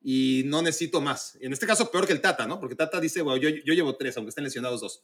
y 0.07 0.43
no 0.45 0.61
necesito 0.61 1.01
más. 1.01 1.39
En 1.41 1.55
este 1.55 1.67
caso, 1.67 1.91
peor 1.91 2.07
que 2.07 2.13
el 2.13 2.21
Tata, 2.21 2.47
¿no? 2.47 2.61
Porque 2.61 2.77
Tata 2.77 3.01
dice, 3.01 3.23
bueno, 3.23 3.41
yo, 3.41 3.49
yo 3.49 3.73
llevo 3.73 3.97
tres, 3.97 4.15
aunque 4.17 4.29
estén 4.29 4.45
lesionados 4.45 4.83
dos. 4.83 5.03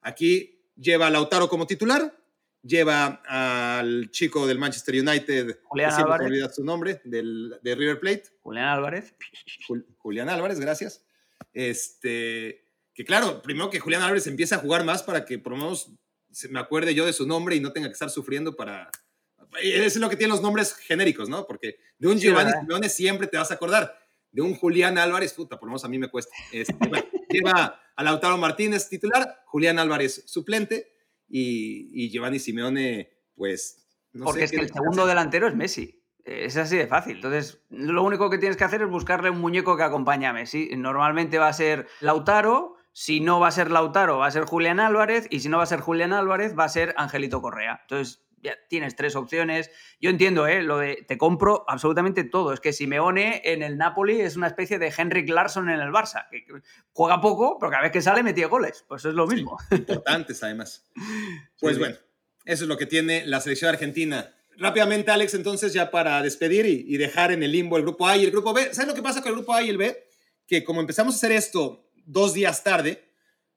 Aquí 0.00 0.64
lleva 0.74 1.08
a 1.08 1.10
Lautaro 1.10 1.50
como 1.50 1.66
titular, 1.66 2.16
lleva 2.62 3.22
al 3.26 4.10
chico 4.10 4.46
del 4.46 4.58
Manchester 4.58 4.94
United, 4.94 5.60
Julián 5.64 5.92
Álvarez. 5.92 6.54
su 6.54 6.64
nombre, 6.64 7.02
del, 7.04 7.58
de 7.62 7.74
River 7.74 8.00
Plate. 8.00 8.24
Julián 8.40 8.68
Álvarez. 8.68 9.14
Julián 9.98 10.30
Álvarez, 10.30 10.58
gracias. 10.58 11.04
Este, 11.52 12.64
que 12.94 13.04
claro, 13.04 13.42
primero 13.42 13.68
que 13.68 13.80
Julián 13.80 14.00
Álvarez 14.00 14.26
empiece 14.26 14.54
a 14.54 14.58
jugar 14.58 14.82
más 14.82 15.02
para 15.02 15.26
que 15.26 15.38
por 15.38 15.52
lo 15.52 15.58
menos 15.58 15.92
me 16.50 16.60
acuerde 16.60 16.94
yo 16.94 17.06
de 17.06 17.12
su 17.12 17.26
nombre 17.26 17.56
y 17.56 17.60
no 17.60 17.72
tenga 17.72 17.88
que 17.88 17.92
estar 17.92 18.10
sufriendo 18.10 18.56
para... 18.56 18.90
Eso 19.62 19.84
es 19.86 19.96
lo 19.96 20.10
que 20.10 20.16
tienen 20.16 20.32
los 20.32 20.42
nombres 20.42 20.74
genéricos, 20.74 21.28
¿no? 21.28 21.46
Porque 21.46 21.78
de 21.98 22.08
un 22.08 22.18
Giovanni 22.18 22.52
Simeone 22.52 22.88
siempre 22.88 23.26
te 23.26 23.38
vas 23.38 23.50
a 23.50 23.54
acordar 23.54 23.98
de 24.30 24.42
un 24.42 24.54
Julián 24.54 24.98
Álvarez, 24.98 25.32
puta, 25.32 25.58
por 25.58 25.68
lo 25.68 25.72
menos 25.72 25.84
a 25.84 25.88
mí 25.88 25.98
me 25.98 26.08
cuesta. 26.08 26.34
Este, 26.52 26.74
lleva 27.30 27.80
a 27.96 28.02
Lautaro 28.02 28.36
Martínez 28.36 28.88
titular, 28.88 29.42
Julián 29.46 29.78
Álvarez 29.78 30.22
suplente 30.26 30.92
y, 31.28 32.10
Giovanni 32.10 32.38
Simeone, 32.38 33.10
pues... 33.34 33.84
Porque 34.12 34.44
es 34.44 34.50
que 34.50 34.58
el 34.60 34.72
segundo 34.72 35.06
delantero 35.06 35.48
es 35.48 35.54
Messi. 35.54 36.02
Es 36.24 36.56
así 36.56 36.76
de 36.76 36.86
fácil. 36.86 37.16
Entonces, 37.16 37.62
lo 37.70 38.02
único 38.02 38.28
que 38.28 38.38
tienes 38.38 38.56
que 38.56 38.64
hacer 38.64 38.82
es 38.82 38.88
buscarle 38.88 39.30
un 39.30 39.40
muñeco 39.40 39.76
que 39.76 39.82
acompañe 39.82 40.26
a 40.26 40.32
Messi. 40.32 40.70
Normalmente 40.76 41.38
va 41.38 41.48
a 41.48 41.52
ser 41.52 41.86
Lautaro, 42.00 42.76
si 42.98 43.20
no 43.20 43.38
va 43.38 43.46
a 43.46 43.52
ser 43.52 43.70
Lautaro, 43.70 44.18
va 44.18 44.26
a 44.26 44.30
ser 44.32 44.42
Julián 44.42 44.80
Álvarez, 44.80 45.28
y 45.30 45.38
si 45.38 45.48
no 45.48 45.58
va 45.58 45.62
a 45.62 45.66
ser 45.66 45.78
Julián 45.78 46.12
Álvarez, 46.12 46.58
va 46.58 46.64
a 46.64 46.68
ser 46.68 46.94
Angelito 46.96 47.40
Correa. 47.40 47.78
Entonces, 47.82 48.24
ya 48.42 48.56
tienes 48.68 48.96
tres 48.96 49.14
opciones. 49.14 49.70
Yo 50.00 50.10
entiendo, 50.10 50.48
¿eh? 50.48 50.64
Lo 50.64 50.78
de 50.78 51.04
te 51.06 51.16
compro 51.16 51.64
absolutamente 51.68 52.24
todo. 52.24 52.52
Es 52.52 52.58
que 52.58 52.72
Simeone 52.72 53.40
en 53.44 53.62
el 53.62 53.78
Napoli 53.78 54.20
es 54.20 54.34
una 54.34 54.48
especie 54.48 54.80
de 54.80 54.92
Henrik 54.96 55.28
Larsson 55.28 55.70
en 55.70 55.78
el 55.78 55.90
Barça, 55.90 56.28
que 56.28 56.44
juega 56.92 57.20
poco, 57.20 57.56
pero 57.60 57.70
cada 57.70 57.84
vez 57.84 57.92
que 57.92 58.02
sale 58.02 58.24
metía 58.24 58.48
goles. 58.48 58.84
Pues 58.88 59.04
es 59.04 59.14
lo 59.14 59.28
mismo. 59.28 59.56
importantes, 59.70 60.42
además. 60.42 60.84
Pues 61.60 61.78
bueno, 61.78 61.94
eso 62.46 62.64
es 62.64 62.68
lo 62.68 62.76
que 62.76 62.86
tiene 62.86 63.24
la 63.26 63.40
selección 63.40 63.70
argentina. 63.70 64.34
Rápidamente, 64.56 65.12
Alex, 65.12 65.34
entonces, 65.34 65.72
ya 65.72 65.92
para 65.92 66.20
despedir 66.20 66.66
y, 66.66 66.96
dejar 66.96 67.30
en 67.30 67.44
el 67.44 67.52
limbo 67.52 67.76
el 67.76 67.84
grupo 67.84 68.08
A 68.08 68.16
y 68.16 68.24
el 68.24 68.32
grupo 68.32 68.52
B. 68.52 68.74
¿Sabes 68.74 68.88
lo 68.88 68.94
que 68.94 69.02
pasa 69.02 69.22
con 69.22 69.28
el 69.28 69.36
grupo 69.36 69.54
A 69.54 69.62
y 69.62 69.68
el 69.68 69.78
B? 69.78 70.04
Que 70.48 70.64
como 70.64 70.80
empezamos 70.80 71.14
a 71.14 71.18
hacer 71.18 71.30
esto 71.30 71.87
dos 72.08 72.34
días 72.34 72.64
tarde, 72.64 73.12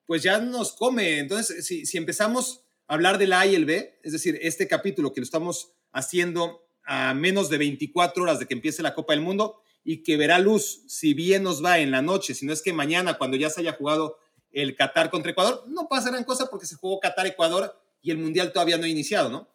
pues 0.05 0.23
ya 0.23 0.39
nos 0.39 0.73
come. 0.73 1.19
Entonces, 1.19 1.65
si, 1.65 1.85
si 1.85 1.97
empezamos 1.97 2.61
hablar 2.91 3.17
del 3.17 3.31
A 3.31 3.45
y 3.45 3.55
el 3.55 3.63
B, 3.63 3.99
es 4.03 4.11
decir, 4.11 4.37
este 4.41 4.67
capítulo 4.67 5.13
que 5.13 5.21
lo 5.21 5.23
estamos 5.23 5.71
haciendo 5.93 6.67
a 6.83 7.13
menos 7.13 7.49
de 7.49 7.57
24 7.57 8.21
horas 8.21 8.37
de 8.37 8.47
que 8.47 8.53
empiece 8.53 8.83
la 8.83 8.93
Copa 8.93 9.13
del 9.13 9.21
Mundo 9.21 9.61
y 9.81 10.03
que 10.03 10.17
verá 10.17 10.39
luz, 10.39 10.83
si 10.87 11.13
bien 11.13 11.43
nos 11.43 11.63
va 11.63 11.79
en 11.79 11.91
la 11.91 12.01
noche, 12.01 12.33
si 12.33 12.45
no 12.45 12.51
es 12.51 12.61
que 12.61 12.73
mañana, 12.73 13.17
cuando 13.17 13.37
ya 13.37 13.49
se 13.49 13.61
haya 13.61 13.71
jugado 13.71 14.17
el 14.51 14.75
Qatar 14.75 15.09
contra 15.09 15.31
Ecuador, 15.31 15.63
no 15.69 15.87
pasa 15.87 16.09
gran 16.09 16.25
cosa 16.25 16.49
porque 16.49 16.65
se 16.65 16.75
jugó 16.75 16.99
Qatar-Ecuador 16.99 17.81
y 18.01 18.11
el 18.11 18.17
Mundial 18.17 18.51
todavía 18.51 18.77
no 18.77 18.83
ha 18.83 18.89
iniciado, 18.89 19.29
¿no? 19.29 19.47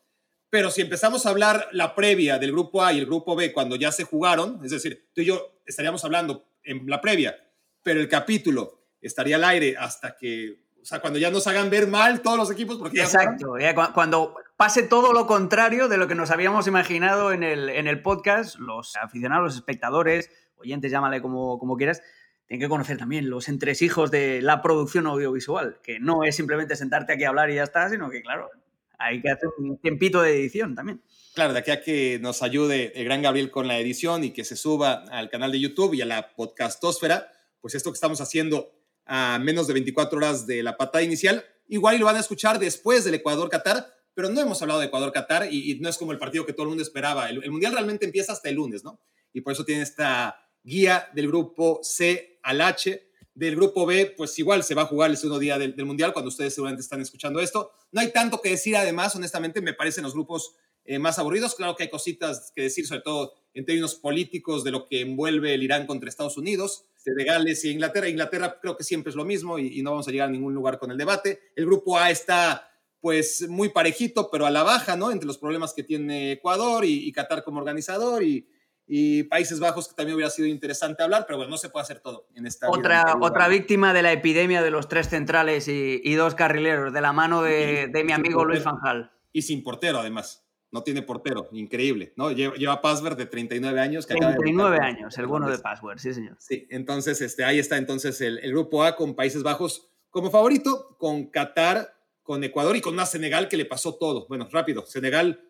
Pero 0.48 0.70
si 0.70 0.80
empezamos 0.80 1.26
a 1.26 1.28
hablar 1.30 1.68
la 1.72 1.94
previa 1.94 2.38
del 2.38 2.52
grupo 2.52 2.82
A 2.82 2.94
y 2.94 2.98
el 2.98 3.04
grupo 3.04 3.36
B 3.36 3.52
cuando 3.52 3.76
ya 3.76 3.92
se 3.92 4.04
jugaron, 4.04 4.60
es 4.64 4.70
decir, 4.70 5.10
tú 5.14 5.20
y 5.20 5.26
yo 5.26 5.60
estaríamos 5.66 6.06
hablando 6.06 6.48
en 6.62 6.88
la 6.88 7.02
previa, 7.02 7.36
pero 7.82 8.00
el 8.00 8.08
capítulo 8.08 8.85
estaría 9.06 9.36
al 9.36 9.44
aire 9.44 9.76
hasta 9.78 10.16
que 10.16 10.66
o 10.86 10.88
sea, 10.88 11.00
cuando 11.00 11.18
ya 11.18 11.32
nos 11.32 11.48
hagan 11.48 11.68
ver 11.68 11.88
mal 11.88 12.22
todos 12.22 12.38
los 12.38 12.48
equipos. 12.48 12.76
Porque 12.76 13.00
Exacto, 13.00 13.54
cuando 13.92 14.36
pase 14.56 14.84
todo 14.84 15.12
lo 15.12 15.26
contrario 15.26 15.88
de 15.88 15.96
lo 15.96 16.06
que 16.06 16.14
nos 16.14 16.30
habíamos 16.30 16.68
imaginado 16.68 17.32
en 17.32 17.42
el, 17.42 17.68
en 17.70 17.88
el 17.88 18.02
podcast, 18.02 18.56
los 18.60 18.94
aficionados, 18.94 19.46
los 19.46 19.56
espectadores, 19.56 20.30
oyentes, 20.58 20.92
llámale 20.92 21.20
como, 21.20 21.58
como 21.58 21.76
quieras, 21.76 22.02
tienen 22.46 22.64
que 22.64 22.68
conocer 22.68 22.98
también 22.98 23.28
los 23.28 23.48
entresijos 23.48 24.12
de 24.12 24.40
la 24.42 24.62
producción 24.62 25.08
audiovisual, 25.08 25.80
que 25.82 25.98
no 25.98 26.22
es 26.22 26.36
simplemente 26.36 26.76
sentarte 26.76 27.14
aquí 27.14 27.24
a 27.24 27.30
hablar 27.30 27.50
y 27.50 27.56
ya 27.56 27.64
está, 27.64 27.90
sino 27.90 28.08
que, 28.08 28.22
claro, 28.22 28.48
hay 28.96 29.20
que 29.20 29.30
hacer 29.30 29.48
un 29.58 29.78
tiempito 29.78 30.22
de 30.22 30.36
edición 30.36 30.76
también. 30.76 31.02
Claro, 31.34 31.52
de 31.52 31.58
aquí 31.58 31.72
a 31.72 31.82
que 31.82 32.20
nos 32.20 32.44
ayude 32.44 32.92
el 32.94 33.04
gran 33.04 33.22
Gabriel 33.22 33.50
con 33.50 33.66
la 33.66 33.76
edición 33.78 34.22
y 34.22 34.30
que 34.30 34.44
se 34.44 34.54
suba 34.54 35.04
al 35.10 35.30
canal 35.30 35.50
de 35.50 35.58
YouTube 35.58 35.94
y 35.94 36.02
a 36.02 36.06
la 36.06 36.34
podcastósfera, 36.36 37.32
pues 37.60 37.74
esto 37.74 37.90
que 37.90 37.96
estamos 37.96 38.20
haciendo 38.20 38.75
a 39.06 39.38
menos 39.38 39.66
de 39.66 39.72
24 39.72 40.18
horas 40.18 40.46
de 40.46 40.62
la 40.62 40.76
patada 40.76 41.02
inicial. 41.02 41.44
Igual 41.68 41.98
lo 41.98 42.06
van 42.06 42.16
a 42.16 42.20
escuchar 42.20 42.58
después 42.58 43.04
del 43.04 43.14
Ecuador-Qatar, 43.14 43.86
pero 44.14 44.28
no 44.28 44.40
hemos 44.40 44.60
hablado 44.62 44.80
de 44.80 44.86
Ecuador-Qatar 44.86 45.52
y, 45.52 45.78
no 45.80 45.88
es 45.88 45.96
como 45.96 46.12
el 46.12 46.18
partido 46.18 46.44
que 46.46 46.52
todo 46.52 46.64
el 46.64 46.68
mundo 46.68 46.82
esperaba. 46.82 47.28
El, 47.28 47.50
Mundial 47.50 47.72
realmente 47.72 48.04
empieza 48.04 48.32
hasta 48.32 48.48
el 48.48 48.56
lunes, 48.56 48.84
¿no? 48.84 49.00
Y 49.32 49.40
por 49.40 49.52
eso 49.52 49.64
tiene 49.64 49.82
esta 49.82 50.36
guía 50.62 51.08
del 51.14 51.28
grupo 51.28 51.80
C 51.82 52.40
al 52.42 52.60
H. 52.60 53.02
Del 53.34 53.54
grupo 53.54 53.84
B, 53.84 54.14
pues 54.16 54.38
igual 54.38 54.64
se 54.64 54.74
va 54.74 54.82
a 54.82 54.86
jugar 54.86 55.10
el 55.10 55.18
segundo 55.18 55.38
día 55.38 55.58
del, 55.58 55.74
Mundial, 55.84 56.14
cuando 56.14 56.30
ustedes 56.30 56.54
seguramente 56.54 56.80
están 56.80 57.02
escuchando 57.02 57.38
esto. 57.40 57.70
No 57.92 58.00
hay 58.00 58.10
tanto 58.10 58.40
que 58.40 58.48
decir, 58.48 58.74
además, 58.76 59.14
honestamente, 59.14 59.60
me 59.60 59.74
parecen 59.74 60.04
los 60.04 60.14
grupos 60.14 60.54
eh, 60.86 60.98
más 60.98 61.18
aburridos. 61.18 61.54
Claro 61.54 61.76
que 61.76 61.84
hay 61.84 61.90
cositas 61.90 62.52
que 62.54 62.62
decir, 62.62 62.86
sobre 62.86 63.02
todo 63.02 63.34
en 63.54 63.64
términos 63.64 63.94
políticos 63.94 64.64
de 64.64 64.70
lo 64.70 64.86
que 64.86 65.00
envuelve 65.00 65.54
el 65.54 65.62
Irán 65.62 65.86
contra 65.86 66.08
Estados 66.08 66.36
Unidos, 66.36 66.84
este, 66.96 67.14
de 67.14 67.24
Gales 67.24 67.64
y 67.64 67.70
Inglaterra. 67.70 68.08
Inglaterra 68.08 68.58
creo 68.60 68.76
que 68.76 68.84
siempre 68.84 69.10
es 69.10 69.16
lo 69.16 69.24
mismo 69.24 69.58
y, 69.58 69.78
y 69.78 69.82
no 69.82 69.90
vamos 69.90 70.08
a 70.08 70.10
llegar 70.10 70.28
a 70.28 70.32
ningún 70.32 70.54
lugar 70.54 70.78
con 70.78 70.90
el 70.90 70.98
debate. 70.98 71.40
El 71.54 71.66
grupo 71.66 71.98
A 71.98 72.10
está 72.10 72.70
pues 73.00 73.48
muy 73.48 73.68
parejito, 73.68 74.30
pero 74.30 74.46
a 74.46 74.50
la 74.50 74.62
baja, 74.62 74.96
¿no? 74.96 75.12
Entre 75.12 75.26
los 75.26 75.38
problemas 75.38 75.72
que 75.72 75.84
tiene 75.84 76.32
Ecuador 76.32 76.84
y, 76.84 77.06
y 77.06 77.12
Qatar 77.12 77.44
como 77.44 77.60
organizador 77.60 78.24
y, 78.24 78.48
y, 78.86 79.22
Países 79.24 79.60
Bajos, 79.60 79.86
que 79.86 79.94
también 79.94 80.16
hubiera 80.16 80.30
sido 80.30 80.48
interesante 80.48 81.02
hablar, 81.02 81.24
pero 81.26 81.36
bueno, 81.36 81.50
no 81.50 81.56
se 81.56 81.68
puede 81.68 81.84
hacer 81.84 82.00
todo 82.00 82.26
en 82.34 82.46
esta. 82.46 82.68
Otra, 82.68 83.16
otra 83.20 83.48
víctima 83.48 83.92
de 83.92 84.02
la 84.02 84.12
epidemia 84.12 84.62
de 84.62 84.70
los 84.70 84.88
tres 84.88 85.08
centrales 85.08 85.68
y, 85.68 86.00
y 86.02 86.14
dos 86.14 86.34
carrileros, 86.34 86.92
de 86.92 87.00
la 87.00 87.12
mano 87.12 87.42
de, 87.42 87.88
de 87.92 88.04
mi 88.04 88.12
amigo 88.12 88.44
Luis 88.44 88.62
Fanjal. 88.62 89.12
Y 89.32 89.42
sin 89.42 89.62
portero, 89.62 90.00
además. 90.00 90.45
No 90.76 90.82
tiene 90.82 91.00
portero, 91.00 91.48
increíble, 91.52 92.12
¿no? 92.16 92.30
Lleva, 92.32 92.54
lleva 92.54 92.82
Password 92.82 93.16
de 93.16 93.24
39 93.24 93.80
años. 93.80 94.04
Que 94.04 94.14
39 94.14 94.78
años, 94.78 95.16
el 95.16 95.26
bono 95.26 95.48
de 95.48 95.58
Password, 95.58 95.98
sí, 95.98 96.12
señor. 96.12 96.36
Sí, 96.38 96.66
entonces 96.68 97.22
este, 97.22 97.44
ahí 97.44 97.58
está 97.58 97.78
entonces 97.78 98.20
el, 98.20 98.38
el 98.40 98.50
grupo 98.50 98.84
A 98.84 98.94
con 98.94 99.14
Países 99.14 99.42
Bajos 99.42 99.88
como 100.10 100.30
favorito, 100.30 100.96
con 100.98 101.30
Qatar 101.30 101.96
con 102.22 102.44
Ecuador 102.44 102.76
y 102.76 102.82
con 102.82 102.92
una 102.92 103.06
Senegal 103.06 103.48
que 103.48 103.56
le 103.56 103.64
pasó 103.64 103.94
todo. 103.94 104.26
Bueno, 104.28 104.48
rápido, 104.52 104.84
Senegal, 104.84 105.40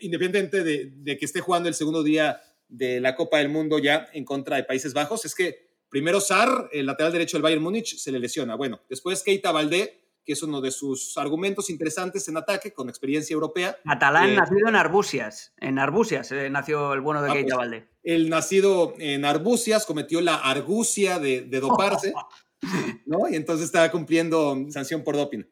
independientemente 0.00 0.62
de, 0.62 0.92
de, 0.94 1.18
que 1.18 1.24
esté 1.24 1.40
jugando 1.40 1.68
el 1.68 1.74
segundo 1.74 2.04
día 2.04 2.40
de 2.68 3.00
la 3.00 3.16
Copa 3.16 3.38
del 3.38 3.48
Mundo 3.48 3.80
ya 3.80 4.06
en 4.12 4.24
contra 4.24 4.56
de 4.56 4.64
Países 4.64 4.94
Bajos, 4.94 5.24
es 5.24 5.34
que 5.34 5.66
primero 5.88 6.20
Sar, 6.20 6.68
el 6.72 6.86
lateral 6.86 7.12
derecho 7.12 7.38
del 7.38 7.42
Bayern 7.42 7.62
Múnich, 7.62 7.96
se 7.96 8.12
le 8.12 8.20
lesiona. 8.20 8.54
Bueno, 8.54 8.82
después 8.88 9.22
Keita 9.22 9.50
Valdé, 9.50 10.05
que 10.26 10.32
es 10.32 10.42
uno 10.42 10.60
de 10.60 10.72
sus 10.72 11.16
argumentos 11.16 11.70
interesantes 11.70 12.26
en 12.26 12.36
ataque, 12.36 12.72
con 12.72 12.88
experiencia 12.88 13.32
europea. 13.32 13.78
Catalán, 13.84 14.30
eh, 14.30 14.34
nacido 14.34 14.68
en 14.68 14.74
Arbusias. 14.74 15.54
En 15.58 15.78
Arbusias 15.78 16.32
eh, 16.32 16.50
nació 16.50 16.92
el 16.94 17.00
bueno 17.00 17.22
de 17.22 17.30
ah, 17.30 17.32
Keita 17.32 17.54
pues, 17.54 17.56
Valdé. 17.56 17.88
El 18.02 18.28
nacido 18.28 18.94
en 18.98 19.24
Arbusias 19.24 19.86
cometió 19.86 20.20
la 20.20 20.34
argucia 20.34 21.20
de, 21.20 21.42
de 21.42 21.60
doparse, 21.60 22.12
¿no? 23.06 23.28
Y 23.30 23.36
entonces 23.36 23.66
estaba 23.66 23.88
cumpliendo 23.92 24.66
sanción 24.70 25.04
por 25.04 25.16
doping. 25.16 25.44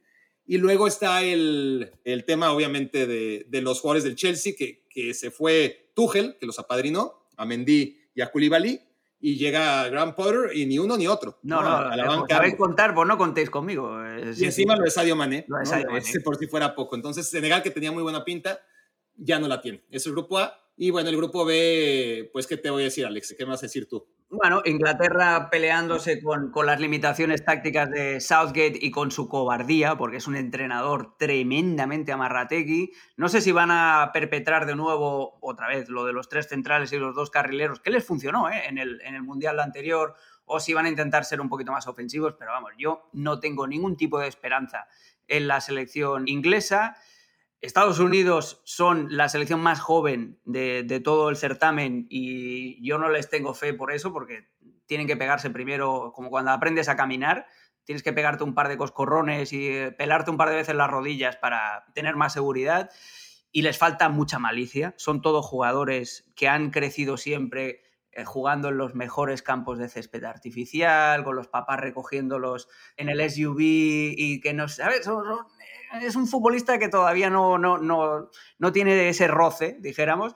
Y 0.45 0.59
luego 0.59 0.89
está 0.89 1.23
el, 1.23 1.93
el 2.05 2.25
tema, 2.25 2.53
obviamente, 2.53 3.07
de, 3.07 3.47
de, 3.49 3.63
los 3.63 3.81
jugadores 3.81 4.05
del 4.05 4.17
Chelsea, 4.17 4.55
que, 4.59 4.85
que, 4.91 5.15
se 5.15 5.31
fue 5.31 5.91
Tuchel, 5.95 6.37
que 6.39 6.47
los 6.47 6.59
apadrinó, 6.59 7.29
a 7.37 7.47
Mendy 7.47 7.97
y 8.15 8.21
a 8.21 8.31
Koulibaly, 8.31 8.81
y 9.25 9.39
llega 9.39 9.89
Graham 9.89 10.15
Potter 10.15 10.55
y 10.55 10.67
ni 10.67 10.79
uno 10.79 10.99
ni 10.99 11.07
otro. 11.07 11.39
No, 11.45 11.63
no, 11.63 11.71
no 11.71 11.77
a 11.77 11.97
la 11.97 12.05
banca. 12.05 12.37
Sabéis 12.37 12.57
contar, 12.57 12.93
vos 12.93 13.07
no 13.07 13.17
contéis 13.17 13.49
conmigo. 13.49 13.97
y 14.37 14.45
encima 14.45 14.77
lo 14.77 14.85
de 14.85 14.91
Sadio 14.91 15.17
Mané, 15.17 15.47
lo 15.49 15.57
de 15.57 15.65
Sadio 15.65 15.87
Mané. 15.87 16.01
Ese 16.01 16.21
por 16.21 16.37
si 16.37 16.47
fuera 16.47 16.75
poco. 16.75 16.95
Entonces, 16.95 17.27
Senegal, 17.31 17.63
que 17.63 17.71
tenía 17.71 17.91
muy 17.91 18.03
buena 18.03 18.23
pinta, 18.23 18.61
ya 19.17 19.39
no 19.39 19.49
la 19.49 19.63
tiene. 19.63 19.83
Es 19.91 20.05
el 20.05 20.13
grupo 20.13 20.37
A. 20.37 20.61
Y 20.77 20.91
bueno, 20.91 21.09
el 21.09 21.17
grupo 21.17 21.47
B, 21.47 22.29
pues, 22.35 22.47
¿qué 22.47 22.59
te 22.59 22.69
voy 22.69 22.83
a 22.83 22.85
decir, 22.85 23.07
Alex? 23.07 23.35
¿Qué 23.39 23.47
me 23.47 23.53
vas 23.53 23.63
a 23.63 23.67
decir 23.67 23.89
tú? 23.89 24.07
Bueno, 24.31 24.63
Inglaterra 24.65 25.49
peleándose 25.49 26.21
con, 26.21 26.51
con, 26.51 26.67
las 26.67 26.81
limitaciones 26.81 27.45
tácticas 27.45 27.91
de 27.91 28.21
Southgate 28.21 28.79
y 28.81 28.91
con 28.91 29.13
su 29.13 29.29
cobardía, 29.29 29.97
porque 29.97 30.17
es 30.17 30.27
un 30.27 30.35
entrenador 30.35 31.17
tremendamente 31.19 32.11
amarrategui. 32.11 32.93
No 33.17 33.29
sé 33.29 33.41
si 33.41 33.53
van 33.53 33.71
a 33.71 34.11
perpetrar 34.13 34.67
de 34.67 34.75
nuevo, 34.75 35.39
otra 35.41 35.69
vez, 35.69 35.89
lo 35.89 36.05
de 36.05 36.13
los 36.13 36.29
tres 36.29 36.49
centrales 36.49 36.93
y 36.93 36.97
los 36.97 37.15
dos 37.15 37.31
carrileros, 37.31 37.81
que 37.81 37.91
les 37.91 38.05
funcionó 38.05 38.51
¿eh? 38.51 38.63
en, 38.67 38.79
el, 38.79 39.01
en 39.03 39.15
el 39.15 39.23
Mundial 39.23 39.61
anterior, 39.61 40.15
o 40.47 40.59
si 40.59 40.75
van 40.75 40.87
a 40.87 40.89
intentar 40.89 41.25
ser 41.25 41.41
un 41.41 41.49
poquito 41.49 41.71
más 41.71 41.87
ofensivos, 41.87 42.35
pero 42.39 42.51
vamos, 42.51 42.73
yo 42.77 43.09
no 43.13 43.39
tengo 43.39 43.67
ningún 43.67 43.97
tipo 43.97 44.19
de 44.19 44.29
esperanza 44.29 44.89
en 45.29 45.47
la 45.47 45.61
selección 45.61 46.29
inglesa. 46.29 46.97
Estados 47.65 47.99
Unidos 47.99 48.61
son 48.65 49.07
la 49.09 49.31
selección 49.31 49.59
más 49.59 49.81
joven 49.81 50.39
de, 50.45 51.01
todo 51.03 51.31
el 51.31 51.36
certamen 51.36 52.07
y 52.11 52.86
yo 52.86 52.99
no 52.99 53.09
les 53.09 53.31
tengo 53.31 53.55
fe 53.55 53.73
por 53.73 53.91
eso, 53.91 54.12
porque 54.12 54.51
tienen 54.85 55.07
que 55.07 55.16
pegarse 55.16 55.49
primero, 55.49 56.12
como 56.15 56.28
cuando 56.28 56.51
aprendes 56.51 56.91
a 56.91 56.97
caminar, 56.97 57.47
tienes 57.85 58.03
que 58.03 58.12
pegarte 58.12 58.45
un 58.45 58.55
par 58.55 58.69
de 58.69 58.77
coscorrones 58.77 59.55
y 59.55 59.69
eh, 59.69 59.93
pelarte 59.93 60.31
un 60.31 60.36
par 60.36 60.51
de 60.51 60.57
veces 60.57 60.74
las 60.74 60.91
rodillas 60.91 61.36
para 61.36 61.86
tener 61.95 62.16
más 62.16 62.35
seguridad. 62.35 62.91
Y 63.51 63.62
les 63.62 63.78
falta 63.78 64.11
mucha 64.11 64.39
malicia. 64.39 64.93
Son 64.99 65.23
todos 65.23 65.47
jugadores 65.47 66.31
que 66.35 66.49
han 66.49 66.70
crecido 66.70 67.16
siempre 67.16 67.82
eh, 68.16 68.24
jugando 68.24 68.69
en 68.69 68.77
los 68.77 68.95
mejores 68.95 69.43
campos 69.43 69.78
de 69.78 69.89
césped 69.89 70.24
artificial, 70.24 71.24
con 71.24 71.35
los 71.35 71.49
papás 71.49 71.81
recogiéndolos 71.81 72.69
en 72.97 73.09
el 73.09 73.31
SUV 73.31 73.59
y 73.61 74.41
que 74.41 74.53
no 74.53 74.69
sabes, 74.69 75.05
son 75.05 75.24
es 76.03 76.16
un 76.16 76.27
futbolista 76.27 76.79
que 76.79 76.89
todavía 76.89 77.31
no, 77.31 77.59
no, 77.59 77.79
no, 77.79 78.31
no 78.59 78.73
tiene 78.73 79.09
ese 79.09 79.29
roce, 79.29 79.77
dijéramos. 79.81 80.35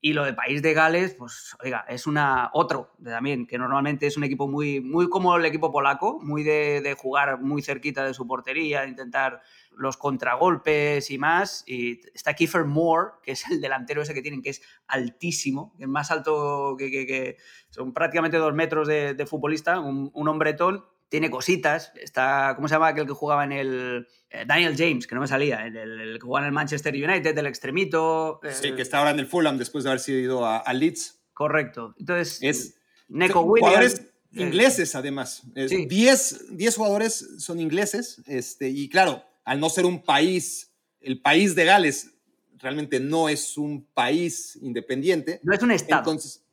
Y 0.00 0.12
lo 0.12 0.24
de 0.24 0.34
País 0.34 0.60
de 0.60 0.74
Gales, 0.74 1.14
pues, 1.14 1.56
oiga, 1.64 1.86
es 1.88 2.06
una 2.06 2.50
otro 2.52 2.92
también, 3.02 3.46
que 3.46 3.56
normalmente 3.56 4.06
es 4.06 4.18
un 4.18 4.24
equipo 4.24 4.46
muy, 4.46 4.82
muy 4.82 5.08
como 5.08 5.34
el 5.34 5.46
equipo 5.46 5.72
polaco, 5.72 6.20
muy 6.20 6.42
de, 6.42 6.94
jugar 6.98 7.40
muy 7.40 7.62
cerquita 7.62 8.04
de 8.04 8.12
su 8.12 8.26
portería, 8.26 8.82
de 8.82 8.88
intentar 8.88 9.40
los 9.70 9.96
contragolpes 9.96 11.10
y 11.10 11.16
más. 11.16 11.64
Y 11.66 12.02
está 12.12 12.34
Kiefer 12.34 12.66
Moore, 12.66 13.12
que 13.22 13.32
es 13.32 13.50
el 13.50 13.62
delantero 13.62 14.02
ese 14.02 14.12
que 14.12 14.20
tienen, 14.20 14.42
que 14.42 14.50
es 14.50 14.60
altísimo, 14.88 15.74
es 15.78 15.88
más 15.88 16.10
alto 16.10 16.76
que, 16.78 16.90
que, 16.90 17.06
que 17.06 17.36
son 17.70 17.94
prácticamente 17.94 18.36
dos 18.36 18.52
metros 18.52 18.86
de, 18.86 19.14
de 19.14 19.24
futbolista, 19.24 19.80
un, 19.80 20.10
un 20.12 20.28
hombretón 20.28 20.84
tiene 21.08 21.30
cositas. 21.30 21.92
Está, 21.94 22.52
¿cómo 22.56 22.68
se 22.68 22.74
llama 22.74 22.88
aquel 22.88 23.06
que 23.06 23.12
jugaba 23.12 23.44
en 23.44 23.52
el. 23.52 24.08
Eh, 24.30 24.44
Daniel 24.46 24.74
James, 24.76 25.06
que 25.06 25.14
no 25.14 25.20
me 25.20 25.28
salía, 25.28 25.66
el, 25.66 25.76
el, 25.76 26.00
el, 26.00 26.14
que 26.18 26.24
jugaba 26.24 26.46
en 26.46 26.48
el 26.48 26.54
Manchester 26.54 26.94
United, 26.94 27.36
el 27.36 27.46
extremito. 27.46 28.40
Sí, 28.50 28.72
que 28.74 28.82
está 28.82 28.98
ahora 28.98 29.10
en 29.10 29.20
el 29.20 29.26
Fulham 29.26 29.58
después 29.58 29.84
de 29.84 29.90
haber 29.90 30.00
sido 30.00 30.18
ido 30.18 30.46
a, 30.46 30.58
a 30.58 30.72
Leeds. 30.72 31.20
Correcto. 31.32 31.94
Entonces, 31.98 32.38
es. 32.42 32.76
Neco 33.08 33.42
Williams. 33.42 33.70
Jugadores 33.70 34.14
ingleses, 34.32 34.94
además. 34.94 35.42
10 35.54 36.46
sí. 36.58 36.66
jugadores 36.74 37.28
son 37.38 37.60
ingleses. 37.60 38.22
Este, 38.26 38.68
y 38.68 38.88
claro, 38.88 39.22
al 39.44 39.60
no 39.60 39.68
ser 39.70 39.86
un 39.86 40.02
país, 40.02 40.72
el 41.00 41.20
país 41.20 41.54
de 41.54 41.64
Gales 41.64 42.10
realmente 42.58 42.98
no 43.00 43.28
es 43.28 43.58
un 43.58 43.86
país 43.92 44.56
independiente. 44.62 45.40
No 45.42 45.54
es 45.54 45.62
un 45.62 45.70
estado. 45.70 46.00
Entonces, 46.00 46.44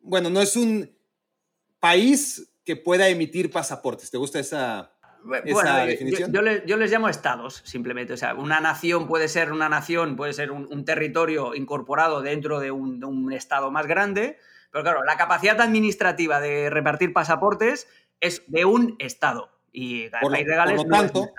bueno, 0.00 0.30
no 0.30 0.40
es 0.40 0.56
un 0.56 0.90
país 1.78 2.48
que 2.66 2.76
pueda 2.76 3.08
emitir 3.08 3.50
pasaportes. 3.50 4.10
¿Te 4.10 4.18
gusta 4.18 4.40
esa, 4.40 4.90
bueno, 5.22 5.44
esa 5.46 5.86
definición? 5.86 6.32
Yo, 6.32 6.40
yo, 6.40 6.42
les, 6.42 6.66
yo, 6.66 6.76
les, 6.76 6.90
llamo 6.90 7.08
estados, 7.08 7.62
simplemente. 7.64 8.12
O 8.12 8.16
sea, 8.16 8.34
una 8.34 8.60
nación 8.60 9.06
puede 9.06 9.28
ser 9.28 9.52
una 9.52 9.68
nación, 9.68 10.16
puede 10.16 10.32
ser 10.32 10.50
un, 10.50 10.66
un 10.70 10.84
territorio 10.84 11.54
incorporado 11.54 12.20
dentro 12.20 12.58
de 12.58 12.72
un, 12.72 12.98
de 12.98 13.06
un, 13.06 13.32
estado 13.32 13.70
más 13.70 13.86
grande, 13.86 14.36
pero 14.72 14.82
claro, 14.82 15.04
la 15.04 15.16
capacidad 15.16 15.60
administrativa 15.60 16.40
de 16.40 16.68
repartir 16.68 17.12
pasaportes 17.12 17.86
es 18.20 18.42
de 18.48 18.64
un 18.64 18.96
estado. 18.98 19.48
Y 19.72 20.08
por 20.20 20.32
lo, 20.32 20.44
por 20.64 20.76
lo 20.76 20.84
tanto, 20.86 21.22
es 21.22 21.30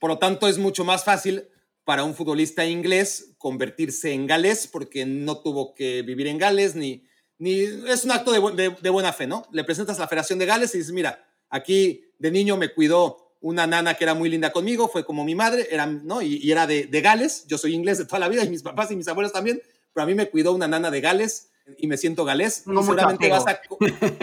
por 0.00 0.10
lo 0.10 0.18
tanto, 0.18 0.48
es 0.48 0.58
mucho 0.58 0.84
más 0.84 1.04
fácil 1.04 1.44
para 1.84 2.02
un 2.02 2.14
futbolista 2.14 2.64
inglés 2.64 3.34
convertirse 3.38 4.12
en 4.12 4.26
galés 4.26 4.66
porque 4.66 5.06
no 5.06 5.42
tuvo 5.42 5.74
que 5.74 6.02
vivir 6.02 6.26
en 6.26 6.38
Gales 6.38 6.74
ni 6.74 7.04
ni 7.42 7.62
es 7.88 8.04
un 8.04 8.12
acto 8.12 8.30
de, 8.30 8.54
de, 8.54 8.76
de, 8.80 8.90
buena 8.90 9.12
fe, 9.12 9.26
¿no? 9.26 9.48
Le 9.50 9.64
presentas 9.64 9.98
a 9.98 10.02
la 10.02 10.06
Federación 10.06 10.38
de 10.38 10.46
Gales 10.46 10.72
y 10.76 10.78
dices, 10.78 10.92
mira, 10.92 11.26
aquí 11.50 12.04
de 12.20 12.30
niño 12.30 12.56
me 12.56 12.72
cuidó 12.72 13.34
una 13.40 13.66
nana 13.66 13.94
que 13.94 14.04
era 14.04 14.14
muy 14.14 14.28
linda 14.28 14.52
conmigo, 14.52 14.86
fue 14.86 15.04
como 15.04 15.24
mi 15.24 15.34
madre, 15.34 15.66
era, 15.68 15.86
¿no? 15.86 16.22
Y, 16.22 16.36
y 16.36 16.52
era 16.52 16.68
de, 16.68 16.86
de, 16.86 17.00
Gales, 17.00 17.44
yo 17.48 17.58
soy 17.58 17.74
inglés 17.74 17.98
de 17.98 18.04
toda 18.04 18.20
la 18.20 18.28
vida 18.28 18.44
y 18.44 18.48
mis 18.48 18.62
papás 18.62 18.92
y 18.92 18.96
mis 18.96 19.08
abuelos 19.08 19.32
también, 19.32 19.60
pero 19.92 20.04
a 20.04 20.06
mí 20.06 20.14
me 20.14 20.30
cuidó 20.30 20.52
una 20.52 20.68
nana 20.68 20.92
de 20.92 21.00
Gales 21.00 21.50
y 21.78 21.88
me 21.88 21.96
siento 21.96 22.24
galés. 22.24 22.64
No 22.64 22.80
y 22.80 22.84
seguramente 22.84 23.28
vas 23.28 23.44
a, 23.48 23.60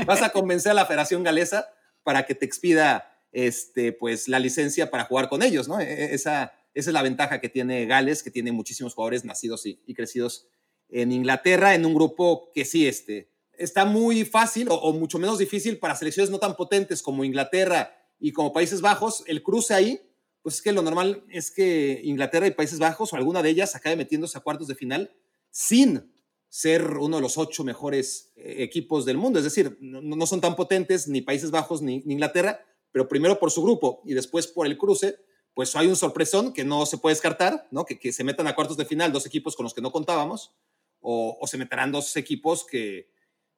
vas 0.05 0.21
a 0.21 0.29
convencer 0.29 0.71
a 0.71 0.75
la 0.75 0.85
Federación 0.85 1.21
Galesa 1.21 1.67
para 2.03 2.25
que 2.25 2.35
te 2.35 2.45
expida 2.45 3.19
este, 3.33 3.91
pues, 3.91 4.29
la 4.29 4.39
licencia 4.39 4.89
para 4.89 5.03
jugar 5.03 5.27
con 5.27 5.43
ellos, 5.43 5.67
¿no? 5.67 5.81
E, 5.81 5.83
e, 5.83 6.13
esa, 6.13 6.53
esa 6.73 6.89
es 6.89 6.93
la 6.93 7.01
ventaja 7.01 7.41
que 7.41 7.49
tiene 7.49 7.85
Gales, 7.85 8.23
que 8.23 8.31
tiene 8.31 8.53
muchísimos 8.53 8.93
jugadores 8.93 9.25
nacidos 9.25 9.65
y, 9.65 9.83
y 9.85 9.93
crecidos 9.93 10.47
en 10.90 11.11
Inglaterra, 11.11 11.76
en 11.76 11.86
un 11.86 11.94
grupo 11.94 12.52
que 12.53 12.66
sí 12.66 12.88
este, 12.88 13.32
está 13.57 13.86
muy 13.86 14.26
fácil 14.26 14.70
o, 14.70 14.76
o, 14.76 14.94
mucho 14.94 15.20
menos 15.20 15.38
difícil 15.38 15.78
para 15.78 15.95
selecciones 15.95 16.32
no 16.32 16.40
tan 16.40 16.56
potentes 16.56 17.02
como 17.02 17.24
Inglaterra 17.24 17.95
y 18.20 18.32
como 18.32 18.53
Países 18.53 18.82
Bajos. 18.82 19.24
El 19.28 19.44
cruce 19.44 19.74
ahí, 19.74 20.02
pues 20.41 20.56
es 20.56 20.61
que 20.61 20.72
lo 20.72 20.82
normal 20.82 21.24
es 21.30 21.52
que 21.52 22.02
Inglaterra 22.03 22.48
y 22.48 22.52
Países 22.52 22.80
Bajos 22.80 23.14
o 23.14 23.16
alguna 23.16 23.44
de 23.44 23.49
ellas 23.49 23.76
acabe 23.76 23.95
metiéndose 23.95 24.38
a 24.38 24.41
cuartos 24.41 24.68
de 24.68 24.76
final 24.76 25.11
sin 25.52 26.11
ser 26.48 26.98
uno 26.98 27.18
de 27.18 27.22
los 27.22 27.38
ocho 27.38 27.64
mejores 27.64 28.32
eh, 28.36 28.56
equipos 28.60 29.06
del 29.06 29.18
mundo. 29.18 29.38
Es 29.38 29.45
decir, 29.45 29.78
no, 29.82 30.02
no, 30.02 30.26
son 30.26 30.41
tan 30.41 30.56
potentes 30.56 31.07
ni 31.07 31.22
Países 31.22 31.52
Bajos 31.52 31.82
ni, 31.82 31.99
ni 32.06 32.14
Inglaterra, 32.14 32.66
pero 32.91 33.07
primero 33.07 33.40
por 33.40 33.52
su 33.52 33.61
grupo 33.61 34.02
y 34.06 34.14
después 34.16 34.48
por 34.48 34.66
el 34.66 34.78
cruce, 34.78 35.18
pues 35.53 35.76
hay 35.76 35.88
un 35.88 35.95
sorpresón 35.95 36.53
que 36.53 36.64
no 36.64 36.86
se 36.86 36.98
puede 36.98 37.14
descartar, 37.14 37.68
¿no? 37.70 37.86
Que, 37.86 37.99
que 37.99 38.11
se 38.11 38.24
metan 38.24 38.48
a 38.48 38.56
cuartos 38.56 38.78
de 38.78 38.86
final 38.86 39.11
dos 39.11 39.26
equipos 39.26 39.56
con 39.56 39.66
los 39.66 39.74
que 39.74 39.82
no 39.82 39.91
contábamos 39.91 40.56
o, 41.01 41.38
o 41.39 41.47
se 41.47 41.57
meterán 41.57 41.91
dos 41.91 42.15
equipos 42.17 42.65
que, 42.65 43.09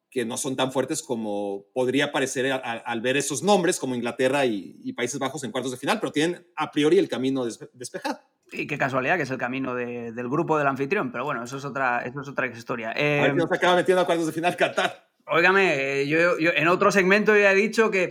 que, 0.10 0.26
no 0.26 0.38
son 0.38 0.56
tan 0.56 0.72
fuertes 0.72 1.02
como 1.02 1.66
podría 1.74 2.12
parecer 2.12 2.52
al, 2.52 2.84
al 2.86 3.02
ver 3.02 3.18
esos 3.18 3.44
nombres 3.44 3.80
como 3.80 3.96
Inglaterra 3.96 4.46
y, 4.46 4.80
y, 4.84 4.94
Países 4.94 5.20
Bajos 5.20 5.44
en 5.44 5.52
cuartos 5.52 5.72
de 5.72 5.78
final, 5.78 6.00
pero 6.00 6.12
tienen 6.12 6.48
a 6.56 6.72
priori 6.72 6.98
el 7.00 7.10
camino 7.10 7.46
despe 7.46 7.70
despejado. 7.74 8.20
Y 8.54 8.68
qué 8.68 8.78
casualidad 8.78 9.16
que 9.16 9.24
es 9.24 9.32
el 9.32 9.38
camino 9.38 9.74
del 9.76 10.28
grupo 10.28 10.58
del 10.58 10.68
anfitrión, 10.68 11.12
pero 11.12 11.24
bueno, 11.24 11.44
eso 11.44 11.58
es 11.58 11.64
otra, 11.64 12.00
eso 12.00 12.20
es 12.20 12.28
otra 12.28 12.48
historia. 12.48 12.92
Eh, 12.98 13.20
a 13.22 13.24
ver, 13.24 13.36
nos 13.36 13.52
acaba 13.52 13.78
metiendo 13.78 14.02
a 14.02 14.06
cuartos 14.06 14.28
de 14.28 14.34
final 14.34 14.58
Qatar. 14.58 15.10
Óigame, 15.26 16.06
yo, 16.08 16.38
en 16.38 16.68
otro 16.68 16.92
segmento 16.92 17.38
ya 17.38 17.54
he 17.54 17.56
dicho 17.56 17.90
que 17.90 18.10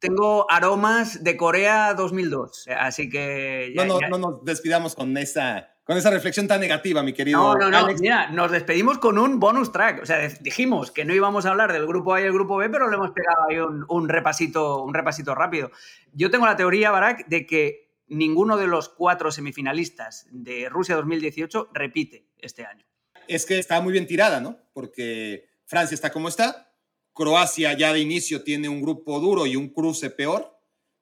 tengo 0.00 0.50
aromas 0.50 1.22
de 1.22 1.36
Corea 1.36 1.94
2002, 1.94 2.66
así 2.76 3.08
que... 3.08 3.72
no, 3.76 3.84
no, 3.84 4.00
no 4.00 4.18
nos 4.18 4.44
despidamos 4.44 4.96
con 4.96 5.16
esa, 5.16 5.76
con 5.88 5.96
esa 5.96 6.10
reflexión 6.10 6.46
tan 6.46 6.60
negativa, 6.60 7.02
mi 7.02 7.14
querido. 7.14 7.38
No, 7.38 7.54
no, 7.54 7.70
no. 7.70 7.94
Mira, 7.98 8.28
nos 8.30 8.50
despedimos 8.50 8.98
con 8.98 9.16
un 9.16 9.40
bonus 9.40 9.72
track. 9.72 10.02
O 10.02 10.04
sea, 10.04 10.18
dijimos 10.42 10.90
que 10.90 11.06
no 11.06 11.14
íbamos 11.14 11.46
a 11.46 11.50
hablar 11.50 11.72
del 11.72 11.86
grupo 11.86 12.12
A 12.12 12.20
y 12.20 12.24
el 12.24 12.32
grupo 12.34 12.58
B, 12.58 12.68
pero 12.68 12.90
le 12.90 12.96
hemos 12.96 13.12
pegado 13.12 13.46
ahí 13.48 13.56
un, 13.88 14.06
repasito, 14.06 14.82
un 14.82 14.92
repasito 14.92 15.34
rápido. 15.34 15.70
Yo 16.12 16.30
tengo 16.30 16.44
la 16.44 16.56
teoría, 16.56 16.90
Barak, 16.90 17.26
de 17.28 17.46
que 17.46 17.94
ninguno 18.06 18.58
de 18.58 18.66
los 18.66 18.90
cuatro 18.90 19.32
semifinalistas 19.32 20.26
de 20.30 20.68
Rusia 20.68 20.94
2018 20.96 21.70
repite 21.72 22.26
este 22.36 22.66
año. 22.66 22.84
Es 23.26 23.46
que 23.46 23.58
está 23.58 23.80
muy 23.80 23.94
bien 23.94 24.06
tirada, 24.06 24.42
¿no? 24.42 24.58
Porque 24.74 25.48
Francia 25.64 25.94
está 25.94 26.12
como 26.12 26.28
está, 26.28 26.70
Croacia 27.14 27.72
ya 27.72 27.94
de 27.94 28.00
inicio 28.00 28.42
tiene 28.42 28.68
un 28.68 28.82
grupo 28.82 29.20
duro 29.20 29.46
y 29.46 29.56
un 29.56 29.70
cruce 29.70 30.10
peor, 30.10 30.57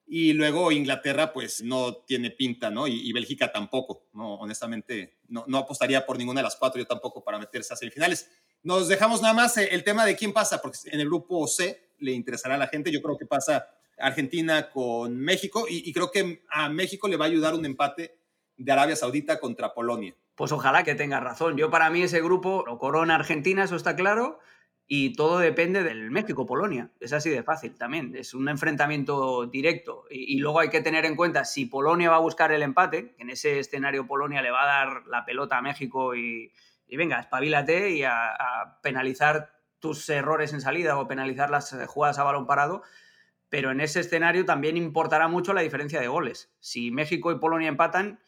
y 0.09 0.31
luego 0.31 0.71
Inglaterra 0.71 1.33
pues 1.33 1.61
no 1.61 1.97
tiene 1.97 2.31
pinta, 2.31 2.71
¿no? 2.71 2.87
Y, 2.87 3.11
Bélgica 3.11 3.51
tampoco, 3.51 4.07
¿no? 4.13 4.35
Honestamente, 4.35 5.19
no, 5.27 5.43
no, 5.47 5.57
apostaría 5.57 6.05
por 6.05 6.17
ninguna 6.17 6.39
de 6.39 6.45
las 6.45 6.55
cuatro, 6.55 6.79
yo 6.79 6.87
tampoco 6.87 7.23
para 7.23 7.37
meterse 7.37 7.73
a 7.73 7.77
semifinales. 7.77 8.31
Nos 8.63 8.87
dejamos 8.87 9.21
nada 9.21 9.33
más 9.33 9.57
eh, 9.57 9.67
el 9.71 9.83
tema 9.83 10.05
de 10.05 10.15
quién 10.15 10.31
pasa, 10.31 10.61
porque 10.61 10.77
en 10.85 11.01
el 11.01 11.07
grupo 11.07 11.45
C 11.47 11.91
le 11.99 12.13
interesará 12.13 12.55
a 12.55 12.57
la 12.57 12.67
gente, 12.67 12.89
yo 12.89 13.01
creo 13.01 13.17
que 13.17 13.25
pasa 13.25 13.67
Argentina 13.97 14.69
con 14.69 15.17
México 15.17 15.65
y, 15.69 15.89
y 15.89 15.91
creo 15.91 16.09
que 16.09 16.43
a 16.49 16.69
México 16.69 17.09
le 17.09 17.17
va 17.17 17.25
a 17.25 17.27
ayudar 17.27 17.53
un 17.53 17.65
empate 17.65 18.17
de 18.55 18.71
Arabia 18.71 18.95
Saudita 18.95 19.39
contra 19.39 19.73
Polonia. 19.73 20.15
Pues 20.35 20.51
ojalá 20.53 20.83
que 20.83 20.95
tenga 20.95 21.19
razón. 21.19 21.57
Yo 21.57 21.69
para 21.69 21.89
mí 21.89 22.03
ese 22.03 22.21
grupo 22.21 22.63
lo 22.65 22.77
corona 22.77 23.15
Argentina, 23.15 23.63
eso 23.63 23.75
está 23.75 23.95
claro 23.95 24.39
y 24.89 25.13
todo 25.13 25.39
depende 25.39 25.83
del 25.83 26.11
México-Polonia. 26.11 26.91
Es 27.01 27.11
así 27.11 27.29
de 27.29 27.43
fácil 27.43 27.77
también. 27.77 28.15
Es 28.15 28.33
un 28.33 28.47
enfrentamiento 28.47 29.45
directo. 29.45 30.05
Y, 30.09 30.39
luego 30.39 30.61
hay 30.61 30.69
que 30.69 30.79
tener 30.79 31.03
en 31.03 31.17
cuenta 31.17 31.43
si 31.43 31.65
Polonia 31.65 32.09
va 32.09 32.15
a 32.15 32.21
buscar 32.21 32.53
el 32.53 32.63
empate, 32.63 33.13
que 33.13 33.23
en 33.23 33.29
ese 33.29 33.59
escenario 33.59 34.07
Polonia 34.07 34.41
le 34.41 34.49
va 34.49 34.63
a 34.63 34.85
dar 34.85 35.07
la 35.07 35.25
pelota 35.25 35.57
a 35.57 35.61
México 35.61 36.15
y, 36.15 36.53
venga, 36.89 37.19
espabilate 37.19 37.91
y 37.91 38.03
a, 38.03 38.79
penalizar 38.81 39.51
tus 39.79 40.09
errores 40.09 40.53
en 40.53 40.61
salida 40.61 40.97
o 40.97 41.07
penalizar 41.07 41.49
las 41.49 41.73
eh, 41.73 41.85
jugadas 41.85 42.17
a 42.17 42.23
balón 42.23 42.47
parado. 42.47 42.81
Pero 43.49 43.71
en 43.71 43.81
ese 43.81 43.99
escenario 43.99 44.45
también 44.45 44.77
importará 44.77 45.27
mucho 45.27 45.53
la 45.53 45.61
diferencia 45.61 45.99
de 45.99 46.07
goles. 46.07 46.55
Si 46.61 46.91
México 46.91 47.29
y 47.33 47.39
Polonia 47.39 47.67
empatan, 47.67 48.21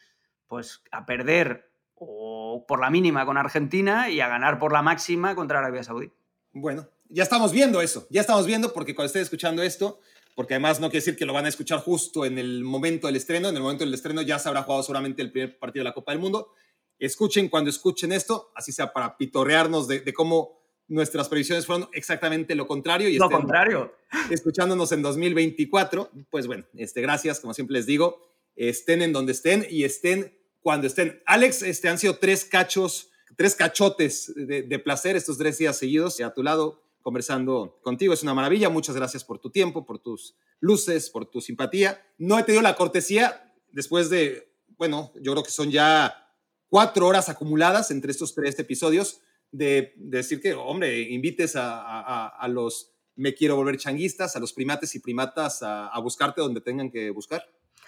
pues 0.46 0.82
a 0.90 1.06
perder 1.06 1.70
o 1.94 2.66
por 2.68 2.80
la 2.80 2.90
mínima 2.90 3.24
con 3.24 3.38
Argentina 3.38 4.10
y 4.10 4.20
a 4.20 4.28
ganar 4.28 4.58
por 4.58 4.72
la 4.72 4.82
máxima 4.82 5.34
contra 5.34 5.58
Arabia 5.58 5.82
Saudí. 5.82 6.12
Bueno, 6.52 6.88
ya 7.08 7.22
estamos 7.22 7.52
viendo 7.52 7.80
eso, 7.80 8.06
ya 8.10 8.20
estamos 8.20 8.46
viendo 8.46 8.72
porque 8.72 8.94
cuando 8.94 9.06
esté 9.06 9.20
escuchando 9.20 9.62
esto, 9.62 10.00
porque 10.34 10.54
además 10.54 10.80
no 10.80 10.88
quiere 10.88 11.04
decir 11.04 11.16
que 11.16 11.26
lo 11.26 11.32
van 11.32 11.46
a 11.46 11.48
escuchar 11.48 11.80
justo 11.80 12.24
en 12.24 12.38
el 12.38 12.64
momento 12.64 13.06
del 13.06 13.16
estreno, 13.16 13.48
en 13.48 13.56
el 13.56 13.62
momento 13.62 13.84
del 13.84 13.94
estreno 13.94 14.22
ya 14.22 14.38
se 14.38 14.48
habrá 14.48 14.62
jugado 14.62 14.82
seguramente 14.82 15.22
el 15.22 15.30
primer 15.30 15.58
partido 15.58 15.82
de 15.82 15.90
la 15.90 15.94
Copa 15.94 16.12
del 16.12 16.20
Mundo. 16.20 16.54
Escuchen 16.98 17.48
cuando 17.48 17.70
escuchen 17.70 18.12
esto, 18.12 18.50
así 18.54 18.72
sea 18.72 18.92
para 18.92 19.16
pitorrearnos 19.16 19.86
de, 19.86 20.12
cómo 20.12 20.60
nuestras 20.88 21.28
previsiones 21.28 21.66
fueron 21.66 21.88
exactamente 21.92 22.54
lo 22.54 22.66
contrario. 22.66 23.08
Y 23.08 23.16
lo 23.16 23.30
contrario. 23.30 23.94
Escuchándonos 24.30 24.92
en 24.92 25.02
2024, 25.02 26.10
pues 26.30 26.46
bueno, 26.46 26.64
este, 26.74 27.00
gracias, 27.00 27.40
como 27.40 27.54
siempre 27.54 27.74
les 27.74 27.86
digo, 27.86 28.20
estén 28.56 29.02
en 29.02 29.12
donde 29.12 29.32
estén 29.32 29.66
y 29.70 29.84
estén 29.84 30.36
cuando 30.60 30.86
estén. 30.86 31.22
Alex, 31.26 31.62
este, 31.62 31.88
han 31.88 31.98
sido 31.98 32.18
tres 32.18 32.44
cachos 32.44 33.09
tres 33.36 33.54
cachotes 33.54 34.32
de, 34.36 34.78
placer 34.78 35.16
estos 35.16 35.38
tres 35.38 35.58
días 35.58 35.76
seguidos 35.76 36.20
a 36.20 36.32
tu 36.32 36.42
lado 36.42 36.82
conversando 37.02 37.78
contigo. 37.82 38.12
Es 38.12 38.22
una 38.22 38.34
maravilla. 38.34 38.68
Muchas 38.68 38.96
gracias 38.96 39.24
por 39.24 39.38
tu 39.38 39.50
tiempo, 39.50 39.86
por 39.86 39.98
tus 39.98 40.36
luces, 40.60 41.10
por 41.10 41.26
tu 41.26 41.40
simpatía. 41.40 42.04
No 42.18 42.38
he 42.38 42.42
tenido 42.42 42.62
la 42.62 42.76
cortesía 42.76 43.54
después 43.72 44.10
de, 44.10 44.52
bueno, 44.76 45.12
yo 45.20 45.32
creo 45.32 45.44
que 45.44 45.50
son 45.50 45.70
ya 45.70 46.34
cuatro 46.68 47.06
horas 47.06 47.28
acumuladas 47.28 47.90
entre 47.90 48.10
estos 48.10 48.34
tres 48.34 48.58
episodios 48.58 49.20
de, 49.50 49.94
decir 49.96 50.40
que, 50.40 50.54
hombre, 50.54 51.00
invites 51.00 51.54
a, 51.56 52.46
los 52.48 52.92
me 53.16 53.34
quiero 53.34 53.56
volver 53.56 53.76
changuistas, 53.76 54.36
a 54.36 54.40
los 54.40 54.52
primates 54.52 54.94
y 54.94 55.00
primatas 55.00 55.62
a 55.62 55.98
buscarte 56.00 56.40
donde 56.40 56.60
tengan 56.60 56.90
que 56.90 57.10
buscar. 57.10 57.44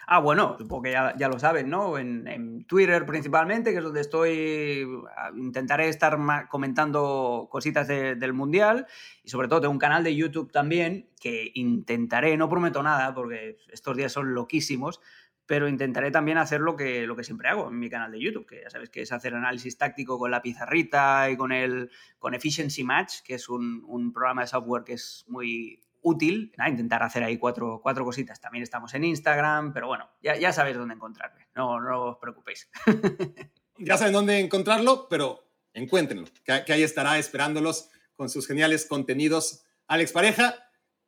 Ah, 0.07 0.19
bueno, 0.19 0.57
porque 0.69 0.91
ya, 0.91 1.15
ya 1.17 1.29
lo 1.29 1.39
saben, 1.39 1.71
¿no? 1.71 1.97
En, 1.99 2.65
Twitter 2.67 3.05
principalmente, 3.07 3.71
que 3.73 3.79
es 3.79 3.85
donde 3.85 4.01
estoy, 4.01 4.87
ah, 5.17 5.31
intentaré 5.37 5.89
estar 5.89 6.19
comentando 6.49 7.49
cositas 7.51 7.87
del 7.89 8.33
Mundial 8.33 8.87
y 9.23 9.29
sobre 9.29 9.49
todo 9.49 9.63
tengo 9.63 9.73
un 9.73 9.79
canal 9.79 10.03
de 10.03 10.15
YouTube 10.15 10.51
también 10.51 11.09
que 11.21 11.51
intentaré, 11.55 12.37
no 12.37 12.49
prometo 12.49 12.83
nada 12.83 13.15
porque 13.15 13.59
estos 13.71 13.97
días 13.97 14.13
son 14.13 14.35
loquísimos, 14.35 15.01
pero 15.47 15.69
intentaré 15.69 16.11
también 16.11 16.39
hacer 16.39 16.61
lo 16.61 16.77
que, 16.77 17.07
lo 17.07 17.15
que 17.15 17.25
siempre 17.25 17.49
hago 17.49 17.69
en 17.69 17.79
mi 17.79 17.91
canal 17.91 18.11
de 18.11 18.21
YouTube, 18.21 18.47
que 18.47 18.63
ya 18.63 18.71
sabes 18.71 18.91
que 18.91 19.03
es 19.03 19.13
hacer 19.13 19.35
análisis 19.35 19.77
táctico 19.77 20.19
con 20.19 20.31
la 20.31 20.41
pizarrita 20.41 21.31
y 21.31 21.37
con 21.37 21.53
el 21.53 21.91
con 22.19 22.35
Efficiency 22.35 22.85
Match, 22.85 23.21
que 23.25 23.35
es 23.35 23.49
un, 23.49 23.85
un 23.87 24.13
programa 24.13 24.43
de 24.43 24.49
software 24.49 24.85
que 24.85 24.95
es 24.95 25.25
muy 25.29 25.81
útil, 26.03 26.53
intentar 26.69 27.03
hacer 27.03 27.23
ahí 27.23 27.39
cuatro, 27.39 27.81
cuatro 27.83 28.05
cositas. 28.05 28.41
También 28.41 28.63
estamos 28.63 28.93
en 28.95 29.05
Instagram, 29.05 29.73
pero 29.73 29.87
bueno, 29.87 30.11
ya, 30.23 30.37
ya 30.37 30.53
sabéis 30.53 30.77
dónde 30.77 30.95
encontrarme, 30.95 31.49
no, 31.55 31.81
no 31.81 32.05
os 32.11 32.19
preocupéis. 32.19 32.69
ya 33.79 33.97
saben 33.97 34.13
dónde 34.13 34.41
encontrarlo, 34.41 35.09
pero 35.09 35.43
encuéntrenlo, 35.73 36.27
que, 36.45 36.65
que 36.65 36.73
ahí 36.73 36.83
estará 36.83 37.19
esperándolos 37.19 37.89
con 38.15 38.29
sus 38.29 38.47
geniales 38.47 38.87
contenidos. 38.87 39.65
Alex 39.87 40.13
Pareja, 40.13 40.57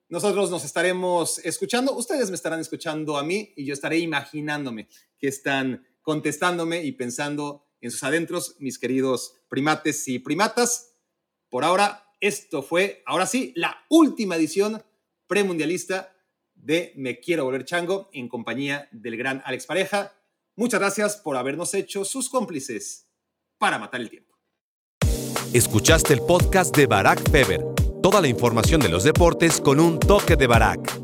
nosotros 0.08 0.50
nos 0.50 0.64
estaremos 0.64 1.38
escuchando, 1.38 1.94
ustedes 1.94 2.30
me 2.30 2.36
estarán 2.36 2.60
escuchando 2.60 3.16
a 3.16 3.24
mí 3.24 3.52
y 3.56 3.64
yo 3.64 3.74
estaré 3.74 3.98
imaginándome 3.98 4.88
que 5.18 5.28
están 5.28 5.86
contestándome 6.02 6.84
y 6.84 6.92
pensando 6.92 7.66
en 7.80 7.90
sus 7.90 8.02
adentros, 8.02 8.56
mis 8.60 8.78
queridos 8.78 9.34
primates 9.48 10.06
y 10.08 10.18
primatas. 10.18 10.94
Por 11.48 11.64
ahora, 11.64 12.04
esto 12.20 12.62
fue, 12.62 13.02
ahora 13.06 13.26
sí, 13.26 13.52
la 13.56 13.84
última 13.88 14.36
edición 14.36 14.82
premundialista 15.26 16.14
de 16.54 16.92
Me 16.96 17.20
Quiero 17.20 17.44
Volver 17.44 17.64
Chango 17.64 18.08
en 18.12 18.28
compañía 18.28 18.88
del 18.92 19.16
gran 19.16 19.42
Alex 19.44 19.66
Pareja. 19.66 20.12
Muchas 20.56 20.80
gracias 20.80 21.16
por 21.16 21.36
habernos 21.36 21.74
hecho 21.74 22.04
sus 22.04 22.28
cómplices 22.28 23.08
para 23.58 23.78
matar 23.78 24.00
el 24.00 24.10
tiempo. 24.10 24.34
Escuchaste 25.52 26.14
el 26.14 26.20
podcast 26.20 26.76
de 26.76 26.86
Barack 26.86 27.30
Feber. 27.30 27.64
Toda 28.02 28.20
la 28.20 28.28
información 28.28 28.80
de 28.80 28.88
los 28.88 29.04
deportes 29.04 29.60
con 29.60 29.80
un 29.80 29.98
toque 29.98 30.36
de 30.36 30.46
Barack. 30.46 31.03